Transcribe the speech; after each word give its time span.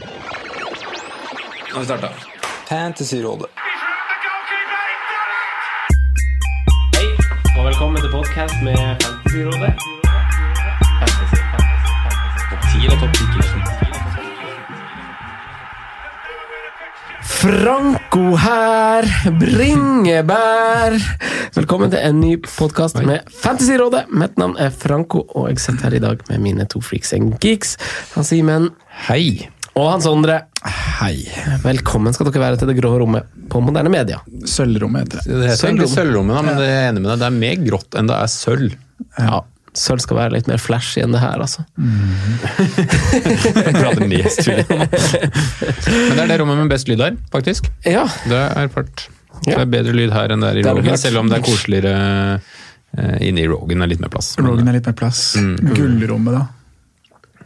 Nå 0.00 0.06
har 1.72 1.80
vi 1.80 1.84
starta. 1.86 2.08
Fantasyrådet. 2.68 3.46
Hei, 6.96 7.06
og 7.58 7.66
velkommen 7.68 8.02
til 8.02 8.10
podcast 8.10 8.54
med 8.66 8.78
Fantasyrådet. 9.04 9.74
Fantasy, 10.98 11.38
fantasy, 11.52 11.90
fantasy. 12.02 12.42
Topp 12.50 12.62
10 12.72 12.78
eller 12.84 12.98
topp 13.04 13.14
10 13.14 13.22
Franco 17.44 18.36
her, 18.36 19.02
bringebær. 19.38 20.98
Velkommen 21.54 21.90
til 21.90 22.00
en 22.02 22.20
ny 22.20 22.36
podkast 22.42 22.98
med 23.06 23.18
Fantasyrådet. 23.30 24.04
Mitt 24.10 24.38
navn 24.38 24.56
er 24.58 24.70
Franco, 24.74 25.22
og 25.28 25.48
jeg 25.52 25.58
sitter 25.60 25.82
her 25.86 25.94
i 25.94 26.06
dag 26.10 26.18
med 26.28 26.38
mine 26.38 26.64
to 26.66 26.80
freaks 26.80 27.12
and 27.12 27.38
geeks. 27.38 27.76
Han 28.14 28.24
Simen 28.24 28.70
Hei. 29.06 29.53
Og 29.74 29.88
Hans 29.90 30.06
Sondre. 30.06 30.36
Hei. 31.00 31.24
Velkommen 31.64 32.14
skal 32.14 32.28
dere 32.30 32.42
være 32.44 32.60
til 32.60 32.70
det 32.70 32.76
grå 32.78 32.92
rommet 33.02 33.26
på 33.50 33.60
moderne 33.64 33.90
media. 33.92 34.20
Sølvrommet 34.48 35.04
heter 35.04 35.24
det. 35.24 35.40
Det 35.40 35.48
heter 35.50 35.70
egentlig 35.70 35.88
sølvrommet, 35.90 36.36
da, 36.36 36.44
men 36.46 36.60
det 36.60 36.68
er 36.68 36.76
jeg 36.78 36.92
enig 36.92 37.02
med 37.02 37.10
deg. 37.10 37.18
Det 37.24 37.26
er 37.28 37.36
mer 37.40 37.66
grått 37.66 37.98
enn 37.98 38.10
det 38.10 38.20
er 38.20 38.30
sølv. 38.32 38.78
Ja, 39.18 39.42
Sølv 39.74 39.98
skal 40.04 40.14
være 40.20 40.36
litt 40.36 40.46
mer 40.46 40.60
flashy 40.62 41.00
enn 41.02 41.10
det 41.10 41.18
her, 41.18 41.40
altså. 41.42 41.64
Jeg 43.66 43.72
prater 43.74 44.04
mest 44.06 44.44
tull. 44.46 44.60
Men 44.70 46.12
det 46.14 46.20
er 46.22 46.30
det 46.30 46.36
rommet 46.38 46.60
med 46.60 46.70
best 46.70 46.86
lyd 46.86 47.02
her, 47.02 47.16
faktisk. 47.34 47.66
Ja, 47.82 48.04
Det 48.30 48.38
er 48.38 48.70
fart. 48.70 49.08
Det 49.42 49.56
er 49.58 49.66
bedre 49.66 49.96
lyd 49.98 50.14
her 50.14 50.30
enn 50.30 50.46
det 50.46 50.52
er 50.52 50.60
i 50.60 50.64
Rogan, 50.68 50.94
selv 51.02 51.24
om 51.24 51.32
det 51.32 51.40
er 51.40 51.46
koseligere 51.48 51.96
inni 52.94 53.32
inne 53.32 53.42
i 53.42 53.48
Rogan. 53.50 53.82
er 53.82 53.90
litt 53.90 54.04
mer 54.04 54.14
plass. 54.14 54.36
Rogan 54.38 54.70
er 54.70 54.78
litt 54.78 54.86
mer 54.86 54.94
plass. 55.02 55.24
Gullrommet, 55.74 56.38
da. 56.38 56.44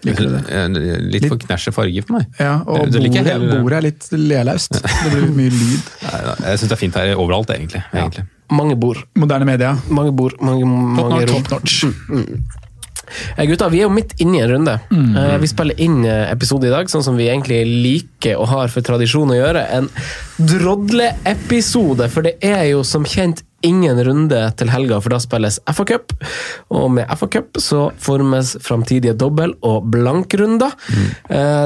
Liker 0.06 0.28
du 0.28 0.34
det? 0.36 1.00
Litt 1.10 1.26
for 1.26 1.40
knæsj 1.42 1.72
farge 1.74 2.02
for 2.06 2.18
meg. 2.20 2.28
Ja, 2.38 2.58
og 2.66 2.86
bordet, 2.92 3.14
heller. 3.26 3.60
bordet 3.62 3.78
er 3.80 3.86
litt 3.88 4.06
lelaust. 4.14 4.78
Det 4.78 5.10
blir 5.14 5.26
mye 5.34 5.50
lyd. 5.50 5.90
Jeg 6.46 6.60
syns 6.60 6.68
det 6.68 6.77
er 6.77 6.82
fint 6.84 6.98
her 7.00 7.14
overalt, 7.18 7.50
egentlig. 7.56 7.82
egentlig. 7.92 8.24
mange 8.55 8.77
bord. 8.78 9.02
Moderne 9.18 9.48
media. 9.48 9.74
Mange 9.90 10.14
bord, 10.14 10.38
mange, 10.40 10.64
mange. 10.68 11.27
Top 11.27 11.50
notch. 11.56 11.82
Eh, 13.38 13.46
Gutta, 13.48 13.70
vi 13.72 13.78
er 13.80 13.86
jo 13.86 13.92
midt 13.92 14.14
inne 14.20 14.36
i 14.36 14.42
en 14.44 14.50
runde. 14.52 14.74
Eh, 14.92 15.36
Vi 15.40 15.48
spiller 15.48 15.78
inn 15.80 16.02
eh, 16.05 16.27
episode 16.30 16.68
i 16.68 16.72
dag, 16.72 16.90
sånn 16.92 17.02
som 17.06 17.16
vi 17.16 17.27
egentlig 17.33 17.62
liker 17.66 18.36
og 18.38 18.50
har 18.52 18.68
for 18.72 18.84
tradisjon 18.84 19.33
å 19.33 19.38
gjøre. 19.38 19.62
En 19.78 19.88
drodleepisode, 20.38 22.08
for 22.12 22.27
det 22.28 22.36
er 22.44 22.66
jo 22.72 22.83
som 22.86 23.06
kjent 23.08 23.42
ingen 23.67 23.98
runde 24.06 24.41
til 24.59 24.70
helga, 24.70 25.01
for 25.03 25.14
da 25.14 25.19
spilles 25.23 25.59
FA 25.67 25.87
Cup. 25.89 26.12
Og 26.75 26.91
med 26.95 27.11
FA 27.19 27.28
Cup 27.39 27.59
så 27.59 27.89
formes 27.98 28.55
framtidige 28.64 29.17
dobbel- 29.19 29.56
og 29.67 29.89
blankrunder. 29.91 30.75
Mm. 30.89 31.09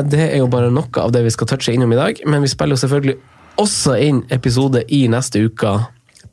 Det 0.09 0.23
er 0.31 0.39
jo 0.41 0.49
bare 0.53 0.73
noe 0.73 1.03
av 1.05 1.13
det 1.13 1.25
vi 1.27 1.35
skal 1.35 1.51
touche 1.53 1.75
innom 1.75 1.93
i 1.93 2.01
dag, 2.01 2.23
men 2.27 2.45
vi 2.45 2.51
spiller 2.53 2.79
jo 2.79 2.85
selvfølgelig 2.87 3.19
også 3.61 3.99
inn 4.01 4.23
episode 4.33 4.81
i 4.89 5.05
neste 5.13 5.43
uke 5.45 5.75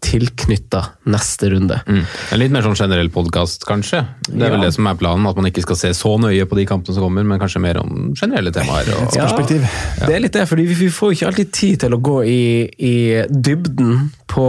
tilknytta 0.02 0.80
neste 1.12 1.50
runde. 1.52 1.82
Mm. 1.88 2.04
En 2.32 2.40
litt 2.40 2.52
mer 2.54 2.64
sånn 2.66 2.78
generell 2.80 3.10
podkast, 3.14 3.66
kanskje. 3.68 4.00
Det 4.30 4.42
er 4.46 4.54
vel 4.54 4.62
Ja. 4.62 4.66
det 4.70 4.74
som 4.74 4.88
er 4.88 4.96
planen, 4.96 5.28
at 5.28 5.36
man 5.36 5.46
ikke 5.46 5.62
skal 5.66 5.76
se 5.76 5.90
så 5.94 6.14
nøye 6.20 6.46
på 6.48 6.56
de 6.56 6.66
kampene 6.66 6.96
som 6.96 7.04
kommer, 7.04 7.24
men 7.28 7.40
kanskje 7.40 7.62
mer 7.62 7.78
om 7.82 8.14
generelle 8.16 8.52
temaer. 8.56 8.88
Og, 8.96 9.14
Ja, 9.16 9.28
perspektiv. 9.28 9.68
Det 10.06 10.16
er 10.16 10.20
litt 10.24 10.34
det, 10.34 10.48
fordi 10.48 10.66
vi 10.68 10.74
vi 10.80 10.90
får 10.90 11.12
ikke 11.14 11.28
alltid 11.28 11.52
tid 11.52 11.80
til 11.80 11.92
å 11.94 12.02
gå 12.02 12.18
i, 12.26 12.70
i 12.80 13.26
dybden 13.30 14.12
på 14.28 14.48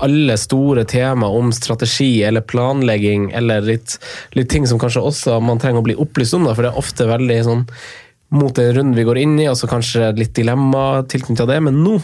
alle 0.00 0.36
store 0.36 0.84
tema 0.88 1.26
om 1.26 1.52
strategi 1.52 2.22
eller 2.24 2.40
planlegging, 2.40 3.30
eller 3.34 3.60
litt, 3.60 3.98
litt 4.34 4.48
ting 4.48 4.66
som 4.66 4.78
kanskje 4.78 5.02
også 5.04 5.40
man 5.42 5.58
trenger 5.58 5.80
å 5.80 5.84
bli 5.84 5.94
opplyst 5.94 6.34
om, 6.34 6.44
da, 6.44 6.54
for 6.54 6.62
det 6.62 6.72
er 6.72 6.78
ofte 6.78 7.04
veldig 7.06 7.44
sånn 7.44 7.66
mot 8.30 8.52
den 8.54 8.74
runden 8.76 8.94
vi 8.94 9.04
går 9.08 9.18
inn 9.22 9.38
i, 9.40 9.46
og 9.48 9.56
så 9.56 9.68
kanskje 9.70 10.10
litt 10.16 10.34
dilemma 10.36 11.02
tilknyttet 11.08 11.48
det, 11.48 11.62
men 11.64 11.78
nå 11.84 11.98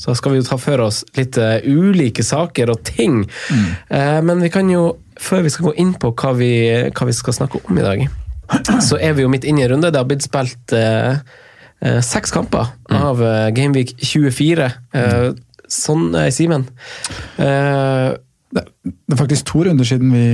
så 0.00 0.14
skal 0.16 0.32
vi 0.32 0.38
jo 0.40 0.46
ta 0.48 0.56
for 0.60 0.80
oss 0.86 1.02
litt 1.18 1.36
eh, 1.36 1.58
ulike 1.68 2.24
saker 2.24 2.72
og 2.72 2.80
ting. 2.88 3.18
Eh, 3.92 4.20
men 4.24 4.40
vi 4.40 4.48
kan 4.52 4.70
jo, 4.72 4.86
før 5.20 5.42
vi 5.44 5.52
skal 5.52 5.68
gå 5.68 5.74
inn 5.82 5.92
på 6.00 6.14
hva 6.16 6.32
vi, 6.38 6.48
hva 6.96 7.08
vi 7.10 7.16
skal 7.16 7.36
snakke 7.36 7.60
om 7.68 7.76
i 7.80 7.84
dag, 7.84 8.06
så 8.88 8.96
er 8.98 9.12
vi 9.18 9.26
jo 9.26 9.30
midt 9.32 9.44
inne 9.44 9.60
i 9.62 9.66
en 9.68 9.74
runde. 9.76 9.92
Det 9.92 10.00
har 10.00 10.08
blitt 10.08 10.24
spilt 10.24 10.72
eh, 10.76 11.20
eh, 11.84 12.00
seks 12.06 12.32
kamper 12.34 12.72
av 12.96 13.20
eh, 13.22 13.50
Gameweek 13.54 13.92
24. 14.00 14.70
Eh, 14.96 15.28
sånn, 15.70 16.08
eh, 16.18 16.30
Simen. 16.34 16.64
Eh, 17.38 18.08
Det 18.50 18.64
det 18.82 19.14
er 19.14 19.18
faktisk 19.20 19.46
to 19.46 19.60
runder 19.62 19.86
siden 19.86 20.10
vi 20.10 20.24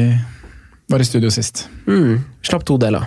var 0.89 1.03
i 1.03 1.05
studio 1.05 1.29
sist. 1.35 1.67
mm, 1.85 2.15
slapp 2.47 2.63
to 2.65 2.79
deler. 2.81 3.05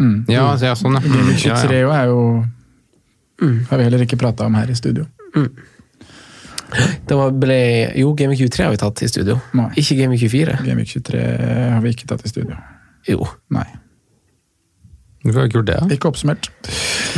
Mm. 0.00 0.24
ja, 0.32 0.48
ja, 0.58 0.72
sånn, 0.74 0.96
ja. 0.96 1.02
Gameweek 1.04 1.44
Ja, 1.44 1.54
23 1.60 1.76
ja. 1.76 1.82
jo 1.84 1.90
er 1.92 2.06
jo 2.08 2.46
Har 3.70 3.78
vi 3.78 3.84
heller 3.86 4.02
ikke 4.04 4.18
prata 4.18 4.46
om 4.48 4.54
her 4.58 4.70
i 4.70 4.74
studio. 4.74 5.04
Det 7.08 7.18
var, 7.18 7.34
ble, 7.42 7.60
jo, 7.98 8.14
Gameweek 8.18 8.44
23 8.46 8.66
har 8.68 8.74
vi 8.74 8.80
tatt 8.82 9.02
i 9.02 9.10
studio. 9.10 9.38
Nei. 9.58 9.70
Ikke 9.80 9.98
Gameweek 9.98 10.24
24. 10.28 10.58
Gameweek 10.66 10.92
23 10.96 11.22
har 11.74 11.80
vi 11.84 11.94
ikke 11.96 12.10
tatt 12.10 12.26
i 12.26 12.32
studio. 12.32 12.58
Jo. 13.08 13.24
Nei. 13.54 13.66
Du 15.20 15.34
har 15.36 15.44
ikke 15.44 15.58
gjort 15.58 15.68
det? 15.68 15.76
Ja. 15.76 15.86
Ikke 15.92 16.08
oppsummert. 16.08 16.46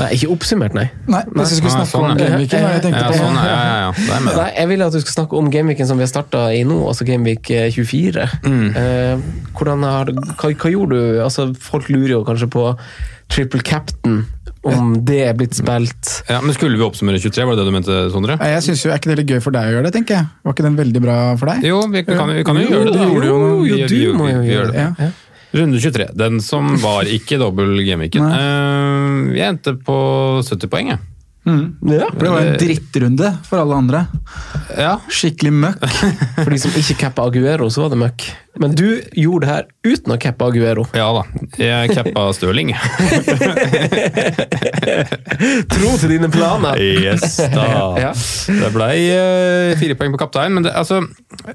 Nei, 0.00 0.08
ikke 0.16 0.28
oppsummert, 0.34 0.74
nei. 0.74 0.88
Nei, 1.06 1.20
hvis 1.36 1.52
vi 1.52 1.58
skulle 1.60 1.70
Nei, 1.70 1.84
snakke 1.84 1.90
sånn, 1.92 2.06
om. 2.08 2.18
Gameweeken, 2.18 2.64
jeg 2.66 2.82
tenkte 2.82 3.02
Ja, 3.04 3.10
på 3.12 3.18
sånn, 3.20 3.36
ja, 3.38 3.52
ja, 3.52 3.76
ja. 3.78 3.92
Det. 3.92 4.34
Nei, 4.40 4.46
Jeg 4.56 4.70
vil 4.72 4.82
at 4.88 4.96
du 4.96 4.98
skal 5.04 5.14
snakke 5.14 5.38
om 5.38 5.50
gameweeken 5.54 5.86
som 5.86 6.00
vi 6.00 6.02
har 6.02 6.10
starta 6.10 6.40
i 6.50 6.64
nå, 6.66 6.78
altså 6.88 7.06
Gameweek 7.06 7.50
eh, 7.54 7.68
24. 7.70 8.26
Mm. 8.42 8.64
Eh, 8.80 9.22
hvordan 9.54 9.86
har, 9.86 10.10
hva, 10.18 10.50
hva 10.50 10.72
gjorde 10.74 10.98
du? 10.98 11.20
Altså, 11.22 11.46
folk 11.54 11.92
lurer 11.92 12.16
jo 12.16 12.24
kanskje 12.26 12.50
på 12.50 12.64
Triple 13.30 13.62
Captain, 13.62 14.24
om 14.68 14.92
det 15.02 15.18
er 15.26 15.34
blitt 15.38 15.56
spilt. 15.58 16.12
Ja, 16.30 16.38
men 16.44 16.54
Skulle 16.54 16.78
vi 16.78 16.84
oppsummere 16.86 17.18
23, 17.18 17.46
var 17.48 17.56
det 17.56 17.64
det 17.64 17.70
du 17.72 17.74
mente, 17.74 17.96
Sondre? 18.14 18.36
Jeg 18.38 18.62
synes 18.62 18.84
jo, 18.84 18.92
Er 18.92 19.00
ikke 19.00 19.10
det 19.10 19.18
litt 19.22 19.32
gøy 19.34 19.42
for 19.42 19.54
deg 19.56 19.66
å 19.66 19.74
gjøre 19.76 19.88
det, 19.88 19.92
tenker 19.96 20.20
jeg? 20.20 20.30
Var 20.46 20.54
ikke 20.56 20.66
den 20.68 20.78
veldig 20.78 21.02
bra 21.02 21.18
for 21.40 21.50
deg? 21.50 21.66
Jo, 21.66 21.80
vi 21.90 22.04
kan, 22.06 22.30
vi 22.30 22.44
kan 22.46 22.60
jo 22.60 22.62
Jo, 22.62 22.70
gjøre 22.76 22.84
det. 22.86 22.94
da. 22.94 23.06
Jo, 23.08 23.22
jo 23.22 23.76
jo, 23.82 23.88
du 23.90 24.18
må 24.20 24.30
jo 24.30 24.42
gjøre 24.46 24.70
det. 24.70 24.86
Ja. 25.02 25.10
Runde 25.52 25.80
23, 25.84 26.06
den 26.16 26.38
som 26.40 26.70
var 26.80 27.04
ikke 27.04 27.36
dobbel 27.42 27.74
gameweeken. 27.84 28.24
Uh, 28.24 29.34
jeg 29.36 29.50
endte 29.52 29.74
på 29.84 29.96
70 30.46 30.70
poeng, 30.72 30.94
jeg. 30.94 31.02
Mm. 31.42 31.74
Ja. 31.90 32.06
For 32.12 32.22
det 32.22 32.30
var 32.30 32.44
en 32.46 32.58
drittrunde 32.60 33.28
for 33.48 33.58
alle 33.58 33.74
andre. 33.74 34.04
Ja. 34.78 34.92
Skikkelig 35.10 35.50
møkk. 35.56 35.82
For 36.36 36.50
de 36.54 36.58
som 36.62 36.70
ikke 36.78 36.94
cappa 37.00 37.24
Aguero, 37.26 37.66
så 37.72 37.82
var 37.84 37.90
det 37.92 37.98
møkk. 38.02 38.26
Men 38.62 38.74
du 38.78 39.00
gjorde 39.16 39.46
det 39.46 39.50
her 39.50 39.64
uten 39.88 40.12
å 40.14 40.18
cappe 40.22 40.46
Aguero. 40.46 40.84
ja 40.94 41.08
da. 41.16 41.22
Jeg 41.58 41.90
cappa 41.96 42.28
Stirling. 42.36 42.70
Tro 45.72 45.90
til 45.98 46.10
dine 46.14 46.30
planer! 46.32 46.78
Yes, 46.78 47.36
da. 47.52 47.66
Ja. 47.98 48.12
Det 48.12 48.70
ble 48.74 48.88
eh, 49.00 49.72
fire 49.80 49.96
poeng 49.98 50.12
på 50.14 50.20
kaptein, 50.22 50.52
men 50.54 50.62
det, 50.68 50.72
altså 50.78 50.96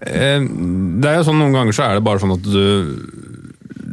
eh, 0.01 0.41
Det 0.41 1.11
er 1.11 1.15
jo 1.19 1.27
sånn 1.29 1.39
Noen 1.39 1.55
ganger 1.55 1.73
så 1.77 1.83
er 1.87 1.93
det 1.99 2.05
bare 2.07 2.19
sånn 2.23 2.35
at 2.35 2.43
du 2.43 2.65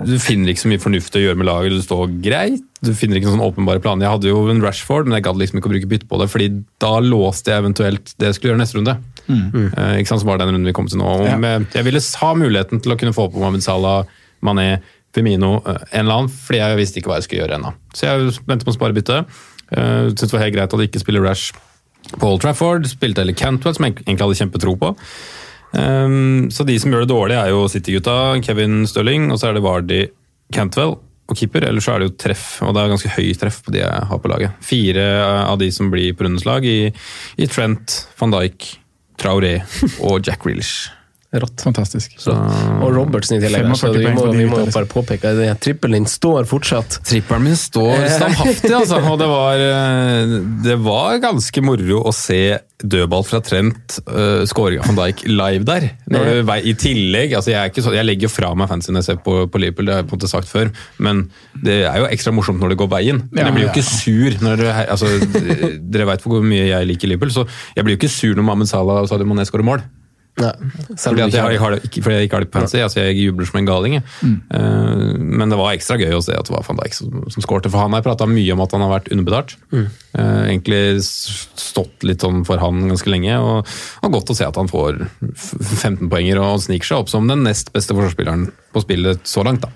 du 0.05 0.17
finner 0.21 0.51
ikke 0.51 0.63
så 0.65 0.69
mye 0.73 0.83
fornuftig 0.83 1.21
å 1.21 1.25
gjøre 1.29 1.39
med 1.39 1.47
laget. 1.49 1.77
du 1.77 1.83
står 1.85 2.11
greit. 2.25 2.65
Du 2.85 2.93
finner 2.97 3.19
ikke 3.19 3.33
noen 3.33 3.45
åpenbare 3.47 3.83
planer. 3.83 4.07
Jeg 4.07 4.17
hadde 4.17 4.31
jo 4.31 4.43
en 4.53 4.63
Rashford, 4.65 5.09
men 5.09 5.19
jeg 5.19 5.27
gadd 5.27 5.41
liksom 5.41 5.61
ikke 5.61 5.71
å 5.71 5.75
bruke 5.75 5.91
bytte 5.91 6.09
på 6.11 6.21
det, 6.21 6.29
fordi 6.33 6.49
da 6.83 6.93
låste 7.05 7.53
jeg 7.53 7.65
eventuelt 7.65 8.13
det 8.21 8.31
jeg 8.31 8.39
skulle 8.39 8.53
gjøre 8.53 8.63
neste 8.63 8.79
runde. 8.79 8.97
Eh, 9.29 9.95
ikke 10.01 10.11
sant, 10.11 10.23
så 10.23 10.29
var 10.29 10.39
det 10.39 10.47
den 10.47 10.57
runden 10.57 10.69
vi 10.69 10.77
kom 10.77 10.91
til 10.91 11.01
nå. 11.01 11.15
Ja. 11.27 11.39
med, 11.41 11.69
jeg 11.75 11.87
ville 11.87 12.03
ha 12.21 12.35
muligheten 12.39 12.83
til 12.85 12.95
å 12.95 12.99
kunne 13.01 13.15
få 13.17 13.29
på 13.33 13.41
Mohamed 13.41 13.65
Salah, 13.65 14.11
Mané, 14.45 14.69
Femino, 15.17 15.57
eh, 15.63 15.85
en 15.93 16.05
eller 16.05 16.19
annen, 16.19 16.33
fordi 16.33 16.61
jeg 16.61 16.81
visste 16.81 17.01
ikke 17.01 17.13
hva 17.13 17.21
jeg 17.21 17.29
skulle 17.29 17.45
gjøre 17.45 17.61
ennå. 17.61 17.73
Så 17.95 18.11
jeg 18.11 18.35
venter 18.49 18.67
på 18.67 18.75
å 18.75 18.79
spare 18.79 18.97
bytte. 18.97 19.23
Uh, 19.75 20.11
Syns 20.13 20.29
det 20.29 20.35
var 20.35 20.45
helt 20.45 20.55
greit 20.55 20.75
at 20.77 20.83
jeg 20.83 20.91
ikke 20.91 21.01
spiller 21.03 21.25
Rash 21.25 21.55
på 22.13 22.29
Old 22.29 22.43
Trafford. 22.45 22.85
Spilte 22.91 23.23
heller 23.23 23.37
Cantwell, 23.39 23.75
som 23.75 23.87
jeg 23.89 23.97
egentlig 24.03 24.27
hadde 24.27 24.41
kjempetro 24.43 24.77
på. 24.79 24.93
Um, 25.75 26.53
så 26.55 26.67
de 26.69 26.77
som 26.79 26.93
gjør 26.93 27.07
det 27.07 27.11
dårlig, 27.11 27.39
er 27.41 27.51
jo 27.51 27.65
City-gutta, 27.71 28.37
Kevin 28.45 28.85
Stirling, 28.87 29.31
og 29.33 29.41
så 29.41 29.49
er 29.49 29.57
det 29.57 29.65
Vardy, 29.65 30.03
Cantwell 30.55 30.99
og 31.29 31.39
keeper. 31.39 31.67
Ellers 31.69 31.87
så 31.87 31.95
er 31.95 32.03
det 32.03 32.11
jo 32.11 32.17
treff, 32.21 32.47
og 32.65 32.75
det 32.75 32.83
er 32.83 32.95
ganske 32.95 33.13
høy 33.17 33.29
treff 33.41 33.61
på 33.65 33.75
de 33.75 33.83
jeg 33.83 34.09
har 34.11 34.21
på 34.21 34.33
laget. 34.33 34.57
Fire 34.65 35.07
av 35.45 35.59
de 35.61 35.71
som 35.75 35.91
blir 35.93 36.17
på 36.17 36.27
rundens 36.27 36.47
lag, 36.49 36.67
i, 36.67 36.91
i 37.37 37.49
Trent, 37.51 38.01
van 38.21 38.35
Dijk, 38.35 38.69
Traoré 39.21 39.57
og 40.05 40.21
Jack 40.27 40.45
Grealish. 40.45 40.91
Rått. 41.43 41.65
Fantastisk. 41.67 42.15
Så 42.23 42.35
Og 42.35 42.93
Robertsen 42.95 43.39
i 43.39 43.43
tillegg. 43.43 43.71
Så 43.79 43.91
vi 43.95 44.07
må, 44.15 44.27
vi 44.35 44.47
må 44.51 44.61
bare 44.69 44.87
påpeke 44.91 45.33
at 45.51 45.63
trippelen 45.65 46.05
din 46.05 46.11
står 46.11 46.47
fortsatt. 46.51 47.01
Trippelen 47.07 47.49
min 47.49 47.59
står 47.59 48.07
standhaftig, 48.19 48.71
altså. 48.75 49.01
Og 49.11 49.19
det 49.19 49.31
var, 49.31 49.65
eh, 49.65 50.37
det 50.65 50.79
var 50.85 51.19
ganske 51.23 51.65
moro 51.65 52.05
å 52.07 52.15
se 52.15 52.45
dødball 52.85 53.25
fra 53.25 53.41
Trent, 53.45 53.99
uh, 54.11 54.43
skåringa 54.49 54.85
van 54.89 54.99
Dijk, 54.99 55.25
live 55.31 55.65
der. 55.67 55.87
Når 56.11 56.27
du, 56.29 56.53
I 56.69 56.75
tillegg, 56.79 57.35
altså 57.39 57.53
jeg, 57.53 57.59
er 57.61 57.73
ikke 57.73 57.85
så, 57.87 57.95
jeg 57.97 58.07
legger 58.07 58.33
fra 58.33 58.51
meg 58.59 58.69
fancy 58.71 58.93
når 58.93 59.03
jeg 59.03 59.09
ser 59.09 59.21
på, 59.25 59.37
på 59.49 59.63
Liverpool, 59.63 59.89
det 59.89 59.95
har 59.95 60.03
jeg 60.03 60.11
på 60.11 60.17
en 60.17 60.21
måte 60.21 60.31
sagt 60.31 60.51
før, 60.51 60.73
men 61.07 61.25
det 61.65 61.81
er 61.89 62.03
jo 62.03 62.11
ekstra 62.11 62.35
morsomt 62.37 62.61
når 62.61 62.75
det 62.75 62.81
går 62.83 62.91
veien. 62.93 63.23
Men 63.31 63.49
jeg 63.49 63.57
blir 63.57 63.67
jo 63.69 63.73
ikke 63.73 63.87
sur 63.89 64.39
når 64.45 64.61
det, 64.61 64.73
altså, 64.85 65.13
Dere 65.95 66.09
veit 66.11 66.27
hvor 66.27 66.45
mye 66.45 66.69
jeg 66.69 66.91
liker 66.91 67.11
Liverpool, 67.11 67.33
så 67.35 67.47
jeg 67.77 67.87
blir 67.87 67.97
jo 67.97 68.03
ikke 68.03 68.13
sur 68.13 68.35
når 68.35 68.49
Mohammed 68.51 68.71
Salah 68.71 69.05
og 69.05 69.11
Sadio 69.11 69.29
Mané 69.31 69.47
skårer 69.49 69.67
mål. 69.67 69.85
Fordi, 70.35 71.23
om 71.23 71.31
jeg, 71.31 71.39
jeg 71.39 71.61
har 71.63 71.75
det 71.75 71.85
ikke, 71.87 72.03
fordi 72.03 72.17
jeg 72.17 72.27
ikke 72.27 72.39
har 72.39 72.45
det 72.45 72.51
på 72.51 72.59
fancy. 72.59 72.79
Altså 72.83 73.05
jeg 73.05 73.19
jubler 73.21 73.47
som 73.47 73.61
en 73.61 73.69
galing. 73.69 73.97
Mm. 74.21 74.35
Uh, 74.51 75.13
men 75.41 75.53
det 75.53 75.59
var 75.61 75.77
ekstra 75.77 75.99
gøy 76.01 76.17
å 76.17 76.23
se 76.25 76.35
at 76.35 76.49
det 76.49 76.55
var 76.55 76.67
van 76.67 76.81
Dijk 76.81 76.97
som, 76.99 77.21
som 77.31 77.45
skårte. 77.45 77.71
For 77.71 77.85
han 77.85 77.95
har 77.95 78.03
prata 78.07 78.27
mye 78.31 78.57
om 78.57 78.65
at 78.65 78.75
han 78.75 78.83
har 78.83 78.93
vært 78.97 79.13
underbetalt. 79.15 79.55
Eh, 79.75 80.41
egentlig 80.49 80.83
stått 81.05 82.05
litt 82.07 82.23
sånn 82.25 82.43
for 82.47 82.63
han 82.63 82.83
ganske 82.91 83.11
lenge. 83.11 83.39
Og, 83.39 83.75
og 84.03 84.17
godt 84.19 84.35
å 84.35 84.39
se 84.39 84.47
at 84.47 84.59
han 84.59 84.71
får 84.71 85.05
15 85.23 86.11
poenger 86.11 86.43
og 86.43 86.63
sniker 86.67 86.91
seg 86.91 87.05
opp 87.05 87.13
som 87.13 87.31
den 87.31 87.47
nest 87.47 87.73
beste 87.75 87.97
forsvarsspilleren 87.97 88.49
på 88.75 88.83
spillet 88.85 89.23
så 89.29 89.47
langt. 89.47 89.67
da. 89.67 89.71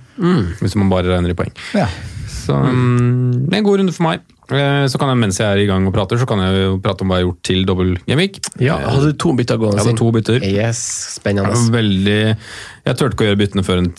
Hvis 0.63 0.77
man 0.79 0.91
bare 0.91 1.11
regner 1.13 1.35
i 1.35 1.39
poeng. 1.39 1.55
Ja. 1.79 1.87
Så 2.29 2.57
um, 2.59 3.47
det 3.47 3.55
er 3.55 3.61
en 3.63 3.67
god 3.67 3.83
runde 3.83 3.95
for 3.95 4.09
meg. 4.09 4.27
Eh, 4.51 4.85
Så 4.89 4.99
kan 5.01 5.11
jeg, 5.13 5.21
Mens 5.21 5.39
jeg 5.41 5.47
er 5.49 5.63
i 5.65 5.67
gang 5.69 5.87
og 5.89 5.95
prater, 5.97 6.21
så 6.21 6.27
kan 6.29 6.41
jeg 6.41 6.63
jo 6.63 6.77
prate 6.85 7.05
om 7.05 7.11
hva 7.11 7.19
jeg 7.19 7.27
har 7.27 7.31
gjort 7.33 7.43
til 7.51 7.65
dobbel 7.69 7.97
Gamevik. 8.09 8.39
Ja, 8.65 8.79
hadde 8.81 9.13
du 9.13 9.19
to 9.21 9.35
bytter 9.37 9.59
gående? 9.61 9.83
Jeg 9.83 9.91
hadde 9.91 10.01
to 10.01 10.13
bytter. 10.15 10.47
Yes, 10.47 10.85
spennende. 11.19 11.53
Jeg 11.53 11.67
var 11.69 11.77
veldig 11.83 12.21
Jeg 12.89 12.97
turte 12.97 13.13
ikke 13.15 13.27
å 13.27 13.29
gjøre 13.29 13.43
byttene 13.45 13.67
før 13.67 13.83
en 13.85 13.93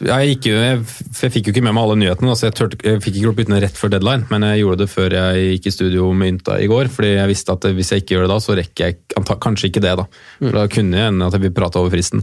jeg, 0.00 0.28
gikk, 0.30 0.46
jeg, 0.54 0.78
jeg 1.18 1.32
fikk 1.34 1.48
jo 1.48 1.52
ikke 1.52 1.62
med 1.66 1.74
meg 1.76 1.82
alle 1.82 1.96
nyhetene, 1.98 2.34
så 2.38 2.46
jeg, 2.46 2.54
tørte, 2.56 2.78
jeg 2.86 3.00
fikk 3.02 3.16
ikke 3.18 3.24
gjort 3.26 3.38
byttene 3.40 3.60
rett 3.64 3.76
før 3.76 3.90
deadline, 3.92 4.26
men 4.30 4.46
jeg 4.46 4.62
gjorde 4.62 4.84
det 4.84 4.88
før 4.92 5.16
jeg 5.16 5.48
gikk 5.56 5.66
i 5.66 5.72
studio 5.74 6.06
med 6.16 6.30
Ynta 6.34 6.56
i 6.62 6.68
går, 6.70 6.90
fordi 6.94 7.10
jeg 7.16 7.30
visste 7.32 7.56
at 7.56 7.66
hvis 7.76 7.90
jeg 7.92 8.04
ikke 8.04 8.14
gjør 8.16 8.26
det 8.26 8.30
da, 8.32 8.38
så 8.44 8.56
rekker 8.60 8.86
jeg 8.86 8.98
anta, 9.18 9.36
kanskje 9.42 9.70
ikke 9.70 9.82
det. 9.84 9.94
Da 10.00 10.06
For 10.38 10.56
da 10.60 10.66
kunne 10.72 11.00
jeg 11.02 11.12
ende 11.12 11.26
at 11.28 11.36
jeg 11.36 11.44
vil 11.48 11.54
prate 11.58 11.82
over 11.82 11.92
fristen. 11.92 12.22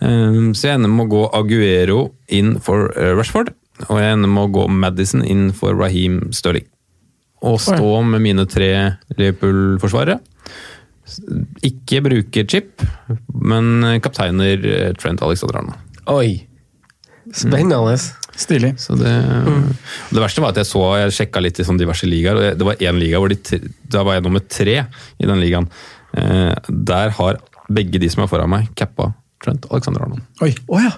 Um, 0.00 0.52
så 0.54 0.70
jeg 0.70 0.78
ender 0.78 0.92
med 0.94 1.08
å 1.08 1.12
gå 1.16 1.22
Aguero 1.40 2.00
inn 2.30 2.54
for 2.62 2.92
eh, 2.94 3.12
Rashford, 3.18 3.52
og 3.88 3.96
jeg 4.00 4.16
ender 4.16 4.30
med 4.30 4.46
å 4.46 4.52
gå 4.60 4.68
Madison 4.70 5.26
inn 5.26 5.50
for 5.56 5.76
Raheem 5.76 6.28
Stirling. 6.36 6.68
Og 7.46 7.56
stå 7.62 7.92
med 8.04 8.20
mine 8.24 8.44
tre 8.50 8.70
Liverpool-forsvarere. 9.16 10.18
Ikke 11.66 12.02
bruker 12.04 12.46
chip, 12.46 12.84
men 13.34 13.82
kapteiner 14.04 14.66
eh, 14.68 14.90
Trent 15.00 15.22
Alexander 15.24 15.62
Arnold. 15.62 16.00
Oi. 16.12 16.46
Spennende. 17.32 17.96
Stilig. 18.40 18.74
Så 18.80 18.96
det, 18.96 19.12
det 20.10 20.22
verste 20.22 20.42
var 20.42 20.54
at 20.54 20.60
jeg 20.62 20.68
så, 20.70 20.82
jeg 21.02 21.16
sjekka 21.16 21.42
litt 21.42 21.60
i 21.60 21.66
sånn 21.66 21.80
diverse 21.80 22.08
ligaer, 22.08 22.38
og 22.38 22.60
det 22.60 22.66
var 22.66 22.84
én 22.84 23.00
liga 23.00 23.20
hvor 23.20 23.32
de, 23.32 23.60
da 23.90 24.04
var 24.06 24.16
jeg 24.16 24.26
nummer 24.26 24.44
tre 24.48 24.76
i 24.80 25.28
den 25.28 25.42
ligaen. 25.42 25.68
Eh, 26.16 26.54
der 26.68 27.16
har 27.18 27.40
begge 27.70 28.00
de 28.02 28.08
som 28.10 28.24
er 28.24 28.30
foran 28.30 28.52
meg, 28.52 28.70
cappa 28.78 29.12
Trent 29.44 29.68
Alexander 29.70 30.06
Arnold. 30.06 30.24
Oi, 30.44 30.52
oh, 30.68 30.80
ja. 30.80 30.94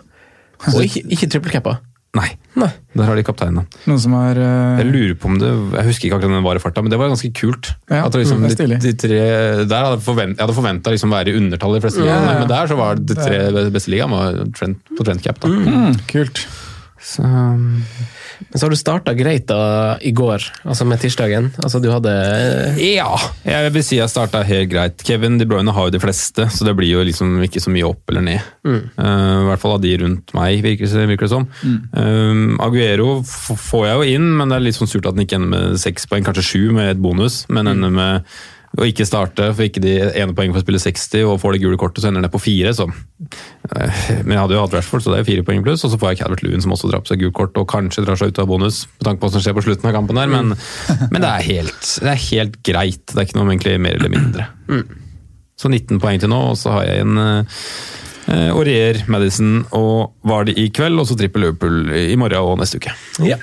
Og 0.72 0.84
ikke, 0.84 1.02
ikke 1.14 1.28
trippelcappa? 1.34 1.76
Nei, 2.12 2.26
Nei. 2.60 2.68
der 2.92 3.06
har 3.08 3.16
de 3.16 3.22
kapteinene. 3.24 3.62
noen 3.88 4.00
som 4.02 4.12
er... 4.18 4.36
Uh... 4.36 4.80
Jeg 4.82 4.88
lurer 4.90 5.14
på 5.16 5.30
om 5.30 5.38
det 5.40 5.48
Jeg 5.48 5.86
husker 5.86 6.08
ikke 6.08 6.18
akkurat 6.18 6.34
den 6.34 6.44
var 6.44 6.58
i 6.58 6.60
farta, 6.60 6.82
men 6.84 6.92
det 6.92 6.98
var 7.00 7.08
ganske 7.08 7.30
kult. 7.38 7.70
Ja, 7.88 8.02
at 8.02 8.12
det 8.12 8.20
liksom, 8.20 8.42
det 8.44 8.58
de, 8.60 8.80
de 8.84 8.92
tre, 9.00 9.20
der 9.64 9.86
hadde 9.86 10.02
forvent, 10.04 10.36
jeg 10.36 10.44
hadde 10.44 10.56
forventa 10.58 10.92
liksom 10.92 11.14
være 11.14 11.32
i 11.32 11.38
undertall 11.40 11.72
i 11.72 11.80
de 11.80 11.86
fleste 11.86 12.04
Ja, 12.04 12.18
ja. 12.20 12.34
men 12.42 12.50
der 12.52 12.68
så 12.68 12.76
var 12.76 13.00
det 13.00 13.14
de 13.14 13.16
tre 13.16 13.64
beste 13.72 13.94
ligaene 13.94 14.50
på 14.52 15.06
Trent 15.08 15.24
Cap. 15.24 15.40
Da. 15.40 15.48
mm, 15.48 16.02
Kult. 16.12 16.44
Så, 17.02 17.22
um, 17.26 17.82
Men 18.48 18.58
så 18.58 18.64
har 18.66 18.70
du 18.70 18.76
starta 18.78 19.12
greit 19.18 19.46
da 19.50 19.96
i 20.02 20.12
går, 20.14 20.44
altså 20.64 20.86
med 20.86 21.00
tirsdagen. 21.02 21.48
Altså 21.62 21.80
du 21.82 21.88
hadde 21.90 22.12
Ja, 22.78 23.10
jeg 23.46 23.72
vil 23.74 23.84
si 23.86 23.98
jeg 23.98 24.10
starta 24.12 24.42
helt 24.46 24.70
greit. 24.70 25.02
Kevin 25.06 25.38
De 25.40 25.46
Bruyne 25.50 25.74
har 25.74 25.88
jo 25.88 25.94
de 25.96 26.00
fleste, 26.02 26.46
så 26.50 26.66
det 26.66 26.76
blir 26.78 26.92
jo 26.94 27.02
liksom 27.06 27.34
ikke 27.42 27.62
så 27.62 27.72
mye 27.74 27.88
opp 27.90 28.10
eller 28.12 28.24
ned. 28.28 28.40
Eh, 28.66 28.78
I 29.02 29.46
hvert 29.50 29.62
fall 29.62 29.76
av 29.76 29.82
de 29.82 29.96
rundt 30.04 30.34
meg, 30.38 30.62
virker, 30.64 30.86
det- 30.86 31.08
virker 31.10 31.26
det 31.26 31.34
som. 31.34 31.48
Um, 31.92 32.56
Aguero 32.62 33.20
f 33.22 33.50
får 33.58 33.86
jeg 33.88 33.96
jo 33.98 34.16
inn, 34.16 34.30
men 34.38 34.48
det 34.48 34.56
er 34.60 34.66
litt 34.68 34.78
sånn 34.78 34.90
surt 34.90 35.06
at 35.10 35.14
den 35.18 35.26
ikke 35.26 35.38
ender 35.40 35.52
med 35.56 35.78
seks 35.82 36.06
poeng, 36.06 36.24
kanskje 36.26 36.46
sju 36.52 36.72
med 36.72 36.90
et 36.96 37.02
bonus, 37.02 37.44
men 37.48 37.66
ender 37.66 37.90
med 37.90 38.24
å 38.78 38.86
ikke 38.88 39.04
starte, 39.04 39.50
for 39.52 39.66
ikke 39.66 39.82
de 39.84 39.94
ene 40.16 40.32
poeng 40.36 40.52
for 40.54 40.62
å 40.62 40.64
spille 40.64 40.80
60, 40.80 41.26
og 41.28 41.40
får 41.42 41.56
det 41.56 41.62
gule 41.64 41.76
kortet, 41.80 42.00
så 42.00 42.08
ender 42.08 42.24
det 42.24 42.30
på 42.32 42.40
fire. 42.40 42.72
Så. 42.76 42.86
Eh, 42.88 44.00
Men 44.24 44.32
jeg 44.34 44.40
hadde 44.40 44.56
jo 44.56 44.62
hatt 44.62 44.76
Rashford, 44.78 45.04
så 45.04 45.12
det 45.12 45.20
er 45.20 45.28
fire 45.28 45.44
poeng 45.46 45.60
pluss. 45.66 45.84
Og 45.84 45.92
så 45.92 46.00
får 46.00 46.14
jeg 46.14 46.22
Calvert 46.22 46.44
Lewin, 46.46 46.64
som 46.64 46.72
også 46.72 46.88
drar 46.88 47.04
på 47.04 47.12
seg 47.12 47.20
gult 47.20 47.36
kort, 47.36 47.58
og 47.60 47.68
kanskje 47.68 48.06
drar 48.06 48.16
seg 48.20 48.32
ut 48.32 48.40
av 48.40 48.48
bonus, 48.48 48.84
med 48.96 49.08
tanke 49.08 49.20
på 49.20 49.28
hva 49.28 49.34
som 49.36 49.44
skjer 49.44 49.58
på 49.58 49.66
slutten 49.68 49.90
av 49.90 49.96
kampen 49.98 50.20
der, 50.22 50.32
men, 50.32 50.54
men 51.12 51.20
det, 51.20 51.28
er 51.28 51.48
helt, 51.50 51.80
det 52.00 52.14
er 52.14 52.22
helt 52.30 52.60
greit. 52.64 53.04
Det 53.12 53.18
er 53.20 53.28
ikke 53.28 53.40
noe 53.42 53.52
egentlig 53.52 53.76
mer 53.84 54.00
eller 54.00 54.14
mindre. 54.16 54.48
Så 55.60 55.68
19 55.68 56.00
poeng 56.02 56.22
til 56.22 56.32
nå, 56.32 56.40
og 56.54 56.56
så 56.58 56.72
har 56.78 56.88
jeg 56.88 57.04
en 57.04 57.20
uh, 57.20 58.48
Aurier, 58.56 59.02
Madison 59.12 59.66
og 59.76 60.14
Vardy 60.26 60.56
i 60.58 60.70
kveld, 60.74 60.96
og 60.98 61.10
så 61.10 61.18
trippel 61.20 61.44
Liverpool 61.44 61.92
i 61.92 62.16
morgen 62.18 62.54
og 62.54 62.62
neste 62.62 62.80
uke. 62.80 62.94
Ja. 63.28 63.36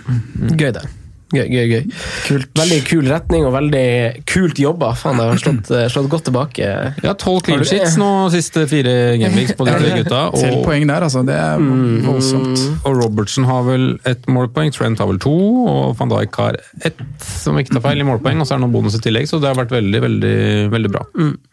Gøy, 0.49 0.71
det. 0.75 0.87
Gøy, 1.29 1.45
gøy, 1.45 1.65
gøy. 1.69 1.83
Kult. 2.25 2.47
Veldig 2.57 2.77
kul 2.87 3.05
retning 3.11 3.43
og 3.45 3.53
veldig 3.53 3.83
kult 4.29 4.57
jobba. 4.61 4.91
Faen, 4.97 5.19
jeg 5.21 5.29
har 5.35 5.41
slått, 5.43 5.69
eh, 5.77 5.85
slått 5.93 6.07
godt 6.09 6.25
tilbake. 6.29 6.69
Ja, 7.05 7.13
tolv 7.21 7.43
clean 7.45 7.61
sheets 7.67 7.97
nå 8.01 8.07
siste 8.33 8.63
fire 8.71 8.95
gameweeks 9.21 9.53
på 9.59 9.67
de 9.67 9.75
tre 9.77 9.91
gutta. 9.99 10.23
Selv 10.41 10.59
Og, 10.59 10.63
poeng 10.65 10.87
der, 10.89 11.05
altså. 11.05 11.21
Det 11.27 11.35
er 11.37 11.61
voldsomt. 12.07 12.63
og 12.81 12.97
Robertson 13.03 13.45
har 13.49 13.67
vel 13.67 13.85
ett 14.09 14.25
målpoeng, 14.31 14.73
Trent 14.73 15.01
har 15.03 15.09
vel 15.11 15.19
to, 15.21 15.35
og 15.69 15.93
van 15.99 16.09
Dijk 16.15 16.39
har 16.41 16.57
ett, 16.87 17.03
som 17.21 17.57
ikke 17.61 17.75
tar 17.77 17.85
feil, 17.85 18.01
i 18.01 18.07
målpoeng. 18.09 18.41
Og 18.41 18.49
så 18.49 18.55
er 18.55 18.61
det 18.61 18.65
noen 18.65 18.77
bonus 18.79 18.97
i 18.97 19.03
tillegg, 19.03 19.29
så 19.29 19.37
det 19.43 19.51
har 19.51 19.59
vært 19.59 19.75
veldig, 19.77 20.01
veldig, 20.07 20.35
veldig 20.73 20.91
bra. 20.95 21.05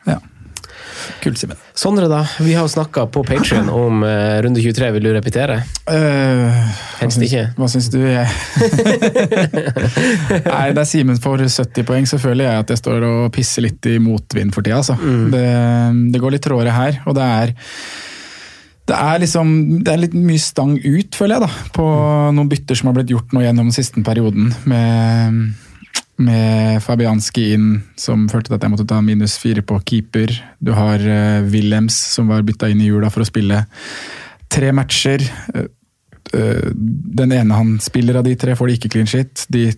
Ja. 0.09 0.19
Kult, 1.23 1.39
Simen. 1.41 1.59
Sondre, 1.77 2.09
da. 2.11 2.23
Vi 2.41 2.55
har 2.57 2.69
snakka 2.71 3.07
på 3.13 3.23
Patrion 3.27 3.69
om 3.73 4.03
uh, 4.07 4.39
runde 4.45 4.63
23. 4.63 4.91
Vil 4.97 5.09
du 5.09 5.13
repetere? 5.15 5.61
Uh, 5.89 6.73
Helst 7.01 7.23
ikke. 7.23 7.49
Hva 7.59 7.69
syns 7.71 7.91
du? 7.93 8.01
Jeg... 8.03 8.27
Nei, 10.51 10.67
Der 10.77 10.89
Simen 10.89 11.21
får 11.23 11.47
70 11.47 11.87
poeng, 11.89 12.09
så 12.09 12.21
føler 12.23 12.49
jeg 12.49 12.65
at 12.65 12.75
jeg 12.75 12.83
står 12.83 13.07
og 13.11 13.23
pisser 13.35 13.67
litt 13.69 13.91
i 13.91 13.99
motvind 14.03 14.55
for 14.57 14.67
tida. 14.67 14.83
Altså. 14.83 14.99
Det, 15.33 15.47
det 16.13 16.23
går 16.23 16.37
litt 16.37 16.47
trådere 16.47 16.77
her, 16.77 17.01
og 17.07 17.19
det 17.19 17.31
er 17.41 17.57
det 18.87 18.95
er 18.95 19.19
liksom, 19.19 19.49
det 19.83 19.91
er 19.91 19.99
litt 19.99 20.13
mye 20.15 20.39
stang 20.39 20.77
ut, 20.79 21.17
føler 21.19 21.41
jeg, 21.41 21.43
da, 21.43 21.71
på 21.75 21.87
noen 22.37 22.51
bytter 22.51 22.79
som 22.79 22.91
har 22.91 22.95
blitt 23.01 23.11
gjort 23.11 23.33
nå 23.35 23.43
gjennom 23.43 23.67
den 23.67 23.75
siste 23.75 24.03
perioden. 24.07 24.53
Med, 24.71 25.41
med 26.23 26.83
Fabianski 26.85 27.51
inn, 27.55 27.71
som 28.01 28.27
førte 28.31 28.51
til 28.51 28.57
at 28.57 28.65
jeg 28.65 28.73
måtte 28.73 28.89
ta 28.89 29.01
minus 29.05 29.37
fire 29.41 29.65
på 29.67 29.79
keeper. 29.89 30.33
Du 30.65 30.73
har 30.77 31.03
uh, 31.03 31.47
Wilhelms, 31.53 31.97
som 32.15 32.31
var 32.33 32.45
bytta 32.47 32.71
inn 32.73 32.81
i 32.81 32.91
jula 32.91 33.11
for 33.13 33.25
å 33.25 33.29
spille 33.29 33.65
tre 34.53 34.71
matcher. 34.77 35.25
Uh, 35.55 35.67
eh, 36.37 36.71
den 37.21 37.35
ene 37.37 37.59
han 37.59 37.77
spiller 37.83 38.21
av 38.21 38.27
de 38.27 38.37
tre, 38.39 38.57
får 38.57 38.71
de 38.71 38.79
ikke 38.79 38.93
clean 38.97 39.11
shit. 39.11 39.45
De 39.53 39.69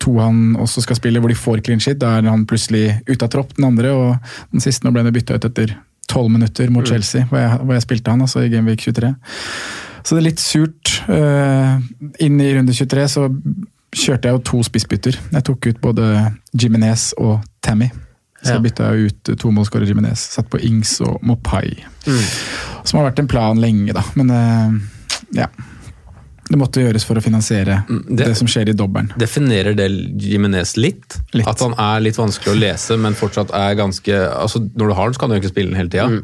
to 0.00 0.16
han 0.18 0.56
også 0.60 0.82
skal 0.84 0.98
spille, 0.98 1.20
hvor 1.22 1.30
de 1.32 1.38
får 1.38 1.62
clean 1.66 1.82
shit, 1.82 2.00
da 2.00 2.16
er 2.18 2.28
han 2.28 2.46
plutselig 2.48 2.98
ute 3.06 3.22
av 3.26 3.30
tropp, 3.32 3.54
den 3.58 3.68
andre. 3.68 3.94
Og 3.94 4.54
den 4.54 4.64
siste 4.64 4.86
nå 4.86 4.94
ble 4.96 5.04
det 5.06 5.14
bytta 5.16 5.38
ut 5.38 5.48
etter 5.50 5.76
tolv 6.10 6.32
minutter 6.32 6.70
mot 6.74 6.86
Chelsea, 6.88 7.28
hvor 7.30 7.38
jeg, 7.38 7.58
hvor 7.62 7.76
jeg 7.76 7.86
spilte 7.86 8.10
han, 8.10 8.24
altså 8.24 8.42
i 8.42 8.50
Gameweek 8.50 8.82
23. 8.82 9.12
Så 10.00 10.16
det 10.16 10.22
er 10.22 10.26
litt 10.26 10.42
surt. 10.42 10.96
Uh, 11.06 11.78
inn 12.24 12.40
i 12.42 12.54
runde 12.56 12.74
23 12.74 13.06
så 13.12 13.28
kjørte 13.96 14.28
jeg 14.28 14.36
jo 14.38 14.42
to 14.44 14.62
spissbytter. 14.62 15.16
Jeg 15.32 15.44
tok 15.44 15.66
ut 15.66 15.80
både 15.80 16.34
Jiminez 16.54 17.12
og 17.18 17.40
Tammy. 17.62 17.90
Så 18.42 18.54
Ja. 18.54 18.58
bytta 18.60 18.92
jeg 18.94 19.10
ut 19.10 19.38
to 19.38 19.50
målskårere 19.52 19.86
Jiminez. 19.86 20.18
Satt 20.32 20.48
på 20.48 20.58
Ings 20.64 21.00
og 21.04 21.18
Mopai. 21.22 21.74
Som 22.84 23.00
har 23.00 23.10
vært 23.10 23.18
en 23.18 23.28
plan 23.28 23.58
lenge, 23.60 23.92
da. 23.92 24.02
Men 24.16 24.30
eh, 24.30 24.80
ja. 25.42 25.46
Det 26.50 26.58
måtte 26.58 26.80
gjøres 26.82 27.04
for 27.06 27.14
å 27.14 27.22
finansiere 27.22 27.84
det- 28.08 28.26
det, 28.26 28.36
som 28.36 28.48
skjer 28.48 28.70
i 28.70 28.72
dobbelen. 28.72 29.12
Definerer 29.16 29.76
det 29.76 29.90
Jimenez 30.18 30.76
litt? 30.76 31.20
Litt. 31.32 31.46
At 31.46 31.60
han 31.60 31.74
er 31.78 32.00
litt 32.00 32.16
vanskelig 32.16 32.54
å 32.56 32.58
lese, 32.58 32.96
men 32.98 33.14
fortsatt 33.14 33.50
er 33.54 33.76
ganske 33.76 34.08
altså 34.34 34.58
Når 34.74 34.88
du 34.88 34.94
har 34.94 35.04
den, 35.04 35.14
så 35.14 35.18
kan 35.20 35.28
du 35.30 35.36
egentlig 35.36 35.52
spille 35.52 35.70
den 35.70 35.76
hele 35.76 35.88
tida. 35.90 36.22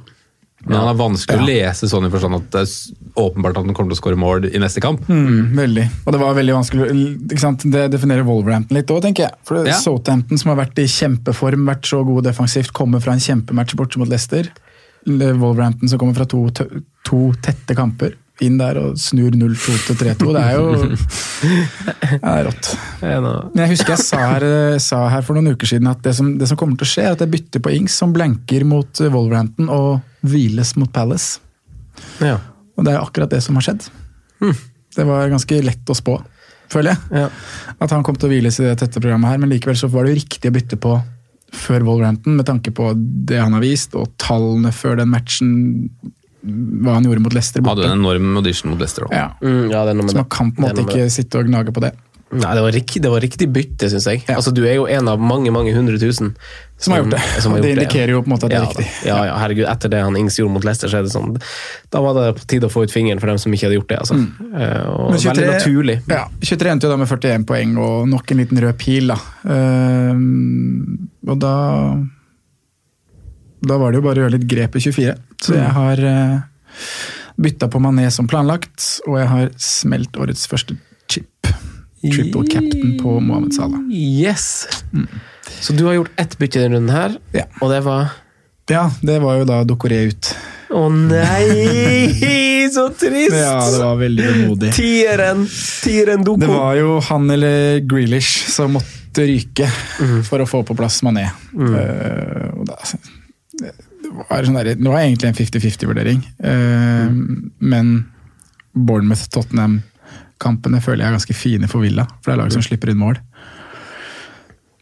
Men 0.67 0.81
han 0.81 0.91
er 0.91 0.99
vanskelig 0.99 1.39
å 1.39 1.47
lese 1.47 1.89
sånn 1.91 2.09
i 2.09 2.11
forstand 2.11 2.39
at 2.41 2.47
det 2.51 2.63
er 2.65 3.23
åpenbart 3.23 3.55
at 3.61 3.69
han 3.69 3.77
kommer 3.77 3.93
til 3.93 3.97
å 3.97 4.01
skåre 4.01 4.19
mål 4.19 4.49
i 4.51 4.59
neste 4.63 4.83
kamp. 4.83 5.05
Mm, 5.07 5.55
veldig. 5.55 5.87
Og 6.05 6.13
det 6.17 6.21
var 6.25 6.35
veldig 6.41 6.57
vanskelig 6.57 6.89
ikke 7.31 7.43
sant? 7.43 7.67
Det 7.71 7.87
definerer 7.95 8.27
Wolverhampton 8.27 8.79
litt 8.81 8.91
òg, 8.91 9.01
tenker 9.07 9.29
jeg. 9.29 9.39
For 9.47 9.61
det 9.63 9.71
Ja. 9.71 9.79
Southampton, 9.79 10.39
som 10.43 10.51
har 10.53 10.59
vært 10.65 10.83
i 10.83 10.89
kjempeform, 10.91 11.67
vært 11.71 11.87
så 11.87 12.03
gode 12.07 12.27
defensivt, 12.27 12.75
kommer 12.75 13.01
fra 13.01 13.15
en 13.15 13.23
kjempematch 13.23 13.77
borte 13.79 14.03
mot 14.03 14.11
Leicester. 14.11 14.51
Er 15.07 15.39
Wolverhampton 15.39 15.89
som 15.89 16.03
kommer 16.03 16.19
fra 16.19 16.27
to, 16.27 16.49
to 17.07 17.21
tette 17.47 17.77
kamper. 17.79 18.17
Inn 18.45 18.59
der 18.59 18.77
og 18.77 18.99
snur 19.01 19.31
0-2 19.33 19.77
til 19.87 19.97
3-2. 19.97 20.33
Det 20.35 20.43
er 20.43 20.57
jo 20.59 20.67
det 22.11 22.19
er 22.21 22.43
rått. 22.45 22.73
Men 23.01 23.63
jeg 23.63 23.71
husker 23.71 23.95
jeg 23.95 24.03
sa 24.05 24.19
her, 24.35 24.45
eh, 24.45 24.79
sa 24.83 25.07
her 25.09 25.23
for 25.25 25.39
noen 25.39 25.55
uker 25.55 25.71
siden 25.71 25.89
at 25.89 26.03
det 26.05 26.13
som, 26.19 26.35
det 26.37 26.51
som 26.51 26.59
kommer 26.61 26.77
til 26.77 26.85
å 26.85 26.91
skje, 26.91 27.07
er 27.07 27.17
at 27.17 27.23
jeg 27.25 27.33
bytter 27.33 27.65
på 27.65 27.73
Ings 27.79 27.97
som 27.97 28.13
blanker 28.13 28.67
mot 28.69 29.01
Wolverhampton 29.07 29.71
og 29.73 30.03
hviles 30.31 30.75
mot 30.81 30.93
Palace. 30.93 31.41
Ja. 32.21 32.39
Og 32.77 32.87
det 32.87 32.95
er 32.95 33.03
akkurat 33.03 33.33
det 33.33 33.43
som 33.45 33.57
har 33.59 33.67
skjedd. 33.67 33.87
Det 34.97 35.05
var 35.05 35.29
ganske 35.33 35.61
lett 35.65 35.93
å 35.93 35.97
spå, 35.97 36.17
føler 36.73 36.95
jeg. 36.95 37.23
Ja. 37.25 37.29
At 37.83 37.93
han 37.93 38.05
kom 38.07 38.17
til 38.17 38.29
å 38.29 38.33
hviles 38.33 38.61
i 38.61 38.67
det 38.69 38.79
tette 38.81 39.01
programmet 39.01 39.33
her, 39.33 39.41
men 39.43 39.53
likevel 39.53 39.79
så 39.79 39.91
var 39.93 40.05
det 40.05 40.15
jo 40.15 40.21
riktig 40.23 40.53
å 40.53 40.57
bytte 40.57 40.81
på 40.81 40.97
før 41.57 41.85
Wolverhampton, 41.87 42.37
med 42.37 42.49
tanke 42.49 42.73
på 42.75 42.91
det 42.97 43.39
han 43.41 43.55
har 43.57 43.65
vist, 43.65 43.95
og 43.97 44.11
tallene 44.21 44.73
før 44.75 44.99
den 45.01 45.13
matchen, 45.13 45.53
hva 46.47 46.97
han 46.99 47.07
gjorde 47.07 47.23
mot 47.25 47.35
Leicester 47.35 47.65
Hadde 47.67 47.89
en 47.89 47.99
enorm 47.99 48.37
audition 48.39 48.71
mot 48.71 48.83
Leicester 48.83 49.07
òg. 49.07 49.15
Ja. 49.15 49.31
Mm, 49.43 49.71
ja, 49.73 49.85
Så 49.87 50.19
man 50.19 50.29
kan 50.31 50.53
på 50.53 50.63
en 50.63 50.69
måte 50.69 50.85
ikke 50.85 51.09
sitte 51.13 51.41
og 51.41 51.49
gnage 51.49 51.75
på 51.75 51.83
det. 51.85 51.93
Nei, 52.27 52.55
det 52.59 52.63
var, 52.65 52.73
riktig, 52.75 53.01
det 53.05 53.11
var 53.13 53.21
riktig 53.23 53.47
bytte, 53.55 53.87
syns 53.89 54.07
jeg. 54.11 54.25
Ja. 54.27 54.35
Altså, 54.41 54.51
du 54.51 54.65
er 54.67 54.75
jo 54.81 54.87
en 54.91 55.07
av 55.09 55.21
mange 55.23 55.53
mange 55.55 55.71
hundre 55.77 55.95
tusen 56.03 56.33
Som 56.77 56.93
har 56.93 57.05
gjort 57.05 57.13
det. 57.15 57.21
som 57.41 57.53
har 57.55 57.61
gjort 57.61 57.67
det 57.69 57.75
indikerer 57.77 58.11
jo 58.17 58.23
på 58.25 58.27
en 58.27 58.33
måte 58.35 58.49
at 58.49 58.51
det 58.51 58.57
er 58.59 58.65
ja, 58.65 58.71
riktig. 58.73 58.87
Ja, 59.07 59.19
ja, 59.29 59.37
herregud. 59.39 59.67
Etter 59.71 59.93
det 59.93 60.01
han 60.03 60.17
Ings 60.19 60.39
gjorde 60.41 60.53
mot 60.57 60.67
Leicester, 60.67 60.91
så 60.91 60.99
er 60.99 61.07
det 61.07 61.13
sånn 61.15 61.37
Da 61.95 62.01
var 62.03 62.19
det 62.19 62.25
på 62.41 62.49
tide 62.51 62.67
å 62.67 62.73
få 62.75 62.83
ut 62.83 62.91
fingeren 62.91 63.23
for 63.23 63.31
dem 63.31 63.39
som 63.39 63.55
ikke 63.55 63.69
hadde 63.69 63.79
gjort 63.79 63.89
det. 63.95 63.99
Altså. 64.03 64.19
Mm. 64.19 64.27
og 64.91 65.13
Mm. 65.13 65.19
23 65.23 65.31
veldig 65.31 65.47
naturlig. 65.55 65.97
Ja, 66.11 66.25
23 66.43 66.73
endte 66.75 66.89
jo 66.89 66.91
da 66.91 66.97
med 67.05 67.09
41 67.15 67.47
poeng 67.47 67.77
og 67.79 68.09
nok 68.11 68.35
en 68.35 68.43
liten 68.43 68.59
rød 68.67 68.77
pil, 68.83 69.07
da. 69.15 69.19
Uh, 69.47 70.19
og 71.31 71.39
da 71.47 71.55
Da 73.67 73.79
var 73.81 73.91
det 73.95 73.99
jo 74.03 74.05
bare 74.05 74.21
å 74.21 74.27
gjøre 74.27 74.35
litt 74.37 74.49
grep 74.51 74.77
i 74.77 74.83
24. 74.83 75.15
Så 75.43 75.55
Mm. 75.55 75.63
jeg 75.63 75.73
har 75.79 76.03
uh, 76.05 76.41
bytta 77.39 77.69
på 77.71 77.79
Mané 77.83 78.11
som 78.13 78.27
planlagt, 78.29 79.01
og 79.07 79.19
jeg 79.19 79.29
har 79.31 79.49
smelt 79.57 80.13
årets 80.19 80.47
første. 80.51 80.77
Triple 82.03 82.45
captain 82.51 82.99
på 83.01 83.17
Mohammed 83.21 83.55
Salah. 83.55 83.81
Yes! 83.91 84.67
Så 85.61 85.73
du 85.73 85.85
har 85.87 85.93
gjort 85.97 86.11
ett 86.21 86.39
bytte 86.39 86.59
i 86.59 86.63
denne 86.67 86.77
runden 86.77 86.95
her, 86.97 87.17
Ja. 87.33 87.45
og 87.61 87.71
det 87.73 87.81
var 87.87 88.09
Ja, 88.69 88.91
det 89.03 89.21
var 89.23 89.37
jo 89.39 89.45
da 89.47 89.61
Dokoré 89.65 90.01
ut. 90.11 90.33
Å 90.75 90.89
nei! 90.91 92.67
Så 92.75 92.89
trist! 92.99 93.33
Ja, 93.37 93.61
det 93.71 93.79
var 93.79 93.97
veldig 94.01 94.25
vemodig. 94.27 94.73
Tieren! 94.75 95.47
Tieren 95.85 96.25
Doko. 96.27 96.41
Det 96.43 96.51
var 96.51 96.75
jo 96.81 96.97
han 97.09 97.31
eller 97.31 97.79
Grealish 97.87 98.49
som 98.51 98.75
måtte 98.77 99.25
ryke 99.31 99.69
for 100.27 100.43
å 100.43 100.49
få 100.51 100.65
på 100.67 100.75
plass 100.77 100.99
Mané. 101.07 101.29
Eh, 101.55 102.51
og 102.59 102.67
da, 102.69 102.77
det, 103.63 103.71
var 104.29 104.45
sånn 104.45 104.59
der, 104.59 104.75
det 104.75 104.91
var 104.91 105.01
egentlig 105.05 105.31
en 105.31 105.39
50-50-vurdering, 105.39 106.21
Eh, 106.43 107.15
men 107.63 107.95
Bournemouth-Tottenham-kampene 110.37 110.81
føler 110.83 111.05
jeg 111.05 111.09
er 111.09 111.17
ganske 111.17 111.35
fine 111.35 111.69
for 111.69 111.81
Villa, 111.81 112.07
for 112.21 112.31
det 112.31 112.37
er 112.37 112.43
lag 112.45 112.53
som 112.53 112.63
slipper 112.63 112.91
inn 112.91 112.99
mål. 112.99 113.19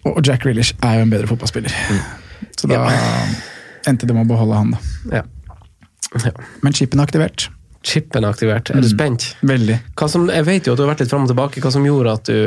Og 0.05 0.21
Jack 0.27 0.45
Rilish 0.45 0.75
er 0.83 0.99
jo 0.99 1.03
en 1.07 1.11
bedre 1.11 1.27
fotballspiller, 1.27 1.73
så 2.59 2.69
da 2.69 2.85
endte 3.89 4.07
det 4.07 4.15
med 4.15 4.27
å 4.27 4.29
beholde 4.35 4.57
han. 4.57 4.73
da. 4.75 5.21
Ja. 5.21 5.23
ja. 6.25 6.33
Men 6.63 6.73
chipen 6.73 7.01
er 7.01 7.05
aktivert. 7.09 7.49
Chipen 7.85 8.25
er 8.25 8.33
aktivert. 8.33 8.71
Er 8.73 8.81
du 8.81 8.89
spent? 8.89 9.37
Veldig. 9.45 9.77
Hva 9.97 10.09
som, 10.09 10.25
jeg 10.33 10.45
vet 10.47 10.67
jo 10.67 10.73
at 10.73 10.79
du 10.81 10.85
har 10.87 10.95
vært 10.95 11.03
litt 11.05 11.11
fram 11.13 11.27
og 11.27 11.29
tilbake. 11.29 11.61
Hva 11.61 11.73
som 11.75 11.85
gjorde 11.85 12.15
at 12.17 12.31
du 12.31 12.39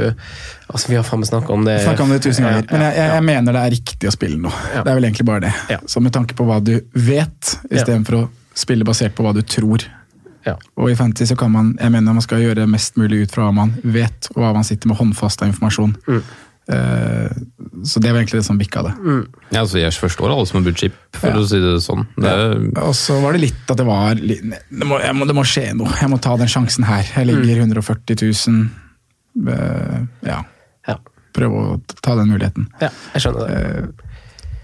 Altså, 0.74 0.90
Vi 0.90 0.96
har 0.98 1.06
faen 1.06 1.22
meg 1.22 1.30
snakka 1.30 1.54
om 1.54 1.68
det 1.68 1.76
Snakka 1.84 2.08
om 2.08 2.14
det 2.16 2.24
tusen 2.26 2.48
ganger. 2.48 2.66
Men 2.72 2.86
jeg, 2.88 2.96
jeg, 2.98 3.12
jeg 3.14 3.26
mener 3.28 3.54
det 3.54 3.62
er 3.62 3.76
riktig 3.76 4.10
å 4.10 4.14
spille 4.16 4.40
nå. 4.42 4.54
Ja. 4.74 4.82
Det 4.82 4.90
er 4.90 4.98
vel 4.98 5.10
egentlig 5.12 5.28
bare 5.30 5.44
det. 5.46 5.54
Ja. 5.76 5.78
Så 5.86 6.02
med 6.02 6.16
tanke 6.18 6.34
på 6.38 6.48
hva 6.50 6.58
du 6.58 6.74
vet, 6.98 7.54
istedenfor 7.70 8.18
å 8.18 8.24
spille 8.58 8.88
basert 8.88 9.14
på 9.14 9.28
hva 9.28 9.36
du 9.38 9.44
tror. 9.46 9.86
Ja. 10.48 10.56
Og 10.80 10.90
i 10.92 10.96
Fantasy 10.98 11.28
så 11.34 11.38
kan 11.40 11.52
man 11.54 11.74
jeg 11.78 11.92
mener 11.94 12.16
man 12.16 12.24
skal 12.26 12.42
gjøre 12.44 12.68
mest 12.72 12.96
mulig 13.00 13.26
ut 13.26 13.34
fra 13.36 13.48
hva 13.50 13.56
man 13.62 13.76
vet, 13.84 14.30
og 14.36 14.42
hva 14.44 14.54
man 14.56 14.68
sitter 14.68 14.90
med 14.92 15.00
håndfast 15.00 15.44
av 15.44 15.52
informasjon. 15.52 15.96
Mm. 16.08 16.22
Uh, 16.68 17.32
så 17.88 18.02
det 18.04 18.12
var 18.12 18.20
egentlig 18.20 18.42
det 18.42 18.46
som 18.48 18.58
bikka 18.60 18.82
det. 18.84 18.94
Ja, 19.54 19.62
altså, 19.62 19.78
jeg 19.80 19.94
forstår 19.96 20.34
alle 20.34 20.48
som 20.50 20.58
har 20.60 20.66
brukt 20.66 20.82
chip, 20.82 20.98
for 21.16 21.30
Ja. 21.32 21.38
å 21.40 21.46
si 21.48 21.60
det 21.64 21.78
sånn. 21.86 22.04
Det 22.18 22.34
Ja. 22.34 22.82
Og 22.90 22.96
så 22.98 23.22
var 23.24 23.38
det 23.38 23.42
litt 23.46 23.72
at 23.72 23.78
det 23.80 23.86
var 23.88 24.16
det, 24.20 24.42
må, 24.84 25.00
jeg 25.00 25.16
må, 25.16 25.28
det 25.30 25.36
må 25.38 25.46
skje 25.48 25.70
noe. 25.80 25.94
Jeg 26.02 26.10
må 26.12 26.20
ta 26.20 26.36
den 26.36 26.52
sjansen 26.52 26.84
her. 26.90 27.08
Jeg 27.16 27.30
ligger 27.30 27.64
140 27.64 28.20
000. 28.20 28.68
Uh, 29.48 30.04
ja, 30.28 30.42
ja. 30.90 30.98
prøve 31.38 31.54
å 31.62 31.80
ta 32.02 32.16
den 32.20 32.32
muligheten. 32.34 32.68
ja 32.82 32.90
jeg 33.14 33.22
skjønner 33.24 33.48
det. 33.48 33.58
Eh, 33.62 34.07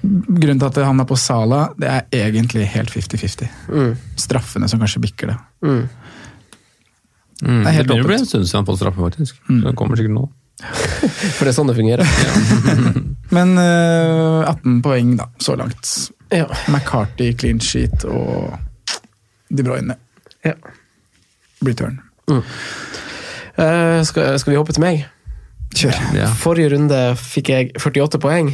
Grunnen 0.03 0.60
til 0.60 0.67
at 0.67 0.77
han 0.83 1.00
er 1.00 1.07
på 1.07 1.15
Sala, 1.15 1.62
det 1.79 1.88
er 1.88 2.25
egentlig 2.27 2.65
helt 2.74 2.91
50-50. 2.91 3.51
Mm. 3.72 3.91
Straffene 4.19 4.67
som 4.67 4.81
kanskje 4.83 5.01
bikker 5.05 5.31
det. 5.31 5.36
Mm. 5.63 5.77
mm, 5.79 5.86
Det 7.39 7.53
er 7.53 7.63
det 7.63 7.75
helt 7.77 7.88
begynner 7.88 8.10
å 8.10 8.12
bli 8.12 8.17
en 8.19 8.27
stund 8.27 8.50
siden 8.50 8.60
han 8.60 8.67
får 8.67 8.74
fått 8.74 8.81
straffe, 8.81 9.05
faktisk. 9.05 9.39
Mm. 9.48 9.62
det 9.63 9.75
kommer 9.79 10.00
sikkert 10.00 10.17
nå. 10.17 10.25
For 11.38 11.45
det 11.45 11.53
er 11.53 11.55
sånn 11.55 11.72
det 11.72 11.77
fungerer. 11.79 12.12
Men 13.38 13.55
uh, 13.55 14.51
18 14.51 14.81
poeng, 14.83 15.15
da, 15.22 15.29
så 15.39 15.55
langt. 15.60 15.93
Ja. 16.33 16.50
McCarty 16.67 17.31
clean 17.38 17.62
sheet 17.63 18.03
og 18.10 18.51
De 19.53 19.63
Bruyne 19.63 19.95
ja. 20.43 20.55
return. 21.63 22.01
Uh, 22.27 24.03
skal, 24.03 24.36
skal 24.41 24.51
vi 24.51 24.60
hoppe 24.60 24.75
til 24.75 24.83
meg? 24.83 25.05
Kjør. 25.74 25.95
Ja. 26.17 26.27
Forrige 26.38 26.74
runde 26.75 27.01
fikk 27.19 27.53
jeg 27.53 27.72
48 27.79 28.19
poeng. 28.22 28.51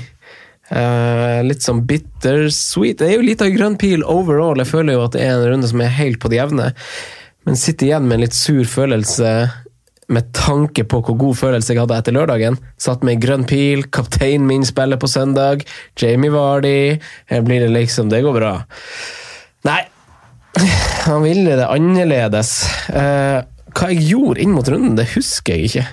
Eh, 0.70 1.40
litt 1.46 1.66
sånn 1.66 1.82
bittersweet. 1.90 3.00
Det 3.02 3.08
er 3.08 3.16
jo 3.18 3.26
litt 3.26 3.42
av 3.42 3.54
grønn 3.54 3.78
pil 3.82 4.04
overall. 4.06 4.60
Jeg 4.62 4.70
føler 4.70 4.98
jo 4.98 5.06
at 5.08 5.16
det 5.16 5.24
er 5.26 5.34
en 5.38 5.48
runde 5.54 5.70
som 5.72 5.82
er 5.82 5.96
helt 5.98 6.22
på 6.22 6.30
det 6.32 6.42
jevne. 6.42 6.70
Men 7.48 7.58
sitter 7.58 7.90
igjen 7.90 8.06
med 8.06 8.20
en 8.20 8.26
litt 8.28 8.38
sur 8.38 8.62
følelse 8.70 9.34
med 10.10 10.32
tanke 10.34 10.84
på 10.90 11.02
hvor 11.06 11.18
god 11.22 11.38
følelse 11.38 11.74
jeg 11.74 11.82
hadde 11.84 11.98
etter 12.02 12.16
lørdagen. 12.16 12.58
Satt 12.82 13.06
med 13.06 13.22
grønn 13.22 13.46
pil, 13.50 13.86
kapteinen 13.94 14.48
min 14.50 14.66
spiller 14.66 15.02
på 15.02 15.10
søndag, 15.10 15.66
Jamie 16.00 16.34
Vardy 16.34 16.98
Her 17.30 17.46
blir 17.46 17.62
det 17.62 17.70
liksom 17.76 18.10
Det 18.10 18.24
går 18.26 18.40
bra. 18.40 18.54
Nei, 19.70 19.82
han 21.06 21.22
ville 21.26 21.58
det 21.60 21.68
annerledes. 21.70 22.56
Uh, 22.90 23.46
hva 23.76 23.92
jeg 23.94 24.10
gjorde 24.10 24.42
inn 24.42 24.56
mot 24.56 24.70
runden, 24.70 24.98
det 24.98 25.12
husker 25.14 25.58
jeg 25.58 25.70
ikke. 25.70 25.86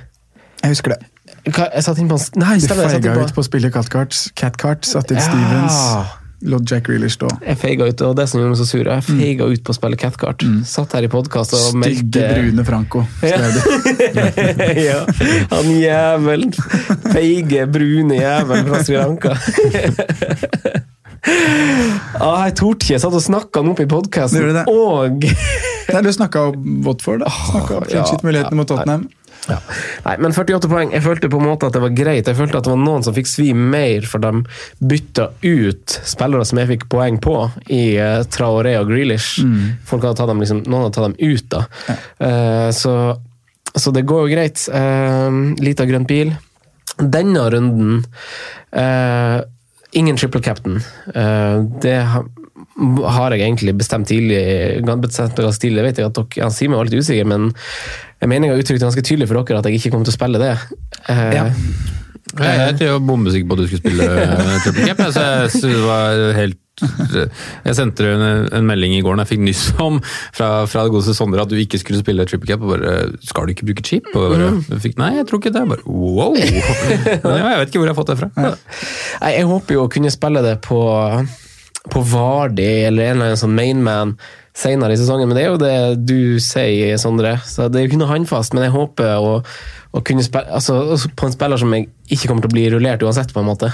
Jeg 0.62 0.76
husker 0.76 0.96
det. 0.96 1.15
Jeg 1.46 1.82
satt 1.86 1.98
inn 2.02 2.08
på 2.10 2.18
en 2.18 2.42
Nei, 2.42 2.58
Du 2.58 2.66
stemmer. 2.66 2.90
Jeg 2.90 3.02
feiga 3.02 3.16
ut 3.22 3.34
på 3.34 3.42
å 3.42 3.46
spille 3.46 3.72
Catcart, 3.74 4.14
Catcart 4.38 4.86
satt 4.88 5.12
inn 5.14 5.20
Ja. 5.20 5.26
Stevens. 5.30 5.82
Lot 6.46 6.68
Jack 6.68 6.88
Reelish 6.90 7.16
stå. 7.16 7.30
Jeg 7.40 7.56
feiga 7.58 7.86
ut, 7.88 8.02
og 8.04 8.16
det 8.18 8.26
som 8.28 8.38
gjorde 8.38 8.52
meg 8.52 8.58
så 8.60 8.66
sur. 8.68 8.84
Jeg 8.84 9.04
feiga 9.06 9.46
ut 9.48 9.62
på 9.64 9.72
å 9.72 9.76
spille 9.78 9.96
Catcart. 9.98 10.44
Satt 10.68 10.92
her 10.94 11.06
i 11.06 11.08
podkast 11.10 11.54
og 11.56 11.78
meldte... 11.80 12.02
Stygge 12.02 12.26
Brune 12.34 12.66
Franco, 12.66 13.04
skrev 13.22 13.56
du. 13.56 13.60
ja, 14.88 15.00
han 15.54 15.70
jævelen. 15.72 16.52
Feige, 17.08 17.64
brune 17.72 18.20
jævel 18.20 18.68
fra 18.68 18.82
Sri 18.84 18.98
Lanka. 19.00 19.32
ah, 22.20 22.44
jeg 22.44 22.54
torde 22.60 22.84
ikke. 22.84 22.92
Jeg 22.92 23.02
satt 23.06 23.16
og 23.16 23.24
snakka 23.24 23.62
han 23.62 23.72
opp 23.72 23.80
i 23.80 23.88
Du 23.88 23.94
podkasten, 23.96 24.60
og 24.68 25.24
Nei, 25.86 26.02
du 26.02 26.10
snakka 26.12 26.48
om 26.50 26.80
Watford, 26.84 27.22
da. 27.24 27.30
Snakka 27.30 27.80
om 27.80 27.88
ja, 27.94 28.04
mulighetene 28.26 28.58
mot 28.58 28.68
Tottenham. 28.68 29.06
Ja. 29.46 29.58
Nei, 30.06 30.16
men 30.22 30.34
48 30.34 30.70
poeng. 30.70 30.92
Jeg 30.94 31.04
følte 31.04 31.30
på 31.30 31.40
en 31.40 31.48
måte 31.48 31.68
at 31.68 31.76
det 31.76 31.82
var 31.84 31.94
greit. 31.94 32.26
Jeg 32.26 32.38
følte 32.38 32.58
at 32.60 32.66
det 32.66 32.72
var 32.72 32.82
noen 32.82 33.06
som 33.06 33.14
fikk 33.16 33.30
svi 33.30 33.52
mer, 33.56 34.06
for 34.08 34.22
de 34.22 34.42
bytta 34.82 35.28
ut 35.44 35.98
spillere 36.06 36.46
som 36.48 36.60
jeg 36.62 36.72
fikk 36.74 36.88
poeng 36.92 37.20
på, 37.22 37.36
i 37.72 37.84
uh, 38.00 38.24
Traoré 38.32 38.76
og 38.80 38.90
Grealish. 38.90 39.42
Folk 39.86 40.06
hadde 40.06 40.18
tatt 40.20 40.32
dem 40.32 40.42
liksom, 40.42 40.64
noen 40.66 40.86
hadde 40.86 40.96
tatt 40.98 41.08
dem 41.10 41.18
ut, 41.20 41.48
da. 41.52 41.62
Eh, 42.26 42.70
så, 42.74 42.94
så 43.74 43.92
det 43.94 44.06
går 44.08 44.24
jo 44.24 44.32
greit. 44.34 44.66
Uh, 44.72 45.54
Lita 45.62 45.86
grønn 45.88 46.08
pil. 46.08 46.34
Denne 46.96 47.50
runden 47.52 48.00
uh, 48.72 49.44
Ingen 49.96 50.16
triple 50.18 50.42
captain. 50.44 50.80
Uh, 51.14 51.62
det 51.80 51.96
har 51.96 53.32
jeg 53.32 53.40
egentlig 53.40 53.72
bestemt 53.78 54.08
tidlig. 54.08 54.82
bestemt 55.00 55.60
tidlig. 55.60 55.78
Jeg 55.78 55.86
vet 55.86 55.98
ikke 55.98 56.10
at 56.10 56.18
dere, 56.18 56.42
han 56.44 56.52
Simen 56.52 56.76
var 56.76 56.88
litt 56.88 57.00
usikker, 57.00 57.24
men 57.24 57.52
jeg 58.26 58.32
mener 58.32 58.50
jeg 58.50 58.56
har 58.56 58.64
uttrykt 58.64 58.82
ganske 58.82 59.04
tydelig 59.06 59.30
for 59.30 59.38
dere 59.38 59.62
at 59.62 59.70
jeg 59.70 59.78
ikke 59.78 59.94
kommer 59.94 60.08
til 60.08 60.16
å 60.16 60.18
spille 60.18 60.42
det. 60.42 60.52
Uh, 61.06 61.30
Ja. 61.36 61.46
Jeg, 62.36 62.58
jeg, 62.58 62.72
jeg 62.82 62.90
var 62.90 63.04
bombesikker 63.06 63.46
på 63.48 63.54
at 63.54 63.60
du 63.62 63.68
skulle 63.70 63.84
spille 63.84 64.06
eh, 64.18 64.56
Triple 64.64 64.86
Cap, 64.90 64.98
så 65.14 65.68
jeg 65.70 65.82
var 65.86 66.16
helt 66.36 66.58
jeg 66.76 67.72
sendte 67.72 68.04
deg 68.04 68.18
en, 68.20 68.48
en 68.52 68.66
melding 68.68 68.96
i 68.98 69.00
går 69.00 69.14
når 69.16 69.24
jeg 69.24 69.30
fikk 69.30 69.44
nyss 69.46 69.62
om 69.80 69.94
fra, 70.04 70.48
fra 70.68 70.82
det 70.84 70.92
godeste 70.92 71.14
Sondre 71.16 71.46
at 71.46 71.48
du 71.48 71.56
ikke 71.56 71.78
skulle 71.80 72.02
spille 72.02 72.26
triple 72.28 72.50
cap. 72.50 72.60
og 72.60 72.74
bare, 72.74 72.96
Skal 73.24 73.46
du 73.48 73.54
ikke 73.54 73.68
bruke 73.70 73.84
chip? 73.86 74.10
Og 74.12 74.34
bare, 74.34 74.50
jeg 74.74 74.82
fikk, 74.84 74.98
Nei, 75.00 75.14
jeg 75.16 75.24
tror 75.30 75.40
ikke 75.40 75.54
det. 75.54 75.62
Jeg 75.62 75.70
bare, 75.72 75.86
wow! 75.88 76.36
Ja, 77.30 77.48
jeg 77.54 77.62
vet 77.62 77.70
ikke 77.72 77.80
hvor 77.80 77.88
jeg 77.88 77.94
har 77.94 78.00
fått 78.02 78.12
det 78.12 78.18
fra. 78.20 78.30
Nei, 78.36 79.32
Jeg 79.38 79.48
håper 79.54 79.78
jo 79.78 79.86
å 79.86 79.92
kunne 79.96 80.12
spille 80.12 80.42
det 80.44 80.58
på, 80.66 80.82
på 81.94 82.04
Vardi 82.12 82.68
eller 82.90 83.08
en 83.08 83.16
eller 83.16 83.30
annen 83.30 83.40
sånn 83.46 83.56
mainman 83.56 84.16
senere 84.56 84.96
i 84.96 85.00
sesongen, 85.00 85.28
men 85.28 85.36
det 85.36 85.44
er 85.44 85.50
jo 85.52 85.60
det 85.60 86.06
du 86.08 86.40
sier, 86.42 86.96
Sondre. 87.00 87.36
Så 87.44 87.68
det 87.68 87.80
er 87.80 87.86
jo 87.86 87.92
ikke 87.92 88.02
noe 88.02 88.12
håndfast, 88.14 88.56
men 88.56 88.64
jeg 88.66 88.74
håper 88.76 89.16
å, 89.20 89.38
å 89.92 90.04
kunne 90.06 90.24
spille 90.24 90.48
altså, 90.56 90.80
på 91.12 91.28
en 91.28 91.34
spiller 91.34 91.60
som 91.60 91.74
jeg 91.76 91.90
ikke 92.08 92.30
kommer 92.30 92.46
til 92.46 92.52
å 92.52 92.56
bli 92.56 92.68
rullert 92.72 93.04
uansett, 93.04 93.34
på 93.36 93.42
en 93.42 93.50
måte. 93.50 93.72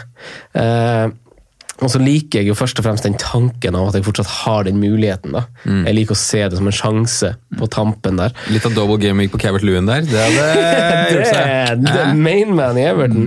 Eh, 0.58 1.06
og 1.82 1.90
så 1.90 1.98
liker 1.98 2.42
jeg 2.42 2.50
jo 2.50 2.54
først 2.54 2.78
og 2.78 2.84
fremst 2.86 3.06
den 3.06 3.16
tanken 3.18 3.74
av 3.78 3.88
at 3.88 3.96
jeg 3.96 4.04
fortsatt 4.06 4.28
har 4.44 4.66
den 4.68 4.78
muligheten. 4.78 5.32
da. 5.34 5.44
Jeg 5.66 5.96
liker 5.96 6.14
å 6.14 6.20
se 6.20 6.42
det 6.46 6.58
som 6.58 6.68
en 6.70 6.76
sjanse 6.76 7.32
på 7.58 7.68
tampen 7.74 8.20
der. 8.20 8.34
Litt 8.54 8.66
av 8.68 8.76
double 8.76 9.00
gaming 9.02 9.30
på 9.32 9.40
Cavert 9.42 9.64
Lewin 9.66 9.88
der. 9.90 10.04
Det 10.06 10.20
hadde 10.20 10.44
gjort 11.16 11.24
det 11.24 11.32
seg. 11.32 11.86
the 11.88 12.04
main 12.14 12.54
man 12.58 12.78
i 12.78 12.86
Everton. 12.86 13.26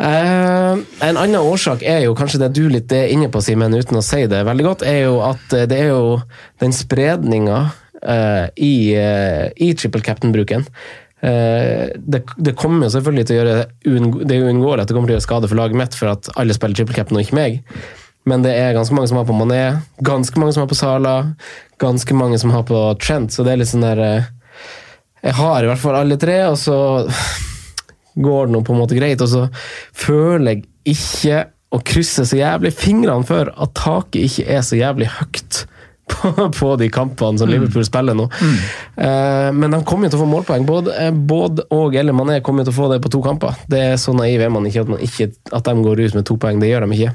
Eh, 0.00 0.72
en 1.04 1.18
annen 1.20 1.42
årsak 1.44 1.82
er 1.84 2.06
jo 2.06 2.14
kanskje 2.16 2.40
det 2.40 2.54
du 2.56 2.62
litt 2.72 2.92
er 2.96 3.10
inne 3.12 3.28
på, 3.32 3.42
Simen, 3.44 3.74
uten 3.76 4.00
å 4.00 4.04
si 4.04 4.22
det 4.30 4.46
veldig 4.48 4.64
godt, 4.64 4.84
er 4.88 5.02
jo 5.04 5.20
at 5.26 5.52
eh, 5.52 5.66
det 5.68 5.76
er 5.76 5.90
jo 5.92 6.16
den 6.62 6.72
spredninga 6.72 7.58
eh, 8.00 8.46
i, 8.56 8.74
i 8.96 9.70
triple 9.76 10.00
captain-bruken. 10.06 10.64
Eh, 11.20 11.90
det, 12.00 12.22
det 12.40 12.56
kommer 12.56 12.86
jo 12.88 12.94
selvfølgelig 12.94 13.26
til 13.28 13.36
å 13.36 13.40
gjøre 13.42 13.56
Det 14.24 14.36
er 14.38 14.46
uunngåelig 14.46 14.86
at 14.86 14.88
det 14.88 14.94
kommer 14.96 15.10
til 15.10 15.12
å 15.12 15.18
gjøre 15.18 15.26
skade 15.26 15.50
for 15.50 15.60
laget 15.60 15.76
mitt 15.76 15.98
for 15.98 16.14
at 16.14 16.30
alle 16.40 16.56
spiller 16.56 16.78
triple 16.78 16.96
captain 16.96 17.20
og 17.20 17.26
ikke 17.26 17.36
meg. 17.36 17.60
Men 18.30 18.46
det 18.46 18.54
er 18.56 18.72
ganske 18.76 18.96
mange 18.96 19.12
som 19.12 19.20
har 19.20 19.28
på 19.28 19.36
Mané, 19.36 19.62
ganske 20.04 20.40
mange 20.40 20.56
som 20.56 20.64
har 20.64 20.72
på 20.72 20.80
Sala, 20.80 21.14
ganske 21.80 22.16
mange 22.16 22.40
som 22.40 22.56
har 22.56 22.64
på 22.68 22.82
Trent, 23.04 23.36
så 23.36 23.44
det 23.44 23.52
er 23.52 23.60
litt 23.60 23.72
sånn 23.72 23.84
der 23.84 24.02
Jeg 25.20 25.36
har 25.36 25.64
i 25.64 25.68
hvert 25.68 25.80
fall 25.80 26.00
alle 26.00 26.16
tre, 26.20 26.40
og 26.48 26.56
så 26.60 26.76
går 28.14 28.46
det 28.46 28.54
nå 28.56 28.62
på 28.66 28.74
en 28.74 28.80
måte 28.82 28.98
greit. 28.98 29.20
Og 29.24 29.30
så 29.30 29.46
føler 29.92 30.56
jeg 30.56 30.64
ikke 30.96 31.42
å 31.70 31.78
krysse 31.86 32.24
så 32.26 32.38
jævlig 32.40 32.72
fingrene 32.74 33.26
for 33.26 33.52
at 33.54 33.74
taket 33.78 34.24
ikke 34.26 34.48
er 34.56 34.64
så 34.66 34.80
jævlig 34.80 35.10
høyt. 35.20 35.66
På, 36.10 36.32
på 36.50 36.72
de 36.74 36.88
kampene 36.90 37.38
som 37.38 37.46
Liverpool 37.46 37.84
spiller 37.86 38.16
nå. 38.18 38.24
Eh, 38.98 39.50
men 39.54 39.70
de 39.70 39.78
kommer 39.86 40.08
jo 40.08 40.16
til 40.16 40.18
å 40.18 40.24
få 40.24 40.30
målpoeng. 40.32 40.64
Både, 40.66 40.96
eh, 40.98 41.12
både 41.14 41.68
og 41.70 41.94
eller 41.94 42.16
Mané 42.16 42.40
kommer 42.42 42.64
jo 42.64 42.72
til 42.72 42.74
å 42.74 42.78
få 42.80 42.88
det 42.90 42.98
på 43.04 43.12
to 43.14 43.20
kamper. 43.22 43.54
Det 43.70 43.78
er 43.92 43.94
Så 43.94 44.10
naiv 44.18 44.42
er 44.42 44.50
man 44.50 44.66
ikke 44.66 44.82
at, 44.82 44.90
man 44.90 45.04
ikke 45.06 45.28
at 45.54 45.70
de 45.70 45.74
går 45.86 46.02
ut 46.02 46.16
med 46.18 46.26
to 46.26 46.34
poeng. 46.42 46.58
Det 46.58 46.72
gjør 46.72 46.88
de 46.88 46.98
ikke. 46.98 47.14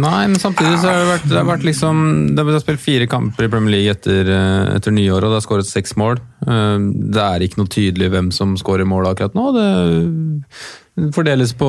Nei, 0.00 0.22
men 0.24 0.38
samtidig 0.40 0.78
så 0.80 0.88
har 0.88 1.02
det 1.02 1.08
vært, 1.10 1.24
det 1.28 1.36
har 1.36 1.44
vært 1.50 1.64
liksom 1.68 1.98
Det 2.32 2.44
har 2.48 2.60
spilt 2.62 2.80
fire 2.80 3.06
kamper 3.12 3.44
i 3.44 3.48
Premier 3.52 3.74
League 3.74 3.92
etter, 3.92 4.24
eh, 4.24 4.70
etter 4.78 4.94
nyåret, 4.94 5.26
og 5.26 5.34
det 5.34 5.40
har 5.42 5.44
skåret 5.44 5.68
seks 5.68 5.92
mål. 6.00 6.16
Eh, 6.46 6.78
Det 7.12 7.20
er 7.26 7.44
ikke 7.44 7.60
noe 7.60 7.68
tydelig 7.68 8.08
hvem 8.14 8.30
som 8.32 8.54
skårer 8.56 8.88
mål 8.88 9.10
akkurat 9.10 9.36
nå. 9.36 9.50
Det 9.52 11.12
fordeles 11.12 11.52
på 11.60 11.68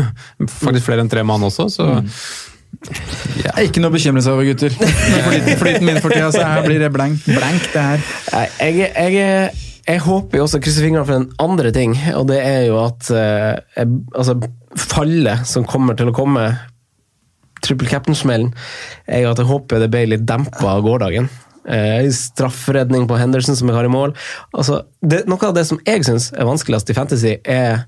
faktisk 0.64 0.88
flere 0.88 1.04
enn 1.04 1.12
tre 1.12 1.22
mann 1.22 1.46
også, 1.46 1.68
så 1.70 1.86
Det 2.82 3.46
er 3.52 3.66
ikke 3.68 3.82
noe 3.84 3.92
å 3.92 3.94
bekymre 3.94 4.22
seg 4.24 4.34
over, 4.34 4.48
gutter. 4.48 4.74
Flyten, 4.74 5.58
flyten 5.60 5.86
min 5.86 6.00
for 6.02 6.10
tida, 6.10 6.32
så 6.34 6.42
her 6.42 6.66
blir 6.66 6.82
det 6.82 6.90
blank, 6.94 7.22
blank 7.30 7.68
det 7.74 7.82
her. 7.84 8.02
Jeg, 8.58 8.90
jeg, 8.90 9.52
jeg 9.86 10.02
håper 10.02 10.40
jo 10.40 10.48
også 10.48 10.58
å 10.58 10.64
krysse 10.64 10.82
fingrene 10.82 11.06
for 11.06 11.20
en 11.20 11.28
andre 11.42 11.70
ting, 11.74 11.94
og 12.16 12.26
det 12.32 12.40
er 12.42 12.66
jo 12.72 12.80
at 12.82 13.10
eh, 13.14 13.54
jeg, 13.76 13.92
altså, 14.18 14.38
fallet 14.88 15.46
som 15.46 15.66
kommer 15.68 15.94
til 15.98 16.10
å 16.10 16.16
komme, 16.16 16.48
triple 17.64 17.90
captain-smellen, 17.90 18.52
er 19.06 19.24
jo 19.24 19.32
at 19.32 19.40
jeg 19.42 19.50
håper 19.50 19.82
det 19.82 19.90
ble 19.92 20.06
litt 20.14 20.26
dempa 20.28 20.76
av 20.76 20.84
gårsdagen. 20.86 21.28
Eh, 21.62 22.08
strafferedning 22.10 23.06
på 23.06 23.18
Henderson 23.20 23.56
som 23.58 23.70
jeg 23.70 23.78
har 23.78 23.86
i 23.86 23.92
mål. 23.92 24.16
Altså, 24.50 24.82
det, 25.00 25.24
noe 25.30 25.46
av 25.46 25.54
det 25.54 25.66
som 25.68 25.78
jeg 25.86 26.02
syns 26.06 26.32
er 26.34 26.48
vanskeligst 26.48 26.90
i 26.90 26.96
Fantasy, 26.98 27.36
er 27.44 27.84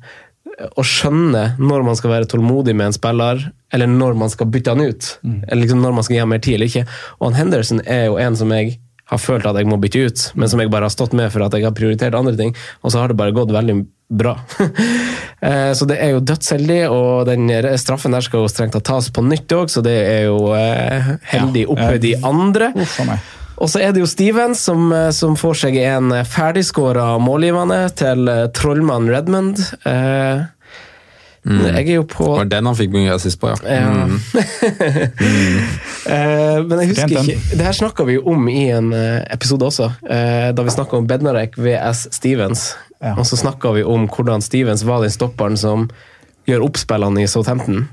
å 0.79 0.85
skjønne 0.87 1.57
når 1.59 1.83
man 1.87 1.97
skal 1.99 2.13
være 2.13 2.29
tålmodig 2.31 2.77
med 2.77 2.91
en 2.93 2.97
spiller, 2.97 3.43
eller 3.75 3.91
når 3.91 4.15
man 4.21 4.31
skal 4.31 4.51
bytte 4.55 4.75
han 4.75 4.85
ut. 4.85 5.09
Eller 5.49 5.65
liksom 5.65 5.83
når 5.83 5.97
man 5.97 6.07
skal 6.07 6.15
gi 6.15 6.23
ham 6.23 6.31
mer 6.31 6.43
tid 6.45 6.59
eller 6.59 6.71
ikke. 6.71 6.85
Og 7.19 7.27
han 7.29 7.39
Henderson 7.41 7.83
er 7.83 8.07
jo 8.07 8.19
en 8.23 8.39
som 8.39 8.53
jeg 8.55 8.77
har 9.11 9.21
følt 9.21 9.47
at 9.49 9.59
jeg 9.59 9.69
må 9.69 9.77
bytte 9.81 10.07
ut, 10.07 10.23
men 10.39 10.49
som 10.49 10.63
jeg 10.63 10.71
bare 10.73 10.89
har 10.89 10.95
stått 10.95 11.17
med 11.17 11.33
for 11.33 11.45
at 11.45 11.57
jeg 11.57 11.67
har 11.67 11.75
prioritert 11.77 12.17
andre 12.17 12.37
ting, 12.39 12.55
og 12.83 12.93
så 12.93 13.03
har 13.03 13.11
det 13.11 13.19
bare 13.19 13.35
gått 13.37 13.53
veldig 13.53 13.83
bra. 14.09 14.39
Eh, 15.45 15.75
så 15.77 15.85
det 15.85 15.99
er 16.01 16.15
jo 16.15 16.23
dødsheldig, 16.25 16.79
og 16.89 17.27
den 17.29 17.51
straffen 17.77 18.15
der 18.17 18.25
skal 18.25 18.41
jo 18.41 18.49
strengt 18.49 18.73
tatt 18.73 18.87
tas 18.89 19.11
på 19.13 19.21
nytt 19.21 19.53
òg, 19.53 19.69
så 19.69 19.83
det 19.85 19.93
er 19.93 20.23
jo 20.31 20.55
eh, 20.57 21.11
heldig 21.35 21.67
oppe 21.75 21.99
de 22.01 22.15
andre. 22.25 22.71
Uff. 22.81 22.95
Og 23.61 23.69
så 23.69 23.83
er 23.85 23.93
det 23.93 24.01
jo 24.01 24.09
Stevens 24.09 24.65
som, 24.65 24.89
eh, 24.93 25.11
som 25.13 25.37
får 25.37 25.61
seg 25.67 25.77
en 25.83 26.17
ferdigskåra 26.25 27.19
målgivende 27.21 27.85
til 27.99 28.29
eh, 28.31 28.47
trollmann 28.57 29.11
Redmond. 29.13 29.61
Eh, 29.85 30.49
Jeg 31.45 31.85
er 31.85 31.95
jo 31.99 32.07
på 32.09 32.25
det 32.25 32.39
var 32.39 32.51
den 32.55 32.69
han 32.71 32.77
fikk 32.79 32.95
mye 32.95 33.15
assist 33.19 33.37
på, 33.43 33.53
ja. 33.53 33.59
ja. 33.69 34.09
Mm. 34.09 34.21
Eh, 36.05 36.59
men 36.69 36.83
jeg 36.83 36.91
husker 36.91 37.13
ikke 37.17 37.57
Det 37.57 37.65
her 37.65 37.77
snakka 37.79 38.05
vi 38.05 38.19
jo 38.19 38.27
om 38.29 38.43
i 38.53 38.67
en 38.77 38.91
eh, 38.93 39.23
episode 39.33 39.65
også, 39.71 39.87
eh, 40.05 40.51
da 40.53 40.65
vi 40.67 40.75
snakka 40.75 40.99
om 40.99 41.07
Bednarek 41.09 41.57
VS 41.57 42.03
Stevens. 42.13 42.75
Ja. 43.05 43.15
Og 43.21 43.27
så 43.29 43.37
snakka 43.37 43.75
vi 43.77 43.83
om 43.85 44.09
hvordan 44.09 44.41
Stevens 44.45 44.83
var 44.89 45.05
den 45.05 45.13
stopperen 45.13 45.59
som 45.61 45.91
gjør 46.49 46.65
oppspillene 46.71 47.21
i 47.25 47.29
Southampton. 47.29 47.85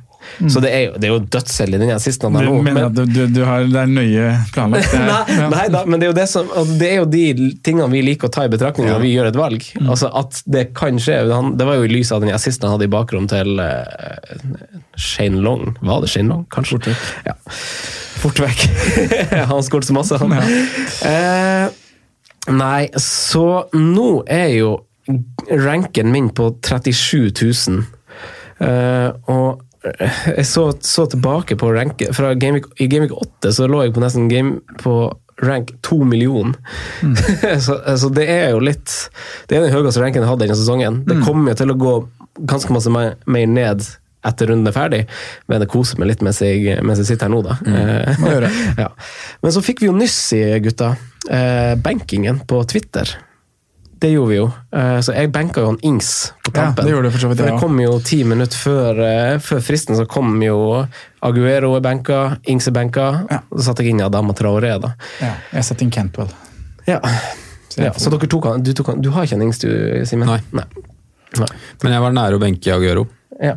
Så 0.53 0.61
det 0.61 0.69
er 0.69 0.81
jo, 0.85 0.91
det 1.01 1.07
er 1.07 1.11
jo 1.15 1.21
dødsheldig, 1.33 1.77
den 1.81 1.89
assisten 1.95 2.29
han 2.29 2.35
har 2.37 2.45
nå. 2.45 2.59
men- 2.61 2.93
du, 2.93 2.99
du, 3.09 3.21
du 3.33 3.39
har, 3.47 3.63
det 3.65 3.79
er 3.81 3.89
nøye 3.89 4.25
planlagt? 4.53 4.91
Det 4.93 4.99
her. 5.01 5.07
Nei, 5.09 5.37
Ja. 5.39 5.47
nei 5.49 5.63
da, 5.73 5.81
men 5.89 5.97
det 5.99 6.05
er, 6.05 6.11
jo 6.11 6.17
det, 6.19 6.25
som, 6.29 6.51
altså, 6.53 6.75
det 6.77 6.89
er 6.91 6.99
jo 6.99 7.07
de 7.09 7.23
tingene 7.65 7.87
vi 7.89 8.03
liker 8.05 8.29
å 8.29 8.33
ta 8.35 8.43
i 8.45 8.51
betraktning 8.53 8.85
når 8.91 9.01
vi 9.01 9.15
gjør 9.15 9.31
et 9.31 9.39
valg. 9.39 9.65
Altså 9.81 10.11
At 10.21 10.43
det 10.45 10.67
kan 10.77 11.01
skje. 11.01 11.17
Han, 11.33 11.55
det 11.57 11.65
var 11.67 11.79
jo 11.81 11.87
i 11.89 11.91
lys 11.95 12.13
av 12.13 12.21
den 12.21 12.29
assisten 12.37 12.69
han 12.69 12.77
hadde 12.77 12.85
i 12.85 12.93
bakrom 12.93 13.25
til 13.33 13.57
uh, 13.57 14.45
Shane 14.95 15.41
Long. 15.41 15.73
Var 15.81 16.05
det 16.05 16.11
Shane 16.13 16.29
Long, 16.35 16.45
kanskje? 16.53 16.77
Fort 16.77 16.91
vekk. 16.93 17.09
Ja. 17.25 17.35
Fort 18.21 18.43
vekk. 18.45 18.67
han 19.55 19.65
skåret 19.65 19.89
så 19.89 19.97
masse, 19.97 20.21
han. 20.21 20.37
Eh, 21.09 21.67
nei, 22.61 22.83
så 23.01 23.47
nå 23.73 24.09
er 24.29 24.53
jo 24.59 24.71
ranken 25.49 26.11
min 26.11 26.29
på 26.35 26.51
37 26.61 27.31
000. 27.41 27.83
Uh, 28.61 29.09
og 29.31 29.61
jeg 29.81 30.45
så, 30.45 30.67
så 30.85 31.07
tilbake 31.09 31.57
på 31.57 31.71
ranken 31.73 32.13
fra 32.13 32.35
Gameweek, 32.37 32.67
I 32.77 32.87
Gameweek 32.87 33.15
8 33.17 33.53
så 33.57 33.65
lå 33.69 33.81
jeg 33.81 33.95
på 33.95 34.03
nesten 34.03 34.27
game 34.29 34.59
på 34.81 34.93
rank 35.41 35.71
2 35.81 36.03
millioner. 36.05 36.53
så, 37.65 37.79
så 37.97 38.11
det 38.13 38.27
er 38.29 38.51
jo 38.53 38.59
litt 38.61 38.91
Det 39.49 39.57
er 39.57 39.65
den 39.65 39.73
høyeste 39.73 40.03
ranken 40.03 40.21
jeg 40.21 40.29
hadde 40.29 40.45
denne 40.45 40.59
sesongen. 40.59 41.01
Det 41.07 41.17
kommer 41.25 41.53
jo 41.53 41.61
til 41.63 41.73
å 41.73 41.79
gå 41.81 41.95
ganske 42.47 42.73
masse 42.73 42.93
mer, 42.93 43.17
mer 43.25 43.49
ned 43.49 43.83
etter 44.21 44.51
runden 44.51 44.69
er 44.69 44.75
ferdig, 44.75 44.99
men 45.49 45.63
det 45.63 45.69
koser 45.71 45.97
meg 45.97 46.11
litt 46.11 46.21
mens 46.21 46.43
jeg, 46.43 46.77
mens 46.85 47.01
jeg 47.01 47.09
sitter 47.09 47.25
her 47.25 47.33
nå, 47.33 47.41
da. 47.41 47.57
Mm. 47.65 48.77
Ja. 48.83 48.91
Men 49.41 49.55
så 49.55 49.63
fikk 49.65 49.81
vi 49.81 49.89
jo 49.89 49.97
nyss 49.97 50.19
i, 50.37 50.43
gutta, 50.61 50.93
eh, 51.25 51.73
bankingen 51.81 52.43
på 52.45 52.61
Twitter. 52.69 53.09
Det 54.01 54.09
gjorde 54.09 54.29
vi 54.29 54.37
jo. 54.39 54.47
Eh, 54.73 54.99
så 55.05 55.13
jeg 55.13 55.29
benka 55.29 55.61
jo 55.61 55.67
han 55.69 55.77
Ings 55.85 56.31
på 56.41 56.51
Ja, 56.55 56.71
det 56.73 57.11
for 57.13 57.21
så 57.21 57.29
vidt, 57.29 57.37
For 57.43 57.51
det 57.51 57.59
kom 57.61 57.77
jo 57.83 57.99
ti 58.01 58.23
minutter 58.25 58.57
før, 58.57 59.01
eh, 59.05 59.33
før 59.37 59.61
fristen, 59.61 59.93
så 59.99 60.07
kom 60.09 60.41
jo 60.41 60.55
Aguero 61.21 61.75
er 61.77 61.83
benka, 61.85 62.21
Ings 62.49 62.65
er 62.67 62.73
benka. 62.73 63.05
Ja. 63.29 63.43
Så 63.53 63.67
satte 63.67 63.85
jeg 63.85 63.93
inn 63.93 64.01
Adama 64.01 64.33
Traoré, 64.33 64.73
da. 64.81 64.95
Ja, 65.21 65.35
jeg 65.53 65.67
satte 65.67 65.85
inn 65.85 65.93
Cantwell. 65.93 66.33
Ja. 66.87 66.97
Så 67.69 67.85
ja. 67.85 67.93
Så 67.93 68.09
dere 68.09 68.31
tok 68.33 68.49
han, 68.49 68.65
du, 68.65 68.73
tok 68.73 68.89
han, 68.89 69.05
du 69.05 69.11
har 69.13 69.29
ikke 69.29 69.37
en 69.37 69.45
Ings, 69.45 69.61
du, 69.61 69.69
Simen? 70.09 70.33
Nei. 70.33 70.41
Nei. 70.49 70.65
Nei. 71.37 71.51
Men 71.83 71.93
jeg 71.93 72.05
var 72.07 72.17
nære 72.17 72.39
å 72.39 72.41
benke 72.41 72.73
Aguero, 72.73 73.05
Ja. 73.41 73.55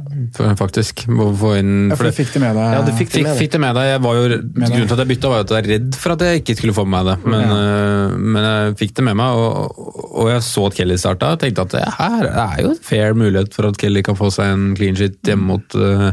faktisk. 0.56 1.02
Må 1.12 1.26
få 1.36 1.58
inn, 1.58 1.90
Ja, 1.90 1.96
for 1.98 2.08
du 2.08 2.16
fikk 2.16 2.32
det 2.32 2.40
med 2.40 2.56
deg. 2.56 2.70
ja, 2.72 2.82
du 2.86 2.92
fikk 2.96 3.10
Fikk, 3.12 3.26
fikk 3.36 3.50
det 3.52 3.60
med 3.60 3.74
deg. 3.76 3.88
Jeg 3.90 4.00
var 4.06 4.14
jo, 4.16 4.22
grunnen 4.32 4.88
til 4.88 4.94
at 4.96 5.02
jeg 5.02 5.10
bytta, 5.12 5.28
var 5.28 5.42
jo 5.42 5.44
at 5.44 5.50
jeg 5.52 5.58
var 5.58 5.68
redd 5.74 5.98
for 6.00 6.14
at 6.14 6.24
jeg 6.24 6.40
ikke 6.40 6.56
skulle 6.56 6.76
få 6.78 6.84
med 6.88 6.94
meg 6.94 7.10
det. 7.10 7.16
Men, 7.34 7.52
øh, 7.52 8.16
men 8.18 8.48
jeg 8.48 8.76
fikk 8.80 8.94
det 8.96 9.04
med 9.10 9.18
meg, 9.20 9.42
og, 9.44 9.82
og 10.14 10.30
jeg 10.32 10.46
så 10.48 10.66
at 10.70 10.78
Kelly 10.78 10.96
starta. 10.96 11.34
og 11.36 11.42
tenkte 11.44 11.66
at 11.68 11.76
det 11.76 11.84
her 11.98 12.24
er 12.32 12.62
jo 12.62 12.70
en 12.72 12.80
fair 12.82 13.12
mulighet 13.18 13.52
for 13.54 13.68
at 13.68 13.76
Kelly 13.76 14.00
kan 14.06 14.16
få 14.16 14.30
seg 14.32 14.54
en 14.54 14.64
clean 14.78 14.96
shit 14.96 15.20
hjemme 15.22 15.44
mot 15.52 15.76
øh, 15.76 16.10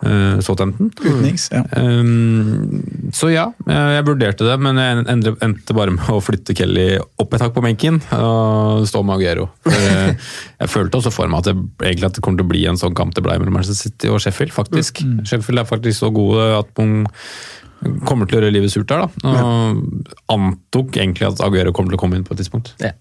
Southampton. 0.00 0.88
Utenriks, 0.96 1.48
ja. 1.52 1.60
Um, 1.76 3.10
så 3.14 3.28
ja, 3.32 3.50
jeg 3.68 4.00
jeg 4.00 4.06
vurderte 4.08 4.46
det, 4.46 4.56
men 4.62 4.80
jeg 4.80 5.04
endte, 5.12 5.32
endte 5.44 5.76
bare 5.76 5.94
med 5.94 6.08
å 6.12 6.20
flytte 6.24 6.54
Kelly 6.56 6.86
opp 7.20 7.34
et 7.36 7.44
hakk 7.44 7.54
på 7.56 7.64
benken 7.64 8.00
og 8.16 8.86
stå 8.88 9.02
med 9.06 9.18
Aguero. 9.18 9.48
Eh, 9.68 10.12
jeg 10.62 10.72
følte 10.72 11.00
også 11.00 11.12
for 11.14 11.30
meg 11.30 11.42
at 11.42 11.50
det, 11.50 11.56
egentlig 11.84 12.10
at 12.10 12.18
det 12.18 12.24
kommer 12.24 12.40
til 12.40 12.48
å 12.48 12.52
bli 12.52 12.64
en 12.70 12.80
sånn 12.80 12.96
kamp 12.96 13.14
det 13.16 13.24
ble 13.26 13.36
mellom 13.40 13.58
Manchester 13.58 13.90
City 13.90 14.12
og 14.12 14.22
Sheffield, 14.24 14.54
faktisk. 14.56 15.02
Sheffield 15.28 15.62
er 15.62 15.68
faktisk 15.68 16.00
så 16.00 16.12
gode 16.14 16.48
at 16.58 16.72
man 16.80 17.04
kommer 18.08 18.28
til 18.28 18.36
å 18.36 18.40
gjøre 18.40 18.54
livet 18.54 18.72
surt 18.72 18.90
der, 18.90 19.06
da. 19.06 19.30
Og 19.30 20.10
antok 20.32 20.98
egentlig 21.00 21.30
at 21.30 21.44
Aguero 21.44 21.72
kommer 21.76 21.92
til 21.92 22.00
å 22.00 22.02
komme 22.02 22.20
inn 22.20 22.26
på 22.26 22.36
et 22.36 22.42
tidspunkt. 22.42 22.74
Ja. 22.82 22.94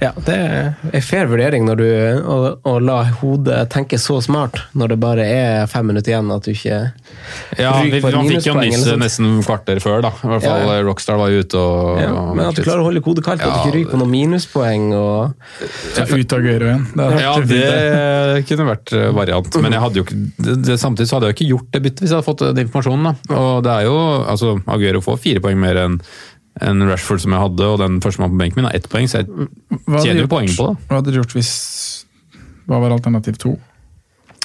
Ja, 0.00 0.12
det 0.26 0.34
er 0.34 0.74
en 0.94 1.02
fair 1.02 1.26
vurdering 1.30 1.64
når 1.66 1.80
du 1.80 1.86
å, 2.22 2.36
å 2.68 2.74
la 2.82 3.00
hodet 3.20 3.64
tenke 3.72 3.98
så 3.98 4.20
smart 4.22 4.60
når 4.78 4.92
det 4.94 4.98
bare 5.02 5.24
er 5.26 5.66
fem 5.70 5.88
minutter 5.90 6.12
igjen 6.14 6.30
at 6.34 6.46
du 6.46 6.52
ikke 6.52 6.78
Ja, 7.58 7.72
vi, 7.82 7.90
ryker 7.90 8.04
på 8.04 8.12
Man 8.14 8.30
fikk 8.30 8.46
jo 8.46 8.54
nyss 8.58 8.86
nesten 9.00 9.40
kvarter 9.46 9.80
før, 9.82 10.02
da. 10.06 10.12
I 10.22 10.30
hvert 10.32 10.44
fall 10.46 10.62
Ja, 10.62 10.76
ja. 10.78 10.84
Rockstar 10.86 11.18
var 11.20 11.34
ute 11.34 11.58
og 11.58 12.00
Ja, 12.02 12.12
og- 12.12 12.36
men 12.36 12.46
at 12.46 12.58
du 12.58 12.62
klarer 12.62 12.82
å 12.82 12.88
holde 12.88 13.02
hodet 13.04 13.24
kaldt, 13.26 13.42
du 13.42 13.48
ikke 13.48 13.74
ryker 13.74 13.92
på 13.94 14.00
noen 14.00 14.12
minuspoeng. 14.12 14.86
Og, 14.94 15.34
ja, 15.96 16.04
ut 16.04 16.32
av 16.32 16.38
Aguero 16.38 16.68
igjen. 16.70 16.86
Det 16.94 17.08
Ja, 17.22 17.34
det 17.50 18.46
kunne 18.48 18.66
vært 18.68 18.92
eh, 18.94 19.10
variant. 19.16 19.58
Men 19.62 19.74
jeg 19.74 19.82
hadde 19.84 20.00
jo 20.00 20.04
ikke, 20.06 20.18
det, 20.38 20.56
det, 20.68 20.78
samtidig 20.80 21.08
så 21.10 21.18
hadde 21.18 21.30
jeg 21.30 21.34
jo 21.34 21.38
ikke 21.38 21.50
gjort 21.52 21.70
det 21.74 21.82
byttet 21.86 22.02
hvis 22.04 22.12
jeg 22.12 22.18
hadde 22.18 22.28
fått 22.28 22.44
den 22.46 22.62
informasjonen. 22.66 23.08
Da. 23.08 23.38
Og 23.38 23.62
det 23.66 23.74
er 23.74 23.88
jo, 23.88 23.96
altså, 24.34 24.54
Aguero 24.66 25.02
får 25.04 25.18
fire 25.24 25.42
poeng 25.44 25.58
mer 25.60 25.82
enn 25.84 25.98
enn 26.64 26.84
Rashford 26.88 27.22
som 27.24 27.34
jeg 27.34 27.42
hadde, 27.44 27.66
og 27.68 27.78
den 27.82 27.98
førstemann 28.04 28.32
på 28.34 28.40
benken 28.42 28.60
min 28.60 28.68
har 28.68 28.76
ett 28.78 28.88
poeng, 28.92 29.08
så 29.10 29.20
jeg 29.22 29.28
tjener 30.02 30.24
jo 30.24 30.30
poeng 30.30 30.50
på 30.54 30.68
det. 30.70 30.76
Hva 30.88 31.00
hadde 31.00 31.14
du 31.14 31.18
gjort 31.20 31.34
hvis 31.36 31.52
Hva 32.68 32.80
var 32.82 32.92
alternativ 32.96 33.38
to? 33.40 33.54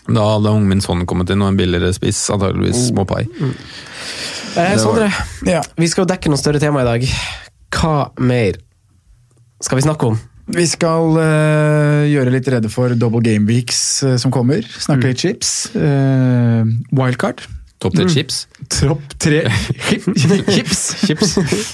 Da 0.08 0.24
hadde 0.34 0.52
ungen 0.52 0.68
min 0.68 0.84
sånn 0.84 1.06
kommet 1.08 1.32
inn, 1.32 1.42
og 1.44 1.54
en 1.54 1.60
billigere 1.60 1.94
spiss, 1.96 2.20
antakeligvis 2.34 2.90
Mopai. 2.96 3.24
eh, 3.40 4.76
var- 4.76 4.78
Sondre, 4.78 5.10
Ja, 5.48 5.62
vi 5.78 5.88
skal 5.88 6.06
jo 6.06 6.14
dekke 6.14 6.32
noen 6.32 6.42
større 6.42 6.60
tema 6.60 6.82
i 6.82 6.90
dag. 6.90 7.08
Hva 7.72 8.12
mer 8.20 8.60
skal 9.64 9.80
vi 9.80 9.88
snakke 9.88 10.12
om? 10.12 10.20
Vi 10.54 10.66
skal 10.68 11.16
uh, 11.16 12.04
gjøre 12.04 12.32
litt 12.34 12.48
redde 12.52 12.70
for 12.70 12.92
double 13.00 13.22
game 13.24 13.48
weeks 13.48 14.04
uh, 14.04 14.18
som 14.20 14.32
kommer. 14.32 14.60
Snakke 14.76 15.08
litt 15.14 15.22
chips. 15.24 15.70
Uh, 15.74 16.68
wildcard. 16.92 17.46
Topp 17.84 17.98
tre 17.98 18.06
chips. 18.08 18.46
Tropp 18.72 19.16
tre 19.20 19.42
chips. 20.56 20.84
chips. 21.04 21.34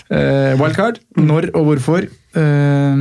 Uh, 0.10 0.58
wildcard. 0.58 0.98
Når 1.20 1.52
og 1.54 1.68
hvorfor. 1.68 2.10
Uh, 2.34 2.98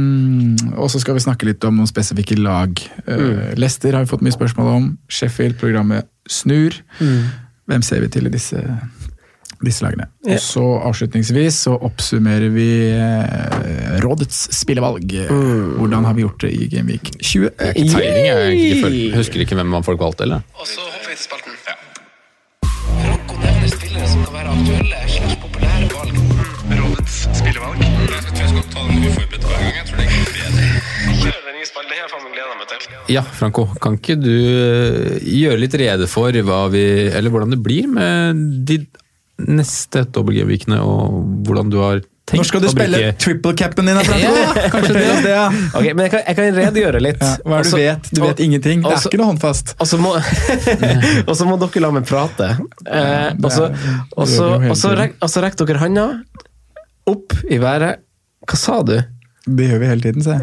og 0.77 0.91
så 0.93 1.01
skal 1.01 1.17
vi 1.17 1.25
snakke 1.25 1.49
litt 1.49 1.65
om 1.65 1.81
noen 1.81 1.89
spesifikke 1.89 2.37
lag. 2.41 2.77
Uh, 3.09 3.55
Leicester 3.57 3.97
har 3.97 4.05
vi 4.05 4.13
fått 4.13 4.25
mye 4.27 4.37
spørsmål 4.37 4.73
om. 4.75 4.91
Sheffield, 5.09 5.57
programmet 5.61 6.09
Snur. 6.29 6.77
Hvem 6.99 7.85
ser 7.85 8.05
vi 8.05 8.13
til 8.13 8.29
i 8.29 8.33
disse 8.33 8.61
disse 9.59 9.83
lagene. 9.83 10.05
Og 10.23 10.37
så 10.39 10.63
avslutningsvis 10.87 11.57
så 11.65 11.73
oppsummerer 11.83 12.53
vi 12.55 12.69
rådets 14.05 14.45
spillevalg. 14.55 15.17
Hvordan 15.81 16.07
har 16.07 16.15
vi 16.15 16.23
gjort 16.23 16.45
det 16.45 16.53
i 16.55 16.69
Gameweek 16.71 17.11
20? 17.19 17.49
Jeg, 17.59 17.89
er 17.91 18.53
egentlig 18.53 19.03
ikke 19.03 19.17
Husker 19.19 19.43
ikke 19.43 19.59
hvem 19.59 19.75
man 19.75 19.83
folk 19.83 19.99
valgte, 19.99 20.29
eller? 20.29 20.47
Og 20.55 20.71
så 20.71 20.87
hopper 20.87 21.68
være 24.39 24.55
aktuelle 24.55 24.99
slags 25.11 25.37
populære 25.43 25.89
valg. 25.95 26.19
Rådets 26.79 27.17
spillevalg. 27.39 27.81
Jeg 27.83 27.91
tror 27.97 28.43
jeg 28.43 28.51
skal 28.53 28.67
ta 28.75 28.85
den 28.87 29.07
uforberedt 29.09 29.47
hver 29.49 29.63
gang. 29.65 29.77
Jeg 29.79 29.87
tror 29.89 29.99
det 29.99 30.07
er 30.07 30.13
bedre. 30.37 30.69
Kjør 31.19 31.41
den 31.47 31.57
nye 31.59 31.69
spalten, 31.71 31.91
det 31.91 31.97
har 31.99 32.05
jeg 32.05 32.13
faen 32.13 32.35
gleda 32.37 32.59
meg 32.61 32.71
til. 32.73 32.87
Ja, 33.17 33.25
Franco, 33.41 33.65
kan 33.83 33.99
ikke 33.99 34.19
du 34.21 34.31
eh, 34.35 35.19
gjøre 35.41 35.63
litt 35.65 35.77
rede 35.83 36.09
for 36.11 36.39
hva 36.51 36.61
vi, 36.75 36.85
eller 37.09 37.35
hvordan 37.35 37.57
det 37.57 37.61
blir 37.65 37.91
med 37.91 38.45
de 38.69 38.79
neste 39.49 40.05
dobbeltgameweekene, 40.15 40.79
og 40.83 41.19
hvordan 41.47 41.75
du 41.75 41.81
har 41.83 42.03
tenkt 42.29 42.39
Når 42.43 42.49
skal 42.51 42.63
du 42.65 42.69
spille 42.71 42.99
bruke 43.03 43.19
triple 43.25 43.53
capen 43.59 43.89
din? 43.91 43.99
Ja, 44.23 44.69
kanskje 44.73 44.95
det. 44.97 45.05
det 45.25 45.33
ja. 45.35 45.47
Ok, 45.73 45.87
men 45.95 46.03
jeg 46.07 46.13
kan, 46.15 46.23
jeg 46.27 46.39
kan 46.39 46.59
redegjøre 46.59 47.01
litt. 47.03 47.23
Ja, 47.25 47.35
hva 47.45 47.59
er 47.59 47.67
det 47.67 47.73
du 47.73 47.79
vet? 47.83 48.11
Du 48.13 48.21
vet 48.23 48.31
og- 48.35 48.43
ingenting. 48.47 48.83
Det 48.85 48.93
er 48.93 49.03
så- 49.03 49.11
ikke 49.13 49.21
noe 49.23 49.31
håndfast. 49.33 49.75
Og 49.81 49.87
så 49.91 50.01
må, 50.03 50.15
og 51.29 51.35
så 51.37 51.49
må 51.49 51.59
dere 51.63 51.85
la 51.85 51.91
meg 51.99 52.07
prate. 52.09 52.51
Eh, 52.87 53.31
og 53.43 53.53
så- 53.53 55.45
rekker 55.49 55.67
dere 55.67 55.79
handa 55.85 56.09
opp 57.09 57.33
i 57.49 57.59
været. 57.63 58.05
Hva 58.49 58.57
sa 58.57 58.83
du? 58.83 58.97
Det 59.49 59.71
gjør 59.71 59.81
vi 59.81 59.87
hele 59.89 60.05
tiden, 60.05 60.23
se. 60.25 60.37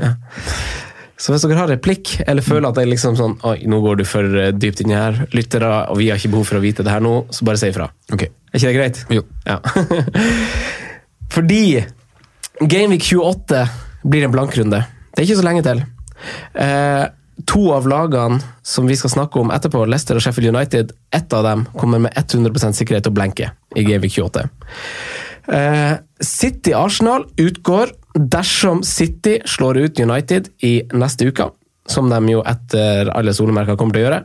Så 1.17 1.31
hvis 1.31 1.45
dere 1.45 1.55
har 1.61 1.69
replikk, 1.71 2.09
eller 2.27 2.43
føler 2.43 2.67
at 2.67 2.75
det 2.75 2.83
er 2.83 2.89
liksom 2.91 3.15
sånn 3.15 3.37
Oi, 3.47 3.61
nå 3.71 3.77
går 3.85 4.01
du 4.01 4.03
for 4.09 4.25
eh, 4.35 4.49
dypt 4.51 4.81
inn 4.83 4.91
her, 4.91 5.21
lyttere, 5.31 5.69
og 5.89 5.97
vi 6.01 6.09
har 6.11 6.19
ikke 6.19 6.33
behov 6.33 6.49
for 6.49 6.59
å 6.59 6.63
vite 6.65 6.83
det 6.83 6.91
her 6.91 6.99
nå, 7.05 7.13
så 7.31 7.47
bare 7.47 7.61
si 7.61 7.69
ifra. 7.71 7.87
Ok, 8.11 8.25
Er 8.27 8.59
ikke 8.59 8.67
det 8.67 8.75
greit? 8.75 8.99
jo. 9.15 9.23
Ja. 9.47 9.59
Fordi 11.33 11.83
Gameweek 12.59 13.03
28 13.03 13.65
blir 14.03 14.25
en 14.25 14.33
blankrunde. 14.33 14.83
Det 15.11 15.21
er 15.21 15.27
ikke 15.27 15.41
så 15.41 15.47
lenge 15.47 15.63
til. 15.65 15.83
Eh, 16.53 17.05
to 17.49 17.65
av 17.75 17.87
lagene 17.89 18.39
som 18.63 18.87
vi 18.87 18.95
skal 18.99 19.11
snakke 19.11 19.41
om 19.41 19.51
etterpå, 19.53 19.83
Leicester 19.89 20.17
og 20.17 20.23
Sheffield 20.23 20.55
United, 20.55 20.93
ett 21.11 21.33
av 21.35 21.43
dem 21.43 21.65
kommer 21.75 22.01
med 22.05 22.15
100 22.15 22.73
sikkerhet 22.77 23.09
å 23.09 23.13
blenke 23.15 23.51
i 23.75 23.83
Gameweek 23.83 24.15
28. 24.15 24.47
Eh, 25.47 25.93
City-Arsenal 26.19 27.27
utgår 27.37 27.91
dersom 28.15 28.83
City 28.83 29.41
slår 29.45 29.77
ut 29.77 29.99
United 29.99 30.49
i 30.63 30.79
neste 30.93 31.27
uke, 31.27 31.49
som 31.87 32.09
de 32.09 32.21
jo 32.31 32.41
etter 32.47 33.11
alle 33.13 33.35
solemerker 33.35 33.77
kommer 33.77 33.97
til 33.97 34.05
å 34.05 34.07
gjøre. 34.07 34.21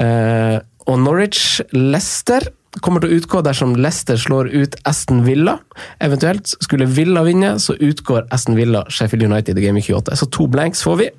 Eh, 0.00 0.56
og 0.90 0.98
Norwich-Leicester 1.04 2.50
kommer 2.84 3.02
til 3.02 3.10
å 3.10 3.18
utgå 3.18 3.42
dersom 3.46 3.74
Leicester 3.78 4.18
slår 4.20 4.50
ut 4.54 4.76
Aston 4.88 5.24
Villa. 5.26 5.56
Eventuelt 6.02 6.52
skulle 6.62 6.88
Villa 6.90 7.22
vinne, 7.26 7.56
så 7.62 7.74
utgår 7.78 8.28
Aston 8.34 8.58
Villa 8.58 8.84
Sheffield 8.90 9.26
United 9.26 9.58
i 9.58 9.66
Game 9.66 9.82
28. 9.82 10.18
Så 10.18 10.30
to 10.34 10.46
blanks 10.50 10.82
får 10.86 11.00
vi. 11.02 11.10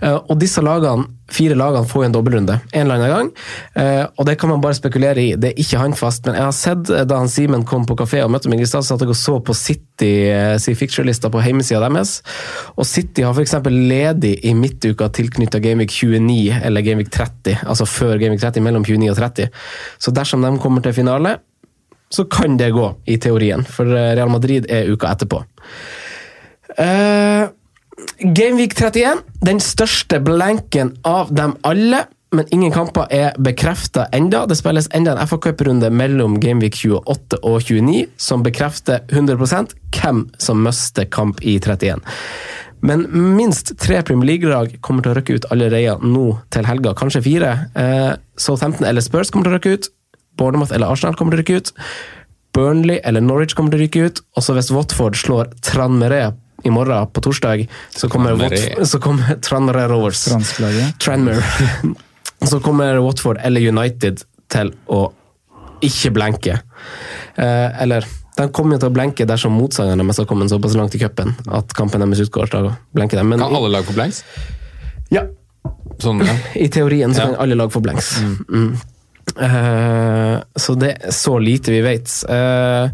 Eh, 0.00 0.16
og 0.16 0.36
disse 0.40 0.62
lagene, 0.64 1.06
fire 1.32 1.56
lagene 1.58 1.88
får 1.88 2.02
jo 2.02 2.06
en 2.06 2.14
dobbeltrunde 2.14 2.58
en 2.60 2.82
eller 2.82 2.96
annen 2.96 3.14
gang. 3.14 3.30
Eh, 3.82 4.02
og 4.16 4.28
det 4.28 4.36
kan 4.40 4.52
man 4.52 4.62
bare 4.64 4.78
spekulere 4.78 5.22
i. 5.22 5.32
Det 5.40 5.52
er 5.52 5.62
ikke 5.62 5.80
håndfast, 5.82 6.26
men 6.26 6.38
jeg 6.38 6.46
har 6.46 6.56
sett 6.56 6.92
eh, 6.92 7.06
da 7.08 7.20
han 7.22 7.32
Simen 7.32 7.66
kom 7.68 7.86
på 7.88 7.98
kafé 7.98 8.22
og 8.24 8.30
møtte 8.34 8.52
meg 8.52 8.62
i 8.62 8.68
stad, 8.68 8.86
at 8.94 9.04
jeg 9.06 9.18
så 9.18 9.38
på 9.44 9.56
City 9.56 10.12
eh, 10.30 10.54
sin 10.62 10.78
fixture-lista 10.78 11.30
på 11.32 11.42
hjemmesida 11.44 11.82
deres. 11.86 12.20
Og 12.76 12.86
City 12.88 13.26
har 13.26 13.36
f.eks. 13.36 13.58
ledig 13.66 14.36
i 14.46 14.54
midtuka 14.58 15.10
tilknytta 15.14 15.62
Gameweek 15.64 15.94
29 15.94 16.62
eller 16.62 16.86
Gameweek 16.86 17.12
30, 17.14 17.66
altså 17.66 17.88
før 17.88 18.16
Gameweek 18.22 18.44
30, 18.44 18.64
mellom 18.66 18.86
29 18.86 19.12
og 19.12 19.20
30. 19.20 19.52
Så 19.98 20.14
dersom 20.14 20.44
de 20.44 20.56
kommer 20.62 20.84
til 20.84 20.96
finale, 20.96 21.38
så 22.08 22.24
kan 22.24 22.56
det 22.56 22.70
gå, 22.70 22.86
i 23.06 23.18
teorien. 23.18 23.64
For 23.66 23.90
eh, 23.90 24.14
Real 24.14 24.30
Madrid 24.30 24.68
er 24.70 24.90
uka 24.92 25.10
etterpå. 25.14 25.42
Uh, 26.76 27.48
Gameweek 28.20 28.74
31, 28.76 29.22
den 29.44 29.60
største 29.60 30.20
blanken 30.20 30.94
av 31.04 31.32
dem 31.34 31.56
alle. 31.66 32.04
Men 32.34 32.48
ingen 32.52 32.72
kamper 32.74 33.06
er 33.14 33.36
bekrefta 33.40 34.08
enda. 34.12 34.42
Det 34.50 34.58
spilles 34.58 34.88
enda 34.94 35.14
en 35.14 35.28
FA-cuprunde 35.28 35.88
mellom 35.94 36.40
Gameweek 36.42 36.76
28 36.82 37.38
og 37.40 37.60
29, 37.62 38.06
som 38.20 38.42
bekrefter 38.44 39.04
100% 39.08 39.76
hvem 39.94 40.24
som 40.42 40.60
mister 40.66 41.06
kamp 41.08 41.40
i 41.46 41.56
31. 41.62 42.02
Men 42.84 43.06
minst 43.36 43.72
tre 43.80 44.02
Premier 44.04 44.34
League-lag 44.34 44.74
kommer 44.84 45.04
til 45.04 45.14
å 45.14 45.16
rykke 45.16 45.38
ut 45.38 45.48
allerede 45.54 45.96
nå 46.04 46.26
til 46.52 46.68
helga, 46.68 46.92
kanskje 46.98 47.24
fire. 47.24 47.52
Eh, 47.78 48.12
Southampton 48.36 48.86
eller 48.88 49.04
Spurs 49.04 49.32
kommer 49.32 49.48
til 49.48 49.54
å 49.54 49.60
rykke 49.60 49.76
ut. 49.78 49.88
Bournemouth 50.36 50.74
eller 50.76 50.92
Arsenal 50.92 51.16
kommer 51.16 51.32
til 51.32 51.40
å 51.40 51.44
rykke 51.44 51.62
ut. 51.62 51.72
Burnley 52.56 53.00
eller 53.04 53.24
Norwich 53.24 53.56
kommer 53.56 53.72
til 53.72 53.80
å 53.80 53.86
rykke 53.86 54.10
ut. 54.10 54.20
Også 54.36 54.56
hvis 54.56 54.72
Watford 54.74 55.16
slår 55.16 55.54
Tranmere 55.64 56.34
i 56.66 56.72
morgen, 56.74 57.06
på 57.14 57.22
torsdag, 57.24 57.64
så 57.94 58.08
kommer, 58.12 58.34
så 58.84 58.98
kommer 59.02 59.38
Tranmere 59.44 59.86
Rovers. 59.92 60.26
Tranmere. 61.02 61.42
Så 62.46 62.58
kommer 62.60 62.98
Watford 63.00 63.38
eller 63.40 63.64
United 63.64 64.20
til 64.52 64.68
å 64.92 64.98
ikke 65.86 66.10
blenke. 66.12 66.58
Eh, 67.40 67.82
eller 67.82 68.04
de 68.36 68.44
kommer 68.52 68.76
jo 68.76 68.82
til 68.82 68.90
å 68.90 68.94
blenke 68.94 69.24
dersom 69.28 69.54
motstanderne 69.56 70.04
deres 70.04 70.20
har 70.20 70.28
kommet 70.28 70.52
såpass 70.52 70.76
langt 70.76 70.94
i 70.94 71.00
cupen 71.00 71.32
at 71.56 71.72
kampen 71.78 72.04
deres 72.04 72.20
utgår. 72.26 72.52
Kan 72.52 73.40
alle 73.48 73.72
lag 73.72 73.88
få 73.88 73.96
blenks? 73.96 74.20
ja, 75.08 75.24
Sånn, 76.02 76.20
ja. 76.28 76.34
i 76.64 76.68
teorien 76.68 77.14
så 77.16 77.22
Ja. 77.24 77.30
kan 77.30 77.40
alle 77.46 77.56
lag 77.56 77.72
få 77.72 77.80
blenks. 77.80 78.12
Mm. 78.52 78.76
Eh, 79.40 80.36
så 80.60 80.74
det 80.78 80.92
er 81.00 81.16
så 81.16 81.38
lite 81.40 81.72
vi 81.72 81.80
vet. 81.88 82.12
Eh, 82.28 82.90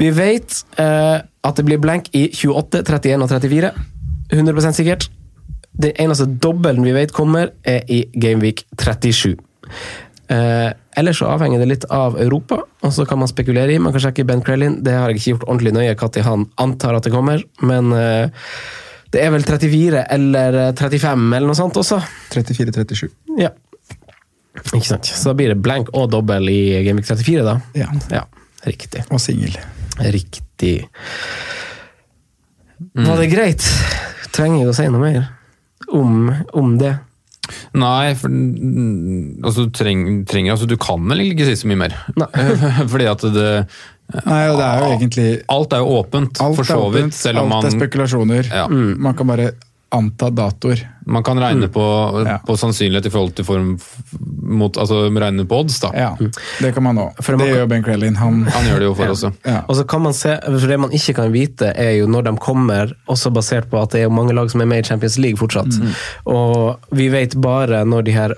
vi 0.00 0.08
vet 0.16 0.56
eh, 0.80 1.20
at 1.46 1.56
det 1.56 1.64
blir 1.68 1.80
blank 1.80 2.10
i 2.16 2.28
28, 2.34 2.82
31 2.84 3.24
og 3.24 3.32
34. 3.32 3.72
100% 4.30 4.76
sikkert. 4.76 5.08
Den 5.80 5.96
eneste 6.02 6.26
dobbelen 6.26 6.84
vi 6.84 6.94
vet 6.94 7.14
kommer, 7.16 7.52
er 7.64 7.86
i 7.88 8.04
Gameweek 8.14 8.64
37. 8.78 9.36
Eh, 10.30 10.68
ellers 11.00 11.18
så 11.18 11.30
avhenger 11.32 11.62
det 11.62 11.70
litt 11.70 11.86
av 11.90 12.18
Europa, 12.20 12.60
og 12.82 12.92
så 12.94 13.06
kan 13.08 13.18
man 13.22 13.30
spekulere 13.30 13.74
i. 13.74 13.80
Man 13.82 13.94
kan 13.94 14.04
sjekke 14.04 14.26
Ben 14.28 14.44
Krellin, 14.46 14.78
det 14.84 14.94
har 14.94 15.10
jeg 15.10 15.18
ikke 15.18 15.32
gjort 15.34 15.48
ordentlig 15.48 15.72
nøye 15.74 15.96
når 15.96 16.26
han 16.26 16.44
antar 16.62 16.98
at 16.98 17.08
det 17.08 17.14
kommer, 17.14 17.42
men 17.66 17.90
eh, 17.96 18.44
det 19.10 19.24
er 19.24 19.32
vel 19.34 19.42
34 19.42 20.04
eller 20.14 20.60
35 20.78 21.24
eller 21.34 21.48
noe 21.50 21.58
sånt 21.58 21.80
også. 21.80 21.98
34-37. 22.34 23.08
Ja. 23.40 23.50
Ikke 24.74 24.86
sant. 24.86 25.08
Så 25.08 25.32
da 25.32 25.34
blir 25.38 25.54
det 25.54 25.58
blank 25.64 25.90
og 25.96 26.12
dobbel 26.12 26.46
i 26.52 26.60
Gameweek 26.86 27.08
34, 27.08 27.46
da. 27.46 27.56
Ja. 27.78 27.88
Ja, 28.12 28.22
riktig. 28.68 29.02
Og 29.10 29.22
singel. 29.22 29.56
Riktig. 29.98 30.44
Var 32.96 33.20
det 33.20 33.28
greit? 33.32 33.68
Trenger 34.34 34.62
jeg 34.62 34.72
å 34.72 34.74
si 34.76 34.88
noe 34.90 35.02
mer 35.02 35.22
om, 35.96 36.30
om 36.56 36.74
det? 36.80 36.94
Nei, 37.74 38.12
for 38.18 38.30
mm, 38.30 39.40
altså, 39.42 39.66
du 39.66 39.74
treng, 39.74 40.04
trenger 40.28 40.54
altså, 40.54 40.68
Du 40.70 40.76
kan 40.80 41.02
vel 41.10 41.24
ikke 41.24 41.48
si 41.48 41.56
så 41.58 41.70
mye 41.70 41.80
mer. 41.86 41.96
Fordi 42.92 43.08
at 43.10 43.24
det 43.34 43.48
Nei, 44.10 44.40
og 44.50 44.56
det 44.58 44.66
er 44.66 44.80
jo 44.80 44.86
egentlig 44.96 45.26
Alt 45.54 45.74
er 45.74 45.82
jo 45.84 45.98
åpent, 46.00 46.40
Alt 46.42 46.58
for 46.58 46.66
så 46.66 46.78
vidt. 46.94 47.18
Alt 47.30 47.68
er 47.68 47.74
spekulasjoner. 47.76 48.48
Ja. 48.50 48.64
Man 48.70 49.18
kan 49.18 49.30
bare 49.30 49.52
anta 49.92 50.30
datoer. 50.30 50.80
man 51.06 51.22
kan 51.26 51.38
regne 51.40 51.66
på, 51.68 51.82
Ja. 52.26 52.38
på 52.46 52.54
sannsynlighet 52.56 53.06
i 53.06 53.10
forhold 53.10 53.34
til 53.34 53.44
form 53.44 53.78
mot, 54.42 54.76
Altså 54.78 55.08
regne 55.10 55.44
på 55.48 55.58
odds, 55.60 55.80
da. 55.80 55.90
Ja, 55.94 56.16
det 56.60 56.74
kan 56.74 56.82
man 56.82 56.96
òg. 56.98 57.16
Det 57.16 57.38
man 57.38 57.48
gjør 57.48 57.66
Ben 57.68 57.82
Crellin. 57.82 58.14
Han, 58.16 58.44
Han 58.44 58.64
gjør 58.68 58.78
det 58.78 58.84
jo 58.90 58.94
for 58.94 59.10
oss, 59.10 59.22
ja. 59.22 59.30
ja. 59.44 59.60
Og 59.68 59.76
så 59.76 59.84
kan 59.88 60.02
man 60.02 60.12
se, 60.14 60.36
for 60.44 60.66
Det 60.68 60.78
man 60.80 60.90
ikke 60.90 61.14
kan 61.14 61.32
vite, 61.32 61.72
er 61.76 61.96
jo 61.98 62.06
når 62.06 62.22
de 62.28 62.36
kommer, 62.36 62.92
også 63.08 63.32
basert 63.34 63.70
på 63.70 63.82
at 63.82 63.90
det 63.90 64.02
er 64.04 64.08
mange 64.10 64.32
lag 64.34 64.50
som 64.50 64.60
er 64.60 64.66
med 64.70 64.84
i 64.84 64.88
Champions 64.88 65.18
League 65.18 65.36
fortsatt. 65.40 65.74
Og 66.26 66.78
vi 66.92 67.08
vet 67.08 67.34
bare 67.40 67.84
når 67.84 68.02
de 68.06 68.12
her, 68.12 68.34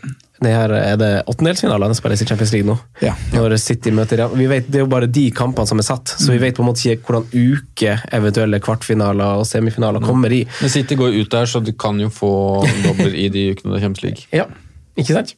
de 0.47 0.53
her 0.55 0.73
Er 0.77 0.97
det 1.01 1.11
åttendelsfinalene 1.31 1.97
spilles 1.97 2.23
i 2.25 2.27
Champions 2.29 2.53
League 2.55 2.69
nå? 2.69 2.77
Ja. 3.05 3.15
Når 3.35 3.57
City 3.63 3.93
møter 3.95 4.23
Real. 4.23 4.35
Vi 4.39 4.49
vet, 4.51 4.69
Det 4.71 4.81
er 4.81 4.85
jo 4.87 4.91
bare 4.93 5.11
de 5.11 5.27
kampene 5.35 5.69
som 5.69 5.81
er 5.83 5.87
satt, 5.87 6.15
så 6.19 6.33
vi 6.33 6.41
vet 6.43 6.57
på 6.57 6.65
en 6.65 6.71
måte 6.71 6.85
ikke 6.89 7.09
hvordan 7.09 7.29
uke 7.33 7.97
eventuelle 8.19 8.61
kvartfinaler 8.63 9.41
og 9.43 9.47
semifinaler 9.49 10.03
kommer 10.05 10.33
i. 10.33 10.43
Men 10.61 10.73
City 10.73 10.99
går 10.99 11.15
ut 11.21 11.31
der, 11.33 11.47
så 11.47 11.63
du 11.65 11.73
kan 11.73 12.01
jo 12.01 12.11
få 12.13 12.33
dobler 12.87 13.15
i 13.15 13.29
de 13.33 13.51
ukene 13.53 13.73
det 13.75 13.79
er 13.81 13.87
Champions 13.87 14.05
League. 14.07 14.29
Ja, 14.33 14.47
ikke 14.93 15.15
sant? 15.17 15.31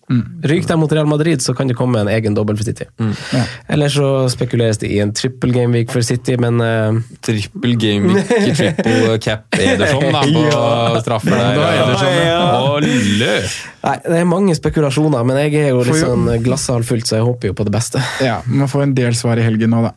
Ryker 0.42 0.66
de 0.72 0.76
mot 0.80 0.92
Real 0.92 1.06
Madrid, 1.06 1.42
så 1.42 1.54
kan 1.54 1.68
det 1.70 1.76
komme 1.78 2.00
en 2.02 2.08
egen 2.10 2.34
dobbel 2.34 2.56
for 2.58 2.66
City. 2.66 2.88
Ja. 2.98 3.42
Eller 3.70 3.92
så 3.92 4.08
spekuleres 4.32 4.80
det 4.82 4.90
i 4.90 4.98
en 5.02 5.12
trippel 5.14 5.52
gameweek 5.54 5.92
for 5.94 6.02
City, 6.02 6.34
men 6.42 6.58
uh... 6.58 6.98
Trippel 7.22 7.76
gameweek, 7.78 8.32
triple 8.58 9.18
cap 9.22 9.54
Ederson 9.54 10.08
da, 10.10 10.24
på 10.26 11.04
straffer 11.04 11.36
der. 11.36 11.62
er 11.62 11.78
Ederson, 11.84 12.18
ja. 12.18 12.40
Olle! 12.72 13.36
Nei, 13.84 13.94
det 14.08 14.18
er 14.18 14.26
mange 14.26 14.58
spekulasjoner, 14.58 15.22
men 15.28 15.38
jeg 15.44 15.54
er 15.62 15.70
jo 15.70 15.86
litt 15.86 16.02
sånn 16.02 16.26
glasshalvfullt, 16.42 17.06
så 17.06 17.20
jeg 17.20 17.28
håper 17.28 17.52
jo 17.52 17.58
på 17.62 17.68
det 17.68 17.76
beste. 17.78 18.02
ja, 18.24 18.40
Man 18.50 18.70
får 18.72 18.88
en 18.88 18.98
del 18.98 19.14
svar 19.18 19.38
i 19.38 19.46
helgen 19.46 19.70
nå, 19.76 19.86
da. 19.86 19.94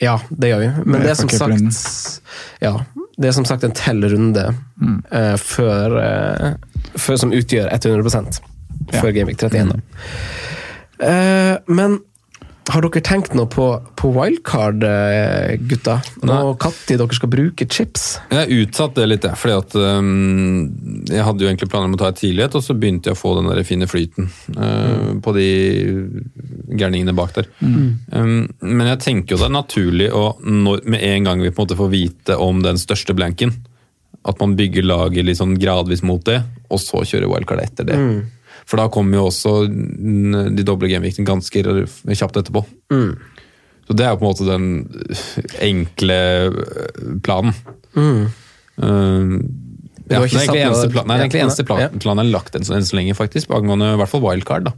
Ja, 0.00 0.16
det 0.30 0.54
gjør 0.54 0.62
vi. 0.62 0.72
Men 0.86 1.02
det 1.02 1.12
er 1.12 1.18
som 1.18 1.28
sagt 1.28 2.20
Ja, 2.64 2.78
det 3.20 3.28
er 3.28 3.36
som 3.36 3.44
sagt 3.48 3.64
en 3.66 3.76
tell 3.76 4.00
runde 4.08 4.44
eh, 4.48 5.34
før, 5.40 5.96
uh, 6.00 6.92
før 6.96 7.24
som 7.26 7.34
utgjør 7.34 7.68
100 7.74 8.55
Ja. 8.92 9.00
før 9.00 9.14
Gameweek 9.16 9.40
31. 9.42 9.72
Mm. 9.72 9.82
Uh, 10.96 11.74
men 11.76 11.98
har 12.72 12.82
dere 12.82 13.02
tenkt 13.04 13.34
noe 13.38 13.46
på, 13.50 13.64
på 13.98 14.08
wildcard, 14.10 14.82
eh, 14.82 15.54
gutta? 15.70 16.00
Og 16.18 16.26
når 16.26 16.56
dere 16.88 17.14
skal 17.14 17.30
bruke 17.30 17.66
chips? 17.70 18.06
Jeg 18.32 18.40
har 18.40 18.54
utsatt 18.56 18.96
det 18.98 19.06
litt, 19.06 19.26
jeg, 19.28 19.38
fordi 19.38 19.54
at 19.54 19.76
um, 19.78 21.04
jeg 21.06 21.26
hadde 21.28 21.44
jo 21.44 21.50
egentlig 21.50 21.70
planer 21.70 21.90
om 21.90 21.94
å 21.94 22.00
ta 22.00 22.10
et 22.10 22.18
tidlighet, 22.24 22.56
og 22.58 22.64
så 22.66 22.74
begynte 22.74 23.12
jeg 23.12 23.18
å 23.18 23.20
få 23.20 23.36
den 23.38 23.50
der 23.52 23.62
fine 23.66 23.86
flyten 23.90 24.26
øh, 24.56 25.14
på 25.22 25.36
de 25.36 25.46
gærningene 26.74 27.14
bak 27.16 27.36
der. 27.38 27.50
Um, 27.62 28.48
men 28.58 28.90
jeg 28.90 29.02
tenker 29.04 29.36
jo 29.36 29.42
det 29.44 29.50
er 29.50 29.56
naturlig 29.60 30.10
å, 30.10 30.26
når, 30.42 30.82
med 30.90 31.06
en 31.06 31.30
gang 31.30 31.46
vi 31.46 31.52
på 31.52 31.62
en 31.62 31.68
måte 31.68 31.78
får 31.78 31.92
vite 31.94 32.40
om 32.42 32.66
den 32.66 32.82
største 32.82 33.14
blanken, 33.14 33.54
at 34.26 34.42
man 34.42 34.58
bygger 34.58 34.88
laget 34.90 35.36
sånn 35.38 35.54
gradvis 35.60 36.02
mot 36.02 36.24
det, 36.26 36.40
og 36.66 36.82
så 36.82 37.06
kjører 37.06 37.30
wildcard 37.30 37.62
etter 37.62 37.86
det. 37.86 38.00
For 38.66 38.80
da 38.80 38.88
kommer 38.92 39.20
jo 39.20 39.28
også 39.28 39.54
mm, 39.70 40.56
de 40.56 40.64
doble 40.66 40.90
gameviktene 40.90 41.28
ganske 41.28 41.62
kjapt 41.62 42.40
etterpå. 42.42 42.64
Så 43.86 43.94
det 43.94 44.06
er 44.06 44.14
jo 44.14 44.18
på 44.18 44.26
en 44.26 44.32
måte 44.32 44.48
den 44.48 44.66
enkle 45.62 46.18
planen. 47.22 47.54
planen. 47.94 48.26
Uh, 48.76 49.38
ja, 50.06 50.20
det 50.20 50.28
er 50.28 50.36
egentlig 50.36 50.62
eneste, 50.62 50.90
plan, 50.92 51.06
nei, 51.08 51.16
det 51.16 51.22
er 51.22 51.26
egentlig 51.26 51.42
eneste 51.42 51.64
plan, 51.66 51.80
ja. 51.82 51.86
planen 51.90 52.20
jeg 52.22 52.28
har 52.28 52.34
lagt 52.36 52.54
enn 52.54 52.66
så, 52.66 52.74
enn 52.76 52.84
så 52.86 52.94
lenge, 52.98 53.14
faktisk, 53.18 53.50
angående 53.56 53.88
i 53.96 53.96
hvert 53.98 54.12
fall 54.12 54.22
wildcard. 54.22 54.68
da. 54.68 54.74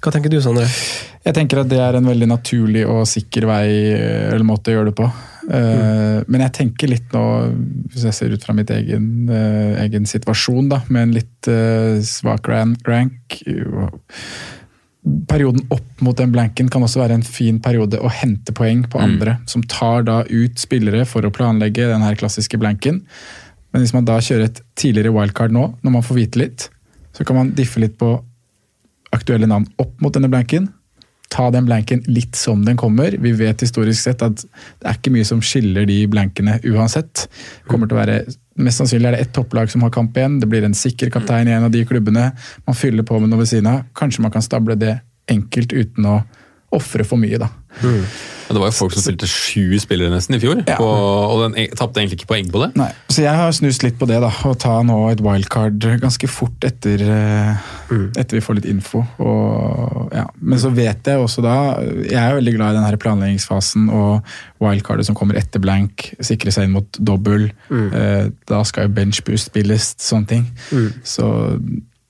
Hva 0.00 0.12
tenker 0.12 0.32
du, 0.32 0.36
Sondre? 0.44 0.66
Jeg 1.24 1.36
tenker 1.36 1.62
at 1.62 1.70
det 1.70 1.80
er 1.80 1.96
en 1.96 2.08
veldig 2.08 2.28
naturlig 2.28 2.84
og 2.88 3.06
sikker 3.08 3.48
vei 3.48 3.64
eller 3.94 4.44
måte 4.46 4.72
å 4.72 4.76
gjøre 4.76 4.90
det 4.90 4.96
på. 5.00 5.08
Eh, 5.50 6.22
Men 6.30 6.44
jeg 6.46 6.54
tenker 6.60 6.90
litt 6.92 7.14
nå, 7.14 7.24
hvis 7.90 8.06
jeg 8.06 8.16
ser 8.16 8.34
ut 8.34 8.44
fra 8.46 8.54
mitt 8.54 8.70
egen, 8.70 9.28
eh, 9.28 9.80
egen 9.82 10.06
situasjon, 10.06 10.68
da, 10.70 10.82
med 10.88 11.08
en 11.08 11.14
litt 11.16 11.50
eh, 11.50 11.98
svak 12.06 12.46
rank 12.50 13.26
Perioden 15.30 15.64
opp 15.72 16.02
mot 16.04 16.16
den 16.16 16.30
blanken 16.30 16.68
kan 16.70 16.84
også 16.84 17.00
være 17.00 17.16
en 17.16 17.24
fin 17.24 17.56
periode 17.64 17.98
å 18.04 18.10
hente 18.12 18.52
poeng 18.52 18.82
på 18.84 19.00
andre, 19.00 19.38
som 19.48 19.62
tar 19.64 20.04
da 20.04 20.18
ut 20.28 20.60
spillere 20.60 21.06
for 21.08 21.24
å 21.24 21.32
planlegge 21.32 21.88
den 21.88 22.04
her 22.04 22.18
klassiske 22.20 22.60
blanken. 22.60 23.00
Men 23.72 23.82
hvis 23.82 23.94
man 23.96 24.04
da 24.04 24.18
kjører 24.20 24.50
et 24.50 24.60
tidligere 24.76 25.14
wildcard 25.14 25.54
nå, 25.56 25.64
når 25.80 25.94
man 25.94 26.04
får 26.04 26.18
vite 26.18 26.42
litt, 26.42 26.68
så 27.16 27.24
kan 27.24 27.38
man 27.38 27.54
diffe 27.56 27.80
litt 27.80 27.96
på 27.98 28.12
aktuelle 29.16 29.48
navn 29.48 29.66
opp 29.80 29.96
mot 30.04 30.12
denne 30.12 30.28
blanken. 30.30 30.68
Ta 31.30 31.46
den 31.54 31.68
blanken 31.68 32.02
litt 32.10 32.36
som 32.38 32.64
den 32.66 32.78
kommer. 32.80 33.14
Vi 33.22 33.32
vet 33.38 33.62
historisk 33.62 34.02
sett 34.02 34.22
at 34.26 34.42
det 34.42 34.86
er 34.86 34.98
ikke 34.98 35.12
mye 35.14 35.26
som 35.28 35.42
skiller 35.44 35.86
de 35.88 36.02
blankene 36.10 36.58
uansett. 36.66 37.28
Kommer 37.70 37.90
til 37.90 37.98
å 37.98 38.02
være, 38.02 38.22
Mest 38.60 38.82
sannsynlig 38.82 39.08
er 39.08 39.14
det 39.14 39.20
ett 39.24 39.30
topplag 39.32 39.70
som 39.72 39.84
har 39.86 39.92
kamp 39.94 40.16
igjen. 40.18 40.40
Det 40.42 40.48
blir 40.50 40.64
en 40.66 40.76
sikker 40.76 41.08
kaptein 41.14 41.48
i 41.48 41.54
en 41.54 41.64
av 41.64 41.72
de 41.72 41.80
klubbene. 41.88 42.26
Man 42.66 42.76
fyller 42.76 43.06
på 43.06 43.16
med 43.22 43.30
noe 43.30 43.40
ved 43.40 43.48
siden 43.48 43.70
av. 43.70 43.86
Kanskje 43.96 44.24
man 44.26 44.34
kan 44.34 44.44
stable 44.44 44.76
det 44.76 44.98
enkelt 45.30 45.72
uten 45.72 46.08
å 46.10 46.18
ofre 46.74 47.04
for 47.06 47.18
mye, 47.20 47.38
da. 47.40 47.48
Og 48.50 48.56
det 48.56 48.60
var 48.64 48.70
jo 48.72 48.74
folk 48.74 48.94
som 48.96 49.02
spilte 49.04 49.28
sju 49.30 49.76
spillere 49.78 50.10
nesten 50.10 50.34
i 50.34 50.40
fjor, 50.42 50.64
Ja. 50.66 50.74
på, 50.76 50.86
og 50.86 51.42
den 51.44 51.54
e- 51.62 51.70
tapte 51.70 52.00
egentlig 52.00 52.18
ikke 52.18 52.30
poeng 52.32 52.48
på 52.50 52.62
det. 52.64 52.76
Nei, 52.76 52.90
Så 53.08 53.22
jeg 53.22 53.34
har 53.34 53.52
snust 53.52 53.84
litt 53.84 53.96
på 53.98 54.08
det, 54.10 54.20
da. 54.20 54.30
Å 54.30 54.58
ta 54.58 54.82
nå 54.82 54.96
et 55.12 55.20
wildcard 55.22 55.78
ganske 55.78 56.28
fort 56.28 56.58
etter, 56.66 56.98
mm. 56.98 58.16
etter 58.18 58.38
vi 58.38 58.40
får 58.40 58.56
litt 58.58 58.66
info. 58.66 59.04
Og, 59.20 60.10
ja. 60.12 60.26
Men 60.40 60.58
så 60.58 60.72
vet 60.74 61.06
jeg 61.06 61.18
også 61.18 61.42
da 61.42 61.54
Jeg 61.80 62.18
er 62.18 62.34
veldig 62.34 62.56
glad 62.56 62.74
i 62.74 62.78
den 62.80 62.88
her 62.88 62.96
planleggingsfasen 62.96 63.88
og 63.90 64.24
wildcardet 64.60 65.06
som 65.06 65.14
kommer 65.14 65.38
etter 65.38 65.62
blank. 65.62 66.14
Sikre 66.20 66.50
seg 66.50 66.64
inn 66.66 66.74
mot 66.74 66.90
dobbel. 66.98 67.52
Eh, 67.70 68.30
da 68.50 68.64
skal 68.64 68.88
jo 68.88 68.94
benchboost 68.98 69.50
spilles, 69.52 69.94
sånne 69.98 70.26
ting. 70.26 70.50
Så 71.04 71.30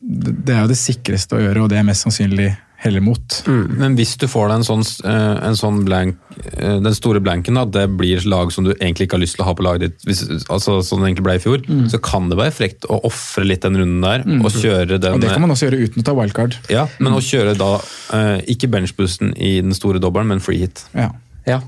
det 0.00 0.38
det 0.44 0.54
er 0.56 0.64
jo 0.64 0.72
det 0.72 0.80
sikreste 0.80 1.36
å 1.36 1.42
gjøre, 1.42 1.62
og 1.62 1.68
det 1.70 1.78
er 1.78 1.84
mest 1.86 2.06
sannsynlig 2.06 2.56
heller 2.80 3.02
mot. 3.04 3.34
Men 3.46 3.94
hvis 3.98 4.14
du 4.20 4.24
får 4.30 4.48
deg 4.48 4.60
en 4.60 4.64
sånn, 4.64 4.84
eh, 5.04 5.36
en 5.50 5.56
sånn 5.58 5.82
blank, 5.84 6.16
eh, 6.54 6.78
den 6.80 6.96
store 6.96 7.20
blanken, 7.20 7.58
at 7.60 7.74
det 7.74 7.84
blir 7.98 8.22
lag 8.24 8.52
som 8.54 8.64
du 8.64 8.72
egentlig 8.72 9.08
ikke 9.08 9.18
har 9.18 9.24
lyst 9.24 9.36
til 9.36 9.44
å 9.44 9.48
ha 9.50 9.54
på 9.58 9.66
laget 9.66 9.84
ditt, 9.84 10.06
hvis, 10.08 10.22
altså 10.48 10.78
sånn 10.86 11.04
det 11.04 11.10
egentlig 11.10 11.26
ble 11.26 11.34
i 11.36 11.42
fjor, 11.44 11.66
så 11.92 12.00
kan 12.02 12.30
det 12.32 12.38
være 12.40 12.54
frekt 12.56 12.88
å 12.88 13.02
ofre 13.04 13.44
litt 13.44 13.66
den 13.66 13.76
runden 13.82 14.00
der, 14.00 14.24
og 14.40 14.48
kjøre 14.56 14.96
den 14.96 15.18
Og 15.18 15.20
det 15.20 15.34
kan 15.34 15.44
man 15.44 15.52
også 15.52 15.68
gjøre 15.68 15.82
uten 15.84 16.00
å 16.00 16.06
ta 16.08 16.16
wildcard. 16.16 16.56
Ja, 16.72 16.86
men 16.98 17.12
å 17.12 17.20
kjøre 17.20 17.52
da 17.60 17.74
eh, 18.16 18.40
ikke 18.56 18.70
benchboosten 18.72 19.36
i 19.36 19.58
den 19.60 19.76
store 19.76 20.00
dobbelen, 20.00 20.32
men 20.32 20.40
free 20.40 20.64
hit. 20.64 20.86
Ja. 20.96 21.12
Ja, 21.48 21.60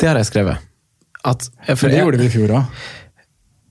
det 0.00 0.08
har 0.10 0.18
jeg 0.18 0.30
skrevet. 0.30 0.68
At, 1.22 1.46
For 1.78 1.86
det 1.86 2.02
gjorde 2.02 2.18
vi 2.18 2.26
i 2.26 2.34
fjor 2.34 2.50
òg. 2.58 2.82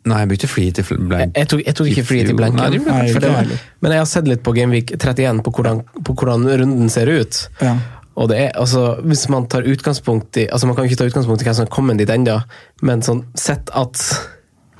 Nei, 0.03 0.19
jeg 0.23 0.29
brukte 0.31 0.47
flyet 0.49 0.73
til 0.79 0.97
blank. 0.97 1.35
Jeg 1.37 1.47
tok, 1.51 1.59
jeg 1.65 1.75
tok 1.77 1.87
ikke 1.91 2.03
flyet 2.09 2.25
til 2.31 2.35
blanken. 2.39 2.57
Nei, 2.57 2.69
det 2.73 3.13
for 3.13 3.19
det 3.21 3.29
var- 3.29 3.51
men 3.81 3.91
jeg 3.91 3.99
har 3.99 4.05
sett 4.09 4.27
litt 4.27 4.41
på 4.43 4.53
Gameweek 4.55 4.95
31 4.97 5.43
på 5.43 5.51
hvordan, 5.53 5.83
på 6.03 6.15
hvordan 6.15 6.47
runden 6.49 6.89
ser 6.89 7.05
ut. 7.07 7.47
Ja. 7.61 7.75
Og 8.17 8.27
det 8.29 8.37
er, 8.39 8.51
altså, 8.59 8.99
hvis 9.05 9.29
Man 9.29 9.45
tar 9.47 9.61
utgangspunkt 9.61 10.35
i 10.37 10.47
altså 10.51 10.65
man 10.67 10.75
kan 10.75 10.83
jo 10.85 10.89
ikke 10.91 10.97
ta 10.97 11.05
utgangspunkt 11.05 11.41
i 11.41 11.45
hvem 11.45 11.55
som 11.55 11.65
har 11.65 11.71
kommet 11.75 11.97
dit 11.97 12.09
ennå, 12.09 12.43
men 12.81 13.01
sånn, 13.01 13.23
sett 13.35 13.69
at, 13.73 14.01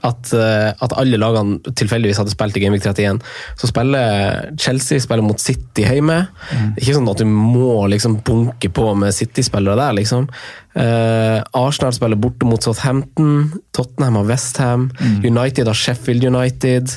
at, 0.03 0.33
eh, 0.33 0.73
at 0.81 0.93
alle 0.97 1.17
lagene 1.21 1.59
tilfeldigvis 1.61 2.17
hadde 2.17 2.33
spilt 2.33 2.57
i 2.57 2.59
Gameweek 2.65 2.81
31, 2.83 3.21
så 3.61 3.67
spiller 3.69 4.49
Chelsea 4.57 4.99
spiller 4.99 5.21
mot 5.23 5.39
City 5.39 5.83
hjemme. 5.85 6.27
Er 6.51 6.73
ikke 6.81 6.95
sånn 6.97 7.09
at 7.09 7.17
du 7.21 7.25
må 7.29 7.87
liksom 7.87 8.19
bunke 8.25 8.69
på 8.73 8.95
med 8.97 9.13
City-spillere 9.13 9.77
der. 9.77 9.93
liksom. 10.01 10.27
Eh, 10.73 11.43
Arsenal 11.51 11.93
spiller 11.93 12.15
borte 12.15 12.47
mot 12.47 12.63
Southampton, 12.63 13.51
Tottenham 13.75 14.15
har 14.15 14.29
Westham, 14.29 14.91
United 15.23 15.67
har 15.67 15.73
Sheffield 15.73 16.23
United. 16.23 16.89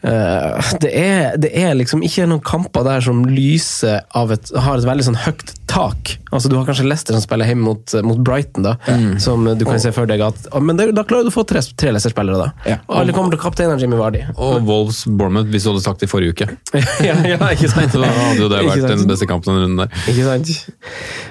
Uh, 0.00 0.56
det, 0.80 0.90
er, 0.96 1.34
det 1.36 1.50
er 1.60 1.74
liksom 1.76 2.00
ikke 2.00 2.24
noen 2.24 2.40
kamper 2.40 2.86
der 2.86 3.02
som 3.04 3.18
lyser 3.28 3.98
av 4.16 4.30
et, 4.32 4.48
har 4.56 4.80
et 4.80 4.86
veldig 4.88 5.04
sånn 5.10 5.18
høyt 5.26 5.52
tak. 5.68 6.14
Altså 6.32 6.48
Du 6.48 6.56
har 6.56 6.64
kanskje 6.64 6.86
Leicester 6.88 7.12
som 7.12 7.20
spiller 7.20 7.50
hjemme 7.50 7.66
mot, 7.66 7.94
mot 8.06 8.22
Brighton, 8.24 8.64
da, 8.64 8.76
som 9.20 9.44
du 9.44 9.64
kan 9.68 9.76
se 9.82 9.92
for 9.94 10.08
deg 10.08 10.22
at 10.24 10.48
Men 10.62 10.78
det, 10.78 10.88
da 10.96 11.04
klarer 11.06 11.28
du 11.28 11.30
å 11.30 11.34
få 11.34 11.44
tre, 11.48 11.60
tre 11.76 11.92
Leicester-spillere, 11.92 12.38
da. 12.40 12.70
Ja. 12.70 12.78
Og 12.88 13.02
alle 13.02 13.14
kommer 13.16 13.34
til 13.34 13.42
kapteinen 13.42 13.82
Jimmy 13.82 13.98
Vardy. 14.00 14.24
Og 14.36 14.64
Wolves 14.66 15.02
Bournemouth, 15.04 15.50
hvis 15.52 15.66
du 15.66 15.72
hadde 15.74 15.84
sagt 15.84 16.00
det 16.00 16.08
i 16.08 16.12
forrige 16.14 16.32
uke. 16.32 16.48
ja, 17.08 17.18
ja, 17.34 17.38
ikke 17.52 17.70
sant? 17.70 17.92
Så 17.94 18.00
hadde 18.00 18.40
jo 18.40 18.48
det 18.50 18.64
vært 18.70 18.88
den 18.88 19.06
beste 19.10 19.28
kampen 19.30 19.52
den 19.52 19.66
runden 19.66 19.84
der. 19.84 20.08
Ikke 20.10 20.26
sant? 20.26 20.54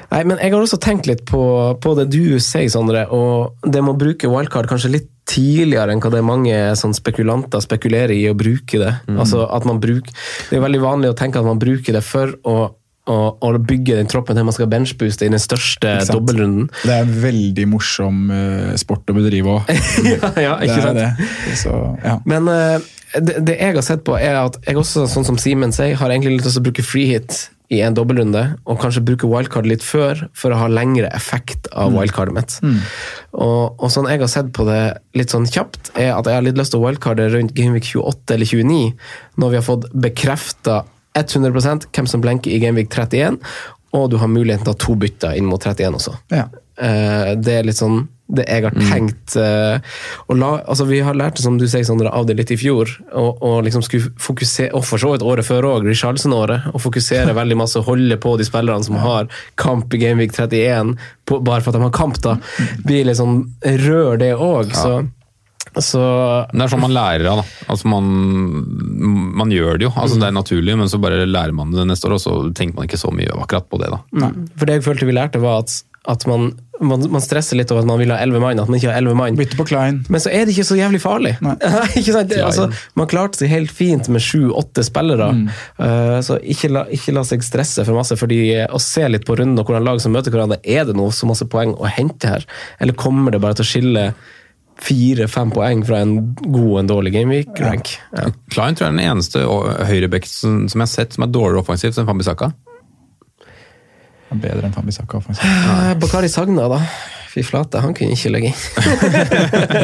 Nei, 0.10 0.24
men 0.26 0.39
jeg 0.41 0.54
har 0.54 0.63
også 0.63 0.80
tenkt 0.82 1.06
litt 1.10 1.22
på, 1.30 1.43
på 1.82 1.93
det 2.00 2.08
du 2.13 2.39
sier, 2.41 2.69
Sondre, 2.74 3.06
og 3.13 3.62
det 3.62 3.84
med 3.84 3.93
å 3.93 4.00
bruke 4.00 4.32
wildcard 4.32 4.69
kanskje 4.72 4.93
litt 4.95 5.10
tidligere 5.30 5.93
enn 5.93 6.02
hva 6.02 6.10
det 6.10 6.19
er 6.24 6.26
mange 6.26 6.58
sånn 6.80 6.95
spekulanter 6.98 7.62
spekulerer 7.62 8.15
i 8.15 8.26
å 8.32 8.36
bruke 8.38 8.82
det. 8.82 8.95
Altså 9.13 9.45
at 9.45 9.67
man 9.69 9.82
bruker, 9.82 10.13
Det 10.50 10.58
er 10.58 10.65
veldig 10.65 10.82
vanlig 10.82 11.13
å 11.13 11.17
tenke 11.17 11.41
at 11.41 11.45
man 11.45 11.62
bruker 11.62 11.93
det 11.93 12.02
for 12.06 12.34
å, 12.50 12.56
å, 13.06 13.17
å 13.38 13.52
bygge 13.58 14.00
den 14.00 14.10
troppen 14.10 14.38
til 14.38 14.48
man 14.48 14.56
skal 14.58 14.72
benchbooste 14.72 15.28
i 15.28 15.34
den 15.34 15.41
største 15.41 16.00
dobbeltrunden. 16.10 16.72
Det 16.82 16.95
er 16.95 17.06
en 17.06 17.13
veldig 17.22 17.67
morsom 17.69 18.32
uh, 18.34 18.74
sport 18.82 19.13
å 19.13 19.17
bedrive 19.19 19.60
òg. 19.60 19.69
ja, 20.10 20.34
ja, 20.48 20.58
ikke 20.65 20.82
sant? 20.88 21.04
det. 21.04 21.30
Så, 21.62 21.76
ja. 22.02 22.17
Men 22.30 22.50
uh, 22.50 22.82
det, 23.13 23.38
det 23.45 23.60
jeg 23.60 23.78
har 23.78 23.86
sett 23.86 24.06
på, 24.10 24.17
er 24.17 24.41
at 24.41 24.58
jeg 24.65 24.82
også, 24.82 25.06
sånn 25.12 25.30
som 25.30 25.38
Simen 25.41 25.76
sier, 25.76 25.93
har 26.02 26.10
egentlig 26.10 26.39
lyst 26.39 26.50
til 26.50 26.63
å 26.63 26.67
bruke 26.72 26.86
free 26.86 27.13
hit 27.13 27.52
i 27.70 27.82
en 27.86 27.94
dobbeltrunde, 27.94 28.42
og 28.66 28.80
kanskje 28.82 29.04
bruke 29.06 29.28
wildcard 29.30 29.68
litt 29.70 29.84
før, 29.86 30.24
for 30.34 30.54
å 30.54 30.58
ha 30.58 30.70
lengre 30.74 31.10
effekt 31.14 31.70
av 31.78 31.94
wildcardet 31.94 32.34
mitt. 32.34 32.56
Og, 33.38 33.78
og 33.78 33.92
sånn 33.94 34.10
jeg 34.10 34.24
har 34.24 34.32
sett 34.32 34.50
på 34.58 34.66
det 34.66 34.82
litt 35.18 35.34
sånn 35.34 35.46
kjapt, 35.46 35.92
er 35.94 36.16
at 36.16 36.26
jeg 36.26 36.40
har 36.40 36.46
litt 36.46 36.58
lyst 36.58 36.74
til 36.74 36.82
å 36.82 36.88
wildcarde 36.88 37.30
rundt 37.36 37.54
Gameweek 37.58 37.86
28 37.92 38.36
eller 38.36 38.50
29, 38.50 38.80
når 39.38 39.54
vi 39.54 39.60
har 39.62 39.68
fått 39.68 39.86
bekrefta 39.94 40.82
100 41.20 41.90
hvem 41.94 42.10
som 42.10 42.24
blenker 42.24 42.54
i 42.54 42.62
Gameweek 42.64 42.90
31, 42.90 43.38
og 43.98 44.10
du 44.10 44.18
har 44.22 44.30
muligheten 44.30 44.66
til 44.66 44.74
å 44.74 44.78
ha 44.78 44.84
to 44.86 44.96
bytter 45.02 45.38
inn 45.38 45.50
mot 45.50 45.62
31 45.62 45.98
også. 45.98 46.16
Ja. 46.34 46.48
Eh, 46.80 47.36
det 47.38 47.60
er 47.60 47.70
litt 47.70 47.80
sånn 47.80 48.04
det 48.30 48.46
jeg 48.46 48.68
har 48.68 48.76
tenkt 48.78 49.36
Mm. 49.36 49.82
Uh, 50.30 50.36
la, 50.38 50.50
altså 50.65 50.86
Vi 50.89 51.00
har 51.06 51.18
lært 51.18 51.39
som 51.42 51.58
du 51.60 51.65
sier, 51.70 51.84
Sondre, 51.86 52.10
av 52.13 52.26
det 52.26 52.36
litt 52.39 52.52
i 52.54 52.58
fjor. 52.58 52.89
Og, 53.13 53.42
og 53.46 53.60
liksom 53.65 53.84
skulle 53.86 54.12
fokusere, 54.22 54.72
og 54.78 54.86
for 54.88 55.02
så 55.02 55.12
vidt 55.13 55.26
året 55.26 55.46
før 55.48 55.68
òg, 55.70 55.88
Richarlison-året. 55.89 56.70
Og 56.74 56.82
fokusere 56.82 57.36
veldig 57.42 57.60
masse, 57.60 57.84
holde 57.86 58.18
på 58.22 58.36
de 58.39 58.48
spillerne 58.48 58.86
som 58.86 58.98
har 59.02 59.30
kamp 59.60 59.94
i 59.94 60.02
Gameweek 60.02 60.34
31, 60.36 60.96
på, 61.30 61.39
bare 61.46 61.62
for 61.62 61.72
at 61.72 61.80
de 61.80 61.86
har 61.86 61.96
kamp. 61.96 62.20
da, 62.26 62.38
blir 62.86 63.08
litt 63.08 63.20
sånn 63.20 63.42
Rør 63.86 64.18
det 64.20 64.32
òg, 64.36 64.74
så, 64.76 64.96
så 65.78 66.04
Det 66.50 66.63
er 66.63 66.72
sånn 66.72 66.84
man 66.84 66.96
lærer 66.96 67.30
av. 67.32 67.44
Altså 67.70 67.92
man, 67.92 68.10
man 69.39 69.54
gjør 69.54 69.78
det 69.78 69.89
jo, 69.89 69.94
altså 69.94 70.20
det 70.22 70.30
er 70.30 70.36
naturlig, 70.36 70.78
men 70.80 70.89
så 70.92 71.02
bare 71.02 71.28
lærer 71.28 71.56
man 71.56 71.76
det 71.76 71.86
neste 71.89 72.10
år, 72.10 72.18
og 72.18 72.24
så 72.24 72.39
tenker 72.58 72.80
man 72.80 72.89
ikke 72.89 73.02
så 73.02 73.13
mye 73.13 73.36
akkurat 73.38 73.70
på 73.70 73.82
det. 73.82 73.94
da. 73.94 74.32
For 74.58 74.70
det 74.70 74.80
jeg 74.80 74.88
følte 74.89 75.10
vi 75.10 75.18
lærte, 75.18 75.44
var 75.44 75.63
at, 75.65 75.78
at 76.10 76.26
man, 76.30 76.52
man, 76.80 77.04
man 77.12 77.24
stresser 77.24 77.58
litt 77.60 77.72
over 77.74 77.84
at 77.84 77.89
man 77.89 78.00
vil 78.02 78.13
ha 78.13 78.20
elleve 78.24 78.42
mann, 78.44 78.60
at 78.62 78.70
man 78.70 78.80
ikke 78.80 78.89
har 78.92 79.00
elleve 79.00 79.18
mann. 79.18 79.38
Bytte 79.39 79.58
på 79.60 79.65
Klein. 79.70 80.02
Men 80.12 80.24
så 80.24 80.32
er 80.32 80.46
det 80.46 80.56
ikke 80.56 80.68
så 80.70 80.78
jævlig 80.80 81.02
farlig. 81.04 81.36
Nei. 81.44 81.56
ikke 82.00 82.15
sant? 82.15 82.32
Det, 82.32 82.39
altså, 82.46 82.70
man 83.00 83.10
klarte 83.12 83.42
seg 83.42 83.52
helt 83.52 83.74
fint 83.76 84.10
med 84.12 84.24
sju-åtte 84.24 84.86
spillere. 84.88 85.30
Uh, 85.80 86.18
så 86.26 86.39
ikke 86.39 86.72
la, 86.74 86.86
ikke 86.96 87.15
la 87.15 87.26
seg 87.28 87.46
stresse 87.46 87.86
for 87.88 88.00
masse. 88.00 88.18
fordi 88.20 88.42
Å 88.65 88.82
se 88.84 89.06
litt 89.12 89.28
på 89.28 89.38
runden 89.39 89.60
og 89.60 89.70
hvordan 89.70 89.88
lag 89.88 90.02
som 90.04 90.15
møter 90.15 90.34
hverandre, 90.34 90.62
er 90.63 90.88
det 90.88 90.98
noe 90.98 91.13
så 91.15 91.30
masse 91.30 91.48
poeng 91.52 91.76
å 91.76 91.89
hente 91.89 92.36
her? 92.36 92.48
Eller 92.80 92.98
kommer 93.00 93.36
det 93.36 93.44
bare 93.44 93.60
til 93.60 93.68
å 93.68 93.72
skille 93.74 94.06
fire-fem 94.80 95.52
poeng 95.52 95.82
fra 95.84 96.00
en 96.06 96.13
god 96.39 96.70
og 96.70 96.80
en 96.84 96.94
dårlig 96.94 97.12
gameweek-rank? 97.18 97.94
Ja. 98.15 98.30
Klein 98.54 98.78
tror 98.78 98.88
jeg 98.88 98.94
er 98.94 98.98
den 98.98 99.06
eneste 99.10 99.44
høyrebacken 99.89 100.32
som, 100.32 100.60
som 100.72 100.80
jeg 100.80 100.88
har 100.88 100.94
sett 100.94 101.18
som 101.18 101.28
er 101.28 101.34
dårligere 101.36 101.65
offensivt 101.65 102.00
enn 102.00 102.08
Fambisaka. 102.08 102.54
Han 104.30 104.42
Bedre 104.44 104.68
enn 104.68 104.76
Fambisaka 104.76 105.18
offensivt. 105.18 105.46
Eh, 105.46 105.94
Bakari 106.00 106.30
Sagna, 106.30 106.68
da. 106.70 106.82
Fy 107.30 107.44
flate, 107.46 107.78
han 107.84 107.94
kunne 107.94 108.15
ikke 108.15 108.32
legge 108.34 108.50
inn. 108.50 108.58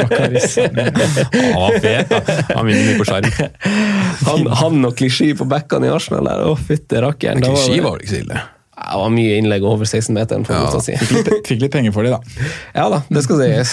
Bakaris. 0.02 0.56
Han 0.58 1.60
var 1.60 1.76
fet. 1.82 2.10
da. 2.10 2.20
Han 2.56 2.66
vinner 2.66 2.88
mye 2.88 2.98
på 2.98 3.06
skjerm. 3.06 3.30
Han, 4.26 4.50
han 4.62 4.88
og 4.88 4.96
klisjé 4.98 5.30
på 5.38 5.46
bekkene 5.50 5.86
i 5.86 5.94
Arsenal 5.94 6.26
der, 6.26 6.42
å 6.50 6.56
fytti 6.58 6.98
rakkeren. 7.04 7.44
Klisjé 7.46 7.78
var 7.84 7.98
det 8.00 8.06
ikke 8.08 8.14
så 8.16 8.22
ille. 8.24 8.42
Det 8.76 8.98
var 9.00 9.08
mye 9.08 9.38
innlegg 9.40 9.64
over 9.64 9.88
16-meteren. 9.88 10.42
på 10.44 10.52
Ja. 10.52 10.80
si. 10.84 10.92
Fikk 11.00 11.46
fikk 11.48 11.60
litt 11.62 11.72
penger 11.72 11.92
for 11.96 12.04
det, 12.04 12.10
da. 12.12 12.20
Ja 12.76 12.88
da, 12.92 12.98
det 13.08 13.22
skal 13.24 13.40
sies. 13.40 13.72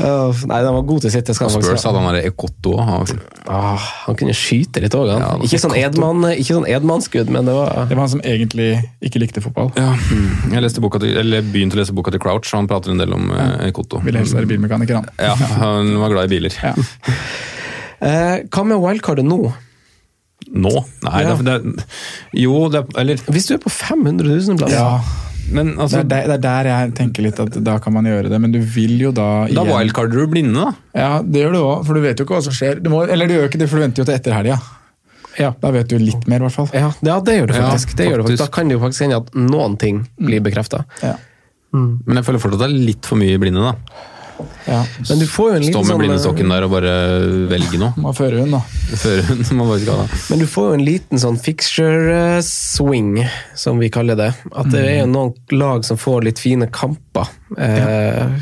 Åh, 0.00 0.40
Nei, 0.50 0.58
den 0.64 0.74
var 0.74 0.82
god 0.88 1.04
til 1.04 1.12
sitt. 1.14 1.26
Det 1.28 1.36
skal 1.36 1.50
han 1.50 1.62
Spurs 1.62 1.84
hadde 1.86 2.02
han 2.02 2.16
der 2.18 2.26
Ekotto 2.26 2.74
òg. 2.80 3.12
Ah, 3.46 3.78
han 4.08 4.18
kunne 4.18 4.34
skyte 4.36 4.82
litt 4.82 4.96
òg, 4.98 5.12
han. 5.14 5.22
Ja, 5.22 5.30
ikke 5.46 5.60
sånn 5.62 5.76
Edman, 5.78 6.26
ikke 6.34 6.56
sånn 6.58 6.66
Edman-skudd, 6.70 7.30
men 7.30 7.46
det 7.48 7.54
var 7.56 7.86
Det 7.86 7.94
var 7.94 8.02
han 8.04 8.12
som 8.16 8.24
egentlig 8.26 8.68
ikke 9.06 9.22
likte 9.22 9.44
fotball. 9.44 9.70
Ja. 9.78 9.94
Jeg 10.50 10.66
leste 10.66 10.82
boka 10.82 10.98
til, 11.02 11.14
eller 11.22 11.46
begynte 11.46 11.78
å 11.78 11.82
lese 11.84 11.94
boka 11.96 12.10
til 12.14 12.22
Crouch, 12.22 12.50
og 12.52 12.58
han 12.64 12.70
prater 12.70 12.90
en 12.94 13.00
del 13.00 13.14
om 13.16 13.30
ja. 13.36 13.48
Ekotto. 13.70 14.02
Ville 14.04 14.18
helst 14.24 14.34
være 14.34 14.50
bilmekaniker, 14.50 14.98
han. 15.00 15.10
Ja, 15.20 15.34
han 15.62 15.94
var 16.02 16.10
glad 16.16 16.26
i 16.30 16.34
biler. 16.36 16.58
Ja. 16.62 16.74
Uh, 18.02 18.36
Hva 18.52 18.66
med 18.66 18.80
wildcardet 18.82 19.26
nå? 19.30 19.44
Nå? 20.50 20.72
Nei, 21.04 21.22
Ja. 21.22 21.34
det, 21.36 21.48
er- 21.48 21.62
det, 21.62 21.84
Jo, 22.34 22.68
det 22.72 22.80
er 22.80 23.00
Eller 23.02 23.16
Hvis 23.30 23.46
du 23.46 23.54
er 23.54 23.58
på 23.62 23.70
500 23.70 24.24
000 24.26 24.56
plass 24.58 24.72
Ja, 24.72 25.00
Men 25.52 25.74
det 25.74 25.78
altså 25.84 25.98
er, 26.00 26.04
der, 26.10 26.26
det 26.26 26.34
er 26.38 26.42
der 26.46 26.64
jeg 26.70 26.94
tenker 26.94 27.22
litt 27.22 27.38
at 27.42 27.58
da 27.64 27.78
kan 27.78 27.92
man 27.92 28.04
gjøre 28.06 28.28
det, 28.30 28.40
men 28.40 28.52
du 28.52 28.58
vil 28.60 28.96
jo 29.00 29.10
da 29.12 29.46
Da 29.46 29.52
igjen- 29.64 29.70
wildcarder 29.76 30.20
du 30.20 30.26
blinde, 30.30 30.54
da. 30.64 30.72
Ja, 30.94 31.22
det 31.22 31.42
gjør 31.44 31.52
du 31.52 31.58
òg, 31.62 31.86
for 31.86 31.94
du 31.94 32.00
vet 32.00 32.18
jo 32.18 32.24
ikke 32.24 32.36
hva 32.38 32.42
som 32.42 32.52
skjer. 32.54 32.80
Du 32.82 32.90
må, 32.90 33.00
eller 33.08 33.26
du 33.26 33.34
gjør 33.34 33.48
ikke 33.50 33.58
det, 33.58 33.68
for 33.68 33.76
du 33.80 33.82
venter 33.82 34.02
jo 34.02 34.06
til 34.06 34.14
etter 34.14 34.32
helga. 34.36 34.60
Ja. 35.38 35.50
Da 35.60 35.70
vet 35.74 35.88
du 35.90 35.96
litt 35.98 36.26
mer, 36.30 36.38
i 36.42 36.46
hvert 36.46 36.54
fall. 36.54 36.68
Ja, 36.74 36.90
det, 37.00 37.08
ja, 37.10 37.18
det 37.20 37.34
gjør 37.40 37.46
du 37.50 37.54
Ja, 37.54 37.64
faktisk. 37.70 37.96
det 37.96 38.06
gjør 38.06 38.16
det 38.16 38.24
faktisk. 38.26 38.38
faktisk. 38.38 38.50
Da 38.50 38.54
kan 38.60 38.68
det 38.68 38.74
jo 38.78 38.80
faktisk 38.84 39.00
hende 39.06 39.16
at 39.16 39.34
noen 39.34 39.76
ting 39.78 40.00
blir 40.20 40.40
bekrefta. 40.46 40.84
Ja. 41.02 41.14
Men 41.72 42.16
jeg 42.18 42.24
føler 42.26 42.42
fortsatt 42.42 42.62
det 42.64 42.68
er 42.70 42.78
litt 42.90 43.06
for 43.06 43.16
mye 43.20 43.38
blinde, 43.38 43.62
da. 43.62 43.74
Ja. 44.66 44.80
Men 45.08 45.22
du 45.22 45.26
får 45.30 45.50
jo 45.50 45.58
en 45.58 45.66
Stå 45.66 45.82
med 45.82 45.90
sånn 45.90 46.00
blindestokken 46.02 46.54
der 46.54 46.66
og 46.66 46.72
bare 46.74 46.94
velge 47.50 47.80
noe. 47.80 47.92
Må 48.00 48.14
føre 48.16 48.42
hund, 48.42 48.56
da. 48.56 48.62
Før 49.02 49.30
man 49.58 49.66
bare 49.72 49.82
skal 49.82 50.02
da. 50.02 50.22
Men 50.32 50.42
du 50.44 50.46
får 50.54 50.70
jo 50.70 50.78
en 50.78 50.86
liten 50.86 51.22
sånn 51.22 51.38
fixture 51.42 52.16
eh, 52.16 52.40
swing, 52.46 53.12
som 53.58 53.82
vi 53.82 53.92
kaller 53.92 54.18
det. 54.20 54.32
At 54.50 54.72
det 54.72 54.86
er 54.86 54.98
jo 55.02 55.12
noen 55.12 55.56
lag 55.56 55.86
som 55.86 56.00
får 56.00 56.26
litt 56.30 56.42
fine 56.42 56.70
kamper. 56.74 57.30
Eh, 57.58 58.40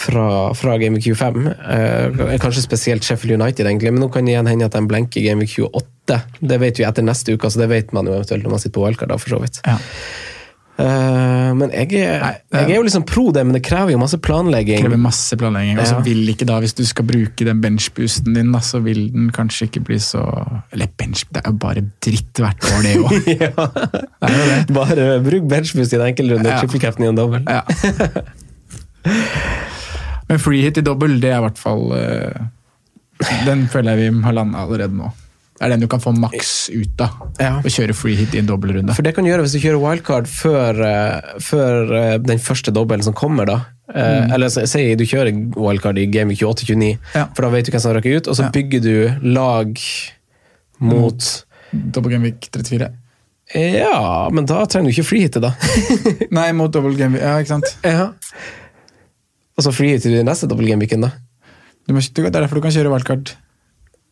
fra, 0.00 0.54
fra 0.54 0.78
Game 0.78 0.98
Q5. 0.98 1.46
Eh, 1.70 2.38
kanskje 2.40 2.62
spesielt 2.62 3.04
Sheffield 3.04 3.42
United, 3.42 3.66
egentlig, 3.66 3.92
men 3.92 4.00
nå 4.00 4.08
kan 4.12 4.24
det 4.24 4.32
igjen 4.32 4.48
hende 4.48 4.68
at 4.70 4.76
de 4.76 4.84
blenker 4.88 5.24
Game 5.24 5.44
Q8. 5.44 6.20
Det 6.40 6.58
vet 6.62 6.80
vi 6.80 6.86
etter 6.88 7.04
neste 7.04 7.36
uke, 7.36 7.50
så 7.52 7.60
det 7.60 7.68
vet 7.70 7.92
man 7.96 8.08
jo 8.08 8.16
eventuelt 8.16 8.46
når 8.46 8.54
man 8.56 8.62
sitter 8.62 8.78
på 8.78 8.86
OL-kart, 8.86 9.12
for 9.20 9.36
så 9.36 9.40
vidt. 9.42 9.60
Ja. 9.66 9.76
Eh, 10.80 11.48
men 11.58 11.72
jeg 11.74 11.92
er, 12.00 12.38
jeg 12.54 12.70
er 12.70 12.76
jo 12.78 12.84
liksom 12.86 13.02
pro 13.04 13.26
det, 13.34 13.42
men 13.44 13.52
det 13.56 13.60
krever 13.66 13.92
jo 13.92 13.98
masse 14.00 14.16
planlegging. 14.22 14.80
krever 14.86 15.00
masse 15.02 15.36
planlegging. 15.36 15.76
Og 15.82 15.86
så 15.90 15.98
Ja. 15.98 16.04
vil 16.06 16.22
ikke 16.32 16.46
da, 16.48 16.56
hvis 16.62 16.72
du 16.78 16.84
skal 16.88 17.04
bruke 17.04 17.44
den 17.44 17.60
benchboosten 17.60 18.32
din, 18.34 18.52
da, 18.54 18.60
så 18.64 18.80
vil 18.82 19.10
den 19.12 19.28
kanskje 19.36 19.68
ikke 19.68 19.82
bli 19.84 19.98
så 20.00 20.22
Eller 20.72 20.88
bench, 20.96 21.24
det 21.32 21.42
er 21.44 21.50
jo 21.50 21.56
bare 21.60 21.82
dritt 22.00 22.32
hvert 22.40 22.64
år, 22.70 22.82
det 22.86 22.96
òg. 22.96 23.12
ja. 23.44 23.50
Bare 24.72 25.08
bruk 25.26 25.48
benchboost 25.50 25.92
i 25.92 25.96
en 26.00 26.06
enkeltrunde, 26.08 26.48
Ja. 26.48 26.60
triple 26.62 26.78
trippelkreften 26.80 27.04
i 27.04 27.08
en 27.08 27.20
dobbel. 27.20 27.42
Ja. 27.44 27.62
Men 30.30 30.38
free 30.38 30.62
hit 30.62 30.78
i 30.78 30.84
dobbel, 30.86 31.18
det 31.20 31.32
er 31.32 31.40
i 31.40 31.44
hvert 31.48 31.58
fall 31.58 31.90
eh, 31.96 32.44
Den 33.46 33.66
føler 33.72 33.96
jeg 33.98 34.12
vi 34.14 34.22
har 34.24 34.32
landa 34.36 34.62
allerede 34.64 34.94
nå. 34.96 35.10
Det 35.60 35.66
er 35.66 35.74
den 35.74 35.82
du 35.84 35.88
kan 35.92 36.00
få 36.00 36.14
maks 36.16 36.70
ut 36.72 37.02
av. 37.04 37.18
Ja. 37.36 37.50
Og 37.60 37.66
kjøre 37.68 37.92
free 37.92 38.16
hit 38.16 38.32
i 38.32 38.38
en 38.40 38.46
dobbeltrunde. 38.48 38.94
For 38.96 39.04
det 39.04 39.12
kan 39.14 39.26
du 39.26 39.28
gjøre 39.28 39.44
hvis 39.44 39.52
du 39.52 39.60
kjører 39.60 39.82
wildcard 39.82 40.26
før, 40.32 40.78
eh, 40.86 41.34
før 41.44 41.92
eh, 41.98 42.14
den 42.24 42.40
første 42.40 42.72
dobbelen 42.72 43.04
som 43.04 43.12
kommer, 43.12 43.44
da. 43.50 43.58
Mm. 43.92 44.32
Eller 44.32 44.48
si- 44.48 44.94
du 44.96 45.04
kjører 45.04 45.34
wildcard 45.58 45.98
i 46.00 46.06
Game 46.06 46.32
28-29, 46.32 46.96
Ja. 47.14 47.26
for 47.34 47.42
da 47.42 47.50
vet 47.50 47.66
du 47.66 47.72
hvem 47.74 47.80
som 47.84 47.92
røkker 47.92 48.16
ut, 48.16 48.28
og 48.32 48.36
så 48.38 48.44
Ja. 48.46 48.50
bygger 48.54 48.80
du 48.80 49.28
lag 49.36 49.76
mot 50.80 51.44
Double 51.72 52.10
game 52.10 52.22
week 52.24 52.48
34. 52.50 52.88
Ja, 53.54 54.28
men 54.32 54.46
da 54.46 54.64
trenger 54.64 54.90
du 54.90 54.94
ikke 54.94 55.08
freehitte, 55.10 55.40
da. 55.42 55.52
Nei, 56.30 56.52
mot 56.52 56.70
double 56.72 56.94
game 56.96 57.14
week, 57.18 57.22
ja, 57.22 57.36
ikke 57.42 57.52
sant. 57.52 57.76
ja. 57.84 58.12
Og 59.58 59.64
så 59.66 59.72
freehitter 59.74 60.10
du 60.14 60.20
i 60.20 60.24
neste 60.26 60.48
double 60.48 60.66
game-weeken, 60.70 61.02
da. 61.04 61.10
Du 61.86 61.92
må, 61.94 62.00
det 62.00 62.24
er 62.26 62.30
derfor 62.40 62.56
du 62.60 62.64
kan 62.64 62.72
kjøre 62.74 62.90
wildcard 62.94 63.34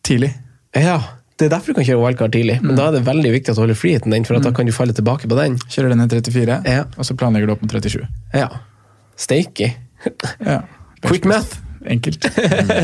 tidlig. 0.07 0.35
Ja, 0.77 0.99
det 1.39 1.47
er 1.47 1.53
derfor 1.55 1.71
du 1.73 1.79
kan 1.79 1.87
kjøre 1.87 2.03
wildcard 2.03 2.33
tidlig, 2.35 2.57
men 2.65 2.75
da 2.79 2.89
er 2.89 2.97
det 2.99 3.05
veldig 3.07 3.31
viktig 3.31 3.53
at 3.53 3.59
du 3.59 3.63
holder 3.63 3.79
friheten 3.79 4.15
din, 4.15 4.25
for 4.27 4.39
at 4.39 4.47
da 4.47 4.51
kan 4.55 4.67
du 4.67 4.73
falle 4.75 4.95
tilbake 4.97 5.29
på 5.31 5.37
den. 5.39 5.55
Kjører 5.71 5.93
den 5.95 6.03
i 6.03 6.09
34, 6.11 6.57
Ja. 6.67 6.85
og 6.99 7.07
så 7.07 7.15
planlegger 7.19 7.47
du 7.47 7.55
opp 7.55 7.63
mot 7.63 7.71
37. 7.77 8.03
Ja. 8.35 8.49
Steaky. 9.19 9.69
Ja. 10.45 10.61
Quick 11.07 11.25
math. 11.31 11.61
Enkelt. 11.87 12.27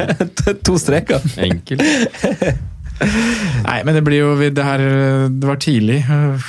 to 0.66 0.78
streker. 0.78 1.18
Enkelt. 1.42 1.82
Nei, 3.66 3.78
men 3.84 3.96
det 3.96 4.04
blir 4.06 4.20
jo 4.22 4.34
det 4.38 4.64
her 4.64 4.82
Det 5.34 5.48
var 5.48 5.58
tidlig 5.62 5.96
øh, 6.06 6.44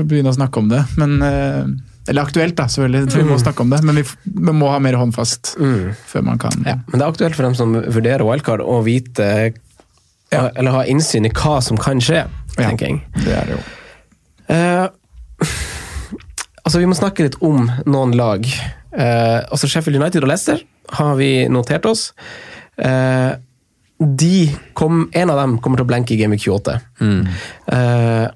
å 0.00 0.06
begynne 0.08 0.32
å 0.32 0.36
snakke 0.36 0.62
om 0.62 0.70
det, 0.72 0.80
men 0.96 1.18
øh, 1.22 1.68
Eller 2.08 2.24
aktuelt, 2.24 2.56
da, 2.56 2.66
selvfølgelig. 2.72 3.12
Vi 3.14 3.26
må 3.28 3.36
snakke 3.40 3.62
om 3.66 3.70
det, 3.72 3.82
men 3.84 4.00
vi, 4.00 4.06
vi 4.24 4.54
må 4.56 4.70
ha 4.72 4.80
mer 4.82 4.96
håndfast 5.00 5.54
før 6.08 6.24
man 6.26 6.40
kan 6.40 6.56
Ja, 6.64 6.78
men 6.88 6.96
det 6.98 7.04
er 7.04 7.12
aktuelt 7.12 7.36
for 7.36 7.46
dem 7.46 7.54
som 7.58 7.76
vurderer 7.76 8.24
wildcard 8.26 8.64
å 8.64 8.80
vite 8.86 9.28
Ja. 10.34 10.50
Eller 10.54 10.76
ha 10.76 10.84
innsyn 10.90 11.28
i 11.28 11.32
hva 11.34 11.60
som 11.64 11.80
kan 11.80 12.02
skje, 12.04 12.26
tenker 12.58 12.90
jeg. 12.90 13.00
Det 13.22 13.32
er 13.38 13.48
det 13.48 13.56
jo. 13.56 13.62
Uh, 14.44 15.48
altså, 16.64 16.78
vi 16.82 16.90
må 16.90 16.98
snakke 16.98 17.28
litt 17.28 17.40
om 17.44 17.70
noen 17.86 18.14
lag. 18.18 18.44
Uh, 18.94 19.40
altså 19.48 19.70
Sheffield 19.70 20.02
United 20.02 20.26
og 20.26 20.30
Leicester 20.30 20.60
har 20.98 21.16
vi 21.18 21.32
notert 21.50 21.88
oss. 21.88 22.10
Uh, 22.76 23.40
de 23.98 24.50
kom, 24.72 25.08
en 25.12 25.30
av 25.30 25.38
dem 25.38 25.58
kommer 25.62 25.78
til 25.78 25.86
å 25.86 25.90
blenke 25.90 26.14
i 26.14 26.18
Game 26.20 26.36
of 26.36 26.42
28. 26.42 26.78
Eh, 27.72 28.26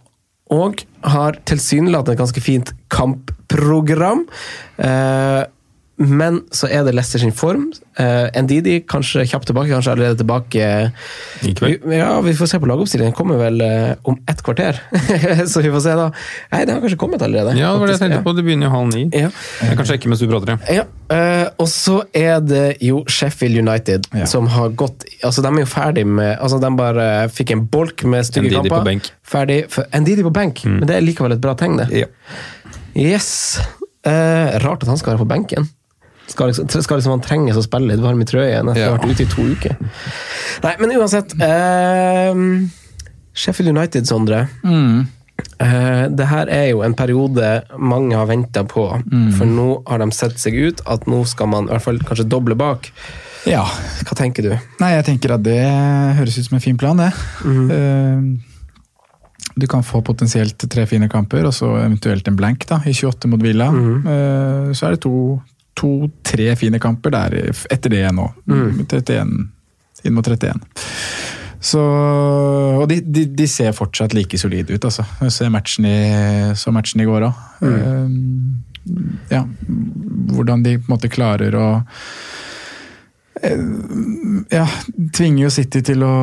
og 0.55 0.83
har 1.13 1.39
tilsynelatende 1.49 2.17
et 2.17 2.23
ganske 2.23 2.43
fint 2.43 2.73
kampprogram. 2.93 4.25
Eh, 4.79 5.43
men 5.99 6.43
så 6.55 6.69
er 6.71 6.85
det 6.87 6.95
Leicester 6.95 7.23
sin 7.23 7.35
form. 7.35 7.69
Uh, 7.99 8.29
Ndidi 8.43 8.81
kanskje 8.87 9.25
kjapt 9.27 9.49
tilbake, 9.51 9.73
kanskje 9.73 9.97
allerede 9.97 10.21
tilbake 10.21 10.67
I 11.43 11.55
kveld. 11.59 11.89
Ja, 11.91 12.13
vi 12.23 12.35
får 12.39 12.53
se 12.53 12.61
på 12.63 12.69
lagoppstillingen. 12.71 13.17
Kommer 13.19 13.41
vel 13.41 13.59
uh, 13.63 13.95
om 14.07 14.19
ett 14.31 14.43
kvarter. 14.47 14.79
så 15.51 15.65
vi 15.65 15.73
får 15.75 15.83
se, 15.83 15.97
da. 15.99 16.07
Nei, 16.53 16.61
den 16.69 16.77
har 16.77 16.85
kanskje 16.85 17.01
kommet 17.01 17.25
allerede. 17.27 17.57
Ja, 17.59 17.73
det 17.75 17.83
var 17.83 17.91
det 17.91 17.97
jeg 17.97 18.05
tenkte 18.05 18.23
på. 18.27 18.37
Det 18.39 18.45
begynner 18.47 18.71
jo 18.71 18.75
halv 18.77 18.93
ni. 18.95 19.05
Ja. 19.11 19.33
Jeg 19.65 19.81
kan 19.81 19.89
sjekke 19.91 20.13
mens 20.13 20.23
du 20.23 20.29
prater. 20.31 20.55
Ja. 20.55 20.79
Ja, 20.79 20.85
eh, 21.17 21.49
og 21.59 21.69
så 21.73 22.03
er 22.17 22.39
det 22.45 22.79
jo 22.85 23.03
Sheffield 23.11 23.59
United 23.59 24.07
Ja. 24.15 24.27
som 24.27 24.47
har 24.47 24.69
gått 24.69 25.05
Altså, 25.25 25.43
de 25.43 25.49
er 25.49 25.65
jo 25.65 25.67
ferdig 25.67 26.07
med 26.07 26.37
Altså, 26.39 26.61
de 26.63 26.71
bare 26.77 27.29
fikk 27.33 27.51
en 27.57 27.67
bolk 27.67 28.05
med 28.05 28.27
stygge 28.27 28.53
Ndidi 28.53 28.71
på 28.71 28.85
benk. 28.85 29.11
Mm. 29.11 29.19
Ferdig. 29.23 29.59
For, 29.73 29.85
Ndidi 29.95 30.23
på 30.23 30.33
benk, 30.35 30.65
men 30.65 30.87
det 30.87 30.97
er 30.97 31.05
likevel 31.05 31.35
et 31.35 31.43
bra 31.43 31.57
tegn, 31.59 31.77
det. 31.83 31.89
Ja. 32.05 32.07
Yes. 32.99 33.59
Eh, 34.07 34.59
rart 34.63 34.83
at 34.83 34.89
han 34.89 34.99
skal 35.01 35.15
være 35.15 35.25
på 35.25 35.29
benken. 35.29 35.69
Skal 36.29 36.51
liksom, 36.51 36.69
skal 36.69 36.99
liksom 37.01 37.15
han 37.17 37.21
trenges 37.25 37.57
å 37.57 37.63
spille 37.65 37.89
litt 37.95 38.01
varm 38.05 38.21
i 38.21 38.25
trøya 38.29 38.61
etter 38.61 38.75
å 38.75 38.77
Ja. 38.77 38.91
ha 38.91 38.99
vært 38.99 39.11
ute 39.15 39.23
i 39.25 39.31
to 39.33 39.43
uker. 39.55 39.77
Nei, 40.63 40.75
men 40.79 40.91
uansett. 40.99 41.33
eh, 41.41 42.35
Sheffield 43.35 43.71
United, 43.77 44.05
Sondre. 44.07 44.49
Mm. 44.65 45.07
Eh, 45.61 46.09
det 46.09 46.27
her 46.27 46.49
er 46.51 46.67
jo 46.73 46.83
en 46.83 46.95
periode 46.99 47.63
mange 47.79 48.15
har 48.19 48.27
venta 48.27 48.65
på. 48.65 48.89
Mm. 49.07 49.33
For 49.39 49.47
nå 49.47 49.69
har 49.89 49.99
de 50.03 50.11
sett 50.13 50.39
seg 50.39 50.55
ut 50.55 50.81
at 50.87 51.07
nå 51.07 51.25
skal 51.27 51.47
man 51.47 51.65
i 51.69 51.73
hvert 51.73 51.83
fall 51.87 51.99
kanskje 51.99 52.29
doble 52.29 52.55
bak. 52.59 52.91
Ja. 53.47 53.63
Hva 54.05 54.17
tenker 54.19 54.43
du? 54.43 54.53
Nei, 54.83 54.91
jeg 54.97 55.07
tenker 55.07 55.35
at 55.37 55.43
det 55.47 55.63
høres 56.19 56.37
ut 56.39 56.45
som 56.51 56.57
en 56.59 56.61
fin 56.65 56.77
plan, 56.77 56.97
det. 56.97 57.13
Eh, 57.47 58.45
Du 59.59 59.67
kan 59.67 59.83
få 59.83 60.05
potensielt 60.05 60.55
tre 60.71 60.85
fine 60.87 61.09
kamper, 61.11 61.45
og 61.49 61.53
så 61.53 61.67
eventuelt 61.83 62.29
en 62.29 62.37
blank 62.37 62.65
da, 62.69 62.77
i 62.87 62.93
28 62.95 63.27
mot 63.27 63.41
Villa. 63.43 63.71
Mm. 63.73 64.05
Så 64.77 64.87
er 64.87 64.91
det 64.95 65.01
to- 65.03 65.41
to-tre 65.79 66.51
fine 66.59 66.81
kamper 66.83 67.15
der 67.15 67.39
etter 67.71 67.93
det 67.95 68.05
nå. 68.15 68.27
31, 68.51 69.35
inn 70.05 70.17
mot 70.17 70.27
31. 70.27 70.63
Så, 71.61 71.81
og 71.83 72.85
de, 72.91 73.01
de, 73.03 73.25
de 73.35 73.47
ser 73.51 73.75
fortsatt 73.75 74.15
like 74.15 74.39
solide 74.39 74.77
ut, 74.77 74.85
altså. 74.85 75.05
Jeg 75.27 75.35
ser 75.35 75.51
matchen 75.51 75.89
i, 75.91 75.99
så 76.59 76.71
matchen 76.75 77.03
i 77.03 77.09
går 77.09 77.27
òg. 77.27 77.41
ja, 79.33 79.43
hvordan 80.33 80.63
de 80.65 80.77
på 80.79 80.87
en 80.87 80.95
måte 80.95 81.11
klarer 81.13 81.57
å 81.59 81.71
ja, 84.51 84.65
tvinger 85.15 85.45
jo 85.45 85.51
City 85.53 85.83
til 85.87 86.03
å 86.03 86.15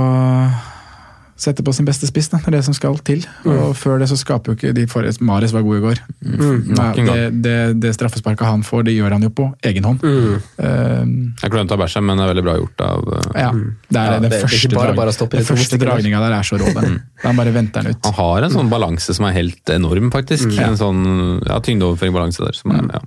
Sette 1.36 1.64
på 1.68 1.74
sin 1.76 1.84
beste 1.84 2.08
spiss, 2.08 2.30
da. 2.32 2.38
det 2.40 2.48
er 2.48 2.54
det 2.56 2.62
som 2.64 2.74
skal 2.78 2.96
til. 3.04 3.26
Og 3.44 3.74
før 3.76 4.00
det 4.00 4.06
så 4.08 4.16
skaper 4.16 4.54
jo 4.54 4.56
ikke 4.56 4.70
de 4.78 4.86
forrige 4.88 5.20
Mares 5.28 5.52
var 5.52 5.66
god 5.68 5.78
i 5.78 5.82
går. 5.84 6.00
Nei, 6.24 6.86
det, 6.96 7.18
det, 7.44 7.56
det 7.84 7.92
straffesparket 7.98 8.48
han 8.48 8.64
får, 8.64 8.86
det 8.88 8.94
gjør 8.96 9.18
han 9.18 9.26
jo 9.28 9.32
på 9.36 9.50
egen 9.68 9.84
hånd. 9.84 10.06
Eh, 10.06 11.02
Jeg 11.44 11.52
glemte 11.52 11.76
å 11.76 11.82
bæsje, 11.82 12.00
men 12.08 12.16
det 12.16 12.24
er 12.24 12.32
veldig 12.32 12.46
bra 12.48 12.56
gjort 12.56 12.86
av 12.88 13.04
uh, 13.12 13.20
ja, 13.36 13.50
det 13.52 14.00
er 14.00 14.08
Ja, 14.08 14.14
den 14.16 14.30
det- 14.30 14.32
det 14.32 14.42
første, 14.46 14.72
bare 14.80 14.96
bare 14.96 15.12
den 15.20 15.34
det 15.36 15.46
første 15.52 15.82
dragninga 15.84 16.24
der 16.24 16.38
er 16.40 16.48
så 16.48 16.60
rå, 16.62 16.72
den. 16.80 17.02
Han 17.26 17.36
bare 17.36 17.52
venter 17.52 17.84
den 17.84 17.92
ut. 17.98 18.08
Han 18.08 18.18
har 18.22 18.48
en 18.48 18.56
sånn 18.56 18.72
balanse 18.72 19.14
som 19.20 19.28
er 19.28 19.36
helt 19.36 19.76
enorm, 19.76 20.12
faktisk. 20.16 20.56
En 20.56 20.80
sånn 20.80 21.04
ja, 21.44 21.60
tyngdeoverføring-balanse 21.60 22.48
der. 22.48 22.56
Som 22.56 22.72
er, 22.80 22.88
ja. 22.96 23.04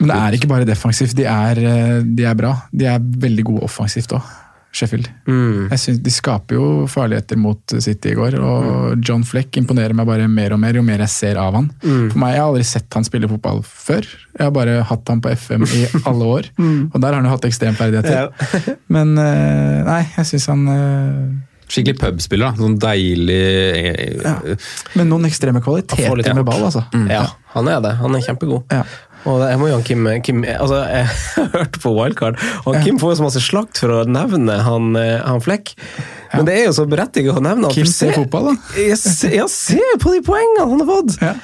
Men 0.00 0.10
det 0.10 0.16
er 0.18 0.36
ikke 0.40 0.48
bare 0.50 0.66
defensivt, 0.66 1.14
de 1.14 1.22
er, 1.30 1.58
eh, 1.70 2.00
de 2.02 2.24
er 2.26 2.34
bra. 2.34 2.56
De 2.74 2.88
er 2.90 2.98
veldig 2.98 3.44
gode 3.46 3.62
offensivt 3.68 4.10
òg, 4.18 4.26
Sheffield. 4.74 5.06
Mm. 5.30 5.68
Jeg 5.70 5.78
synes 5.78 6.00
De 6.02 6.10
skaper 6.10 6.56
jo 6.58 6.64
farligheter 6.90 7.38
mot 7.38 7.74
City 7.78 8.10
i 8.10 8.16
går, 8.18 8.34
og 8.42 9.04
John 9.06 9.22
Fleck 9.22 9.54
imponerer 9.60 9.94
meg 9.94 10.08
bare 10.08 10.26
mer 10.28 10.56
og 10.56 10.58
mer 10.64 10.74
jo 10.80 10.82
mer 10.82 11.04
jeg 11.04 11.12
ser 11.14 11.38
av 11.38 11.54
han. 11.54 11.68
For 11.80 12.18
meg, 12.18 12.34
Jeg 12.34 12.42
har 12.42 12.48
aldri 12.50 12.66
sett 12.66 12.98
han 12.98 13.06
spille 13.06 13.30
fotball 13.30 13.62
før. 13.62 14.02
Jeg 14.34 14.42
har 14.48 14.50
bare 14.56 14.80
hatt 14.90 15.08
han 15.14 15.22
på 15.22 15.30
FM 15.30 15.62
i 15.70 15.84
alle 16.10 16.24
år, 16.40 16.50
og 16.58 16.98
der 16.98 17.06
har 17.12 17.20
han 17.20 17.30
jo 17.30 17.34
hatt 17.36 17.46
ekstremferdigheter. 17.46 18.76
Men 18.98 19.14
eh, 19.22 19.80
nei, 19.86 20.00
jeg 20.18 20.32
syns 20.34 20.50
han 20.50 20.66
eh, 20.74 21.24
Skikkelig 21.64 21.96
pubspiller. 22.02 22.50
da. 22.52 22.58
Sånn 22.60 22.74
deilig 22.82 23.38
ja. 24.20 24.34
Men 24.98 25.08
noen 25.08 25.24
ekstreme 25.30 25.62
litt- 25.62 25.94
kvaliteter 25.96 26.34
med 26.36 26.44
ball, 26.46 26.66
altså. 26.66 26.82
Ja, 27.08 27.24
han 27.54 27.70
er 27.72 27.80
det. 27.86 27.94
Han 28.02 28.14
er 28.18 28.26
kjempegod. 28.26 28.66
Ja. 29.24 29.32
Og 29.32 29.44
jeg 29.48 29.60
må 29.60 29.70
jo 29.70 29.78
han 29.78 29.84
Kim, 29.86 30.08
Kim 30.24 30.42
altså, 30.44 30.82
Jeg 30.84 31.08
hørte 31.56 31.80
på 31.82 31.94
Wildcard, 31.96 32.40
og 32.64 32.74
han 32.74 32.84
Kim 32.84 33.00
får 33.00 33.14
jo 33.14 33.20
så 33.22 33.28
masse 33.28 33.44
slakt 33.44 33.80
for 33.80 33.92
å 33.94 34.00
nevne 34.08 34.60
han, 34.66 34.94
eh, 35.00 35.18
han 35.24 35.42
Flekk. 35.44 35.74
Men 36.34 36.48
det 36.48 36.58
er 36.60 36.66
jo 36.68 36.74
så 36.76 36.86
berettiget 36.90 37.36
å 37.36 37.42
nevne 37.44 37.68
han. 37.68 37.74
Kim 37.76 37.88
ser 37.88 38.14
fotball, 38.16 38.52
da. 38.52 38.80
Jeg 38.80 38.98
ser, 39.00 39.36
jeg 39.38 39.52
ser 39.52 40.00
på 40.02 40.12
de 40.14 40.24
poengene 40.26 40.66
han 40.70 40.84
har 40.84 40.90
fått! 40.90 41.20
Ja. 41.22 41.36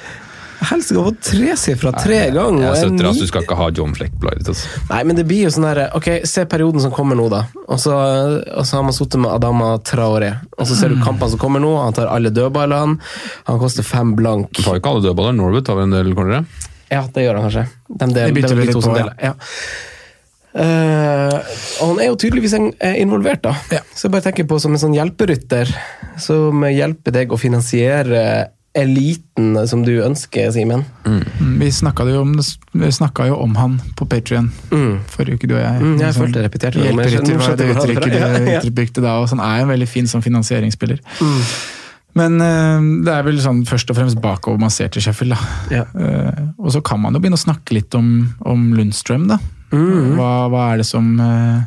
Helst 0.61 0.91
har 0.93 1.03
fått 1.03 1.21
tresifra 1.25 1.91
tre 1.91 2.19
ganger. 2.29 2.67
Jeg 2.67 2.83
støtter 2.83 3.07
at 3.09 3.17
du 3.17 3.27
skal 3.29 3.45
ikke 3.47 3.57
ha 3.57 3.69
John 3.73 3.95
Fleck 3.97 4.13
på. 4.21 4.29
Altså. 4.29 4.53
Nei, 4.91 4.99
men 5.09 5.17
det 5.17 5.25
blir 5.29 5.47
jo 5.47 5.53
sånn 5.55 5.65
der 5.65 5.81
Ok, 5.97 6.09
se 6.29 6.43
perioden 6.49 6.83
som 6.83 6.93
kommer 6.93 7.17
nå, 7.17 7.25
da. 7.33 7.47
Og 7.65 7.79
så, 7.81 7.95
og 8.45 8.67
så 8.69 8.77
har 8.77 8.85
man 8.85 8.93
sittet 8.93 9.17
med 9.23 9.33
Adama 9.33 9.73
Traore. 9.87 10.35
Og 10.59 10.69
så 10.69 10.77
ser 10.77 10.93
du 10.93 11.01
kampene 11.01 11.33
som 11.33 11.41
kommer 11.41 11.63
nå. 11.63 11.71
Han 11.81 11.97
tar 11.97 12.11
alle 12.13 12.29
dødballene. 12.35 12.99
Han 13.49 13.61
koster 13.63 13.87
fem 13.87 14.13
blank. 14.19 14.53
Du 14.53 14.61
tar 14.61 14.77
ikke 14.77 14.93
alle 14.93 15.07
dødballene. 15.07 15.41
Norwood 15.41 15.65
tar 15.65 15.81
en 15.81 15.97
del 15.97 16.13
cornere. 16.17 16.45
Ja, 16.91 17.05
det 17.13 17.23
gjør 17.23 17.39
han 17.39 17.47
kanskje. 17.47 17.65
De, 17.87 18.05
del, 18.11 18.19
De 18.19 18.35
bytter 18.35 18.59
det 18.59 18.67
litt 18.67 18.83
på, 18.83 18.99
ja. 19.21 19.33
Eh, 20.51 21.35
og 21.79 21.93
han 21.93 21.99
er 22.03 22.09
jo 22.09 22.17
tydeligvis 22.19 22.55
er 22.59 22.97
involvert, 22.99 23.43
da. 23.45 23.53
Ja. 23.71 23.83
Så 23.95 24.07
jeg 24.09 24.15
bare 24.17 24.25
tenker 24.27 24.49
på 24.49 24.59
som 24.59 24.75
en 24.75 24.81
sånn 24.81 24.95
hjelperytter 24.97 25.71
som 26.19 26.65
hjelper 26.67 27.15
deg 27.21 27.31
å 27.31 27.39
finansiere 27.39 28.51
eliten 28.75 29.55
som 29.67 29.81
du 29.83 29.97
ønsker, 30.03 30.51
Simen. 30.55 30.85
Mm, 31.03 31.57
Vi 31.59 31.71
snakka 31.75 32.05
jo, 32.07 32.21
jo 33.27 33.35
om 33.35 33.55
han 33.59 33.81
på 33.99 34.07
Patrion 34.07 34.47
forrige 35.11 35.35
uke, 35.35 35.47
du 35.47 35.57
og 35.57 35.63
jeg. 35.63 35.81
Mm, 35.81 35.97
jeg 35.99 36.15
Sånn 36.15 36.23
følte 36.23 36.39
jeg 36.39 36.47
repeterte 36.47 36.79
det, 36.79 36.87
Hjelperytter 36.87 37.41
var 37.41 37.59
det 37.59 37.69
uttrykket 37.75 38.15
du 38.15 38.71
uttrykte 38.71 39.03
da, 39.03 39.17
og 39.19 39.27
sånn 39.31 39.43
er 39.43 39.65
en 39.65 39.71
veldig 39.71 39.89
fin 39.91 40.07
som 40.07 40.23
finansieringsspiller. 40.23 41.03
Mm. 41.19 41.43
Men 42.19 42.41
eh, 42.43 42.87
det 43.05 43.13
er 43.13 43.23
vel 43.23 43.37
sånn 43.39 43.61
først 43.65 43.89
og 43.93 43.95
fremst 43.95 44.19
bakover 44.21 44.59
man 44.59 44.69
ser 44.73 44.89
til 44.91 45.01
Sheffield. 45.05 45.37
Ja. 45.71 45.85
Uh, 45.95 46.49
og 46.59 46.73
så 46.75 46.81
kan 46.83 46.99
man 46.99 47.15
jo 47.15 47.21
begynne 47.23 47.39
å 47.39 47.43
snakke 47.45 47.77
litt 47.77 47.95
om, 47.95 48.09
om 48.43 48.65
Lundstrøm, 48.75 49.29
da. 49.31 49.37
Mm. 49.71 50.17
Hva, 50.17 50.31
hva 50.51 50.65
er 50.73 50.81
det 50.81 50.85
som 50.89 51.05
uh, 51.15 51.61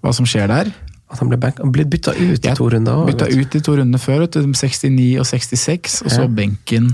Hva 0.00 0.12
som 0.16 0.24
skjer 0.24 0.48
der? 0.48 0.70
At 1.12 1.20
han 1.20 1.28
ble, 1.28 1.36
benk- 1.42 1.60
han 1.60 1.70
ble 1.74 1.84
bytta 1.84 2.14
ut 2.16 2.40
i 2.40 2.48
Ja, 2.48 2.54
to 2.56 2.70
runder. 2.72 2.96
også, 3.02 3.10
Bytta 3.12 3.28
ut 3.28 3.54
i 3.54 3.60
to 3.68 3.74
runder 3.76 4.00
før, 4.00 4.24
vet 4.24 4.38
du, 4.38 4.48
69 4.56 5.18
og 5.20 5.26
66, 5.28 5.98
og 6.06 6.10
så 6.10 6.24
Ja. 6.24 6.30
benken 6.40 6.88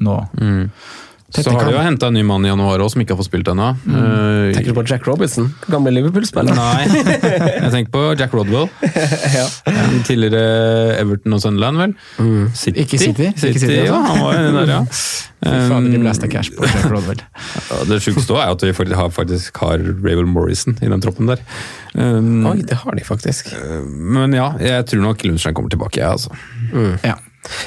nå. 0.00 0.16
Så 1.30 1.50
har 1.54 1.68
de 1.68 1.74
jo 1.76 1.82
henta 1.82 2.08
en 2.10 2.16
ny 2.18 2.22
mann 2.26 2.44
i 2.44 2.50
januar 2.50 2.82
òg, 2.82 2.90
som 2.90 3.02
ikke 3.02 3.14
har 3.14 3.20
fått 3.20 3.28
spilt 3.28 3.48
ennå. 3.52 3.68
Eh, 3.86 4.50
Tenker 4.56 4.72
du 4.72 4.78
på 4.80 4.84
Jack 4.90 5.06
Robinson? 5.06 5.46
Gamle 5.70 5.92
Liverpool-spiller? 5.94 6.56
Nei, 6.58 6.88
jeg 7.64 7.70
tenker 7.70 7.92
på 7.94 8.02
Jack 8.18 8.34
Rodwell. 8.34 8.66
ja. 9.38 9.46
Tidligere 10.08 10.96
Everton 10.98 11.36
og 11.36 11.42
Sunderland, 11.44 11.78
vel. 11.84 11.94
City. 12.58 12.82
Ikke 12.82 12.98
City, 12.98 13.30
City, 13.38 13.62
City, 13.62 13.78
ja, 13.86 13.94
altså. 13.94 14.02
han 14.10 14.24
var 14.26 14.40
jo 14.40 14.52
der, 14.58 14.74
ja. 14.74 14.82
Fader, 15.40 15.86
de 15.88 16.02
blæsta 16.02 16.28
cash 16.28 16.52
på 16.52 16.66
Jack 16.66 16.90
Rodwell. 16.92 17.22
Det 17.88 18.00
sjukeste 18.04 18.36
er 18.36 18.50
at 18.52 18.66
vi 18.66 18.74
faktisk 18.76 18.98
har, 18.98 19.14
faktisk 19.14 19.62
har 19.62 19.80
Ravel 20.02 20.26
Morrison 20.28 20.76
i 20.82 20.90
den 20.90 21.00
troppen 21.00 21.30
der. 21.30 21.40
Um, 21.94 22.44
Oi, 22.50 22.58
det 22.66 22.82
har 22.82 22.98
de 22.98 23.06
faktisk. 23.06 23.54
men 23.86 24.36
ja, 24.36 24.50
jeg 24.60 24.90
tror 24.90 25.06
nok 25.06 25.24
Lundstrand 25.24 25.56
kommer 25.56 25.72
tilbake, 25.72 26.02
jeg, 26.02 26.10
altså. 26.10 26.34
Ja, 27.06 27.16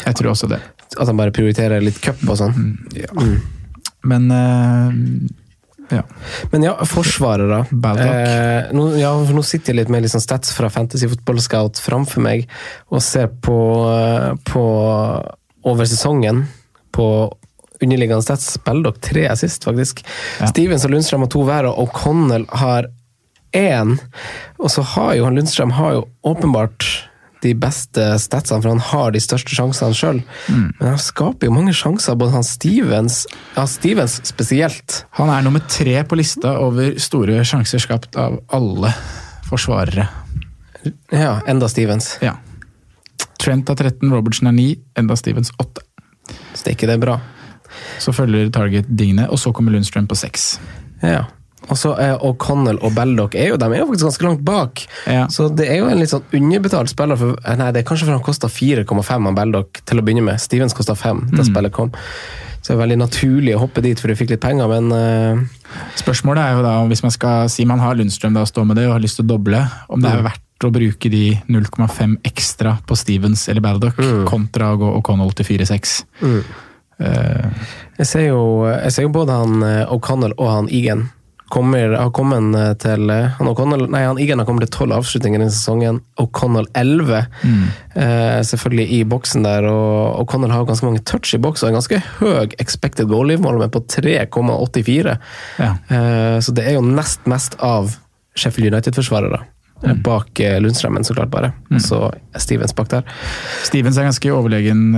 jeg 0.05 0.19
tror 0.19 0.35
også 0.35 0.51
det. 0.51 0.61
At 0.97 1.09
han 1.09 1.19
bare 1.19 1.33
prioriterer 1.35 1.83
litt 1.83 2.01
cup 2.03 2.21
og 2.27 2.39
sånn. 2.39 2.75
Men 4.03 4.27
uh, 4.31 4.91
ja. 5.89 6.03
Men 6.51 6.63
ja, 6.63 6.85
forsvarere. 6.85 7.59
Eh, 7.59 8.73
nå, 8.75 8.87
ja, 8.97 9.11
nå 9.13 9.43
sitter 9.45 9.73
jeg 9.73 9.81
litt 9.81 9.93
med 9.93 10.05
liksom 10.05 10.23
stats 10.23 10.53
fra 10.55 10.69
Fantasy 10.73 11.09
Football 11.11 11.41
Scout 11.43 11.81
framfor 11.81 12.23
meg 12.23 12.47
og 12.89 13.03
ser 13.03 13.29
på, 13.43 13.57
eh, 13.91 14.29
på 14.47 14.63
over 15.69 15.89
sesongen 15.89 16.45
på 16.95 17.07
underliggende 17.83 18.23
stats. 18.23 18.57
Baldock 18.63 19.01
tre 19.03 19.27
assist, 19.31 19.65
faktisk. 19.67 20.03
Ja. 20.39 20.49
Stevens 20.51 20.85
og 20.87 20.93
Lundstrøm 20.95 21.25
har 21.25 21.33
to 21.33 21.45
hver, 21.47 21.69
og 21.69 21.87
O'Connell 21.87 22.47
har 22.63 22.89
én. 23.53 23.97
Og 24.59 24.71
så 24.71 24.85
har 24.95 25.17
jo 25.17 25.27
han 25.27 25.37
Lundstrøm 25.37 25.75
har 25.77 25.97
jo 25.99 26.05
åpenbart 26.33 26.87
de 27.43 27.53
beste 27.59 28.05
statsene, 28.21 28.63
for 28.63 28.73
han 28.73 28.83
har 28.91 29.13
de 29.13 29.21
største 29.23 29.55
sjansene 29.55 29.97
sjøl. 29.97 30.21
Mm. 30.47 30.67
Men 30.79 30.87
han 30.93 31.01
skaper 31.01 31.49
jo 31.49 31.55
mange 31.55 31.75
sjanser, 31.77 32.17
både 32.19 32.35
han 32.37 32.47
Stevens 32.47 33.23
Ja, 33.55 33.65
Stevens 33.69 34.19
spesielt. 34.27 35.03
Han 35.19 35.31
er 35.33 35.45
nummer 35.45 35.63
tre 35.69 35.99
på 36.07 36.17
lista 36.19 36.55
over 36.63 36.95
store 37.01 37.43
sjanser 37.47 37.83
skapt 37.83 38.17
av 38.19 38.39
alle 38.55 38.93
forsvarere. 39.49 40.07
Ja, 41.11 41.37
enda 41.47 41.69
Stevens. 41.71 42.17
Ja. 42.23 42.37
Trent 43.39 43.69
har 43.69 43.75
13, 43.75 44.07
Robertson 44.13 44.47
er 44.47 44.55
9, 44.55 44.67
enda 44.99 45.15
Stevens 45.19 45.51
8. 45.59 45.83
Så 46.53 46.63
det 46.63 46.71
er 46.71 46.77
ikke 46.77 46.91
det 46.91 46.99
bra. 47.03 47.19
Så 47.99 48.13
følger 48.15 48.51
Target 48.53 48.89
Digne, 48.89 49.27
og 49.29 49.39
så 49.39 49.51
kommer 49.55 49.73
Lundstrøm 49.73 50.07
på 50.07 50.15
6. 50.15 50.49
Ja. 51.03 51.25
Og 51.71 51.79
så 51.79 51.93
er 52.01 52.17
O'Connell 52.25 52.79
og 52.83 52.95
Belloc 52.97 53.37
er 53.39 53.53
jo, 53.53 53.57
de 53.59 53.67
er 53.69 53.81
jo 53.81 53.87
faktisk 53.89 54.09
ganske 54.09 54.27
langt 54.27 54.43
bak. 54.45 54.83
Ja. 55.07 55.25
Så 55.31 55.47
det 55.55 55.69
er 55.71 55.81
jo 55.81 55.89
en 55.89 56.01
litt 56.01 56.11
sånn 56.11 56.25
underbetalt 56.35 56.91
spiller. 56.91 57.19
For, 57.19 57.39
nei, 57.59 57.69
det 57.75 57.83
er 57.83 57.87
kanskje 57.87 58.07
for 58.09 58.17
han 58.17 58.25
kosta 58.25 58.49
4,5 58.51 59.29
av 59.31 59.37
Belloc 59.39 59.83
til 59.87 60.01
å 60.01 60.05
begynne 60.05 60.25
med. 60.27 60.41
Stevens 60.43 60.75
kosta 60.75 60.97
5 60.99 61.29
da 61.33 61.45
spillet 61.47 61.75
kom. 61.75 61.93
Så 62.63 62.71
det 62.71 62.77
er 62.77 62.83
veldig 62.85 62.99
naturlig 63.01 63.55
å 63.57 63.63
hoppe 63.65 63.81
dit 63.83 63.99
for 63.99 64.07
du 64.07 64.15
fikk 64.15 64.29
litt 64.31 64.43
penger, 64.43 64.69
men 64.71 64.91
eh, 64.95 65.41
Spørsmålet 65.99 66.39
er 66.45 66.53
jo 66.55 66.61
da, 66.63 66.77
hvis 66.87 67.01
man 67.03 67.11
skal 67.11 67.49
si 67.51 67.65
man 67.67 67.81
har 67.83 67.97
Lundstrøm 67.99 68.37
da, 68.37 68.45
og 68.45 68.47
står 68.47 68.67
med 68.69 68.79
det 68.79 68.85
og 68.87 68.93
har 68.95 69.03
lyst 69.03 69.19
til 69.19 69.25
å 69.25 69.31
doble, 69.33 69.59
om 69.91 69.99
det 69.99 70.11
er 70.13 70.23
verdt 70.23 70.63
å 70.63 70.71
bruke 70.71 71.11
de 71.11 71.23
0,5 71.51 72.13
ekstra 72.29 72.77
på 72.87 72.95
Stevens 72.95 73.49
eller 73.51 73.65
Baldock, 73.65 73.99
kontra 74.29 74.71
å 74.71 74.79
gå 74.79 74.93
O'Connell 75.01 75.33
til 75.35 75.49
4-6. 75.49 75.97
Eh, 76.23 77.67
jeg, 77.97 78.07
jeg 78.07 78.95
ser 78.95 79.03
jo 79.03 79.11
både 79.11 79.41
han 79.41 79.67
eh, 79.67 79.91
O'Connell 79.91 80.37
og 80.37 80.51
han 80.53 80.71
Igen 80.71 81.07
kommer, 81.53 81.93
har 81.99 82.11
kommet 82.15 82.55
eh, 82.57 82.71
til 82.81 83.11
eh, 83.13 83.29
han, 83.37 83.49
O'Connell, 83.51 83.85
nei, 83.93 84.03
han 84.07 84.19
Egan 84.21 84.41
har 84.41 84.47
kommet 84.49 84.67
til 84.67 84.87
12 84.87 84.95
avslutninger 84.97 85.41
denne 85.41 85.53
sesongen. 85.53 86.01
O'Connell 86.21 86.67
11. 86.79 87.21
Eh, 87.93 88.39
selvfølgelig 88.49 88.87
i 88.97 89.01
boksen 89.09 89.45
der, 89.45 89.67
og 89.69 90.23
O'Connell 90.23 90.53
har 90.53 90.67
ganske 90.69 90.87
mange 90.87 91.03
touch 91.09 91.35
i 91.37 91.41
boks 91.43 91.63
og 91.63 91.71
en 91.71 91.79
ganske 91.79 92.01
høy 92.19 92.55
expected 92.63 93.09
goal-livmål, 93.11 93.61
med 93.61 93.73
på 93.75 93.83
3,84. 93.95 95.17
ja. 95.61 95.73
Eh, 95.93 96.37
så 96.43 96.53
det 96.55 96.67
er 96.67 96.77
jo 96.77 96.85
nest 96.85 97.27
mest 97.29 97.57
av 97.63 97.93
Sheffield 98.35 98.73
United-forsvarere. 98.73 99.43
Mm. 99.83 99.99
Bak 100.05 100.39
eh, 100.39 100.57
Lundstrømmen, 100.63 101.03
så 101.05 101.13
klart 101.13 101.31
bare. 101.31 101.51
Så 101.83 102.05
er 102.09 102.41
Stevens 102.41 102.73
bak 102.75 102.89
der. 102.91 103.05
Stevens 103.67 103.99
er 103.99 104.07
ganske 104.07 104.31
overlegen 104.33 104.93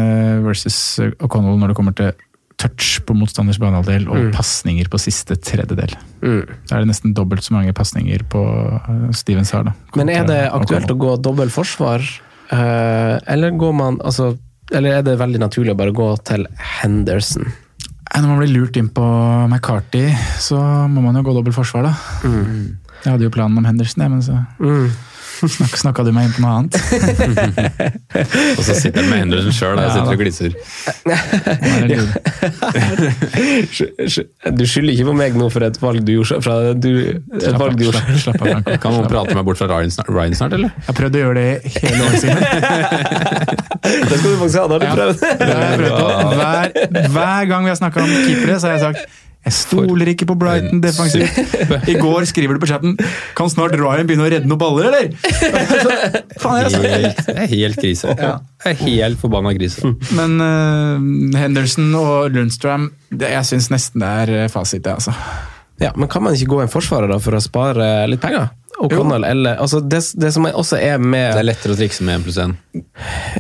versus 0.46 1.00
O'Connell 1.20 1.60
når 1.60 1.74
det 1.74 1.78
kommer 1.80 1.96
til 1.98 2.14
touch 2.62 3.02
på 3.06 3.16
motstanders 3.18 3.60
banehalvdel 3.62 4.08
og 4.10 4.30
pasninger 4.36 4.88
på 4.92 5.00
siste 5.02 5.36
tredjedel. 5.36 5.96
Da 6.22 6.78
er 6.78 6.86
det 6.86 6.92
nesten 6.92 7.16
dobbelt 7.18 7.46
så 7.46 7.58
mange 7.58 7.74
pasninger 7.76 8.24
på 8.32 8.42
eh, 8.80 9.10
Stevens 9.18 9.52
har. 9.56 9.68
da. 9.68 9.76
Men 10.00 10.12
er 10.14 10.26
det 10.28 10.42
aktuelt 10.56 10.92
å 10.92 10.98
gå 11.00 11.16
dobbelt 11.22 11.54
forsvar, 11.54 12.06
eh, 12.50 13.16
eller 13.36 13.56
går 13.60 13.76
man 13.76 14.00
altså 14.04 14.34
eller 14.74 14.98
er 14.98 15.04
det 15.06 15.20
veldig 15.20 15.42
naturlig 15.44 15.76
å 15.76 15.78
bare 15.78 15.94
gå 15.94 16.08
til 16.26 16.48
Henderson? 16.58 17.52
Når 18.16 18.30
man 18.30 18.40
blir 18.40 18.54
lurt 18.54 18.78
inn 18.80 18.88
på 18.96 19.04
McCarty, 19.50 20.08
så 20.42 20.58
må 20.90 21.04
man 21.04 21.18
jo 21.20 21.26
gå 21.28 21.36
dobbelt 21.36 21.58
forsvar, 21.58 21.90
da. 21.90 21.94
Jeg 23.04 23.12
hadde 23.12 23.28
jo 23.28 23.34
planen 23.36 23.58
om 23.60 23.66
Henderson, 23.68 24.02
jeg, 24.06 24.12
men 24.16 24.22
så 24.26 24.40
Mm. 24.62 24.90
Snak, 25.36 25.74
Snakka 25.76 26.04
du 26.08 26.12
meg 26.16 26.30
inn 26.30 26.34
på 26.36 26.42
noe 26.46 26.54
annet? 26.62 26.76
Og 28.56 28.62
så 28.64 28.72
sitter 28.78 29.02
jeg 29.04 29.10
med 29.10 29.18
Henderson 29.20 29.52
sjøl 29.56 29.76
og 29.76 29.82
Ja, 29.84 29.90
sitter 29.92 30.08
og 30.08 30.14
er 31.76 31.88
lyd. 31.92 32.08
Du 34.60 34.64
skylder 34.70 34.94
ikke 34.94 35.08
på 35.10 35.16
meg 35.18 35.36
nå 35.40 35.50
for 35.52 35.66
et 35.68 35.80
valg 35.82 36.00
du 36.08 36.14
gjorde 36.16 36.40
fra 36.46 36.56
du, 36.72 36.90
et 37.36 37.44
Slapp 37.44 37.60
valg 37.66 37.76
du 37.80 37.84
gjorde. 37.88 38.02
slapp, 38.16 38.38
slapp 38.40 38.40
av. 38.46 38.48
Kan 38.86 38.96
noen 38.96 39.10
prate 39.12 39.36
meg 39.36 39.44
bort 39.50 39.60
fra 39.60 39.68
Ryan 39.74 39.92
snart, 39.92 40.10
Ryan 40.16 40.38
snart 40.40 40.56
eller? 40.56 40.72
Jeg 40.88 40.98
prøvde 41.02 41.20
å 41.20 41.26
gjøre 41.26 41.38
det 41.42 41.76
hele 41.76 42.00
året 42.06 42.20
siden. 42.24 42.40
Det 43.84 44.16
skal 44.16 44.30
du 44.32 44.38
faktisk 44.40 44.60
ha, 44.62 44.66
da 44.72 44.74
har 44.74 44.80
du 44.80 44.88
prøvd. 44.96 45.18
Ja, 45.36 45.56
prøvd. 45.84 45.96
Hver, 46.40 46.66
hver 47.20 47.52
gang 47.52 47.62
vi 47.68 47.70
har 47.74 47.80
snakka 47.84 47.98
om 48.06 48.16
keepere, 48.24 48.56
så 48.64 48.72
har 48.72 48.80
jeg 48.80 48.84
sagt 48.88 49.02
jeg 49.46 49.54
stoler 49.54 50.10
ikke 50.10 50.26
på 50.26 50.36
Brighton 50.42 50.82
defensivt. 50.82 51.38
I 51.92 51.96
går 52.00 52.26
skriver 52.30 52.58
du 52.58 52.64
på 52.64 52.70
chatten 52.72 52.96
Kan 53.38 53.52
snart 53.54 53.76
Ryan 53.78 54.08
begynne 54.10 54.26
å 54.26 54.32
redde 54.32 54.50
noen 54.50 54.62
baller, 54.62 54.90
eller? 54.90 55.12
Så, 55.22 55.94
faen, 56.42 56.64
jeg 56.64 56.82
det. 56.82 56.94
Helt, 56.96 57.22
det 57.28 57.36
er 57.44 57.52
helt 57.54 57.82
krise. 57.82 58.16
Det 58.18 58.72
er 58.72 58.80
helt 58.82 59.22
forbanna 59.22 59.54
krise. 59.58 59.94
Men 60.18 60.38
uh, 60.42 61.38
Henderson 61.38 61.94
og 62.00 62.34
Lundstrøm, 62.34 62.90
det, 63.14 63.30
jeg 63.36 63.52
syns 63.52 63.70
nesten 63.74 64.02
det 64.02 64.12
er 64.24 64.34
eh, 64.40 64.52
fasit, 64.52 64.84
det, 64.86 64.98
altså. 64.98 65.14
Ja, 65.82 65.92
men 65.96 66.10
kan 66.10 66.24
man 66.24 66.34
ikke 66.34 66.56
gå 66.56 66.62
en 66.64 66.72
forsvarer 66.72 67.12
da 67.12 67.20
for 67.22 67.36
å 67.38 67.44
spare 67.44 68.08
litt 68.10 68.24
penger? 68.24 68.50
Og 68.80 68.92
Jo. 68.92 68.98
Connell, 69.00 69.24
eller, 69.24 69.56
altså 69.62 69.80
det, 69.80 70.02
det 70.20 70.34
som 70.36 70.48
også 70.50 70.80
er 70.82 70.98
med 71.00 71.30
Det 71.32 71.44
er 71.46 71.48
lettere 71.48 71.76
å 71.76 71.80
trikse 71.80 72.04
med 72.04 72.20
1 72.20 72.26
pluss 72.26 72.40
1. 72.44 72.56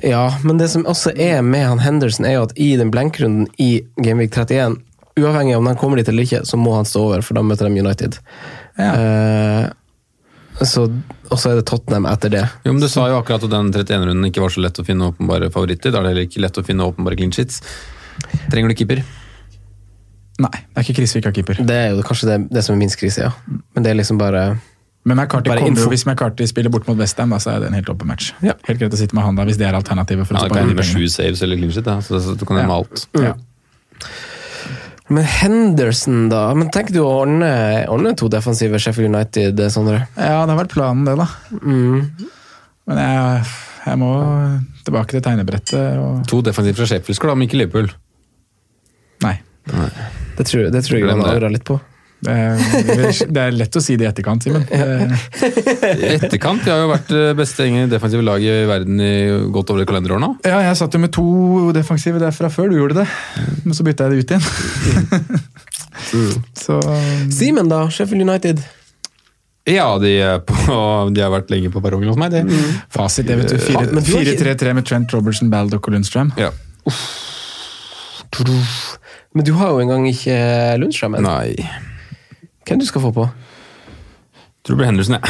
Ja, 0.07 0.25
men 0.47 0.61
det 0.61 0.69
som 0.71 0.85
også 0.87 1.11
er 1.11 1.41
med 1.43 1.65
han 1.67 1.81
Henderson, 1.83 2.27
er 2.27 2.37
jo 2.37 2.45
at 2.47 2.53
i 2.55 2.75
den 2.79 2.91
blankrunden 2.93 3.49
i 3.59 3.81
Gameweek 3.99 4.31
31, 4.31 4.77
uavhengig 5.19 5.55
av 5.55 5.63
om 5.63 5.69
de 5.69 5.75
kommer 5.79 5.97
dit 6.01 6.09
eller 6.11 6.25
ikke, 6.27 6.43
så 6.45 6.57
må 6.59 6.75
han 6.75 6.85
stå 6.87 7.01
over, 7.09 7.21
for 7.25 7.37
da 7.37 7.43
møter 7.45 7.69
de 7.69 7.81
United. 7.85 8.17
Eh, 8.81 9.65
så, 10.65 10.85
og 11.31 11.39
så 11.41 11.51
er 11.51 11.59
det 11.59 11.65
Tottenham 11.67 12.05
etter 12.07 12.31
det. 12.31 12.43
Jo, 12.63 12.71
men 12.73 12.79
Du 12.83 12.87
sa 12.91 13.07
jo 13.11 13.17
akkurat 13.19 13.43
at 13.43 13.51
den 13.51 13.71
31-runden 13.73 14.29
ikke 14.29 14.43
var 14.43 14.53
så 14.55 14.63
lett 14.63 14.79
å 14.79 14.85
finne 14.87 15.09
åpenbare 15.11 15.49
favoritter. 15.51 15.91
Da 15.91 15.99
er 15.99 16.07
det 16.07 16.13
heller 16.13 16.27
ikke 16.29 16.43
lett 16.45 16.59
å 16.61 16.63
finne 16.67 16.87
åpenbare 16.87 17.17
clean 17.19 17.33
sheets. 17.35 17.61
Trenger 18.51 18.71
du 18.71 18.75
keeper? 18.79 19.01
Nei, 20.39 20.51
det 20.51 20.79
er 20.79 20.83
ikke 20.87 20.97
krise 21.01 21.15
vi 21.15 21.21
ikke 21.23 21.31
har 21.31 21.35
keeper. 21.39 21.59
Det 21.67 21.75
er 21.79 21.89
jo 21.95 22.03
kanskje 22.07 22.29
det, 22.31 22.37
det 22.55 22.63
som 22.67 22.75
er 22.75 22.79
minst 22.83 22.99
krise, 22.99 23.27
ja. 23.27 23.59
Men 23.75 23.85
det 23.85 23.91
er 23.93 23.99
liksom 23.99 24.17
bare 24.19 24.45
Men 25.07 25.19
McCarty 25.19 25.47
Bare 25.51 25.61
kommer 25.63 25.79
jo, 25.85 25.89
hvis 25.93 26.03
McCarthy 26.07 26.47
spiller 26.49 26.71
bort 26.73 26.87
mot 26.89 26.97
Westham, 26.99 27.31
så 27.39 27.53
er 27.53 27.63
det 27.63 27.69
en 27.71 27.77
helt 27.77 27.91
åpen 27.91 28.07
match. 28.09 28.31
Ja. 28.43 28.55
Helt 28.67 28.79
greit 28.81 28.95
å 28.95 28.99
sitte 28.99 29.15
med 29.15 29.23
han 29.27 29.35
da, 29.39 29.45
hvis 29.47 29.59
det 29.61 29.67
er 29.69 29.75
alternativet 29.77 30.27
for 30.27 30.35
å 30.35 30.41
Ja, 30.41 30.47
det 30.47 30.51
spare 30.55 30.63
kan 30.65 30.71
de 30.73 30.79
med 30.81 30.89
sju 30.91 31.05
saves 31.11 31.43
eller 31.45 31.59
clean 31.59 31.71
sheet. 31.75 31.85
da. 31.87 31.99
Så 32.03 32.19
så 32.23 32.35
du 32.35 32.43
kan 32.47 32.59
gjøre 32.59 32.71
med 32.71 32.79
alt. 32.79 33.05
Ja. 33.21 33.35
Men 35.07 35.27
Henderson, 35.29 36.29
da? 36.31 36.47
Men 36.57 36.71
Tenker 36.73 36.95
du 36.95 37.01
å 37.03 37.09
ordne, 37.21 37.49
ordne 37.93 38.15
to 38.17 38.29
defensive 38.31 38.79
Sheffield 38.81 39.11
United, 39.13 39.59
Sondre? 39.73 40.07
ja, 40.17 40.39
det 40.41 40.53
har 40.55 40.61
vært 40.63 40.73
planen, 40.73 41.05
det, 41.05 41.13
da. 41.19 41.27
Mm. 41.61 42.31
Men 42.89 43.01
jeg, 43.01 43.51
jeg 43.85 44.01
må 44.01 44.11
tilbake 44.85 45.15
til 45.15 45.23
tegnebrettet 45.25 45.99
og 46.01 46.25
To 46.29 46.41
defensivt 46.45 46.79
fra 46.81 46.89
Sheffield 46.89 47.17
skal 47.19 47.29
du 47.29 47.33
ha, 47.35 47.37
men 47.37 47.49
ikke 47.49 47.61
Liverpool. 47.61 47.91
Nei. 49.25 49.35
Det 49.65 50.45
tror, 50.45 50.69
det 50.73 50.81
tror 50.85 50.99
jeg 50.99 51.07
man 51.07 51.21
han 51.21 51.35
angrer 51.35 51.53
litt 51.53 51.65
på. 51.65 51.77
Det 52.25 53.41
er, 53.41 53.51
lett 53.55 53.75
å 53.77 53.81
si 53.83 53.95
det 53.99 54.05
i 54.07 54.09
etterkant, 54.09 54.43
Simen. 54.45 54.65
I 54.69 56.13
etterkant, 56.17 56.63
de 56.65 56.71
har 56.73 56.81
jo 56.83 56.89
vært 56.91 57.09
det 57.13 57.23
beste 57.39 57.67
i 57.69 57.85
defensive 57.91 58.25
lag 58.25 58.43
i 58.43 58.53
verden 58.69 58.99
i 59.01 59.11
godt 59.53 59.71
over 59.73 59.83
et 59.85 59.89
kalenderår 59.89 60.21
nå. 60.23 60.31
Ja, 60.47 60.59
jeg 60.65 60.77
satt 60.81 60.95
jo 60.97 61.01
med 61.03 61.13
to 61.15 61.25
defensive 61.75 62.21
der 62.21 62.33
fra 62.35 62.49
før 62.53 62.71
du 62.73 62.79
gjorde 62.79 63.03
det, 63.03 63.07
men 63.65 63.77
så 63.77 63.85
bytta 63.87 64.09
jeg 64.09 64.11
det 64.11 64.23
ut 64.23 64.31
igjen. 64.35 64.45
Så 66.65 66.75
Simen, 67.33 67.69
da? 67.71 67.85
Sheffield 67.89 68.25
United? 68.27 68.59
Ja, 69.65 69.87
de, 69.97 70.11
er 70.21 70.41
på, 70.45 70.53
de 71.15 71.23
har 71.23 71.31
vært 71.33 71.49
lenge 71.49 71.71
på 71.73 71.81
perrongen 71.81 72.11
hos 72.11 72.19
meg, 72.21 72.35
Det. 72.35 72.43
Mm. 72.45 72.75
fasit, 72.93 73.25
det 73.25 73.37
vet 73.39 73.53
du. 73.55 73.57
Ja, 73.73 73.81
men 73.87 74.03
du 74.05 74.11
har 74.13 74.21
ikke- 74.21 74.43
4-3-3 74.53 74.73
med 74.77 74.85
Trent 74.85 75.15
Robertson, 75.15 75.49
Baldock 75.49 75.87
og 75.89 75.95
Lundstrøm. 75.95 76.29
Ja. 76.37 76.51
Men 79.35 79.43
du 79.47 79.53
har 79.57 79.73
jo 79.73 79.81
engang 79.83 80.05
ikke 80.11 80.35
Lundstrøm 80.83 81.17
ennå. 81.17 81.33
Hvem 82.65 82.79
du 82.81 82.85
skal 82.89 83.01
få 83.03 83.11
på? 83.13 83.27
Tror 84.65 84.75
det 84.75 84.79
blir 84.81 84.89
Henderson, 84.89 85.17
jeg. 85.19 85.23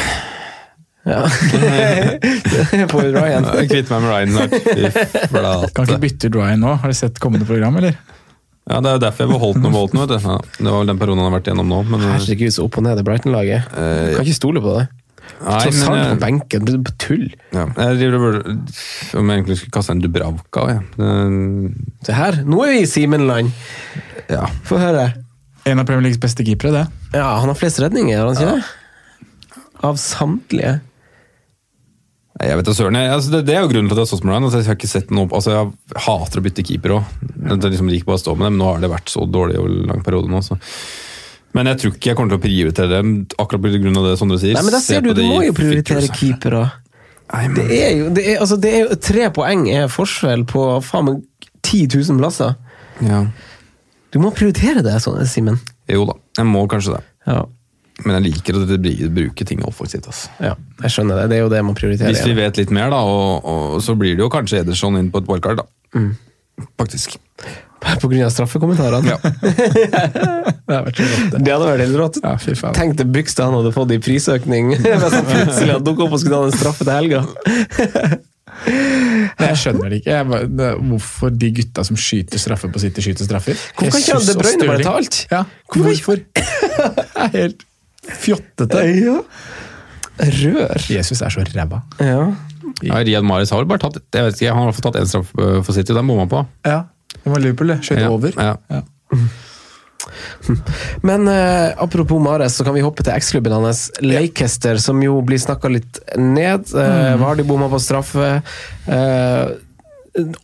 Ja. 1.06 1.20
på 2.90 3.00
Ryan. 3.04 3.44
Jeg 3.60 3.68
kvitter 3.70 3.92
meg 3.94 4.02
med 4.02 4.10
Ryan 4.10 4.32
snart. 4.34 5.70
Kan 5.76 5.86
ikke 5.86 6.00
bytte 6.02 6.30
ut 6.30 6.38
Ryan 6.40 6.62
nå. 6.64 6.72
Har 6.82 6.90
du 6.90 6.96
sett 6.98 7.20
kommende 7.22 7.46
program, 7.48 7.76
eller? 7.82 7.94
Ja, 8.66 8.80
Det 8.82 8.90
er 8.90 8.96
jo 8.96 9.02
derfor 9.04 9.22
jeg 9.26 9.30
beholdt 9.36 9.60
noe 9.62 9.70
Bolton. 9.74 10.00
vet 10.02 10.10
du. 10.10 10.16
Ja, 10.26 10.38
det 10.58 10.70
var 10.72 10.80
vel 10.80 10.88
den 10.90 10.98
perioden 10.98 11.20
han 11.22 11.28
har 11.30 11.36
vært 11.38 11.50
igjennom 11.52 11.68
nå. 11.70 11.82
Men, 11.92 12.06
Herregud, 12.16 12.54
så 12.56 12.64
opp 12.66 12.78
og 12.80 12.86
ned 12.88 12.98
i 12.98 13.04
Brighton-laget. 13.06 13.68
Kan 13.76 14.24
ikke 14.24 14.34
stole 14.40 14.62
på 14.64 14.72
det. 14.80 14.86
nei, 15.36 15.60
Trossard 15.66 15.94
men, 15.94 16.10
på 16.16 16.18
benken, 16.24 16.66
det 16.66 16.74
er 16.80 16.96
tull. 17.02 17.24
ja, 17.54 17.64
jeg 17.76 17.96
driver 18.00 18.40
om 19.20 19.30
jeg 19.30 19.36
egentlig 19.36 19.56
skulle 19.60 19.74
kaste 19.76 19.94
en 19.94 20.02
Dubravka. 20.02 20.66
Ja. 20.72 20.80
Det- 20.96 22.06
Se 22.08 22.12
her, 22.18 22.40
nå 22.46 22.64
er 22.66 22.72
vi 22.74 22.82
i 22.82 22.90
Simenland. 22.90 23.52
ja. 24.30 24.46
Få 24.66 24.78
høre. 24.82 25.12
En 25.66 25.78
av 25.82 25.86
Premier 25.86 26.02
Leagues 26.08 26.18
beste 26.22 26.44
keepere, 26.46 26.72
det. 26.72 26.84
Ja, 27.16 27.30
han 27.40 27.48
har 27.50 27.56
flest 27.58 27.80
redninger, 27.80 28.18
har 28.20 28.28
han 28.28 28.36
ikke 28.36 28.58
det? 28.58 29.64
Av 29.86 29.98
samtlige. 30.00 30.76
Nei, 32.36 32.48
Jeg 32.50 32.58
vet 32.60 32.68
da 32.68 32.74
søren. 32.76 32.98
Altså 33.00 33.32
det, 33.32 33.42
det 33.48 33.56
er 33.56 33.64
jo 33.64 33.72
grunnen 33.72 33.88
til 33.88 33.96
at 33.96 34.02
jeg 34.02 34.06
har 34.06 34.12
stått 34.12 34.26
med 34.26 34.34
Ryan. 34.34 34.46
Altså 34.48 34.60
jeg 34.60 34.68
har 34.68 34.78
ikke 34.78 34.92
sett 34.92 35.12
noe, 35.14 35.28
altså 35.32 35.54
jeg 35.54 36.00
hater 36.06 36.40
å 36.40 36.44
bytte 36.44 36.64
keeper 36.68 36.96
òg. 36.98 37.12
Det 37.48 37.70
liksom 37.72 37.92
gikk 37.94 38.08
bare 38.08 38.20
å 38.20 38.24
stå 38.24 38.34
med 38.36 38.50
dem. 38.50 38.58
Nå 38.60 38.68
har 38.68 38.82
det 38.82 38.92
vært 38.92 39.12
så 39.12 39.24
dårlig 39.24 39.60
over 39.60 39.72
en 39.72 39.92
lang 39.92 40.02
periode 40.04 40.32
nå. 40.32 40.42
Så. 40.44 40.58
Men 41.56 41.70
jeg 41.72 41.80
tror 41.80 41.94
ikke 41.94 42.10
jeg 42.10 42.18
kommer 42.18 42.34
til 42.34 42.40
å 42.40 42.44
prioritere 42.44 42.98
dem 42.98 43.14
akkurat 43.40 43.70
av 43.70 44.08
det 44.10 44.16
Sondre 44.20 44.40
sier. 44.42 44.58
Nei, 44.58 44.64
men 44.66 44.76
da 44.76 44.82
ser 44.84 45.06
du, 45.06 45.14
du 45.16 45.24
må 45.24 45.40
jo 45.46 45.54
prioritere 45.56 46.10
keeper. 46.12 46.58
Det 47.56 47.64
er 47.72 47.94
jo, 47.96 48.10
det 48.14 48.26
er, 48.34 48.36
altså, 48.44 48.58
det 48.60 48.70
er 48.70 48.84
jo 48.84 48.98
Tre 49.02 49.30
poeng 49.34 49.64
er 49.72 49.88
forskjell 49.90 50.44
på 50.46 50.66
faen 50.84 51.08
meg 51.08 51.48
10 51.64 51.88
000 51.96 52.20
plasser. 52.20 52.52
Ja. 53.02 53.24
Du 54.14 54.20
må 54.22 54.30
prioritere 54.36 54.84
det, 54.84 54.98
sånn, 55.02 55.24
Simen. 55.28 55.58
Jo 55.92 56.06
da, 56.08 56.16
jeg 56.40 56.48
må 56.50 56.64
kanskje 56.70 56.96
det. 56.96 57.04
Ja. 57.28 57.44
Men 58.04 58.18
jeg 58.18 58.26
liker 58.26 58.58
å 58.58 58.64
bruke 59.16 59.46
ting 59.48 59.62
offensivt. 59.64 60.08
Altså. 60.10 60.32
ja, 60.44 60.52
jeg 60.82 60.92
skjønner 60.92 61.22
det. 61.22 61.28
Det 61.32 61.38
er 61.38 61.46
jo 61.46 61.52
det 61.52 61.62
man 61.64 61.76
prioriterer. 61.78 62.12
Hvis 62.12 62.26
vi 62.28 62.36
vet 62.36 62.58
litt 62.60 62.72
mer, 62.74 62.90
da, 62.92 63.00
og, 63.08 63.46
og 63.46 63.78
så 63.84 63.96
blir 63.96 64.18
det 64.18 64.26
jo 64.26 64.32
kanskje 64.32 64.60
Ederson 64.64 64.98
inn 65.00 65.08
på 65.14 65.22
et 65.22 65.30
wildcard, 65.30 65.62
da. 65.62 66.02
Faktisk. 66.76 67.16
På 68.02 68.08
grunn 68.08 68.24
av 68.26 68.32
straffekommentarene. 68.34 69.14
Ja. 69.14 69.18
Det 70.66 70.74
har 70.74 70.82
vært 70.82 70.98
rått, 70.98 71.26
det. 71.30 71.40
Det 71.46 71.52
hadde 71.52 71.66
vært 71.68 71.82
helt 71.84 71.96
rått. 72.00 72.16
Ja, 72.24 72.32
fy 72.42 72.54
faen. 72.58 72.74
Tenk 72.74 72.96
det 72.98 73.04
Bygstad 73.14 73.46
han 73.46 73.54
hadde 73.60 73.70
fått 73.70 73.92
i 73.94 74.00
prisøkning 74.02 74.72
hvis 74.80 75.04
han 75.14 75.28
plutselig 75.28 75.76
hadde 75.76 75.86
dukket 75.86 76.08
opp 76.08 76.16
og 76.16 76.22
skulle 76.24 76.40
ta 76.40 76.48
en 76.48 76.56
straffe 76.56 76.86
til 76.88 76.96
helga. 76.96 77.20
Jeg 78.66 79.56
skjønner 79.60 79.90
det 79.92 79.98
ikke. 80.00 80.10
Jeg, 80.16 80.26
bare- 80.30 80.74
hvorfor 80.90 81.30
de 81.38 81.50
gutta 81.58 81.84
som 81.84 81.96
skyter 82.00 82.38
straffer 82.40 82.72
på 82.72 82.80
City, 82.82 83.00
skyter 83.04 83.28
straffer. 83.28 83.54
Hvorfor 83.76 83.90
kan 83.90 84.00
ikke 84.00 84.16
alle 84.16 84.34
Brøyne 84.40 84.68
bare 84.70 84.82
ta 84.86 84.94
alt? 85.00 85.20
Ja, 85.30 85.42
hvorfor? 85.74 86.16
Det 86.16 87.06
er 87.16 87.30
helt 87.36 87.64
fjottete. 88.24 88.82
Ja. 89.02 89.18
Rør. 90.16 90.86
Jesus 90.90 91.20
er 91.22 91.28
så 91.34 91.44
ræva. 91.52 91.82
Ja. 92.00 92.20
Ja, 92.84 92.98
Riyad 93.04 93.24
Maris 93.24 93.50
har 93.52 93.60
vel 93.62 93.68
bare 93.70 93.80
tatt 93.82 93.98
jeg 94.12 94.24
vet 94.26 94.40
ikke, 94.40 94.52
han 94.52 94.66
har 94.68 94.74
fått 94.76 94.84
tatt 94.88 94.98
én 95.00 95.08
straff 95.08 95.30
eh, 95.38 95.58
for 95.64 95.72
City, 95.76 95.92
den 95.96 96.06
bomma 96.08 96.24
han 96.26 96.32
på. 96.32 96.40
Ja, 96.66 96.78
det 97.16 97.32
var 97.32 97.40
Liverpool, 97.40 97.70
det. 97.72 97.78
Skjøt 97.86 98.00
Ja, 98.02 98.08
over. 98.12 98.32
Ja. 98.36 98.56
Ja. 98.72 98.82
Men 101.08 101.28
eh, 101.28 101.74
apropos 101.82 102.22
Mares, 102.22 102.56
så 102.56 102.64
kan 102.66 102.74
vi 102.76 102.84
hoppe 102.84 103.04
til 103.06 103.14
eksklubben 103.16 103.52
hans, 103.52 103.86
Leicester, 104.04 104.80
som 104.82 105.02
jo 105.04 105.18
blir 105.26 105.40
snakka 105.42 105.70
litt 105.72 106.00
ned. 106.16 106.72
Eh, 106.74 107.14
Vardy 107.20 107.46
bomma 107.46 107.68
på 107.72 107.80
straffe. 107.82 108.40
Eh, 108.86 109.46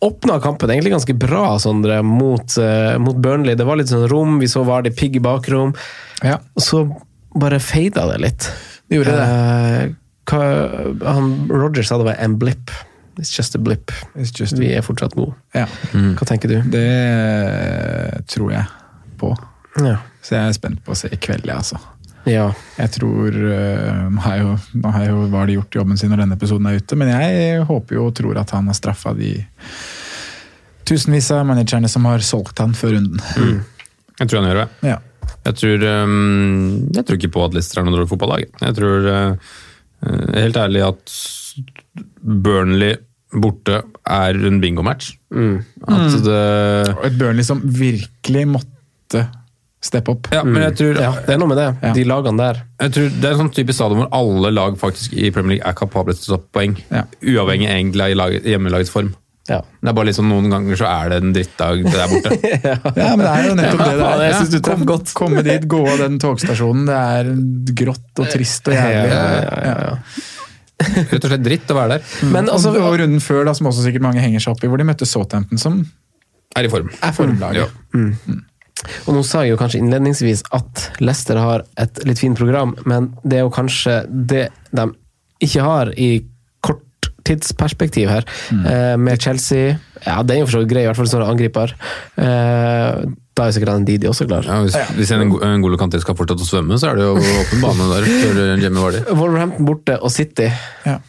Åpna 0.05 0.35
kampen 0.39 0.69
egentlig 0.69 0.91
ganske 0.93 1.13
bra, 1.17 1.55
Sondre, 1.59 1.95
mot, 2.05 2.45
uh, 2.61 2.93
mot 3.01 3.17
Burnley. 3.17 3.55
Det 3.57 3.65
var 3.65 3.79
litt 3.79 3.89
sånn 3.89 4.03
rom, 4.11 4.35
vi 4.37 4.45
så 4.51 4.61
Vardy 4.67 4.91
pigg 4.93 5.15
i 5.17 5.21
bakrom. 5.23 5.71
Ja, 6.21 6.35
Og 6.53 6.61
så 6.61 6.83
bare 7.33 7.57
feida 7.57 8.03
det 8.11 8.19
litt. 8.21 8.45
det 8.85 8.99
gjorde 8.99 9.15
det. 9.17 9.23
Eh, 9.25 9.95
hva, 10.29 10.43
han, 11.09 11.31
Roger 11.49 11.81
sa 11.89 11.97
det 11.97 12.05
var 12.05 12.21
en 12.21 12.37
blip. 12.37 12.69
It's 13.17 13.33
just 13.33 13.57
a 13.57 13.59
blip. 13.61 13.89
It's 14.13 14.29
just 14.37 14.57
Vi 14.61 14.69
er 14.77 14.85
fortsatt 14.85 15.17
gode. 15.17 15.33
Ja, 15.57 15.65
Hva 15.93 16.25
tenker 16.29 16.49
du? 16.53 16.61
det 16.69 18.23
tror 18.29 18.53
jeg 18.53 18.69
på. 19.17 19.33
Ja. 19.81 19.97
Så 20.23 20.37
jeg 20.37 20.49
er 20.51 20.55
spent 20.55 20.83
på 20.85 20.93
å 20.93 20.97
se 20.97 21.09
i 21.11 21.19
kveld, 21.19 21.47
jeg, 21.49 21.57
altså. 21.57 21.79
ja. 22.29 22.45
Jeg 22.77 22.93
tror 22.95 23.35
øh, 23.35 24.03
Nå 24.13 24.21
har 24.23 24.37
jo, 24.39 24.53
nå 24.79 24.91
har 24.95 25.07
jo 25.09 25.25
Vardy 25.33 25.57
gjort 25.57 25.79
jobben 25.81 25.99
sin 25.99 26.13
når 26.13 26.23
denne 26.23 26.37
episoden 26.37 26.69
er 26.69 26.79
ute, 26.79 26.99
men 26.99 27.11
jeg 27.11 27.65
håper 27.69 27.97
jo 27.97 28.07
og 28.09 28.15
tror 28.19 28.39
at 28.41 28.53
han 28.55 28.69
har 28.69 28.77
straffa 28.77 29.15
de 29.17 29.35
tusenvis 30.87 31.31
av 31.31 31.45
managerne 31.47 31.89
som 31.91 32.05
har 32.09 32.23
solgt 32.25 32.59
han 32.59 32.75
før 32.77 32.97
runden. 32.97 33.21
Jeg 34.19 34.29
tror 34.29 34.41
han 34.41 34.49
gjør 34.49 34.59
det. 34.63 34.91
Ja. 34.93 34.97
Jeg 35.47 35.55
tror, 35.59 35.85
um, 36.03 36.89
jeg 36.93 37.05
tror 37.07 37.17
ikke 37.19 37.31
på 37.33 37.45
at 37.45 37.55
Lister 37.55 37.79
er 37.79 37.87
noe 37.87 37.95
dårlig 37.95 38.11
fotballag. 38.11 38.43
Jeg 38.61 38.75
tror 38.77 39.07
uh, 39.07 39.55
helt 40.35 40.59
ærlig 40.59 40.83
at 40.85 41.15
Burnley 42.21 42.97
borte 43.33 43.79
er 44.05 44.37
en 44.47 44.59
bingomatch. 44.61 45.15
Mm. 45.33 45.63
At 45.87 46.17
det 46.25 46.43
Og 46.93 47.05
et 47.07 47.17
Burnley 47.17 47.47
som 47.47 47.63
virkelig 47.63 48.45
måtte 48.51 49.25
step 49.83 50.07
up. 50.09 50.29
Ja, 50.31 50.43
men 50.47 50.61
jeg 50.63 50.75
tror, 50.79 50.99
Ja, 51.01 51.09
det 51.25 51.33
er 51.35 51.39
noe 51.41 51.49
med 51.51 51.57
det. 51.59 51.65
Ja. 51.83 51.89
De 51.97 52.03
lagene 52.07 52.39
der. 52.39 52.61
jeg 52.81 52.93
tror 52.95 53.09
det 53.19 53.25
er 53.27 53.33
en 53.35 53.41
sånn 53.43 53.49
typisk 53.57 53.75
stadion 53.81 53.99
hvor 54.03 54.13
alle 54.15 54.51
lag 54.55 54.77
faktisk 54.79 55.13
i 55.19 55.29
Premier 55.35 55.57
League 55.57 55.67
er 55.69 55.75
kapable 55.75 56.15
til 56.15 56.33
å 56.33 56.37
ta 56.37 56.43
poeng. 56.55 56.77
Ja. 56.89 57.03
Uavhengig 57.35 57.67
egentlig 57.73 58.05
av 58.07 58.15
lag, 58.21 58.37
hjemmelagets 58.47 58.93
form. 58.93 59.11
Ja. 59.49 59.57
Det 59.83 59.89
er 59.91 59.95
bare 59.97 60.07
liksom 60.07 60.29
Noen 60.31 60.45
ganger 60.47 60.77
så 60.79 60.85
er 60.87 61.09
det 61.11 61.17
en 61.19 61.33
drittdag 61.35 61.81
der 61.83 62.11
borte. 62.13 62.29
Ja, 62.95 63.09
men 63.17 63.25
det 63.25 63.31
er 63.33 63.47
jo 63.49 63.55
nettopp 63.59 63.81
det 63.83 63.97
det 63.99 64.05
er. 64.07 64.21
jeg 64.23 64.35
synes 64.37 64.53
du 64.53 64.59
Kom- 64.69 64.85
godt. 64.87 65.11
Komme 65.19 65.43
dit, 65.43 65.65
gå 65.67 65.81
av 65.91 65.97
den 65.99 66.15
togstasjonen. 66.23 66.85
Det 66.87 66.99
er 67.17 67.33
grått 67.83 68.21
og 68.23 68.29
trist 68.31 68.71
og 68.71 68.77
jævlig. 68.77 69.11
Ja, 69.11 69.25
ja, 69.35 69.59
ja, 69.67 69.75
ja. 69.89 69.97
Rett 71.11 71.19
og 71.19 71.27
slett 71.33 71.43
dritt 71.43 71.69
å 71.71 71.75
være 71.77 71.97
der. 71.97 72.07
Men 72.31 72.47
altså, 72.51 72.71
og, 72.71 72.79
og 72.87 72.95
runden 73.03 73.19
før, 73.23 73.43
da, 73.47 73.53
som 73.59 73.67
også 73.69 73.83
sikkert 73.85 74.03
mange 74.07 74.23
henger 74.23 74.39
seg 74.43 74.55
opp 74.55 74.63
i, 74.63 74.71
hvor 74.71 74.79
de 74.79 74.87
møtte 74.87 75.07
Southampton, 75.07 75.59
som 75.59 75.83
Er 76.55 76.67
i 76.67 76.71
form. 76.71 76.87
er 77.03 77.11
formlaget. 77.19 77.67
Ja. 77.67 78.07
Og 79.05 79.15
nå 79.17 79.23
sa 79.27 79.43
jeg 79.43 79.53
jo 79.53 79.61
kanskje 79.61 79.81
innledningsvis 79.83 80.43
at 80.55 80.87
Leicester 81.03 81.39
har 81.41 81.65
et 81.81 82.03
litt 82.07 82.21
fint 82.21 82.37
program, 82.39 82.75
men 82.89 83.11
det 83.23 83.39
er 83.39 83.47
jo 83.47 83.53
kanskje 83.53 84.03
det 84.09 84.47
de 84.73 84.87
ikke 85.43 85.65
har 85.65 85.91
i 85.99 86.11
kort 86.63 87.09
tidsperspektiv 87.27 88.11
her. 88.11 88.27
Eh, 88.51 88.95
med 88.99 89.21
Chelsea 89.21 89.77
Ja, 90.03 90.19
det 90.23 90.35
er 90.35 90.41
jo 90.41 90.47
for 90.49 90.57
så 90.57 90.63
vidt 90.63 90.71
grei, 90.73 90.83
i 90.83 90.87
hvert 90.89 90.99
fall 90.99 91.07
som 91.07 91.23
angriper. 91.23 91.75
Eh, 92.19 93.03
da 93.33 93.45
er 93.45 93.49
jo 93.49 93.55
sikkert 93.55 93.73
en 93.73 93.85
Didi 93.87 94.09
også 94.09 94.27
klar. 94.27 94.45
Ja, 94.45 94.59
hvis, 94.65 94.75
hvis 94.97 95.13
en, 95.15 95.23
en 95.31 95.63
god 95.63 95.77
Kanté 95.81 96.01
skal 96.03 96.17
fortsette 96.19 96.43
å 96.43 96.49
svømme, 96.49 96.77
så 96.77 96.91
er 96.91 96.99
det 96.99 97.07
jo 97.07 97.15
åpen 97.17 97.63
bane 97.63 97.87
der 97.95 98.09
for 98.11 98.41
Jamie. 98.61 99.03
Wolverhampton 99.09 99.69
borte 99.69 99.97
og 100.03 100.13
City. 100.13 100.51
Ja. 100.85 100.99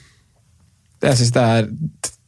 Jeg 1.05 1.21
syns 1.21 1.35
det 1.35 1.43
er 1.59 1.69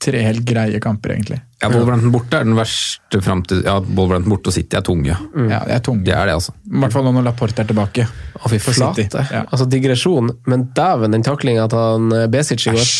tre 0.02 0.20
helt 0.26 0.44
greie 0.46 0.80
kamper, 0.82 1.14
egentlig. 1.14 1.38
Ja, 1.62 1.70
Wolverhampton 1.72 2.12
borte 2.12 2.36
er 2.36 2.44
den 2.44 2.56
verste 2.58 3.20
fram 3.24 3.40
til 3.48 3.62
Ja, 3.64 3.78
Wolverhampton 3.80 4.34
borte 4.34 4.50
og 4.52 4.56
City 4.56 4.76
er 4.76 4.84
tunge. 4.84 5.14
Ja, 5.48 5.62
Det 5.64 5.76
er 5.78 5.84
tunge. 5.86 6.04
Det 6.04 6.12
er 6.14 6.28
det, 6.28 6.34
altså. 6.36 6.52
I 6.68 6.82
hvert 6.82 6.92
fall 6.92 7.06
nå 7.06 7.12
når 7.16 7.24
Laporte 7.30 7.64
er 7.64 7.70
tilbake. 7.70 8.04
Å, 8.36 8.50
fy 8.52 8.58
flate. 8.60 9.06
Ja. 9.32 9.44
Altså 9.48 9.64
digresjon, 9.72 10.34
men 10.46 10.66
dæven, 10.76 11.16
den 11.16 11.24
taklinga 11.24 11.64
til 11.72 11.80
han 11.80 12.12
eh, 12.12 12.26
Besic 12.32 12.66
i 12.68 12.74
går. 12.76 12.90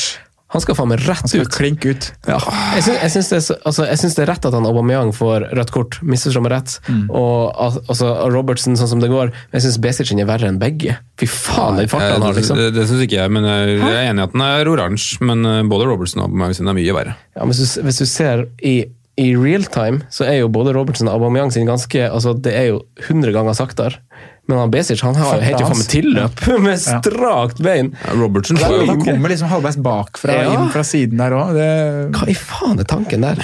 Han 0.55 0.63
skal 0.63 0.77
faen 0.79 0.91
meg 0.93 1.01
rett 1.03 1.33
ut. 1.35 1.49
klinke 1.51 1.91
ut. 1.91 2.05
Ja. 2.29 2.37
Jeg 2.77 2.85
syns, 2.87 3.01
jeg, 3.03 3.13
syns 3.17 3.31
det 3.33 3.57
altså, 3.67 3.87
jeg 3.89 3.99
syns 3.99 4.15
det 4.15 4.23
er 4.23 4.29
rett 4.31 4.47
at 4.47 4.55
han 4.55 4.69
Aubameyang 4.69 5.11
får 5.17 5.49
rødt 5.59 5.73
kort, 5.75 5.99
misforstå 6.07 6.43
meg 6.45 6.53
rett. 6.55 6.77
Og 7.11 7.51
altså, 7.67 8.13
Robertson 8.31 8.79
sånn 8.79 8.93
som 8.95 9.03
det 9.03 9.11
går. 9.11 9.33
Men 9.35 9.59
jeg 9.59 9.67
syns 9.67 9.81
Besicin 9.83 10.23
er 10.23 10.29
verre 10.31 10.47
enn 10.53 10.61
begge. 10.63 10.95
Fy 11.19 11.27
faen, 11.31 11.81
den 11.81 11.91
farten 11.91 12.15
han 12.15 12.29
har, 12.29 12.37
liksom. 12.39 12.61
Det, 12.63 12.69
det 12.77 12.87
syns 12.87 13.03
ikke 13.09 13.19
jeg, 13.19 13.33
men 13.35 13.49
jeg 13.49 13.81
jeg 13.81 13.91
er 13.97 14.13
enig 14.13 14.23
i 14.23 14.27
at 14.29 14.37
den 14.37 14.45
er 14.47 14.71
oransje. 14.71 15.19
Men 15.27 15.43
eh, 15.51 15.65
både 15.67 15.89
Robertson 15.91 16.23
og 16.23 16.31
Aubameyang 16.31 16.55
sin 16.61 16.71
er 16.71 16.79
mye 16.79 16.95
verre. 16.95 17.17
Ja, 17.35 17.43
men 17.43 17.51
hvis, 17.57 17.75
du, 17.75 17.83
hvis 17.89 18.01
du 18.03 18.07
ser 18.07 18.47
i, 18.63 18.77
i 19.19 19.29
real 19.35 19.67
time, 19.67 20.07
så 20.15 20.29
er 20.31 20.41
jo 20.45 20.53
både 20.53 20.77
Robertson 20.79 21.11
og 21.11 21.19
Aubameyang 21.19 21.51
sin 21.55 21.67
ganske 21.67 22.07
altså 22.07 22.37
Det 22.39 22.55
er 22.55 22.71
jo 22.71 22.85
100 23.09 23.35
ganger 23.35 23.59
saktere. 23.59 23.99
Men 24.47 24.59
han 24.63 24.71
Besic 24.71 25.01
han 25.03 25.17
har 25.19 25.41
helt 25.43 25.59
jo 25.61 25.67
faen 25.67 25.81
meg 25.81 25.89
tilløp 25.91 26.43
med 26.63 26.79
strakt 26.79 27.59
bein. 27.65 27.89
Ja, 28.05 28.13
Robertson 28.15 28.61
jo 28.63 28.85
Han 28.87 29.01
kommer 29.03 29.33
liksom 29.33 29.49
halvveis 29.51 29.79
bakfra 29.83 30.37
Ja. 30.37 30.53
inn 30.55 30.69
fra 30.71 30.85
siden 30.87 31.19
der 31.19 31.35
òg. 31.35 31.55
Det... 31.57 31.71
Hva 32.15 32.29
i 32.31 32.37
faen 32.39 32.79
er 32.79 32.87
tanken 32.87 33.27
der? 33.27 33.41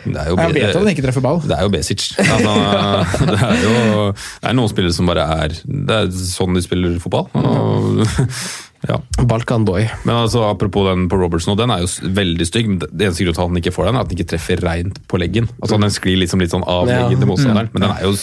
Det 0.00 0.16
er 0.16 0.30
jo, 0.32 0.36
Jeg 0.40 0.54
vet 0.56 0.70
at 0.70 0.76
han 0.80 0.88
ikke 0.94 1.02
treffer 1.04 1.20
ball. 1.22 1.42
Det 1.44 1.52
er 1.54 1.66
jo 1.66 1.70
Besic. 1.74 2.06
Altså, 2.18 2.54
det 3.30 3.36
er 3.36 3.62
jo 3.66 3.74
det 4.16 4.48
er 4.48 4.56
noen 4.56 4.70
spillere 4.72 4.96
som 4.96 5.06
bare 5.10 5.26
er 5.44 5.54
Det 5.60 5.98
er 5.98 6.10
sånn 6.16 6.56
de 6.56 6.62
spiller 6.64 6.94
fotball. 7.04 7.28
Og, 7.36 8.00
ja. 8.90 8.96
Balkanboy. 9.28 9.84
Men 10.08 10.14
altså, 10.22 10.46
apropos 10.48 10.88
den 10.88 11.04
på 11.12 11.18
Robertson, 11.20 11.52
og 11.52 11.60
den 11.60 11.70
er 11.74 11.84
jo 11.84 11.90
veldig 12.16 12.46
stygg. 12.48 12.70
men 12.72 12.80
Det 12.80 12.90
eneste 13.10 13.26
grunnen 13.26 13.36
til 13.36 13.44
at 13.44 13.52
han 13.52 13.60
ikke 13.62 13.74
får 13.76 13.90
den, 13.90 13.98
er 14.00 14.06
at 14.06 14.10
den 14.10 14.18
ikke 14.18 14.30
treffer 14.34 14.64
reint 14.66 14.98
på 15.06 15.20
leggen. 15.20 15.50
Altså 15.60 15.78
Den 15.78 15.92
sklir 15.94 16.16
liksom 16.24 16.40
litt 16.42 16.50
sånn 16.56 16.64
av 16.66 16.88
Ja. 16.88 17.04
leggen 17.04 17.20
til 17.22 17.28
motstanderen, 17.30 17.68
men 17.76 17.84
den 17.86 17.92
er 17.92 18.08
jo 18.08 18.16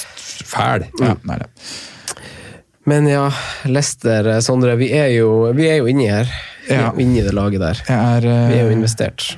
fæl. 0.49 0.89
Ja, 0.99 1.13
nei, 1.29 1.37
det. 1.45 1.51
Men 2.87 3.07
ja, 3.11 3.25
Leicester, 3.67 4.27
eh, 4.31 4.39
Sondre, 4.45 4.77
vi 4.79 4.91
er 4.95 5.09
jo, 5.17 5.51
vi 5.57 5.67
er 5.67 5.81
jo 5.81 5.89
inni 5.91 6.07
her. 6.07 6.29
Er 6.69 6.81
Ja. 6.87 6.91
inni 6.99 7.21
det 7.23 7.33
laget 7.35 7.59
der. 7.63 7.81
Er, 7.91 8.21
Vi 8.21 8.55
er 8.59 8.63
jo 8.63 8.69
eh, 8.71 8.77
investert. 8.77 9.37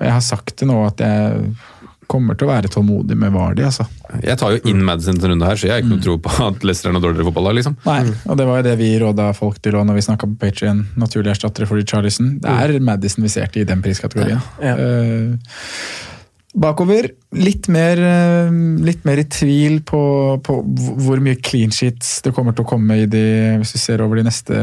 jeg 0.00 0.12
har 0.12 0.20
sagt 0.20 0.56
det 0.58 0.66
nå 0.68 0.76
at 0.86 0.98
jeg 1.02 1.54
kommer 2.06 2.36
til 2.38 2.46
å 2.46 2.52
være 2.52 2.68
tålmodig 2.70 3.16
med 3.18 3.32
Vardi. 3.34 3.62
altså. 3.66 3.86
Jeg 4.22 4.38
tar 4.38 4.52
jo 4.54 4.60
inn 4.70 4.84
Madison 4.84 5.14
til 5.18 5.24
en 5.26 5.30
runde 5.34 5.46
her, 5.48 5.56
så 5.58 5.66
jeg 5.66 5.72
har 5.72 5.80
ikke 5.82 5.90
noe 5.96 6.04
tro 6.04 6.16
på 6.22 6.30
at 6.46 6.62
Leicester 6.62 6.90
er 6.90 6.94
noe 6.94 7.02
dårligere 7.02 7.26
fotballag. 7.26 7.54
liksom. 7.58 7.76
Nei, 7.84 8.12
og 8.30 8.36
det 8.38 8.46
var 8.46 8.60
jo 8.60 8.66
det 8.68 8.76
vi 8.78 8.90
råda 9.02 9.32
folk 9.34 9.58
til 9.62 9.72
òg 9.74 9.86
når 9.88 9.94
vi 9.98 10.04
snakka 10.06 10.28
på 10.30 10.38
Patrion, 10.38 10.84
naturlige 10.96 11.34
erstattere 11.34 11.66
for 11.66 11.82
Charlison. 11.82 12.38
Det 12.38 12.46
er 12.50 12.78
Madison 12.78 13.22
vi 13.26 13.28
ser 13.34 13.46
til 13.50 13.62
i 13.62 13.64
den 13.72 13.82
priskategorien. 13.82 14.38
Ja. 14.62 14.76
Eh, 14.76 15.34
bakover, 16.56 17.10
litt 17.36 17.68
mer, 17.72 18.00
eh, 18.00 18.56
litt 18.86 19.04
mer 19.08 19.20
i 19.20 19.26
tvil 19.28 19.82
på, 19.86 20.00
på 20.44 20.56
hvor 21.04 21.20
mye 21.22 21.38
clean 21.44 21.74
sheets 21.74 22.22
det 22.24 22.32
kommer 22.36 22.56
til 22.56 22.64
å 22.64 22.70
komme 22.70 23.02
i 23.02 23.06
de, 23.10 23.26
hvis 23.60 23.76
vi 23.76 23.82
ser 23.82 24.04
over 24.04 24.20
de 24.20 24.26
neste 24.26 24.56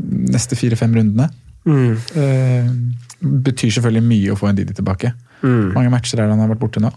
neste 0.00 0.56
fire-fem 0.56 0.94
rundene. 0.96 1.28
Mm. 1.68 1.92
Eh, 2.16 2.70
betyr 3.20 3.74
selvfølgelig 3.76 4.06
mye 4.06 4.32
å 4.32 4.38
få 4.38 4.48
en 4.50 4.58
Didi 4.58 4.76
tilbake. 4.76 5.12
Mm. 5.42 5.72
Mange 5.76 5.92
matcher 5.92 6.20
er 6.20 6.28
det 6.28 6.36
han 6.36 6.42
har 6.44 6.52
vært 6.54 6.62
borte 6.62 6.82
nå? 6.82 6.92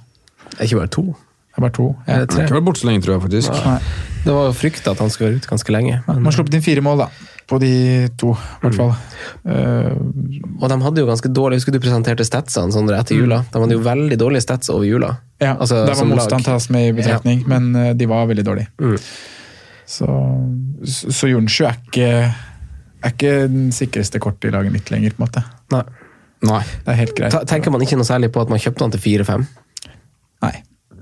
Ikke 0.62 0.80
bare 0.80 0.92
to. 0.94 1.06
Det 1.54 1.60
er 1.60 1.66
bare 1.68 1.76
to. 1.76 1.90
Ja. 2.08 2.14
Er 2.14 2.26
Han 2.26 2.38
har 2.38 2.48
ikke 2.48 2.58
vært 2.60 2.70
borte 2.70 2.84
så 2.84 2.90
lenge, 2.90 3.04
tror 3.06 3.18
jeg 3.18 3.24
faktisk. 3.28 3.60
Nei. 3.68 3.78
Det 4.24 4.34
var 4.38 4.56
frykta 4.58 4.94
at 4.96 5.04
han 5.04 5.12
skulle 5.12 5.32
være 5.32 5.44
ute 5.44 5.52
ganske 5.52 5.76
lenge. 5.76 6.00
Man 6.08 6.26
har 6.30 6.36
sluppet 6.36 6.58
inn 6.58 6.66
fire 6.66 6.84
mål, 6.86 7.04
da. 7.06 7.33
På 7.54 7.60
de 7.62 7.70
to, 8.18 8.32
i 8.34 8.64
hvert 8.64 8.78
fall. 8.80 8.94
Eh, 9.46 9.92
Og 10.58 10.70
de 10.72 10.78
hadde 10.88 11.04
jo 11.04 11.10
ganske 11.10 11.30
dårlig, 11.30 11.60
husker 11.60 11.76
du 11.76 11.80
presenterte 11.84 12.26
statsene 12.26 12.74
Sondre, 12.74 12.98
etter 13.04 13.20
jula. 13.20 13.44
De 13.54 13.62
hadde 13.62 13.76
jo 13.78 13.84
veldig 13.86 14.18
dårlige 14.18 14.42
stats 14.48 14.72
over 14.74 14.88
jula. 14.90 15.12
ja, 15.44 15.52
Altså, 15.54 15.84
der 15.86 15.94
var 16.00 16.10
motstand 16.10 16.48
tas 16.48 16.70
med 16.74 16.88
i 16.90 16.96
betraktning, 16.98 17.44
men 17.52 17.70
eh, 17.76 17.92
de 17.94 18.08
var 18.10 18.26
veldig 18.32 18.46
dårlige. 18.48 18.72
Mm. 18.82 18.98
Så, 19.86 20.08
så 20.88 21.12
så 21.14 21.30
Jonsju 21.30 21.68
er 21.70 21.78
ikke, 21.84 22.10
er 23.04 23.14
ikke 23.14 23.34
den 23.52 23.70
sikreste 23.76 24.20
kortet 24.24 24.50
i 24.50 24.56
laget 24.56 24.74
mitt 24.74 24.90
lenger, 24.90 25.14
på 25.14 25.22
en 25.22 25.28
måte. 25.28 25.44
Nei. 25.76 25.84
Nei. 26.44 26.62
Det 26.84 26.92
er 26.96 27.02
helt 27.04 27.16
greit. 27.20 27.32
Ta, 27.36 27.44
tenker 27.48 27.72
man 27.72 27.84
ikke 27.86 28.00
noe 28.00 28.08
særlig 28.08 28.32
på 28.34 28.42
at 28.42 28.50
man 28.52 28.60
kjøpte 28.64 28.88
han 28.88 28.96
til 28.96 29.04
4-5? 29.06 29.46
Nei. 30.44 30.56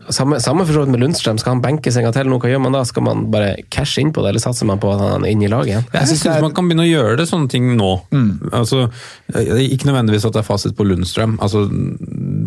Samme, 0.10 0.40
samme 0.42 0.66
for 0.66 0.74
så 0.74 0.82
vidt 0.84 0.92
med 0.96 1.02
Lundstrøm. 1.04 1.38
Skal 1.42 1.54
han 1.54 1.62
benkes 1.64 1.98
en 1.98 2.06
gang 2.08 2.14
til 2.16 2.30
nå? 2.32 2.40
Hva 2.42 2.50
gjør 2.50 2.62
man 2.64 2.74
da? 2.76 2.82
Skal 2.88 3.04
man 3.06 3.26
bare 3.34 3.52
cashe 3.74 4.02
inn 4.02 4.10
på 4.16 4.24
det, 4.24 4.32
eller 4.32 4.44
satser 4.44 4.68
man 4.70 4.80
på 4.82 4.90
at 4.94 5.02
han 5.04 5.26
er 5.28 5.34
inne 5.36 5.46
i 5.46 5.52
laget 5.52 5.72
igjen? 5.72 5.86
Jeg 5.94 6.10
synes 6.10 6.42
man 6.44 6.56
kan 6.58 6.68
begynne 6.70 6.86
å 6.88 6.90
gjøre 6.90 7.20
det 7.22 7.28
sånne 7.30 7.52
ting 7.52 7.70
nå. 7.78 7.92
Altså, 8.50 8.88
eh, 9.36 9.62
ikke 9.68 9.90
nødvendigvis 9.92 10.26
at 10.28 10.36
det 10.36 10.42
er 10.42 10.48
fasit 10.48 10.76
på 10.78 10.88
Lundstrøm. 10.90 11.38
Altså, 11.44 11.64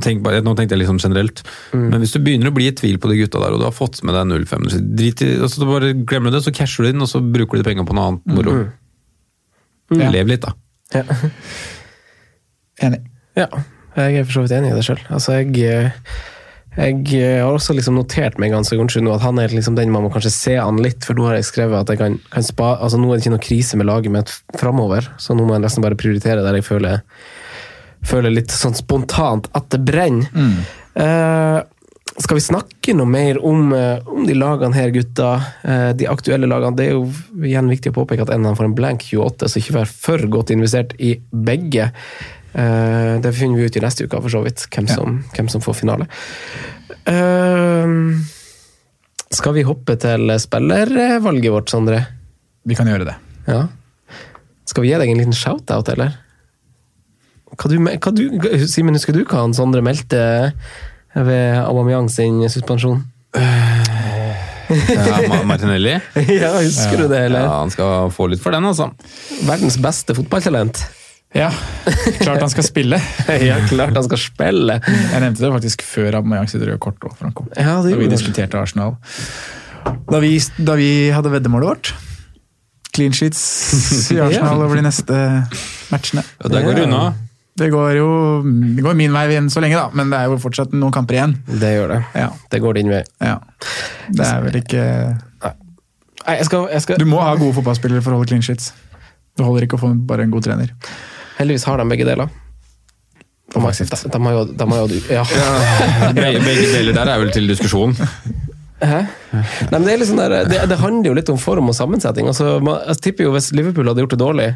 tenk 0.05 0.24
bare, 0.26 0.42
nå 0.44 0.57
tenkte 0.59 0.76
jeg 0.76 0.82
liksom 0.82 1.00
generelt. 1.02 1.44
Men 1.72 2.00
hvis 2.02 2.16
du 2.16 2.20
begynner 2.24 2.50
å 2.50 2.57
bli 2.57 2.68
i 2.70 2.76
tvil 2.76 2.98
på 3.02 3.12
de 3.12 3.20
gutta 3.22 3.42
der, 3.44 3.55
og 3.55 3.62
du 3.62 3.68
har 3.68 3.76
fått 3.76 4.02
med 4.02 4.18
deg 4.18 4.34
05 4.50 4.70
så 4.74 4.82
drit 4.82 5.22
i, 5.24 5.30
altså, 5.38 5.62
du 5.62 5.70
bare 5.70 5.92
Glemmer 6.05 6.32
du 6.32 6.38
det, 6.38 6.44
så 6.46 6.55
casher 6.55 6.84
du 6.84 6.90
inn, 6.90 7.05
og 7.05 7.11
så 7.11 7.22
bruker 7.22 7.57
du 7.59 7.62
de 7.62 7.68
pengene 7.70 7.86
på 7.88 7.96
noe 7.96 8.11
annet 8.11 8.34
moro. 8.34 8.57
Ja. 9.94 10.11
Lev 10.11 10.30
litt, 10.32 10.44
da. 10.44 10.55
Ja. 10.94 11.05
Enig. 12.88 13.05
ja. 13.38 13.48
Jeg 13.94 14.18
er 14.18 14.24
for 14.26 14.40
så 14.40 14.42
vidt 14.42 14.55
enig 14.57 14.72
i 14.72 14.74
det 14.74 14.82
sjøl. 14.86 15.02
Altså, 15.14 15.36
jeg, 15.38 15.55
eh, 15.62 15.90
jeg 16.75 17.03
eh, 17.20 17.41
har 17.43 17.55
også 17.55 17.77
liksom 17.77 17.99
notert 17.99 18.39
meg 18.43 18.55
ganske 18.55 18.79
unnskyld 18.81 19.07
nå 19.07 19.14
at 19.14 19.25
han 19.25 19.39
er 19.43 19.53
liksom 19.55 19.77
den 19.79 19.93
man 19.95 20.07
må 20.07 20.12
kanskje 20.14 20.33
se 20.35 20.57
an 20.59 20.81
litt, 20.83 21.07
for 21.07 21.18
nå 21.18 21.29
har 21.29 21.39
jeg 21.39 21.49
skrevet 21.51 21.79
at 21.81 21.93
jeg 21.93 22.01
kan, 22.01 22.16
kan 22.33 22.47
spa, 22.47 22.75
altså 22.83 22.99
nå 22.99 23.11
er 23.11 23.18
det 23.18 23.25
ikke 23.25 23.35
noe 23.37 23.47
krise 23.49 23.79
med 23.81 23.89
laget 23.91 24.14
mitt 24.14 24.33
framover, 24.61 25.07
så 25.22 25.37
nå 25.37 25.47
må 25.47 25.57
jeg 25.57 25.66
nesten 25.66 25.85
bare 25.85 25.99
prioritere 26.01 26.43
der 26.45 26.59
jeg 26.59 26.66
føler, 26.66 27.05
føler 28.05 28.35
litt 28.35 28.55
sånn 28.55 28.77
spontant 28.79 29.47
at 29.55 29.70
det 29.72 29.85
brenner. 29.87 30.51
Eh, 30.95 31.61
skal 32.14 32.39
vi 32.39 32.45
snakke 32.45 32.95
noe 32.95 33.11
mer 33.11 33.41
om, 33.43 33.72
eh, 33.75 33.99
om 34.07 34.27
de 34.27 34.35
lagene 34.39 34.75
her, 34.75 34.91
gutta? 34.95 35.43
Eh, 35.64 35.93
de 35.99 36.07
aktuelle 36.07 36.47
lagene. 36.47 36.77
Det 36.77 36.87
er 36.87 36.93
jo 36.93 37.09
igjen 37.43 37.68
viktig 37.68 37.91
å 37.91 37.97
påpeke 37.97 38.22
at 38.22 38.31
en 38.31 38.47
av 38.47 38.53
dem 38.53 38.59
får 38.61 38.68
en 38.68 38.77
blank 38.79 39.03
28, 39.03 39.49
så 39.49 39.59
ikke 39.59 39.75
vær 39.81 39.91
for 39.91 40.18
godt 40.18 40.53
investert 40.55 40.95
i 41.01 41.16
begge. 41.33 41.91
Eh, 42.55 43.20
det 43.20 43.32
finner 43.34 43.59
vi 43.59 43.66
ut 43.66 43.76
i 43.76 43.82
neste 43.82 44.07
uke, 44.07 44.20
for 44.22 44.30
så 44.30 44.42
vidt, 44.44 44.66
hvem 44.70 44.86
som, 44.90 45.18
hvem 45.34 45.48
som 45.50 45.62
får 45.64 45.78
finale. 45.80 46.07
Eh, 47.11 47.94
skal 49.34 49.57
vi 49.57 49.66
hoppe 49.66 49.96
til 50.00 50.30
spillervalget 50.38 51.55
vårt, 51.55 51.72
Sondre? 51.72 52.05
Vi 52.64 52.76
kan 52.78 52.88
gjøre 52.88 53.09
det. 53.11 53.16
Ja. 53.50 53.64
Skal 54.70 54.84
vi 54.84 54.92
gi 54.92 55.00
deg 55.00 55.11
en 55.11 55.20
liten 55.20 55.36
shout-out, 55.36 55.90
eller? 55.92 56.14
Hva 57.55 57.70
du, 57.70 57.76
hva 57.78 58.11
du, 58.14 58.22
Simen, 58.70 58.96
husker 58.96 59.14
du 59.14 59.22
hva 59.22 59.44
han 59.44 59.55
Sondre 59.55 59.82
meldte 59.84 60.20
ved 61.14 61.61
Aubameyang 61.61 62.09
sin 62.11 62.40
suspensjon? 62.50 63.05
Ja, 63.34 65.42
Martinelli. 65.46 65.98
ja, 66.40 66.55
husker 66.57 67.05
du 67.05 67.07
det, 67.11 67.26
Ja, 67.34 67.61
han 67.61 67.70
skal 67.74 68.11
få 68.14 68.30
litt 68.32 68.42
for 68.42 68.55
den, 68.55 68.66
altså. 68.66 68.88
Verdens 69.46 69.76
beste 69.82 70.16
fotballtalent. 70.16 70.82
Ja, 71.35 71.49
klart 72.20 72.41
han 72.45 72.51
skal 72.53 72.62
spille. 72.66 73.01
ja, 73.49 73.57
klart 73.68 73.97
han 73.99 74.07
skal 74.07 74.20
spille. 74.22 74.76
Jeg 74.87 75.20
nevnte 75.24 75.43
det 75.43 75.51
faktisk 75.57 75.82
før 75.87 76.20
Aubameyang 76.20 76.47
sitt 76.51 76.62
røde 76.62 76.78
kort. 76.78 77.01
også. 77.03 77.32
Ja, 77.59 77.80
det 77.82 77.95
Da 77.97 77.99
vi 77.99 78.09
diskuterte 78.12 78.61
Arsenal. 78.61 78.95
Da 80.11 80.20
vi, 80.22 80.37
da 80.62 80.76
vi 80.78 80.91
hadde 81.12 81.32
veddemålet 81.35 81.68
vårt. 81.72 81.95
Clean 82.95 83.12
sheets 83.12 83.43
i 84.14 84.20
Arsenal 84.24 84.62
over 84.62 84.78
de 84.78 84.85
neste 84.87 85.18
matchene. 85.91 86.22
Ja, 86.45 86.53
der 86.53 86.62
går 86.68 86.78
det 86.78 86.85
unna. 86.87 87.05
Det 87.59 87.68
går 87.70 87.93
jo 87.99 88.07
det 88.74 88.82
går 88.82 88.97
min 88.99 89.12
vei 89.14 89.28
igjen 89.30 89.47
så 89.51 89.61
lenge, 89.62 89.78
da, 89.78 89.87
men 89.95 90.11
det 90.11 90.18
er 90.18 90.30
jo 90.30 90.39
fortsatt 90.43 90.72
noen 90.74 90.95
kamper 90.95 91.18
igjen. 91.18 91.35
Det 91.47 91.70
gjør 91.76 91.93
det. 91.93 91.99
Ja, 92.18 92.28
Det 92.51 92.61
går 92.62 92.78
din 92.78 92.91
vei. 92.91 93.03
ja. 93.22 93.37
Det 94.11 94.26
er 94.26 94.43
vel 94.47 94.59
ikke 94.62 94.85
Nei, 96.24 96.39
jeg 96.39 96.47
skal, 96.49 96.68
jeg 96.72 96.80
skal 96.80 96.97
Du 96.97 97.05
må 97.05 97.18
ha 97.20 97.35
gode 97.37 97.53
fotballspillere 97.59 98.01
for 98.03 98.14
å 98.14 98.18
holde 98.18 98.30
clean 98.30 98.43
sheets. 98.43 98.70
Det 99.37 99.45
holder 99.45 99.66
ikke 99.66 99.76
å 99.76 99.82
få 99.82 99.91
bare 100.09 100.24
en 100.24 100.32
god 100.32 100.47
trener. 100.47 100.70
Heldigvis 101.45 101.66
har 101.68 101.76
de 101.76 101.84
begge 101.92 102.09
deler. 102.09 102.28
De 103.53 103.61
de, 103.61 104.09
de 104.14 104.20
har 104.24 104.32
jo, 104.32 104.45
de 104.49 104.66
har 104.70 104.78
jo 104.80 104.86
ja. 105.12 105.24
ja. 106.16 106.40
begge 106.40 106.70
deler 106.72 106.97
der 106.97 107.11
er 107.12 107.20
vel 107.20 107.32
til 107.36 107.49
diskusjon. 107.49 107.92
Hæ? 108.83 109.01
Nei, 109.31 109.43
men 109.70 109.85
det, 109.87 109.93
er 109.93 110.01
litt 110.01 110.09
sånn 110.11 110.18
der, 110.18 110.33
det, 110.51 110.59
det 110.66 110.79
handler 110.81 111.07
jo 111.07 111.14
litt 111.16 111.31
om 111.31 111.39
form 111.39 111.70
og 111.70 111.77
sammensetning. 111.79 112.27
Altså, 112.31 112.57
man, 112.64 112.81
jeg 112.91 113.01
tipper 113.07 113.29
jo 113.29 113.35
Hvis 113.37 113.53
Liverpool 113.55 113.87
hadde 113.87 114.03
gjort 114.03 114.14
det 114.16 114.18
dårlig 114.20 114.47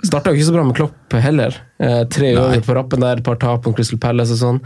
Starta 0.00 0.32
jo 0.32 0.38
ikke 0.38 0.48
så 0.48 0.54
bra 0.54 0.64
med 0.64 0.78
Klopp 0.78 1.16
heller. 1.20 1.58
Eh, 1.76 2.02
tre 2.08 2.30
ganger 2.32 2.62
på 2.64 2.74
rappen 2.76 3.04
der, 3.04 3.20
et 3.20 3.26
par 3.26 3.36
tap 3.40 3.66
om 3.68 3.74
Crystal 3.76 4.00
Palace 4.00 4.32
og 4.32 4.40
sånn. 4.40 4.60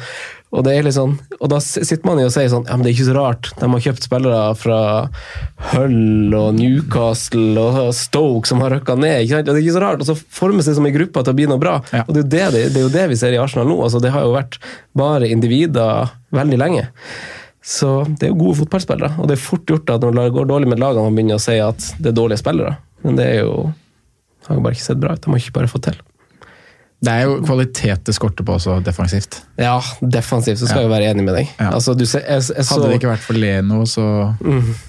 Og 0.54 0.64
det 0.66 0.72
er 0.74 0.86
litt 0.86 0.96
sånn, 0.96 1.12
og 1.38 1.50
da 1.52 1.60
sitter 1.62 2.02
man 2.06 2.18
jo 2.18 2.26
og 2.26 2.32
sier 2.34 2.48
sånn 2.50 2.64
Ja, 2.66 2.74
men 2.74 2.82
det 2.82 2.90
er 2.90 2.96
ikke 2.96 3.08
så 3.10 3.16
rart. 3.18 3.50
De 3.58 3.68
har 3.70 3.84
kjøpt 3.84 4.06
spillere 4.06 4.40
fra 4.58 4.78
Hull 5.72 6.34
og 6.38 6.54
Newcastle 6.58 7.66
og 7.66 7.92
Stoke 7.98 8.50
som 8.50 8.62
har 8.64 8.74
røkka 8.74 8.96
ned. 8.98 9.24
ikke 9.24 9.36
sant? 9.36 9.50
Og 9.50 9.54
det 9.54 9.60
er 9.60 9.66
ikke 9.66 9.76
så 9.78 9.84
rart. 9.84 10.02
Og 10.02 10.10
så 10.10 10.16
formes 10.40 10.70
det 10.70 10.76
som 10.78 10.86
en 10.86 10.96
gruppe 10.96 11.26
til 11.26 11.34
å 11.34 11.38
bli 11.38 11.50
noe 11.50 11.62
bra. 11.62 11.76
Ja. 11.94 12.06
Og 12.06 12.14
det 12.18 12.24
er, 12.30 12.54
det, 12.54 12.64
det 12.74 12.82
er 12.82 12.86
jo 12.86 12.94
det 12.94 13.10
vi 13.12 13.18
ser 13.20 13.36
i 13.36 13.42
Arsenal 13.42 13.70
nå. 13.70 13.78
altså 13.86 14.02
Det 14.02 14.14
har 14.14 14.26
jo 14.26 14.34
vært 14.34 14.58
bare 14.98 15.30
individer 15.30 16.14
veldig 16.34 16.62
lenge. 16.62 16.88
Så 17.70 17.90
det 18.18 18.26
er 18.26 18.32
jo 18.32 18.38
gode 18.40 18.58
fotballspillere, 18.64 19.12
og 19.22 19.28
det 19.30 19.36
er 19.36 19.42
fort 19.44 19.62
gjort 19.70 19.90
at 19.94 20.02
når 20.02 20.16
det 20.18 20.32
går 20.34 20.48
dårlig 20.50 20.70
med 20.72 20.80
lagene, 20.82 21.04
man 21.06 21.14
begynner 21.18 21.38
å 21.38 21.42
si 21.44 21.54
at 21.62 21.84
det 22.02 22.10
er 22.10 22.16
dårlige 22.18 22.40
spillere. 22.42 22.72
Men 23.06 23.18
det 23.20 23.28
er 23.36 23.44
jo 23.44 23.52
har 24.48 24.56
jo 24.58 24.62
bare 24.64 24.74
ikke 24.74 24.82
sett 24.88 24.98
bra 25.02 25.12
ut. 25.14 25.20
De 25.22 25.30
har 25.30 25.38
ikke 25.44 25.54
bare 25.54 25.70
fått 25.70 25.84
til. 25.86 25.98
Det 27.00 27.12
er 27.16 27.22
jo 27.28 27.36
kvalitet 27.46 28.02
det 28.04 28.12
skorter 28.16 28.44
på 28.44 28.56
også 28.58 28.74
defensivt. 28.84 29.38
Ja, 29.60 29.76
defensivt 30.02 30.58
så 30.60 30.66
skal 30.68 30.82
Ja. 30.82 30.88
jeg 30.88 30.90
være 30.92 31.10
enig 31.14 31.24
med 31.24 31.34
deg. 31.38 31.52
Ja. 31.60 31.70
Altså, 31.76 31.94
du 31.96 32.04
ser, 32.04 32.20
jeg, 32.26 32.42
jeg, 32.50 32.64
så, 32.66 32.74
Hadde 32.74 32.90
det 32.90 32.98
ikke 32.98 33.12
vært 33.14 33.24
for 33.24 33.38
Leno, 33.40 33.78
så 33.88 34.04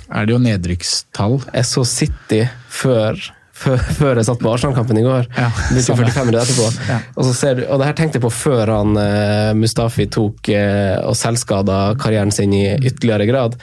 er 0.09 0.25
det 0.25 0.33
jo 0.33 0.39
nedrykkstall. 0.43 1.37
jeg 1.53 1.69
så 1.69 1.85
City 1.87 2.41
før, 2.67 3.21
før, 3.61 3.81
før 3.97 4.19
jeg 4.19 4.27
satt 4.27 4.41
på 4.41 4.51
Arsenal-kampen 4.51 4.99
i 4.99 5.05
går. 5.05 5.27
Ja, 5.37 5.49
Begynte 5.69 5.95
45 5.97 6.27
minutter 6.27 6.43
etterpå. 6.45 6.87
Ja. 6.89 6.99
Og, 7.15 7.25
så 7.27 7.33
ser 7.37 7.59
du, 7.59 7.63
og 7.67 7.81
det 7.81 7.89
her 7.89 7.97
tenkte 7.97 8.19
jeg 8.19 8.25
på 8.25 8.33
før 8.33 8.71
han 8.73 8.97
uh, 8.97 9.51
Mustafi 9.57 10.07
tok 10.11 10.51
uh, 10.51 10.97
og 11.07 11.15
selvskada 11.19 11.79
karrieren 12.01 12.33
sin 12.33 12.53
i 12.57 12.63
ytterligere 12.77 13.27
grad. 13.29 13.57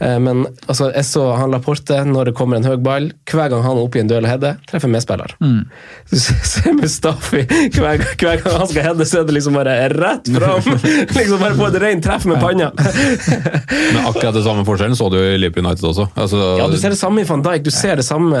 Uh, 0.00 0.18
men 0.22 0.44
altså, 0.66 0.90
jeg 0.94 1.06
så 1.08 1.28
han 1.38 1.54
Laporte 1.54 2.00
når 2.08 2.30
det 2.30 2.36
kommer 2.38 2.60
en 2.60 2.68
høy 2.68 2.76
ball. 2.82 3.10
Hver 3.30 3.52
gang 3.52 3.64
han 3.66 3.78
er 3.78 3.84
oppe 3.86 4.00
i 4.00 4.04
en 4.04 4.10
duell 4.10 4.26
og 4.26 4.32
header, 4.32 4.58
treffer 4.70 4.90
medspiller. 4.90 5.36
Mm. 5.44 5.62
Du 6.10 6.16
ser 6.18 6.74
Mustafi 6.78 7.44
hver, 7.44 8.02
hver 8.20 8.42
gang 8.42 8.58
han 8.58 8.68
skal 8.70 8.88
heade, 8.88 9.08
så 9.08 9.22
er 9.22 9.28
det 9.28 9.38
liksom 9.38 9.58
bare 9.58 9.76
rett 9.94 10.30
fram! 10.34 10.70
liksom 11.18 11.42
bare 11.42 11.58
på 11.58 11.68
et 11.70 11.80
rent 11.82 12.04
treff 12.04 12.26
med 12.30 12.40
panna. 12.42 12.70
Men 12.74 14.00
akkurat 14.04 14.34
det 14.34 14.44
samme 14.46 14.64
forskjellen 14.66 14.98
så 14.98 15.08
du 15.12 15.18
i 15.20 15.38
Liverpool 15.38 15.66
United 15.66 15.88
også. 15.92 16.08
Altså, 16.14 16.42
Ja, 16.58 16.68
du 16.70 16.76
ser 16.80 16.94
det 16.94 16.98
samme 17.00 17.22
i 17.22 17.28
van 17.28 17.42
Dijk. 17.44 17.64
Du 17.64 17.72
ser 17.74 18.00
det 18.00 18.06
samme 18.06 18.40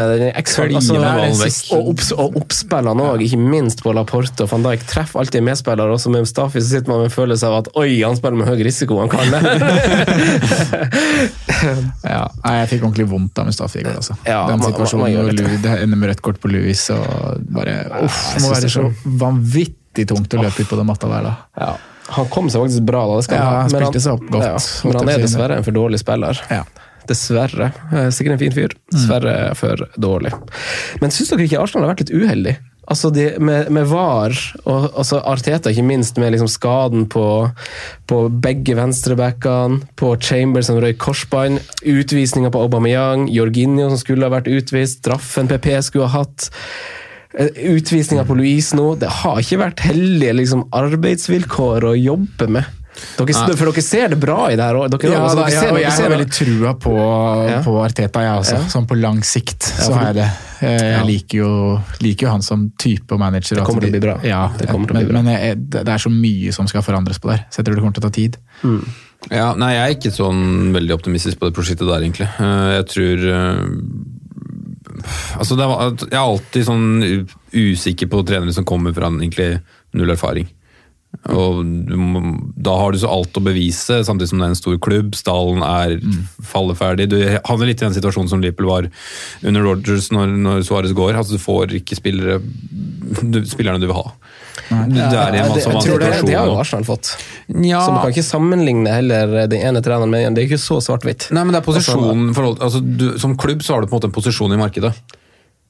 Kliner 0.54 0.78
altså, 0.80 0.94
ballen 1.04 1.38
vekk. 1.40 1.72
og, 1.76 1.82
opps, 1.92 2.08
og 2.12 2.36
oppspillene 2.40 3.02
òg, 3.10 3.18
ikke 3.26 3.38
minst 3.40 3.78
på 3.84 3.90
Laporte 3.96 4.40
og 4.44 4.48
van 4.52 4.62
Dijk. 4.66 4.82
Treffer 4.90 5.18
alltid 5.22 5.40
medspillere. 5.42 5.88
medspiller. 5.88 5.92
Også 5.94 6.08
med 6.10 6.20
Mustafi 6.24 6.58
så 6.60 6.68
sitter 6.74 6.88
man 6.92 6.98
med 7.04 7.10
en 7.10 7.16
følelse 7.16 7.44
av 7.46 7.54
at 7.62 7.68
oi, 7.76 8.02
han 8.02 8.16
spiller 8.16 8.36
med 8.40 8.48
høy 8.48 8.60
risiko, 8.66 8.98
han 9.00 9.08
kan 9.08 9.30
det. 9.30 9.40
Ja, 12.04 12.26
jeg 12.58 12.68
fikk 12.74 12.82
ordentlig 12.84 13.06
vondt 13.10 13.38
av 13.40 13.46
Mustafi 13.48 13.80
i 13.80 13.84
går. 13.86 13.96
Altså. 14.00 14.14
Ja, 14.28 14.42
Den 14.50 14.62
situasjonen 14.62 15.14
hvor. 15.16 15.32
Louis- 15.32 15.62
det 15.64 15.72
ender 15.82 15.96
med 16.00 16.08
rødt 16.12 16.22
kort 16.24 16.38
på 16.42 16.50
Louis 16.52 16.82
og 16.94 17.04
bare 17.54 17.74
uff, 18.04 18.18
Det 18.34 18.42
må 18.44 18.48
være 18.52 18.70
så 18.72 18.84
vanvittig 19.24 20.04
tungt 20.10 20.34
å 20.36 20.42
løpe 20.44 20.62
ut 20.64 20.68
på 20.70 20.78
den 20.80 20.88
matta 20.90 21.06
der, 21.10 21.22
da. 21.30 21.34
ja. 21.60 21.72
Han 22.14 22.26
kom 22.28 22.50
seg 22.52 22.60
faktisk 22.66 22.84
bra, 22.84 23.06
da. 23.08 23.14
Det 23.16 23.24
skal 23.24 23.36
Ja, 23.38 23.44
ha. 23.44 23.50
han 23.62 23.70
Men 23.72 23.82
han. 23.82 23.92
Ja, 24.44 24.56
men 24.84 24.96
han 25.00 25.08
er 25.08 25.18
dessverre 25.24 25.56
en 25.56 25.64
for 25.64 25.72
dårlig 25.72 25.98
spiller. 26.02 26.36
Ja. 26.52 26.62
Dessverre. 27.08 27.72
Eh, 27.92 28.10
Sikkert 28.14 28.36
en 28.38 28.42
fin 28.44 28.54
fyr. 28.54 28.76
Dessverre 28.92 29.54
for 29.58 29.84
dårlig. 30.00 30.32
Men 31.02 31.12
syns 31.12 31.30
dere 31.34 31.44
ikke 31.48 31.60
Arsenal 31.62 31.86
har 31.88 31.94
vært 31.94 32.06
litt 32.06 32.14
uheldig? 32.16 32.54
Altså 32.84 33.08
de, 33.08 33.22
med, 33.40 33.70
med 33.72 33.86
VAR, 33.88 34.34
og 34.68 34.90
altså 35.00 35.16
Arteta 35.24 35.70
ikke 35.72 35.86
minst, 35.88 36.18
med 36.20 36.34
liksom 36.34 36.50
skaden 36.52 37.06
på, 37.08 37.22
på 38.10 38.18
begge 38.44 38.74
venstrebackene, 38.76 39.78
på 39.96 40.10
Chambers 40.20 40.68
som 40.68 40.76
røyk 40.84 40.98
korsbånd, 41.00 41.62
utvisninga 41.88 42.50
på 42.52 42.60
Aubameyang, 42.66 43.24
Jorginho 43.32 43.88
som 43.88 43.96
skulle 44.02 44.28
ha 44.28 44.34
vært 44.36 44.52
utvist, 44.52 45.00
straffen 45.00 45.48
PP 45.48 45.70
skulle 45.86 46.10
ha 46.12 46.20
hatt. 46.26 46.50
eh, 47.40 47.48
Utvisninga 47.72 48.26
på 48.28 48.36
Louise 48.36 48.76
nå. 48.76 48.90
Det 49.00 49.08
har 49.22 49.40
ikke 49.40 49.62
vært 49.64 49.80
heldige 49.88 50.36
liksom, 50.42 50.66
arbeidsvilkår 50.76 51.88
å 51.88 51.96
jobbe 51.96 52.50
med. 52.58 52.68
Dere, 53.18 53.34
ja. 53.34 53.56
for 53.56 53.70
dere 53.70 53.82
ser 53.84 54.08
det 54.14 54.18
bra 54.20 54.38
i 54.50 54.56
det 54.56 54.64
her 54.64 54.74
òg. 54.74 54.96
Ja, 55.04 55.20
altså, 55.22 55.44
ja, 55.52 55.62
og 55.72 55.78
jeg 55.80 55.92
ser 55.92 56.02
har 56.08 56.14
veldig 56.16 56.30
trua 56.32 56.72
på, 56.80 56.94
Ja. 57.50 57.60
på 57.62 57.74
Arteta, 57.84 58.22
jeg 58.24 58.40
også. 58.40 58.58
Ja. 58.58 58.68
Sånn 58.72 58.86
på 58.90 58.98
lang 59.00 59.22
sikt 59.22 59.62
så 59.62 59.92
har 59.94 60.10
jeg 60.12 60.14
det. 60.22 60.30
Eh, 60.64 60.78
Jeg 60.78 60.92
Ja. 60.94 61.04
liker, 61.04 61.36
jo, 61.38 61.80
liker 62.00 62.26
jo 62.26 62.30
han 62.32 62.42
som 62.42 62.70
type 62.78 63.12
og 63.12 63.18
manager. 63.20 63.56
Det 63.56 63.64
kommer 63.64 63.80
til 63.82 63.90
å 63.90 63.96
bli 63.98 64.00
bra. 64.00 64.18
Ja, 64.24 64.48
Det 64.56 64.68
kommer 64.68 64.86
til 64.88 64.96
å 64.96 64.98
bli 65.00 65.04
men, 65.04 65.12
bra. 65.12 65.22
men 65.22 65.40
jeg, 65.40 65.56
det 65.70 65.84
det 65.84 65.92
er 65.94 65.98
så 65.98 66.10
mye 66.10 66.52
som 66.52 66.66
skal 66.66 66.82
forandres 66.82 67.18
på 67.20 67.28
der, 67.30 67.44
så 67.50 67.58
jeg 67.60 67.66
tror 67.66 67.74
det 67.74 67.82
kommer 67.84 67.94
til 67.94 68.02
å 68.04 68.08
ta 68.08 68.14
tid. 68.14 68.38
Ja, 69.30 69.54
nei, 69.54 69.72
jeg 69.74 69.84
er 69.84 69.94
ikke 69.96 70.12
sånn 70.12 70.72
veldig 70.74 70.92
optimistisk 70.98 71.38
på 71.40 71.48
det 71.48 71.54
prosjektet 71.56 71.86
der, 71.88 72.00
egentlig. 72.04 72.28
Eh, 72.40 72.76
Jeg 72.80 72.86
tror 72.86 73.16
eh, 73.28 73.64
Altså, 75.38 75.56
det 75.58 75.66
var, 75.68 75.90
jeg 75.98 76.12
er 76.14 76.22
alltid 76.22 76.64
sånn 76.68 76.84
usikker 77.52 78.08
på 78.08 78.22
trenere 78.26 78.52
som 78.54 78.64
kommer 78.64 78.94
fra 78.94 79.10
egentlig 79.10 79.60
null 79.94 80.10
erfaring. 80.14 80.46
Og 81.30 81.62
du 81.88 81.94
må- 81.96 82.52
da 82.60 82.76
har 82.76 82.92
du 82.92 82.98
så 82.98 83.08
alt 83.08 83.32
å 83.32 83.42
bevise, 83.44 84.00
samtidig 84.04 84.28
som 84.28 84.38
det 84.38 84.46
er 84.46 84.52
en 84.52 84.58
stor 84.58 84.78
klubb. 84.78 85.14
Stallen 85.14 85.62
er 85.62 85.98
falleferdig. 86.42 87.08
Du 87.08 87.18
havner 87.44 87.66
litt 87.66 87.82
i 87.82 87.86
den 87.86 87.94
situasjonen 87.94 88.28
som 88.28 88.40
Liverpool 88.42 88.66
var 88.66 88.90
under 89.44 89.62
Rogers 89.62 90.10
når, 90.10 90.34
når 90.36 90.64
Suárez 90.66 90.92
går. 90.92 91.14
Altså, 91.14 91.38
du 91.38 91.38
får 91.38 91.74
ikke 91.80 91.96
spillere, 91.96 92.40
du, 93.22 93.40
spillerne 93.46 93.80
du 93.80 93.86
vil 93.86 93.96
ha. 93.96 94.12
Det 94.64 95.00
er 95.02 95.34
en 95.34 95.48
masse 95.50 95.64
jeg 95.64 95.82
tror 95.82 95.98
det, 95.98 96.12
situasjoner 96.14 96.26
det 96.26 96.36
har 96.38 96.46
jo. 96.46 96.58
Arsenal 96.60 96.84
fått. 96.84 97.10
Ja. 97.48 97.80
Så 97.84 97.92
man 97.92 98.02
kan 98.04 98.12
ikke 98.14 98.26
sammenligne 98.26 98.92
heller 98.92 99.46
den 99.50 99.60
ene 99.60 99.82
treneren 99.84 100.10
med 100.10 100.20
den 100.22 100.30
andre. 100.32 100.40
Det 100.42 100.46
er 100.46 100.56
ikke 100.56 100.62
så 100.62 100.78
svart-hvitt. 100.84 101.30
Nei, 101.34 101.44
men 101.44 101.52
det 101.56 101.60
er 101.62 101.66
posisjonen 101.66 102.30
altså, 102.58 102.80
du, 102.80 103.18
Som 103.18 103.36
klubb 103.36 103.62
så 103.62 103.74
har 103.74 103.82
du 103.82 103.88
på 103.88 103.96
en 103.96 104.00
måte 104.00 104.10
en 104.10 104.16
posisjon 104.16 104.52
i 104.54 104.60
markedet. 104.60 104.94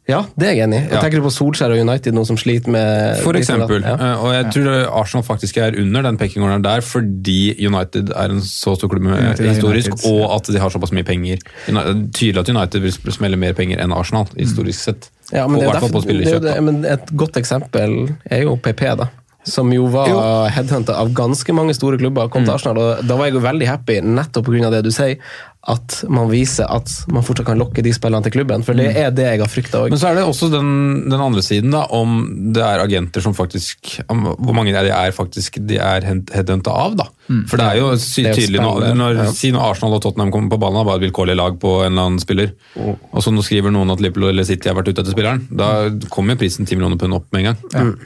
Ja, 0.04 0.18
det 0.36 0.48
er 0.50 0.52
jeg 0.52 0.66
enig 0.66 0.82
i. 0.82 0.88
Ja. 0.92 1.00
Tenker 1.00 1.22
på 1.24 1.30
Solskjær 1.32 1.72
og 1.72 1.80
United 1.80 2.12
nå 2.12 2.26
som 2.28 2.36
sliter 2.36 2.68
med 2.74 3.22
For 3.24 3.36
eksempel. 3.38 3.80
Ja. 3.80 3.94
Eh, 3.96 4.24
Og 4.24 4.34
jeg 4.34 4.50
tror 4.52 4.68
Arsenal 5.00 5.24
faktisk 5.24 5.56
er 5.64 5.78
under 5.80 6.04
den 6.04 6.18
pekingorderen 6.20 6.64
der, 6.66 6.84
fordi 6.84 7.54
United 7.56 8.12
er 8.12 8.34
en 8.34 8.42
så 8.44 8.76
stor 8.76 8.92
klubb 8.92 9.06
United 9.06 9.40
er 9.46 9.54
historisk, 9.54 9.94
United, 9.96 10.10
og 10.12 10.36
at 10.36 10.52
de 10.52 10.60
har 10.60 10.74
såpass 10.74 10.92
mye 10.92 11.08
penger. 11.08 11.40
United, 11.68 12.04
tydelig 12.12 12.44
at 12.44 12.52
United 12.52 12.84
vil 12.84 13.16
smelle 13.16 13.40
mer 13.40 13.56
penger 13.56 13.80
enn 13.80 13.96
Arsenal, 13.96 14.28
historisk 14.36 14.80
sett. 14.90 15.08
Ja, 15.32 15.46
men 15.48 15.60
det 15.60 15.68
er 15.70 15.78
derfor, 15.80 16.04
det, 16.04 16.26
er 16.28 16.36
jo 16.36 16.44
det, 16.44 16.56
men 16.62 16.84
et 16.84 17.08
godt 17.16 17.40
eksempel 17.40 17.96
er 18.28 18.44
jo 18.44 18.58
PP, 18.60 18.84
da. 19.00 19.08
Som 19.44 19.72
jo 19.74 19.86
var 19.92 20.48
headhunta 20.50 20.94
av 20.96 21.10
ganske 21.12 21.52
mange 21.52 21.74
store 21.76 21.98
klubber. 22.00 22.30
kom 22.30 22.42
Mm. 22.42 22.46
til 22.46 22.54
Arsenal, 22.54 22.78
og 22.78 23.06
Da 23.06 23.16
var 23.16 23.26
jeg 23.26 23.34
jo 23.34 23.40
veldig 23.40 23.66
happy, 23.68 24.00
nettopp 24.00 24.46
pga. 24.46 24.70
det 24.70 24.84
du 24.84 24.90
sier, 24.90 25.18
at 25.66 26.04
man 26.08 26.28
viser 26.28 26.66
at 26.68 26.90
man 27.08 27.22
fortsatt 27.24 27.46
kan 27.46 27.58
lokke 27.58 27.82
de 27.82 27.90
spillene 27.92 28.22
til 28.22 28.32
klubben. 28.32 28.62
For 28.64 28.74
det 28.74 28.96
er 28.96 29.10
det 29.10 29.24
jeg 29.24 29.40
har 29.40 29.48
frykta 29.48 29.78
òg. 29.80 29.86
Mm. 29.88 29.90
Men 29.94 29.98
så 29.98 30.08
er 30.10 30.14
det 30.16 30.24
også 30.24 30.50
den, 30.52 31.08
den 31.08 31.20
andre 31.20 31.40
siden, 31.40 31.70
da, 31.72 31.86
om 31.90 32.52
det 32.52 32.62
er 32.62 32.82
agenter 32.84 33.20
som 33.24 33.32
faktisk 33.34 34.00
om 34.08 34.24
Hvor 34.36 34.54
mange 34.54 34.74
er 34.74 34.82
de 34.84 34.90
er 34.92 35.10
faktisk 35.12 35.66
de 35.66 35.76
er 35.78 36.00
headhunta 36.04 36.68
av, 36.70 36.96
da. 36.96 37.04
For 37.48 37.56
det 37.56 37.64
er 37.66 37.76
jo 37.80 37.92
sy 37.96 38.22
Det 38.22 38.32
er 38.32 38.34
jo 38.34 38.40
tydelig 38.46 38.60
nå, 38.60 38.94
når, 38.96 39.16
ja. 39.16 39.30
Si 39.32 39.50
når 39.52 39.70
Arsenal 39.70 39.94
og 39.94 40.02
Tottenham 40.02 40.30
kommer 40.32 40.50
på 40.50 40.60
ballen, 40.60 40.84
bare 40.84 41.00
et 41.00 41.10
vilkårlig 41.10 41.36
lag 41.36 41.58
på 41.60 41.84
en 41.86 41.92
eller 41.92 42.08
annen 42.10 42.20
spiller. 42.20 42.52
Og 42.76 43.22
så 43.24 43.32
nå 43.32 43.40
skriver 43.44 43.72
noen 43.72 43.90
at 43.92 44.00
Liverpool 44.00 44.28
eller 44.28 44.44
City 44.44 44.68
har 44.68 44.76
vært 44.76 44.88
ute 44.92 45.00
etter 45.00 45.12
spilleren. 45.16 45.46
Da 45.50 45.88
kommer 46.12 46.36
prisen 46.36 46.66
10 46.66 46.76
millioner 46.76 46.96
pund 47.00 47.14
opp 47.14 47.24
med 47.32 47.44
en 47.46 47.54
gang. 47.54 47.96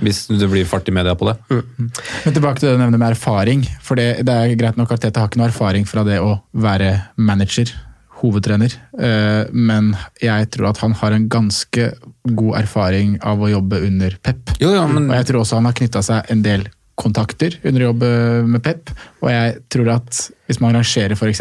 Hvis 0.00 0.24
det 0.30 0.48
blir 0.50 0.66
fart 0.68 0.88
i 0.88 0.94
media 0.94 1.14
på 1.18 1.28
det. 1.28 1.36
Men 1.50 2.34
tilbake 2.36 2.60
til 2.60 2.68
det 2.70 2.74
du 2.78 2.82
nevner 2.82 3.00
med 3.00 3.12
erfaring. 3.14 3.62
For 3.84 3.98
det, 4.00 4.24
det 4.26 4.34
er 4.34 4.56
greit 4.60 4.80
nok 4.80 4.92
at 4.96 5.02
Teta 5.04 5.22
har 5.22 5.30
ikke 5.30 5.40
noe 5.42 5.50
erfaring 5.50 5.86
fra 5.88 6.04
det 6.06 6.18
å 6.22 6.34
være 6.52 6.90
manager, 7.20 7.72
hovedtrener. 8.20 8.74
Eh, 9.00 9.46
Men 9.52 9.94
jeg 10.20 10.50
tror 10.52 10.70
at 10.72 10.82
han 10.84 10.92
har 11.00 11.16
en 11.16 11.28
ganske 11.32 11.86
god 12.36 12.58
erfaring 12.64 13.16
av 13.24 13.40
å 13.40 13.48
jobbe 13.52 13.80
under 13.86 14.18
Pep. 14.22 14.52
Jo, 14.60 14.74
ja, 14.76 14.84
men 14.90 15.08
Og 15.08 15.16
jeg 15.16 15.30
tror 15.30 15.40
også 15.42 15.60
han 15.60 15.70
har 15.70 15.78
knytta 15.78 16.02
seg 16.04 16.28
en 16.34 16.44
del 16.44 16.68
kontakter 17.00 17.54
under 17.64 17.86
jobb 17.86 18.02
med 18.52 18.62
Pep. 18.64 18.90
Og 19.24 19.30
jeg 19.32 19.56
tror 19.72 19.88
at 19.94 20.18
hvis 20.50 20.60
man 20.60 20.76
rangerer 20.76 21.16
f.eks. 21.16 21.40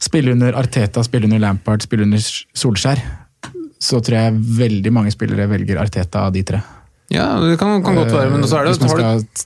spille 0.00 0.32
under 0.32 0.56
Arteta, 0.56 1.04
spille 1.04 1.28
under 1.28 1.42
Lampard, 1.42 1.84
spille 1.84 2.06
under 2.08 2.22
Solskjær, 2.56 3.02
så 3.78 4.00
tror 4.02 4.16
jeg 4.18 4.40
veldig 4.58 4.92
mange 4.94 5.12
spillere 5.14 5.46
velger 5.50 5.78
Arteta 5.82 6.24
av 6.26 6.32
de 6.34 6.42
tre. 6.48 6.62
Ja, 7.10 7.40
det 7.40 7.58
kan, 7.58 7.82
kan 7.82 7.94
godt 7.96 8.12
være, 8.12 8.30
men 8.34 8.42
så 8.44 8.58
er 8.60 8.68
det, 8.68 8.76
har 8.84 8.98
du, 9.00 9.44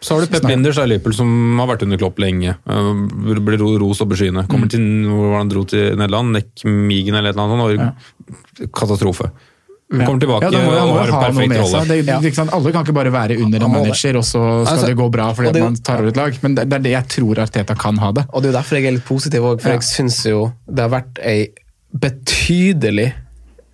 så 0.00 0.14
har 0.14 0.20
du 0.24 0.30
Pep. 0.32 0.44
Linders 0.48 0.78
av 0.78 0.86
Liverpool, 0.88 1.12
som 1.16 1.58
har 1.58 1.66
vært 1.72 1.82
under 1.82 1.98
Klopp 1.98 2.18
lenge. 2.22 2.54
øh, 2.70 3.06
Blir 3.42 3.58
ros 3.60 3.80
rost 3.82 4.04
opp 4.06 4.12
i 4.14 4.20
skyene. 4.20 4.46
Kommer 4.48 4.70
til 4.70 4.84
hvor 5.10 5.32
var 5.32 5.38
han 5.42 5.50
dro 5.50 5.64
til 5.68 5.96
Nederland, 5.98 6.32
Neck 6.38 6.64
Migen 6.64 7.14
eller 7.18 7.30
et 7.30 7.36
eller 7.36 7.56
annet 7.58 7.80
Ja. 7.80 7.92
Katastrofe. 8.70 9.26
Katastrofe. 9.30 9.30
Kommer 9.90 10.20
tilbake 10.22 10.52
ja, 10.54 10.58
må, 10.62 10.70
og 10.70 10.98
har 11.02 11.10
perfekt 11.26 11.56
rolle. 11.58 11.78
Det, 11.88 11.96
det, 12.06 12.18
ikke? 12.30 12.44
Alle 12.54 12.70
kan 12.72 12.84
ikke 12.86 12.94
bare 12.94 13.10
være 13.10 13.36
under 13.42 13.58
en 13.58 13.64
det. 13.66 13.70
manager, 13.74 14.16
og 14.20 14.22
så 14.22 14.42
skal 14.62 14.76
Altså, 14.76 14.86
det 14.86 14.96
gå 15.00 15.08
bra 15.10 15.32
fordi 15.34 15.50
det- 15.56 15.62
man 15.64 15.74
tar 15.74 15.98
over 15.98 16.08
et 16.12 16.16
lag. 16.16 16.38
Men 16.44 16.54
det, 16.54 16.68
det 16.70 16.76
er 16.78 16.84
det 16.84 16.92
jeg 16.92 17.08
tror 17.16 17.40
Arteta 17.42 17.74
kan 17.74 17.98
ha 17.98 18.12
det. 18.12 18.24
Og 18.32 18.40
det 18.42 18.48
er 18.48 18.52
jo 18.52 18.58
derfor 18.60 18.76
jeg 18.78 18.86
er 18.86 18.92
litt 19.00 19.04
positiv 19.08 19.42
òg, 19.42 19.60
for 19.60 19.68
Ja. 19.68 19.74
jeg 19.74 19.82
syns 19.90 20.24
jo 20.30 20.52
det 20.70 20.78
har 20.86 20.92
vært 20.94 21.18
ei 21.26 21.48
betydelig 21.92 23.12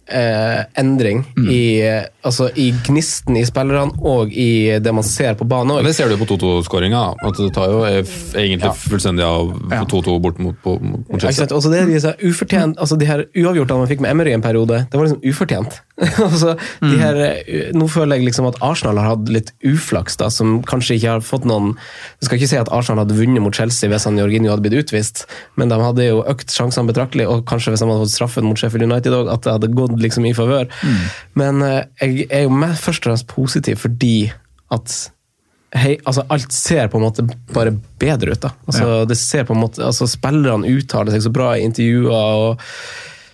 eh, 0.08 0.64
endring 0.78 1.24
Mm. 1.36 1.48
i, 1.50 1.80
eh, 1.82 2.04
altså, 2.24 2.48
i 2.56 2.70
gnisten 2.86 3.36
i 3.36 3.44
spillerne 3.44 3.92
og 4.02 4.30
i 4.32 4.78
det 4.78 4.92
man 4.94 5.02
ser 5.04 5.34
på 5.34 5.44
banen 5.48 5.76
Og 5.78 5.84
det 5.84 5.94
ser 5.96 6.08
du 6.08 6.16
på 6.16 6.26
2-2-skåringa. 6.26 7.14
At 7.26 7.36
det 7.36 7.52
tar 7.54 7.66
jo 7.70 7.82
egentlig 7.84 8.64
ja. 8.64 8.72
fullstendig 8.72 9.24
av 9.24 9.50
Ja. 9.70 9.84
2-2 9.84 10.20
bort 10.22 10.38
mot, 10.38 10.54
på- 10.62 10.78
mot 10.80 11.20
Chelsea. 11.20 11.46
Ja, 11.50 11.56
Også 11.56 11.70
det, 11.70 11.86
de, 11.86 12.00
så 12.00 12.14
ufortjent, 12.22 12.78
altså 12.78 12.96
de 12.98 13.06
her 13.06 13.24
uavgjortene 13.34 13.78
man 13.78 13.88
fikk 13.88 14.00
med 14.00 14.10
Emery 14.10 14.32
en 14.32 14.42
periode, 14.42 14.86
det 14.90 14.94
var 14.98 15.06
liksom 15.06 15.22
ufortjent. 15.24 15.80
altså, 16.26 16.50
Mm. 16.84 16.90
her, 17.00 17.16
eh, 17.24 17.70
nå 17.72 17.86
føler 17.88 18.18
jeg 18.18 18.26
liksom 18.26 18.46
at 18.50 18.58
Arsenal 18.60 18.98
har 19.00 19.14
hatt 19.14 19.30
litt 19.32 19.52
uflaks, 19.64 20.18
da, 20.20 20.28
som 20.28 20.58
kanskje 20.68 20.98
ikke 20.98 21.14
har 21.14 21.24
fått 21.24 21.46
noen 21.48 21.70
Jeg 22.20 22.26
skal 22.28 22.36
ikke 22.38 22.48
si 22.50 22.58
at 22.60 22.68
Arsenal 22.76 23.00
hadde 23.06 23.16
vunnet 23.16 23.40
mot 23.40 23.56
Chelsea 23.56 23.88
hvis 23.88 24.04
han 24.04 24.18
Jorginho 24.20 24.52
hadde 24.52 24.66
blitt 24.66 24.76
utvist, 24.84 25.24
men 25.56 25.72
de 25.72 25.78
hadde 25.80 26.04
jo 26.10 26.20
økt 26.28 26.52
sjansene 26.52 26.90
betraktelig, 26.90 27.24
og 27.32 27.46
kanskje 27.48 27.72
hvis 27.72 27.80
de 27.80 27.88
hadde 27.88 28.04
fått 28.04 28.12
straffen 28.18 28.44
mot 28.44 28.60
Sheffield 28.60 28.84
United 28.90 29.16
òg, 29.16 29.32
at 29.32 29.42
det 29.48 29.54
hadde 29.56 29.72
gått 29.78 29.96
liksom 30.04 30.28
i 30.28 30.34
favør. 30.36 30.68
Men 31.40 31.62
eh, 31.64 31.82
jeg 32.04 32.28
er 32.28 32.44
jo 32.44 32.52
først 32.76 33.06
og 33.06 33.10
fremst 33.14 33.30
positiv 33.32 33.80
fordi 33.86 34.16
at 34.76 34.96
Hei, 35.76 35.96
altså 36.06 36.22
alt 36.32 36.52
ser 36.54 36.86
på 36.88 36.96
en 36.96 37.02
måte 37.04 37.24
bare 37.52 37.72
bedre 38.00 38.32
ut. 38.36 38.40
da. 38.40 38.52
Altså, 38.70 39.02
det 39.10 39.16
ser 39.18 39.42
på 39.44 39.52
en 39.52 39.60
måte, 39.60 39.82
altså 39.84 40.06
Spillerne 40.08 40.70
uttaler 40.70 41.12
seg 41.12 41.24
så 41.26 41.32
bra 41.34 41.50
i 41.58 41.64
intervjuer. 41.66 42.12
og 42.14 42.62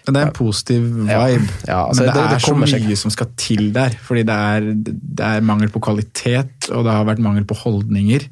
det 0.06 0.16
er 0.16 0.26
en 0.26 0.32
positiv 0.34 0.82
vibe. 0.82 1.48
Ja, 1.68 1.86
altså, 1.88 2.02
Men 2.02 2.08
det, 2.08 2.14
det- 2.16 2.30
det 2.30 2.38
er 2.38 2.46
så 2.48 2.54
mye 2.58 2.66
seg. 2.72 2.96
som 2.98 3.10
skal 3.14 3.28
til 3.36 3.72
der. 3.72 3.90
Fordi 4.02 4.22
det 4.26 4.34
er, 4.34 4.60
det 4.74 5.20
er 5.28 5.40
mangel 5.40 5.68
på 5.70 5.80
kvalitet, 5.80 6.70
og 6.72 6.84
det 6.84 6.92
har 6.92 7.04
vært 7.04 7.18
mangel 7.22 7.44
på 7.44 7.54
holdninger. 7.54 8.26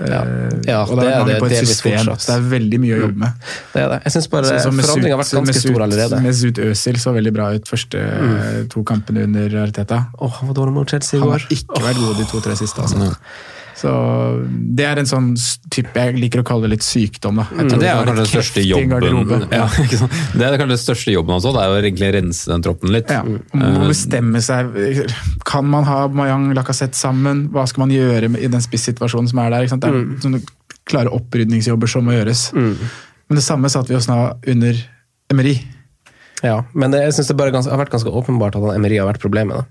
Ja. 0.00 0.24
Eh, 0.26 0.50
Ja, 0.66 0.82
og 0.82 0.98
det 0.98 1.04
det 1.06 1.12
er 1.14 1.18
mangel 1.20 1.32
det 1.34 1.40
på 1.40 1.46
et 1.46 1.66
system. 1.66 1.92
fortsatt. 2.04 2.26
Det 2.26 2.34
er 2.36 2.46
veldig 2.58 2.80
mye 2.82 2.94
å 2.96 3.00
jobbe 3.06 3.16
med. 3.22 3.32
Det 3.72 3.82
er 3.82 3.88
det. 3.88 3.98
Jeg 4.04 4.12
syns 4.12 4.26
bare 4.30 4.44
Så- 4.44 4.58
så 4.58 4.70
forandringen 4.74 5.14
har 5.16 5.22
vært 5.22 5.32
ganske 5.38 5.54
Mesut- 5.54 5.70
stor 5.70 5.80
allerede. 5.86 6.22
Mesut 6.22 6.58
Özil 6.58 6.96
så 6.98 7.12
veldig 7.14 7.32
bra 7.32 7.46
ut 7.54 7.64
første 7.64 7.98
mm. 8.02 8.68
to 8.68 8.82
kampene 8.82 9.22
under 9.24 9.48
Arteta. 9.62 10.06
Åh, 10.20 10.32
han 10.40 10.48
var 10.48 10.54
dårlig 10.54 10.72
mot 10.74 10.90
Chelsea 10.90 11.18
i 11.18 11.22
Han 11.22 11.30
har 11.30 11.38
ikke 11.48 11.80
vært 11.80 11.96
god 12.02 12.16
de 12.18 12.24
to-tre 12.24 12.56
siste. 12.56 12.82
Altså. 12.82 13.16
Så 13.76 13.90
Det 14.76 14.86
er 14.88 14.96
en 15.02 15.04
sånn 15.08 15.26
type 15.68 15.92
Jeg 16.00 16.14
liker 16.16 16.40
å 16.40 16.44
kalle 16.48 16.64
det 16.64 16.70
litt 16.78 16.84
sykdom. 16.86 17.36
da. 17.36 17.44
Mm, 17.52 17.68
Det 17.68 17.88
er 17.90 18.06
kanskje 18.06 18.16
den 18.16 18.30
største 18.30 18.62
jobben 18.64 19.50
ja, 19.52 19.66
ikke 19.84 19.98
sant? 20.00 20.12
Det 20.32 20.46
er 20.46 20.56
kanskje 20.56 20.72
den 20.72 20.80
største 20.80 21.12
jobben 21.12 21.34
også, 21.36 21.52
det 21.52 21.60
er 21.62 21.74
å 21.74 21.76
egentlig 21.82 22.08
rense 22.16 22.48
den 22.50 22.64
troppen 22.64 22.94
litt. 22.94 23.10
Ja, 23.12 23.20
man 23.52 23.74
må 23.76 23.90
bestemme 23.90 24.40
seg. 24.40 24.72
Kan 25.44 25.68
man 25.68 25.84
ha 25.84 26.06
Mayang 26.08 26.48
Lacassette 26.56 26.96
sammen? 26.96 27.48
Hva 27.52 27.66
skal 27.68 27.84
man 27.84 27.92
gjøre 27.92 28.32
i 28.40 28.48
den 28.48 28.64
spissituasjonen 28.64 29.28
som 29.28 29.38
er 29.44 29.50
der? 29.52 29.66
Ikke 29.68 29.74
sant? 29.76 29.84
Det 29.84 29.92
er 29.92 30.24
sånne 30.24 30.42
klare 30.86 31.12
opprydningsjobber 31.12 31.90
som 31.90 32.04
må 32.08 32.16
gjøres. 32.16 32.46
Men 32.54 33.36
det 33.40 33.44
samme 33.44 33.68
satt 33.68 33.88
vi 33.90 33.96
oss 33.98 34.06
nå 34.08 34.16
under 34.46 34.78
Emery. 35.34 35.58
Ja, 36.44 36.60
men 36.76 36.92
det, 36.92 37.00
jeg 37.02 37.12
synes 37.16 37.28
det 37.32 37.36
bare 37.40 37.50
gans- 37.52 37.68
har 37.68 37.80
vært 37.80 37.90
ganske 37.92 38.12
åpenbart 38.12 38.56
at 38.56 38.74
Emery 38.76 38.98
har 39.00 39.08
vært 39.12 39.20
problemet. 39.20 39.56
da. 39.56 39.64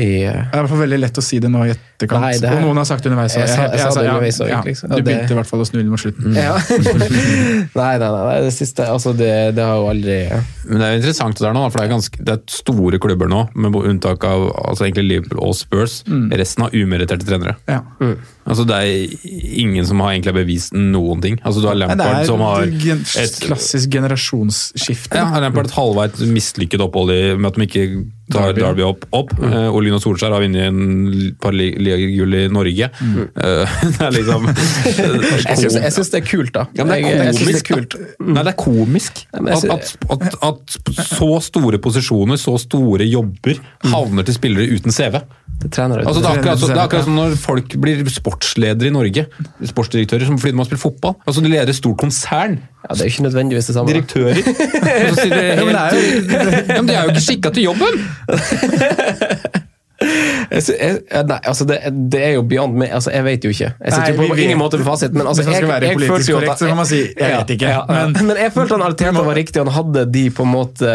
I, 0.00 0.06
Det 0.24 0.32
er 0.32 0.56
i 0.56 0.60
hvert 0.62 0.70
fall 0.72 0.80
veldig 0.86 0.98
lett 1.02 1.18
å 1.20 1.24
si 1.24 1.38
det 1.44 1.50
nå 1.52 1.64
i 1.66 1.72
etterkant. 1.74 2.22
Nei, 2.24 2.32
det 2.40 2.50
og 2.56 2.62
noen 2.64 2.78
har 2.80 2.86
sagt 2.88 3.04
underveis. 3.10 3.34
Jeg 3.36 3.50
sa- 3.50 3.66
jeg 3.68 3.80
sa 3.84 3.90
det 3.98 4.06
ja, 4.06 4.14
underveis 4.14 4.38
ja, 4.48 4.60
liksom. 4.64 4.94
Du 4.94 5.02
begynte 5.04 5.34
i 5.34 5.38
hvert 5.38 5.50
fall 5.50 5.60
å 5.60 5.66
snu 5.68 5.80
inn 5.82 5.90
mot 5.92 6.00
slutten. 6.00 6.34
ja. 6.38 6.54
nei, 7.80 7.92
nei, 7.98 7.98
nei, 7.98 8.22
nei, 8.30 8.38
det 8.46 8.52
siste 8.56 8.86
altså 8.88 9.12
det, 9.16 9.30
det 9.58 9.66
har 9.66 9.76
jo 9.82 9.88
aldri 9.90 10.16
Men 10.64 10.80
det 10.80 10.86
er 10.88 10.94
jo 10.94 11.00
interessant 11.02 11.36
det 11.40 11.44
der 11.46 11.56
nå, 11.56 11.66
for 11.70 11.80
det 11.82 11.86
er, 11.88 11.92
ganske, 11.92 12.24
det 12.30 12.36
er 12.38 12.42
store 12.56 13.00
klubber 13.02 13.30
nå, 13.30 13.42
med 13.54 13.76
unntak 13.80 14.24
av 14.28 14.46
altså 14.70 14.86
egentlig 14.88 15.06
Liverpool 15.10 15.42
og 15.50 15.54
Spurs. 15.58 16.00
Resten 16.40 16.64
har 16.66 16.74
umeritterte 16.76 17.26
trenere. 17.28 17.56
Ja. 17.68 17.82
Altså 18.50 18.64
Det 18.66 18.76
er 18.76 19.26
ingen 19.62 19.86
som 19.86 20.00
har 20.02 20.12
egentlig 20.16 20.34
bevist 20.40 20.74
noen 20.74 21.22
ting. 21.22 21.36
Altså 21.46 21.62
Du 21.62 21.68
har 21.70 21.76
Nei, 21.78 21.86
det 21.86 21.96
Lampard 21.96 22.20
er 22.20 22.28
som 22.28 22.40
har 22.42 22.64
et 22.66 23.36
klassisk 23.46 23.90
generasjonsskifte. 23.94 25.14
ja, 25.16 25.28
Lampard 25.40 25.70
et 25.70 25.76
halvveis 25.76 26.24
mislykket 26.34 26.82
opphold 26.84 27.12
i, 27.14 27.20
med 27.38 27.52
at 27.52 27.58
de 27.60 27.66
ikke 27.68 27.84
tar 28.30 28.52
Derby. 28.52 28.60
Derby 28.62 28.84
opp. 28.86 29.04
opp. 29.16 29.32
Eh, 29.42 29.66
Ole 29.74 29.88
Gunnar 29.90 30.02
Solskjær 30.02 30.34
har 30.36 30.42
vunnet 30.44 30.68
en 30.68 31.34
par 31.42 31.54
li- 31.56 31.72
ligagull 31.82 32.36
i 32.38 32.44
Norge. 32.52 32.90
Mm. 33.00 33.16
Uh, 33.34 33.72
det 33.96 34.04
er 34.06 34.14
liksom 34.18 34.46
Jeg 34.50 35.92
syns, 35.96 36.10
det 36.12 36.20
er 36.20 36.26
kult, 36.28 36.52
da. 36.54 36.66
Ja, 36.78 36.84
men 36.86 36.94
det 36.94 37.10
er 37.10 37.24
jeg 37.30 37.38
synes 37.40 37.60
det 37.62 37.66
komisk. 37.66 37.70
er 37.70 37.80
kult. 37.80 37.98
Nei, 38.30 38.44
det 38.46 38.52
er 38.52 38.58
komisk. 38.60 39.24
At, 39.34 39.66
at, 39.74 39.92
at, 40.12 40.38
at 40.50 41.04
så 41.10 41.30
store 41.48 41.80
posisjoner, 41.82 42.38
så 42.40 42.54
store 42.62 43.06
jobber, 43.10 43.58
havner 43.90 44.26
til 44.28 44.38
spillere 44.38 44.70
uten 44.78 44.94
CV. 44.94 45.18
Det 45.60 45.68
trenere. 45.76 46.06
Altså, 46.08 46.22
det, 46.22 46.28
er 46.30 46.38
akkurat, 46.40 46.58
Trenere 46.58 46.74
det 46.74 46.80
er 46.80 46.86
akkurat 46.88 47.04
som 47.04 47.16
når 47.20 47.34
folk 47.36 47.74
blir 47.84 47.98
sportsledere 48.08 48.88
i 48.88 48.94
Norge. 48.94 49.26
Sportsdirektører 49.68 50.24
som 50.30 50.38
fordi 50.40 50.54
de 50.56 50.58
har 50.62 50.68
spilt 50.70 50.80
fotball. 50.80 51.14
Altså, 51.28 51.42
De 51.44 51.52
leder 51.52 51.68
et 51.68 51.76
stort 51.76 51.98
konsern. 52.00 52.58
ja, 52.86 52.94
det 52.94 53.00
er 53.00 53.10
jo 53.10 53.12
ikke 53.12 53.26
nødvendigvis 53.28 53.66
det 53.68 53.74
samme. 53.76 53.92
Direktører. 53.92 54.40
Og 55.10 55.14
så 55.14 55.20
sier 55.20 55.34
de 55.36 55.42
Ja, 55.50 55.64
men 55.64 55.74
det 55.74 55.82
er 55.82 55.90
helt, 56.00 56.68
men 56.78 56.88
de 56.88 56.94
er 56.96 57.02
jo 57.04 57.12
ikke 57.16 57.26
skikka 57.28 57.52
til 57.52 57.68
jobben! 57.68 58.00
Jeg, 60.00 60.94
nei, 61.28 61.36
altså 61.44 61.66
det, 61.68 61.76
det 62.12 62.20
er 62.24 62.30
jo 62.38 62.42
beyond 62.48 62.72
me. 62.80 62.86
Altså, 62.88 63.10
jeg 63.12 63.24
vet 63.26 63.44
jo 63.44 63.50
ikke. 63.52 63.66
Jeg 63.84 63.92
sitter 63.92 64.00
Nei, 64.00 64.12
jo 64.14 64.16
på, 64.16 64.22
vi 64.22 64.28
på 64.30 64.36
vet- 64.38 64.44
ingen 64.46 64.58
måte 64.58 64.78
med 64.80 64.86
fasit, 64.88 65.12
men 65.12 65.28
altså, 65.28 65.44
jeg, 65.44 65.60
jeg, 65.60 65.82
jeg 65.84 65.98
følte 66.08 66.30
jo 66.32 66.38
at- 66.38 66.46
korrekt, 66.46 66.62
så 66.62 66.70
kan 66.70 66.78
man 66.80 66.88
si, 66.88 67.00
jeg 67.20 67.34
vet 67.36 67.52
ikke, 67.54 67.68
Ja, 67.68 67.82
ja. 67.84 68.06
men- 68.08 68.26
Men, 68.30 68.36
jeg 68.40 68.52
følte 68.54 68.78
han 68.78 68.86
Arteta 68.88 69.22
var 69.28 69.36
riktig, 69.36 69.60
han 69.60 69.68
hadde 69.76 70.06
de 70.14 70.24
på 70.30 70.42
en 70.48 70.52
måte 70.54 70.94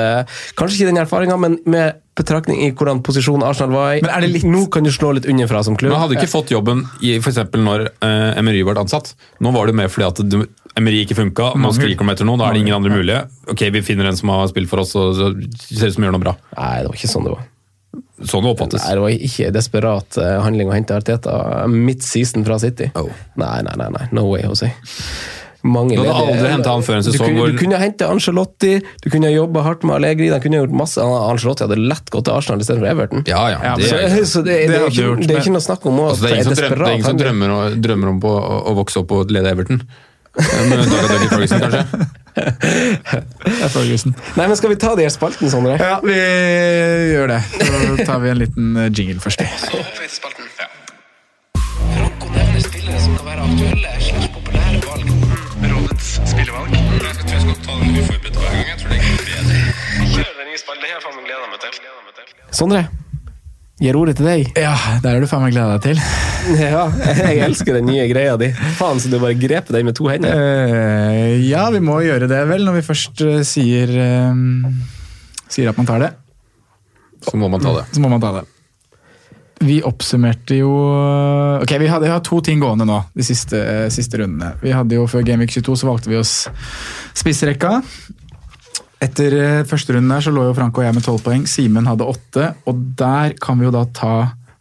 Kanskje 0.57 0.79
ikke 0.81 0.89
den 0.89 0.97
erfaringa, 1.03 1.37
men 1.37 1.59
med 1.69 2.01
betraktning 2.15 2.61
i 2.63 2.71
hvordan 2.71 3.01
posisjon 3.05 3.43
Arsenal 3.43 3.73
var 3.75 3.95
i. 3.97 4.01
Men 4.03 4.11
er 4.13 4.23
det 4.25 4.29
litt- 4.31 4.45
Nå 4.47 4.65
kan 4.71 4.83
du 4.83 4.91
slå 4.91 5.13
litt 5.17 5.25
underfra 5.29 5.63
som 5.63 5.75
klubb. 5.75 5.91
Men 5.91 5.99
han 5.99 6.07
hadde 6.09 6.19
ikke 6.21 6.31
fått 6.31 6.53
jobben 6.53 6.85
i 7.03 7.17
for 7.19 7.31
eksempel 7.33 7.63
når 7.65 7.89
uh, 8.01 8.37
Emery 8.39 8.63
ble 8.63 8.77
ansatt. 8.79 9.13
Nå 9.43 9.51
var 9.55 9.67
det 9.67 9.75
mer 9.75 9.91
fordi 9.91 10.07
at 10.07 10.21
du, 10.31 10.45
Emery 10.75 11.03
ikke 11.05 11.15
funka, 11.15 11.53
man 11.55 11.75
skriker 11.75 12.03
om 12.03 12.11
etter 12.11 12.27
noe, 12.27 12.39
da 12.39 12.49
er 12.49 12.57
det 12.57 12.63
ingen 12.65 12.75
andre 12.77 12.91
mulige. 12.95 13.21
Ok, 13.51 13.65
vi 13.71 13.81
finner 13.85 14.09
en 14.09 14.17
som 14.19 14.31
har 14.33 14.47
spilt 14.51 14.71
for 14.71 14.83
oss 14.83 14.95
og 14.99 15.13
så 15.15 15.29
ser 15.69 15.91
ut 15.91 15.95
som 15.97 16.07
gjør 16.07 16.15
noe 16.17 16.23
bra. 16.23 16.33
Nei, 16.57 16.73
det 16.83 16.89
var 16.91 16.97
ikke 16.99 17.11
sånn 17.11 17.27
det 17.27 17.35
var. 17.35 17.45
Sånn 18.27 18.43
det 18.43 18.51
oppfattes. 18.51 18.83
Nei, 18.83 18.95
det 18.95 19.03
var 19.03 19.15
ikke 19.29 19.51
desperat 19.55 20.17
eh, 20.19 20.35
handling 20.43 20.71
å 20.71 20.75
hente 20.75 20.95
Arteta 20.95 21.37
midt 21.71 22.03
season 22.03 22.43
fra 22.47 22.57
City. 22.59 22.89
Oh. 22.95 23.07
Nei, 23.39 23.57
nei, 23.67 23.75
nei, 23.79 23.89
nei. 23.95 24.05
no 24.15 24.27
way, 24.31 24.43
Jose. 24.47 24.71
Mange 25.65 25.95
Du 25.97 26.03
hadde 26.05 26.13
aldri 26.29 26.49
hentet 26.51 26.69
han 26.69 26.83
før 26.85 26.95
en 26.99 27.01
Du 27.01 27.07
sesong 27.09 27.25
kunne, 27.31 27.39
hvor- 27.41 27.49
du 27.55 27.57
kunne 27.57 27.77
hente 27.81 28.05
Angelotti, 28.05 28.73
du 29.01 29.07
kunne 29.09 29.31
jobba 29.33 29.63
hardt 29.65 29.81
med 29.87 29.95
Allegri, 29.95 30.27
de 30.29 30.37
kunne 30.43 30.59
gjort 30.61 30.75
masse. 30.77 31.01
Angelotti 31.01 31.63
hadde 31.65 31.77
lett 31.89 32.11
gått 32.13 32.25
til 32.29 32.35
Arsenal 32.37 32.61
istedenfor 32.61 32.85
Everton. 32.91 33.23
Ja, 33.25 33.41
ja. 33.55 33.71
Det, 33.79 33.87
Så, 33.89 33.95
så 34.35 34.39
det, 34.45 34.53
det, 34.59 34.67
Det 34.69 34.75
er 34.77 34.85
ikke, 34.85 35.01
gjort, 35.01 35.19
det 35.25 35.33
er 35.35 35.39
ikke 35.41 35.55
noe 35.55 35.65
snakk 35.65 35.85
om 35.89 35.97
å 36.03 36.05
altså, 36.11 36.21
det 36.21 36.29
er 36.31 36.35
ingen 36.35 36.45
som, 36.45 36.53
det 36.55 36.61
er 36.89 36.93
ingen 36.99 37.09
som 37.09 37.17
drømmer, 37.23 37.47
å- 37.55 37.73
drømmer 37.87 38.07
om 38.13 38.19
på, 38.21 38.29
å, 38.29 38.59
å 38.69 38.71
vokse 38.77 38.97
opp 39.01 39.09
og 39.17 39.21
lede 39.33 39.49
Everton. 39.55 39.81
Med 40.35 40.79
av 40.83 41.07
Dougie 41.09 41.29
Ferguson, 41.31 41.59
kanskje. 41.63 41.83
Nei, 44.35 44.47
men 44.49 44.55
Skal 44.59 44.69
vi 44.73 44.77
ta 44.81 44.91
de 44.99 45.05
her 45.07 45.13
spaltene, 45.13 45.47
Sondre? 45.49 45.77
Ja, 45.79 45.99
vi 46.03 46.15
gjør 47.13 47.27
det. 47.31 47.39
Så 47.55 48.05
tar 48.05 48.19
vi 48.23 48.29
en 48.33 48.39
liten 48.41 48.75
eh, 48.77 48.89
jingle 48.91 49.21
først. 49.23 49.39
Feitespalten. 49.41 50.43
Rådets 56.15 56.31
spillevalg. 56.31 56.69
Jeg 56.71 57.15
tror 57.19 57.31
jeg 57.33 57.41
skal 57.43 57.55
ta 57.65 57.73
den 57.79 57.97
uforberedt 57.99 58.37
hver 58.39 58.51
gang. 58.55 58.67
Jeg 58.69 58.77
tror 58.79 58.91
det 58.91 58.99
bedre. 59.25 59.55
Det 60.15 60.85
har 60.85 60.93
jeg 60.93 61.01
faen 61.03 61.17
meg 61.17 61.25
gleda 61.27 61.49
meg 61.49 61.59
til. 61.63 61.73
Sondre, 62.55 62.81
gir 63.83 63.99
ordet 63.99 64.15
til 64.19 64.29
deg. 64.29 64.53
Ja, 64.55 64.75
der 65.03 65.17
har 65.17 65.25
du 65.25 65.27
faen 65.27 65.43
meg 65.43 65.55
gleda 65.57 65.75
deg 65.75 65.83
til. 65.89 65.99
Ja, 66.61 66.85
jeg 67.19 67.43
elsker 67.49 67.79
den 67.79 67.89
nye 67.89 68.07
greia 68.07 68.37
di. 68.39 68.51
Faen, 68.79 69.01
så 69.01 69.11
du 69.11 69.17
bare 69.19 69.35
grep 69.35 69.71
den 69.73 69.89
med 69.89 69.97
to 69.97 70.07
hender. 70.07 70.39
Uh, 70.39 71.35
ja, 71.43 71.67
vi 71.73 71.83
må 71.83 71.99
gjøre 72.05 72.31
det 72.31 72.41
vel, 72.47 72.63
når 72.67 72.79
vi 72.79 72.87
først 72.93 73.25
eh, 73.25 73.39
sier 73.47 73.91
uh, 73.97 74.71
Sier 75.51 75.71
at 75.71 75.79
man 75.79 75.89
tar 75.89 76.05
det. 76.05 76.13
Så 77.25 77.35
må 77.41 77.51
man 77.51 77.63
ta 77.63 77.75
det. 77.81 77.87
Så 77.91 78.03
må 78.03 78.13
man 78.13 78.23
ta 78.23 78.37
det. 78.39 78.47
Vi 79.63 79.77
oppsummerte 79.87 80.57
jo 80.57 80.71
Ok, 81.61 81.71
vi, 81.79 81.87
hadde, 81.87 82.05
vi 82.09 82.11
har 82.11 82.23
to 82.25 82.41
ting 82.43 82.59
gående 82.59 82.87
nå, 82.87 82.97
de 83.15 83.23
siste, 83.23 83.59
siste 83.93 84.19
rundene. 84.19 84.51
Vi 84.61 84.73
hadde 84.75 84.97
jo 84.97 85.07
Før 85.07 85.23
Gameweek 85.27 85.53
22 85.55 85.77
så 85.79 85.89
valgte 85.89 86.11
vi 86.11 86.19
oss 86.19 86.33
spissrekka. 87.15 87.79
Etter 89.05 89.35
eh, 89.39 89.61
første 89.67 89.95
runden 89.95 90.11
der 90.11 90.23
så 90.23 90.33
lå 90.33 90.47
jo 90.47 90.55
Frank 90.57 90.77
og 90.79 90.85
jeg 90.85 90.95
med 90.95 91.05
tolv 91.05 91.23
poeng. 91.25 91.45
Simen 91.49 91.87
hadde 91.89 92.07
åtte. 92.07 92.51
Og 92.69 92.83
der 92.99 93.35
kan 93.41 93.59
vi 93.59 93.67
jo 93.67 93.73
da 93.75 93.85
ta 93.95 94.15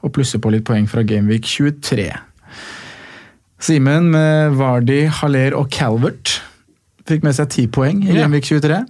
og 0.05 0.13
plusse 0.15 0.41
på 0.43 0.53
litt 0.53 0.67
poeng 0.69 0.87
fra 0.91 1.05
Gameweek 1.07 1.47
23. 1.49 2.11
Simen 3.65 4.11
med 4.13 4.59
Vardi, 4.59 5.05
Haller 5.23 5.57
og 5.57 5.71
Calvert 5.73 6.39
fikk 7.09 7.25
med 7.25 7.37
seg 7.37 7.51
ti 7.53 7.67
poeng 7.73 8.03
i. 8.05 8.13
Gameweek 8.17 8.47
23. 8.49 8.83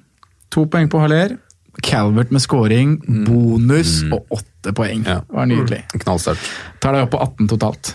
To 0.54 0.66
poeng 0.70 0.90
på 0.90 1.02
Haller. 1.02 1.36
Calvert 1.82 2.30
med 2.30 2.42
scoring, 2.42 2.96
bonus 3.26 4.02
og 4.12 4.26
åtte 4.38 4.72
poeng. 4.76 5.02
Ja. 5.06 5.20
Det 5.24 5.36
var 5.36 5.46
nydelig. 5.50 5.80
Knallsterkt. 5.98 6.46
Tar 6.80 6.94
deg 6.96 7.06
opp 7.06 7.12
på 7.16 7.20
18 7.24 7.50
totalt. 7.50 7.94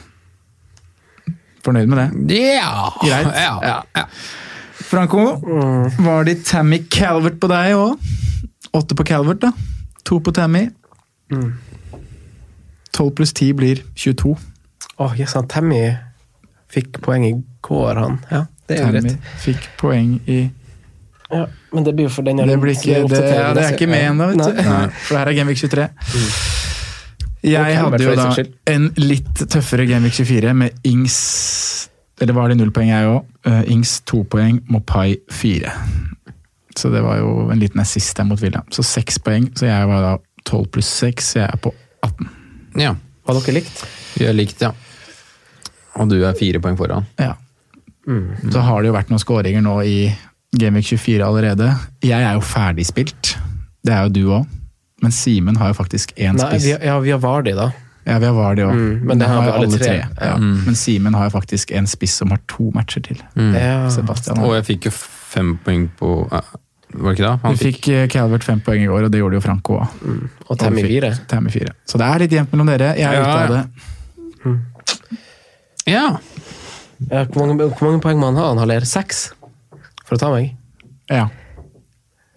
Fornøyd 1.66 1.90
med 1.92 2.00
det? 2.02 2.40
Ja! 2.40 2.90
Greit. 3.02 3.32
Ja. 3.36 3.80
Ja. 3.96 4.06
Franco, 4.90 5.26
var 6.00 6.24
det 6.26 6.46
Tammy 6.48 6.82
Calvert 6.90 7.40
på 7.40 7.50
deg 7.52 7.76
òg? 7.78 8.12
Åtte 8.76 8.96
på 8.98 9.06
Calvert, 9.08 9.42
da. 9.44 9.52
To 10.08 10.20
på 10.24 10.34
Tammy. 10.36 10.70
12 12.96 13.12
pluss 13.16 13.34
10 13.34 13.54
blir 13.60 13.84
22. 13.96 14.36
Åh, 15.00 15.20
yes, 15.20 15.36
han 15.38 15.48
Tammy 15.48 15.84
fikk 16.74 17.00
poeng 17.06 17.26
i 17.28 17.34
går, 17.66 17.96
han. 17.96 18.18
Ja, 18.32 18.46
det 18.68 18.80
er 18.80 18.88
jo 18.88 19.00
Tammy 19.00 19.14
fikk 19.44 19.70
poeng 19.80 20.18
i 20.28 20.40
Ja, 21.30 21.44
men 21.76 21.84
det 21.86 21.94
blir 21.96 22.08
jo 22.08 22.12
for 22.14 22.26
den 22.26 22.38
Det 22.42 22.56
blir 22.62 22.74
ikke, 22.74 23.04
det, 23.12 23.20
ja, 23.30 23.52
det 23.54 23.64
er 23.68 23.76
ikke 23.76 23.88
med 23.92 24.02
ennå, 24.08 24.32
vet 24.32 24.40
du. 24.42 24.62
Nei. 24.64 24.66
Nei, 24.66 24.88
For 25.06 25.14
det 25.14 25.20
her 25.22 25.30
er 25.30 25.38
Genvik 25.38 25.60
23. 25.62 25.90
Jeg 27.50 27.78
hadde 27.80 28.04
jo 28.04 28.16
da 28.20 28.26
en 28.74 28.88
litt 29.00 29.44
tøffere 29.54 29.86
Genvik 29.88 30.18
24 30.18 30.54
med 30.60 30.90
Ings 30.90 31.18
Eller 32.20 32.36
var 32.36 32.50
det 32.52 32.58
null 32.60 32.72
poeng, 32.76 32.90
jeg 32.92 33.08
òg. 33.08 33.30
Ings 33.72 34.00
to 34.10 34.24
poeng, 34.28 34.58
Mopai 34.68 35.20
fire. 35.32 35.72
Så 36.76 36.90
det 36.92 37.00
var 37.06 37.20
jo 37.22 37.46
en 37.54 37.60
liten 37.62 37.80
assist 37.80 38.18
der 38.18 38.28
mot 38.28 38.42
Villa. 38.42 38.64
Så 38.76 38.84
seks 38.84 39.22
poeng, 39.24 39.48
så 39.56 39.70
jeg 39.70 39.88
var 39.88 40.04
da 40.04 40.12
12 40.50 40.66
pluss 40.74 40.90
6, 41.00 41.30
så 41.34 41.40
jeg 41.44 41.48
er 41.54 41.62
på 41.64 41.72
18. 42.04 42.28
Ja, 42.80 42.96
Var 43.28 43.40
dere 43.40 43.56
likt? 43.60 43.86
vi 44.18 44.26
er 44.28 44.36
likt, 44.36 44.62
ja. 44.66 44.74
Og 46.00 46.10
du 46.12 46.18
er 46.26 46.36
fire 46.40 46.60
poeng 46.64 46.76
foran. 46.80 47.06
Ja. 47.20 47.36
Så 48.52 48.62
har 48.66 48.82
det 48.82 48.90
jo 48.90 48.96
vært 48.96 49.12
noen 49.14 49.22
skåringer 49.22 49.62
nå 49.64 49.78
i 49.86 49.98
Genvik 50.58 50.86
24 50.90 51.22
allerede. 51.26 51.68
Jeg 52.02 52.24
er 52.26 52.34
jo 52.34 52.42
ferdigspilt. 52.42 53.36
Det 53.86 53.94
er 53.94 54.08
jo 54.08 54.10
du 54.10 54.24
òg. 54.40 54.48
Men 55.04 55.14
Simen 55.16 55.56
har 55.62 55.70
jo 55.72 55.78
faktisk 55.78 56.12
én 56.18 56.40
spiss. 56.42 56.66
vi, 56.66 56.74
ja, 56.86 56.98
vi 57.00 57.12
har 57.14 57.20
Vardi, 57.24 57.54
da. 57.56 57.70
Ja, 58.08 58.18
vi 58.20 58.26
har 58.26 58.34
Vardi 58.34 58.64
òg. 58.66 58.74
Mm, 58.74 59.06
men 59.08 59.20
det 59.22 59.28
har 59.30 59.46
vi 59.46 59.52
alle 59.54 59.78
tre. 59.80 59.94
Ja. 60.20 60.34
Men 60.42 60.76
Simen 60.76 61.14
har 61.16 61.30
jo 61.30 61.36
faktisk 61.38 61.72
en 61.72 61.88
spiss 61.88 62.18
som 62.20 62.34
har 62.34 62.42
to 62.52 62.72
matcher 62.76 63.02
til. 63.06 63.22
Mm. 63.36 63.54
Sebastian. 63.94 64.42
Og 64.44 64.56
jeg 64.58 64.66
fikk 64.74 64.90
jo 64.90 64.92
fem 64.98 65.54
poeng 65.64 65.86
på 66.00 66.10
Var 66.30 67.14
det 67.14 67.20
ikke 67.20 67.22
det? 67.28 67.34
Han 67.44 67.54
du 67.54 67.58
fikk, 67.62 67.76
fikk 67.86 67.88
eh, 67.94 68.08
Calvert 68.10 68.44
fem 68.44 68.60
poeng 68.66 68.82
i 68.82 68.88
går, 68.90 69.06
og 69.06 69.12
det 69.14 69.20
gjorde 69.22 69.38
jo 69.38 69.44
Franco 69.46 69.78
òg. 69.78 70.00
Og 70.50 70.58
Tammy 70.58 70.82
fire. 70.88 71.14
Tammy 71.30 71.54
fire. 71.54 71.76
Så 71.86 72.02
det 72.02 72.08
er 72.10 72.24
litt 72.26 72.34
jevnt 72.34 72.56
mellom 72.56 72.72
dere. 72.74 72.96
Jeg 72.98 73.06
er 73.06 73.14
Ja, 73.14 73.22
ute 73.22 73.40
av 73.46 73.50
det. 73.54 74.56
ja. 75.86 76.06
Ja, 77.10 77.24
hvor, 77.30 77.46
mange, 77.46 77.70
hvor 77.70 77.86
mange 77.88 78.02
poeng 78.04 78.18
må 78.20 78.32
han 78.34 78.40
ha? 78.42 78.50
Han 78.50 78.58
har 78.60 78.84
seks? 78.90 79.30
For 80.10 80.18
å 80.18 80.22
ta 80.24 80.32
meg? 80.34 80.52
Ja. 81.10 81.28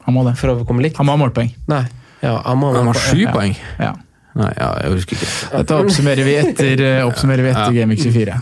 Han 0.07 0.16
må 0.16 0.23
det. 0.27 0.37
For 0.41 0.53
å 0.53 0.62
komme 0.68 0.85
likt? 0.85 0.99
Han 1.01 1.09
må 1.09 1.14
ha 1.16 1.20
målpoeng. 1.25 1.51
Nei. 1.73 1.83
Ja, 2.23 2.37
han 2.45 2.59
må 2.61 2.73
Han 2.77 2.87
har 2.91 2.99
sju 3.01 3.23
Ja. 3.25 3.33
poeng. 3.35 3.57
Ja. 3.81 3.95
Nei, 4.39 4.49
ja, 4.57 4.68
jeg 4.81 4.93
husker 4.95 5.16
ikke. 5.18 5.29
Dette 5.59 5.77
oppsummerer 5.83 6.25
vi 6.25 6.35
etter, 6.41 6.81
eh, 6.81 7.03
oppsummerer 7.05 7.43
vi 7.45 7.51
etter 7.53 7.75
Gamevik 7.77 8.01
24. 8.01 8.39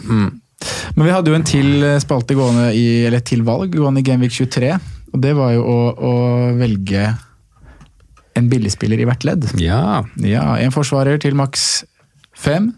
Men 0.97 1.07
vi 1.07 1.11
hadde 1.15 1.31
jo 1.33 1.35
en 1.35 1.47
til 1.47 1.83
eh, 1.83 1.99
spalte 2.03 2.35
gående 2.39 2.69
i, 2.77 2.85
eller 3.09 3.21
til 3.27 3.43
valg 3.43 3.73
gående 3.75 3.99
i 4.03 4.07
Gamevik 4.07 4.31
23. 4.37 4.71
Og 5.15 5.21
det 5.25 5.33
var 5.35 5.53
jo 5.57 5.65
å, 5.67 5.79
å 5.99 6.13
velge 6.61 7.09
en 8.39 8.49
billigspiller 8.49 9.01
i 9.03 9.07
hvert 9.09 9.25
ledd. 9.27 9.49
Ja. 9.59 10.05
Ja, 10.23 10.55
En 10.63 10.71
forsvarer 10.71 11.19
til 11.21 11.35
maks 11.35 11.85
fem. 12.39 12.71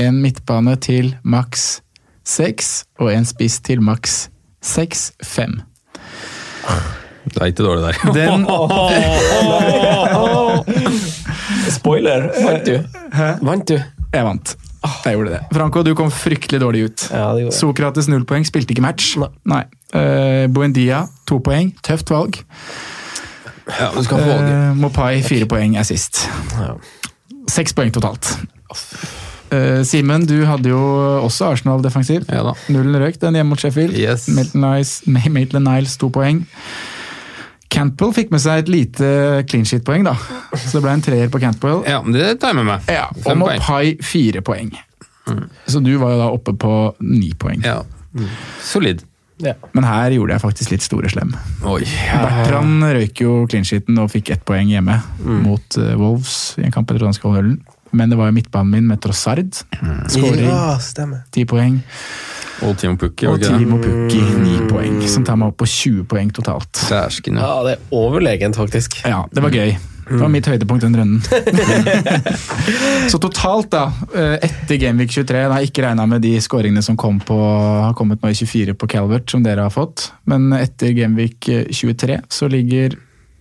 En 0.00 0.22
midtbane 0.22 0.78
til 0.80 1.14
maks 1.24 1.82
seks. 2.24 2.84
Og 2.98 3.12
en 3.12 3.24
spiss 3.28 3.60
til 3.60 3.80
maks 3.84 4.28
seks, 4.64 5.10
fem. 6.66 6.86
er 7.40 7.50
ikke 7.50 7.62
dårlig 7.62 7.82
der. 7.86 7.94
Den, 8.18 8.46
Spoiler! 11.76 12.30
Vant 12.44 12.66
du? 12.66 12.76
Vant 13.42 13.68
du? 13.68 13.76
jeg 14.16 14.24
vant. 14.24 14.56
Jeg 15.04 15.16
gjorde 15.16 15.30
det. 15.30 15.40
Franco, 15.52 15.82
du 15.82 15.94
kom 15.98 16.10
fryktelig 16.14 16.60
dårlig 16.62 16.84
ut. 16.86 17.06
Ja, 17.10 17.30
det. 17.34 17.54
Sokrates 17.54 18.08
null 18.08 18.26
poeng, 18.28 18.46
spilte 18.46 18.74
ikke 18.74 18.84
match. 18.84 19.16
Nei. 19.48 19.64
Uh, 19.94 20.46
Buendia 20.52 21.06
to 21.26 21.40
poeng, 21.42 21.72
tøft 21.86 22.10
valg. 22.12 22.38
Ja, 23.66 23.90
du 23.96 24.02
skal 24.06 24.22
få 24.22 24.28
valget. 24.30 24.52
Uh, 24.52 24.76
Mopai 24.84 25.22
fire 25.26 25.48
poeng 25.50 25.76
er 25.78 25.86
sist. 25.88 26.26
Ja. 26.54 26.76
Seks 27.50 27.74
poeng 27.74 27.92
totalt. 27.94 28.36
Eh, 29.54 29.82
Simen, 29.86 30.24
du 30.26 30.40
hadde 30.48 30.70
jo 30.72 30.80
også 31.22 31.52
Arsenal 31.52 31.82
defensiv. 31.84 32.24
Ja 32.32 32.42
da. 32.48 32.54
Nullen 32.72 32.98
røyk 33.02 33.18
den 33.22 33.34
hjemme 33.38 33.54
mot 33.54 33.60
Sheffield. 33.62 33.94
Yes. 33.96 34.26
Maitland 34.32 35.66
Niles, 35.68 35.96
to 36.02 36.10
poeng. 36.10 36.44
Cantwell 37.70 38.12
fikk 38.14 38.30
med 38.32 38.40
seg 38.40 38.62
et 38.62 38.68
lite 38.70 39.08
clean 39.50 39.66
sheet-poeng, 39.66 40.04
da. 40.06 40.14
Så 40.54 40.76
det 40.78 40.84
ble 40.84 40.92
en 40.96 41.02
treer 41.04 41.28
på 41.32 41.40
Cantwell. 41.42 41.82
Ja, 41.88 41.98
det 42.06 42.36
tar 42.40 42.54
jeg 42.54 42.60
med 42.60 42.68
meg. 42.70 42.86
Ja, 42.90 43.08
og. 43.26 43.34
Mopai 43.40 43.96
fire 44.06 44.40
poeng. 44.46 44.70
Så 45.66 45.82
du 45.82 45.90
var 45.98 46.14
jo 46.14 46.20
da 46.22 46.28
oppe 46.30 46.54
på 46.62 46.72
ni 47.02 47.32
poeng. 47.38 47.64
Ja. 47.66 47.80
Solid. 48.62 49.02
Ja. 49.42 49.52
Men 49.76 49.84
her 49.84 50.14
gjorde 50.14 50.32
jeg 50.38 50.40
faktisk 50.46 50.70
litt 50.72 50.84
store 50.86 51.10
slem. 51.12 51.34
Oi. 51.68 51.82
Bertrand 51.84 52.86
røyk 52.96 53.20
jo 53.20 53.32
clean 53.50 53.66
sheeten 53.68 53.98
og 54.00 54.08
fikk 54.14 54.30
ett 54.32 54.46
poeng 54.48 54.70
hjemme 54.72 55.00
Mm. 55.26 55.42
mot 55.44 55.76
eh, 55.82 55.92
Wolves 55.98 56.54
i 56.56 56.64
en 56.64 56.72
kamp 56.72 56.88
etter 56.94 57.02
dansk 57.04 57.26
nullen. 57.26 57.58
Men 57.96 58.12
det 58.12 58.18
var 58.20 58.30
jo 58.30 58.36
midtbanen 58.36 58.70
min 58.76 58.86
med 58.92 59.00
Trossard. 59.02 59.62
Mm. 59.80 59.98
Skåring, 60.12 60.46
Ja, 60.46 60.78
ti 61.32 61.46
poeng. 61.48 61.80
Og 62.64 62.76
Timo 62.80 62.96
Pukki, 62.96 63.26
Og? 63.28 63.42
Timo 63.42 63.76
Pukki, 63.82 64.22
ni 64.40 64.56
poeng. 64.70 65.02
Som 65.08 65.26
tar 65.28 65.36
meg 65.36 65.52
opp 65.52 65.58
på 65.60 65.68
20 65.68 66.06
poeng 66.08 66.30
totalt. 66.32 66.72
Dæsken, 66.88 67.36
ja. 67.36 67.44
Ja, 67.44 67.66
det 67.66 67.76
er 67.76 67.98
overlegent, 67.98 68.56
faktisk. 68.56 69.02
Ja, 69.04 69.26
det 69.32 69.44
var 69.44 69.52
gøy. 69.52 69.76
Det 70.06 70.20
var 70.22 70.30
mitt 70.30 70.46
høydepunkt 70.46 70.84
den 70.86 70.94
runden. 70.96 71.22
Så 73.10 73.18
totalt, 73.18 73.72
da, 73.74 73.88
eh, 74.14 74.36
etter 74.46 74.78
Gameweek 74.78 75.10
23, 75.10 75.40
da 75.42 75.50
har 75.50 75.64
jeg 75.64 75.72
ikke 75.72 75.82
regna 75.82 76.06
med 76.06 76.22
de 76.22 76.36
skåringene 76.40 76.84
som 76.86 76.96
kom 77.00 77.18
på, 77.18 77.36
har 77.36 77.96
kommet 77.98 78.22
nå 78.22 78.30
i 78.30 78.38
24 78.38 78.76
på 78.78 78.88
Calvert, 78.92 79.26
som 79.30 79.42
dere 79.42 79.66
har 79.66 79.74
fått. 79.74 80.12
Men 80.30 80.46
etter 80.54 80.94
Gameweek 80.96 81.50
23 81.74 82.20
så 82.32 82.48
ligger 82.52 82.94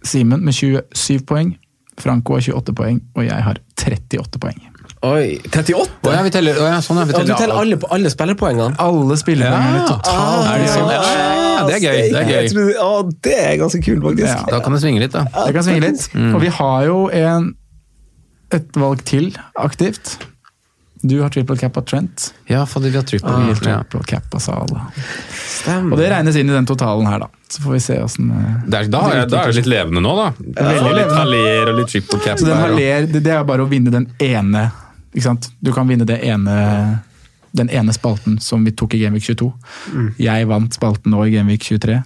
Simen 0.06 0.44
med 0.46 0.54
27 0.54 1.24
poeng. 1.26 1.56
Franco 2.02 2.36
har 2.36 2.42
28 2.44 2.74
poeng, 2.76 2.98
og 3.16 3.24
jeg 3.28 3.44
har 3.46 3.60
38 3.80 4.40
poeng. 4.42 4.58
Oi, 5.06 5.38
38? 5.54 5.76
Å 6.08 6.14
ja, 6.14 6.22
vi 6.26 6.32
teller, 6.34 6.58
å 6.62 6.66
ja, 6.68 6.78
sånn, 6.84 6.98
ja, 7.02 7.06
vi 7.10 7.14
Ja, 7.14 7.24
du 7.28 7.34
teller 7.38 7.60
alle, 7.62 7.78
alle 7.94 8.10
spillerpoengene? 8.10 8.78
Alle 8.82 9.18
spillerpoengene 9.22 9.82
Ja. 9.82 9.88
totalt. 9.90 10.48
Er 10.50 10.64
det 10.64 10.70
sånn? 10.74 10.90
Ja, 10.96 11.66
det 11.68 11.76
er 11.76 11.84
gøy. 11.84 12.00
Det 12.12 12.22
er 12.22 12.32
gøy. 12.32 12.50
Tror, 12.52 12.72
Å, 12.86 12.90
det 13.28 13.36
er 13.40 13.58
ganske 13.62 13.82
kult, 13.86 14.04
faktisk. 14.04 14.32
Ja. 14.32 14.46
Da 14.50 14.60
kan 14.66 14.74
det 14.76 14.82
svinge 14.82 15.04
litt, 15.04 15.14
da. 15.14 15.26
Det 15.46 15.54
kan 15.56 15.64
svinge 15.68 15.82
litt. 15.88 16.08
Og 16.34 16.40
vi 16.42 16.52
har 16.60 16.86
jo 16.90 16.98
en, 17.14 17.52
et 18.52 18.80
valg 18.82 19.04
til 19.06 19.32
aktivt. 19.58 20.18
Du 21.06 21.20
har 21.22 21.30
triple 21.30 21.58
cap 21.60 21.76
av 21.78 21.84
Trent. 21.86 22.32
Ja, 22.50 22.64
fordi 22.66 22.90
vi 22.90 22.98
har 22.98 23.06
ja. 23.14 23.58
triple 23.60 24.04
cap 24.10 24.36
av 24.36 24.42
Sala. 24.42 24.88
Stemmer. 25.46 25.94
Og 25.94 26.02
det 26.02 26.08
regnes 26.10 26.38
inn 26.40 26.50
i 26.50 26.56
den 26.56 26.66
totalen 26.66 27.06
her, 27.10 27.26
da. 27.26 27.30
Så 27.52 27.62
får 27.62 27.76
vi 27.76 27.82
se 27.84 28.00
åssen 28.02 28.32
er, 28.34 28.88
da, 28.90 29.04
er, 29.14 29.28
det 29.30 29.38
er 29.38 29.54
litt 29.60 29.70
levende 29.70 30.02
nå, 30.02 30.16
da. 30.18 30.32
Ja. 30.58 30.96
Litt 30.98 31.14
haler 31.14 31.70
og 31.72 31.78
litt 31.82 31.94
triple 31.94 32.20
cap. 32.24 32.42
Så 32.42 32.50
den 32.50 32.58
haler, 32.58 33.06
det, 33.12 33.22
det 33.28 33.36
er 33.36 33.46
bare 33.48 33.68
å 33.68 33.70
vinne 33.70 33.94
den 33.94 34.10
ene 34.24 34.66
ikke 35.16 35.30
sant? 35.30 35.50
Du 35.64 35.72
kan 35.72 35.88
vinne 35.88 36.06
det 36.08 36.18
ene, 36.28 36.56
den 37.56 37.70
ene 37.72 37.94
spalten 37.96 38.36
som 38.44 38.66
vi 38.68 38.74
tok 38.76 38.98
i 38.98 39.04
Gamevik 39.06 39.24
22. 39.30 39.48
Jeg 40.20 40.48
vant 40.50 40.76
spalten 40.76 41.16
nå 41.16 41.24
i 41.24 41.36
Gamevik 41.38 41.64
23. 41.64 42.02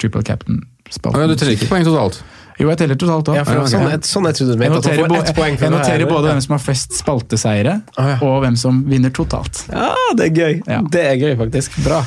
Triple 0.00 0.24
captain-spalten. 0.24 1.20
ja, 1.20 1.28
du 1.28 1.36
trenger 1.36 1.58
ikke 1.58 1.68
poeng 1.68 1.84
totalt? 1.84 2.22
Jo, 2.60 2.68
jeg 2.68 2.78
teller 2.82 2.98
totalt 3.00 3.30
òg. 3.32 3.38
Ja, 3.40 3.44
sånn, 3.44 3.86
jeg- 3.90 4.04
sånn 4.04 4.26
jeg 4.28 4.34
trodde 4.36 4.52
du 4.52 4.58
mente. 4.60 4.78
At 4.78 4.84
noterer, 4.84 5.34
poeng 5.34 5.58
jeg 5.58 6.08
både 6.08 6.26
Ja. 6.28 6.32
hvem 6.34 6.42
som 6.44 6.52
har 6.56 6.58
flest 6.60 6.92
spalteseiere, 6.92 7.82
Ah, 7.96 8.08
ja. 8.08 8.18
og 8.20 8.42
hvem 8.44 8.56
som 8.56 8.82
vinner 8.84 9.10
totalt. 9.10 9.64
Ja, 9.72 9.94
det 10.14 10.26
er 10.30 10.34
gøy. 10.36 10.90
Det 10.90 11.00
er 11.06 11.16
gøy, 11.16 11.36
faktisk. 11.40 11.82
Bra. 11.84 12.04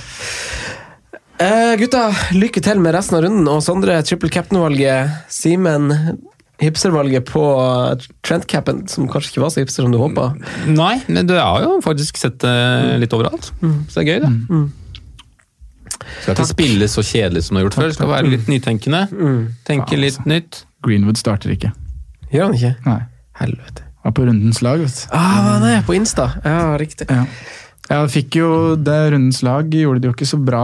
Uh, 1.42 1.74
gutta, 1.82 2.12
lykke 2.38 2.62
til 2.64 2.80
med 2.80 2.94
resten 2.96 3.18
av 3.18 3.24
runden. 3.26 3.48
Og 3.50 3.64
Sondre, 3.66 3.98
triple 4.06 4.30
cap'n-valget. 4.30 5.10
Simen, 5.34 5.90
hipstervalget 6.62 7.26
på 7.26 7.42
Trent-capen, 8.24 8.88
som 8.88 9.08
kanskje 9.10 9.34
ikke 9.34 9.42
var 9.44 9.50
så 9.50 9.64
hipster 9.64 9.84
som 9.84 9.92
du 9.92 9.98
håpa. 9.98 10.30
Nei, 10.70 11.02
men 11.10 11.26
du 11.28 11.34
har 11.36 11.64
jo 11.66 11.80
faktisk 11.84 12.16
sett 12.22 12.38
det 12.46 13.00
litt 13.02 13.10
overalt. 13.18 13.50
Så 13.90 13.98
det 13.98 14.06
er 14.06 14.12
gøy, 14.14 14.20
det. 14.22 14.70
Skal 16.22 16.36
ikke 16.36 16.50
spille 16.50 16.88
så 16.92 17.04
kjedelig 17.06 17.44
som 17.48 17.56
du 17.56 17.62
har 17.62 17.68
gjort 17.68 17.80
før. 17.80 17.96
Skal 17.98 18.12
være 18.12 18.32
litt 18.34 18.50
nytenkende. 18.52 19.02
Tenke 19.68 20.00
litt 20.00 20.20
altså. 20.20 20.30
nytt. 20.30 20.62
Greenwood 20.84 21.20
starter 21.20 21.54
ikke. 21.56 21.72
Gjør 22.34 22.50
han 22.50 22.56
ikke? 22.60 22.74
Nei. 22.88 23.00
Helvete. 23.40 23.86
Var 24.04 24.16
på 24.18 24.26
rundens 24.28 24.60
lag, 24.66 24.82
vet 24.84 24.98
du. 25.00 25.04
Ah, 25.16 25.54
det 25.64 25.70
er 25.78 25.86
på 25.88 25.96
Insta. 25.96 26.26
Ja, 26.44 26.74
riktig. 26.80 27.08
Ja. 27.08 27.24
Jeg 27.90 28.10
fikk 28.14 28.36
jo 28.40 28.50
det 28.80 28.98
rundens 29.14 29.42
lag, 29.46 29.70
gjorde 29.72 30.04
det 30.04 30.10
jo 30.10 30.16
ikke 30.16 30.28
så 30.28 30.40
bra. 30.44 30.64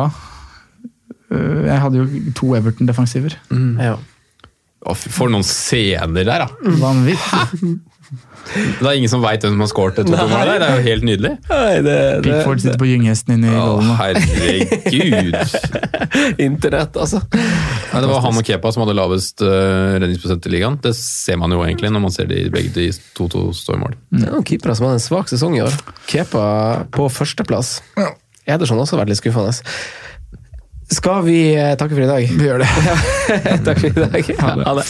Øh, 1.31 1.65
Jeg 1.67 1.79
hadde 1.83 2.01
jo 2.01 2.33
to 2.35 2.53
Everton-defensiver. 2.57 3.35
Ja. 3.79 3.95
For 4.95 5.27
noen 5.31 5.43
scener 5.43 6.23
der, 6.25 6.45
da! 6.45 6.75
Vanvittig. 6.81 7.79
Det 8.09 8.87
er 8.87 8.95
ingen 8.97 9.11
som 9.11 9.21
veit 9.21 9.43
hvem 9.43 9.53
som 9.53 9.61
har 9.61 9.69
skåret 9.69 9.99
det. 9.99 10.05
Tottenham-målet. 10.07 10.59
Det 10.61 10.67
er 10.67 10.79
jo 10.79 10.85
helt 10.87 11.05
nydelig. 11.05 11.31
Nei, 11.51 11.73
det, 11.85 11.97
Pickford 12.25 12.63
sitter 12.63 12.79
på 12.81 12.87
gynghesten 12.89 13.35
inne 13.35 13.51
i 13.51 13.59
golden. 13.59 13.91
herregud! 13.99 15.37
Internett, 16.47 16.97
altså. 16.97 17.21
Nei, 17.29 18.01
det 18.01 18.09
var 18.09 18.25
han 18.25 18.41
og 18.41 18.49
Kepa 18.49 18.73
som 18.73 18.85
hadde 18.85 18.97
lavest 18.97 19.45
uh, 19.45 19.99
redningsprosent 19.99 20.49
i 20.49 20.53
ligaen. 20.55 20.79
Det 20.81 20.95
ser 20.97 21.37
man 21.41 21.53
jo 21.53 21.61
egentlig 21.65 21.93
når 21.93 22.05
man 22.07 22.15
ser 22.15 22.29
de 22.31 22.47
begge 22.53 22.73
de 22.73 22.89
2-2 23.19 23.45
står 23.61 23.77
i 23.77 23.83
mål. 23.85 23.97
Det 24.15 24.25
er 24.25 24.33
noen 24.33 24.47
keepere 24.49 24.77
som 24.79 24.89
hadde 24.89 25.01
en 25.01 25.05
svak 25.05 25.29
sesong 25.31 25.59
i 25.59 25.63
år. 25.67 25.79
Kepa 26.09 26.43
på 26.95 27.09
førsteplass. 27.13 27.77
Ederson 28.49 28.79
har 28.79 28.87
også 28.87 28.97
vært 28.97 29.13
litt 29.13 29.21
skuffende. 29.21 29.53
Skal 30.89 31.21
vi 31.27 31.39
eh, 31.53 31.75
takke 31.77 31.93
for 31.93 32.01
i 32.01 32.09
dag? 32.09 32.25
Vi 32.25 32.49
gjør 32.49 32.63
det. 32.63 32.69
Takk 33.67 33.83
for 33.83 33.91
i 33.91 34.09
dag. 34.09 34.33
Ha 34.41 34.77
det. 34.81 34.89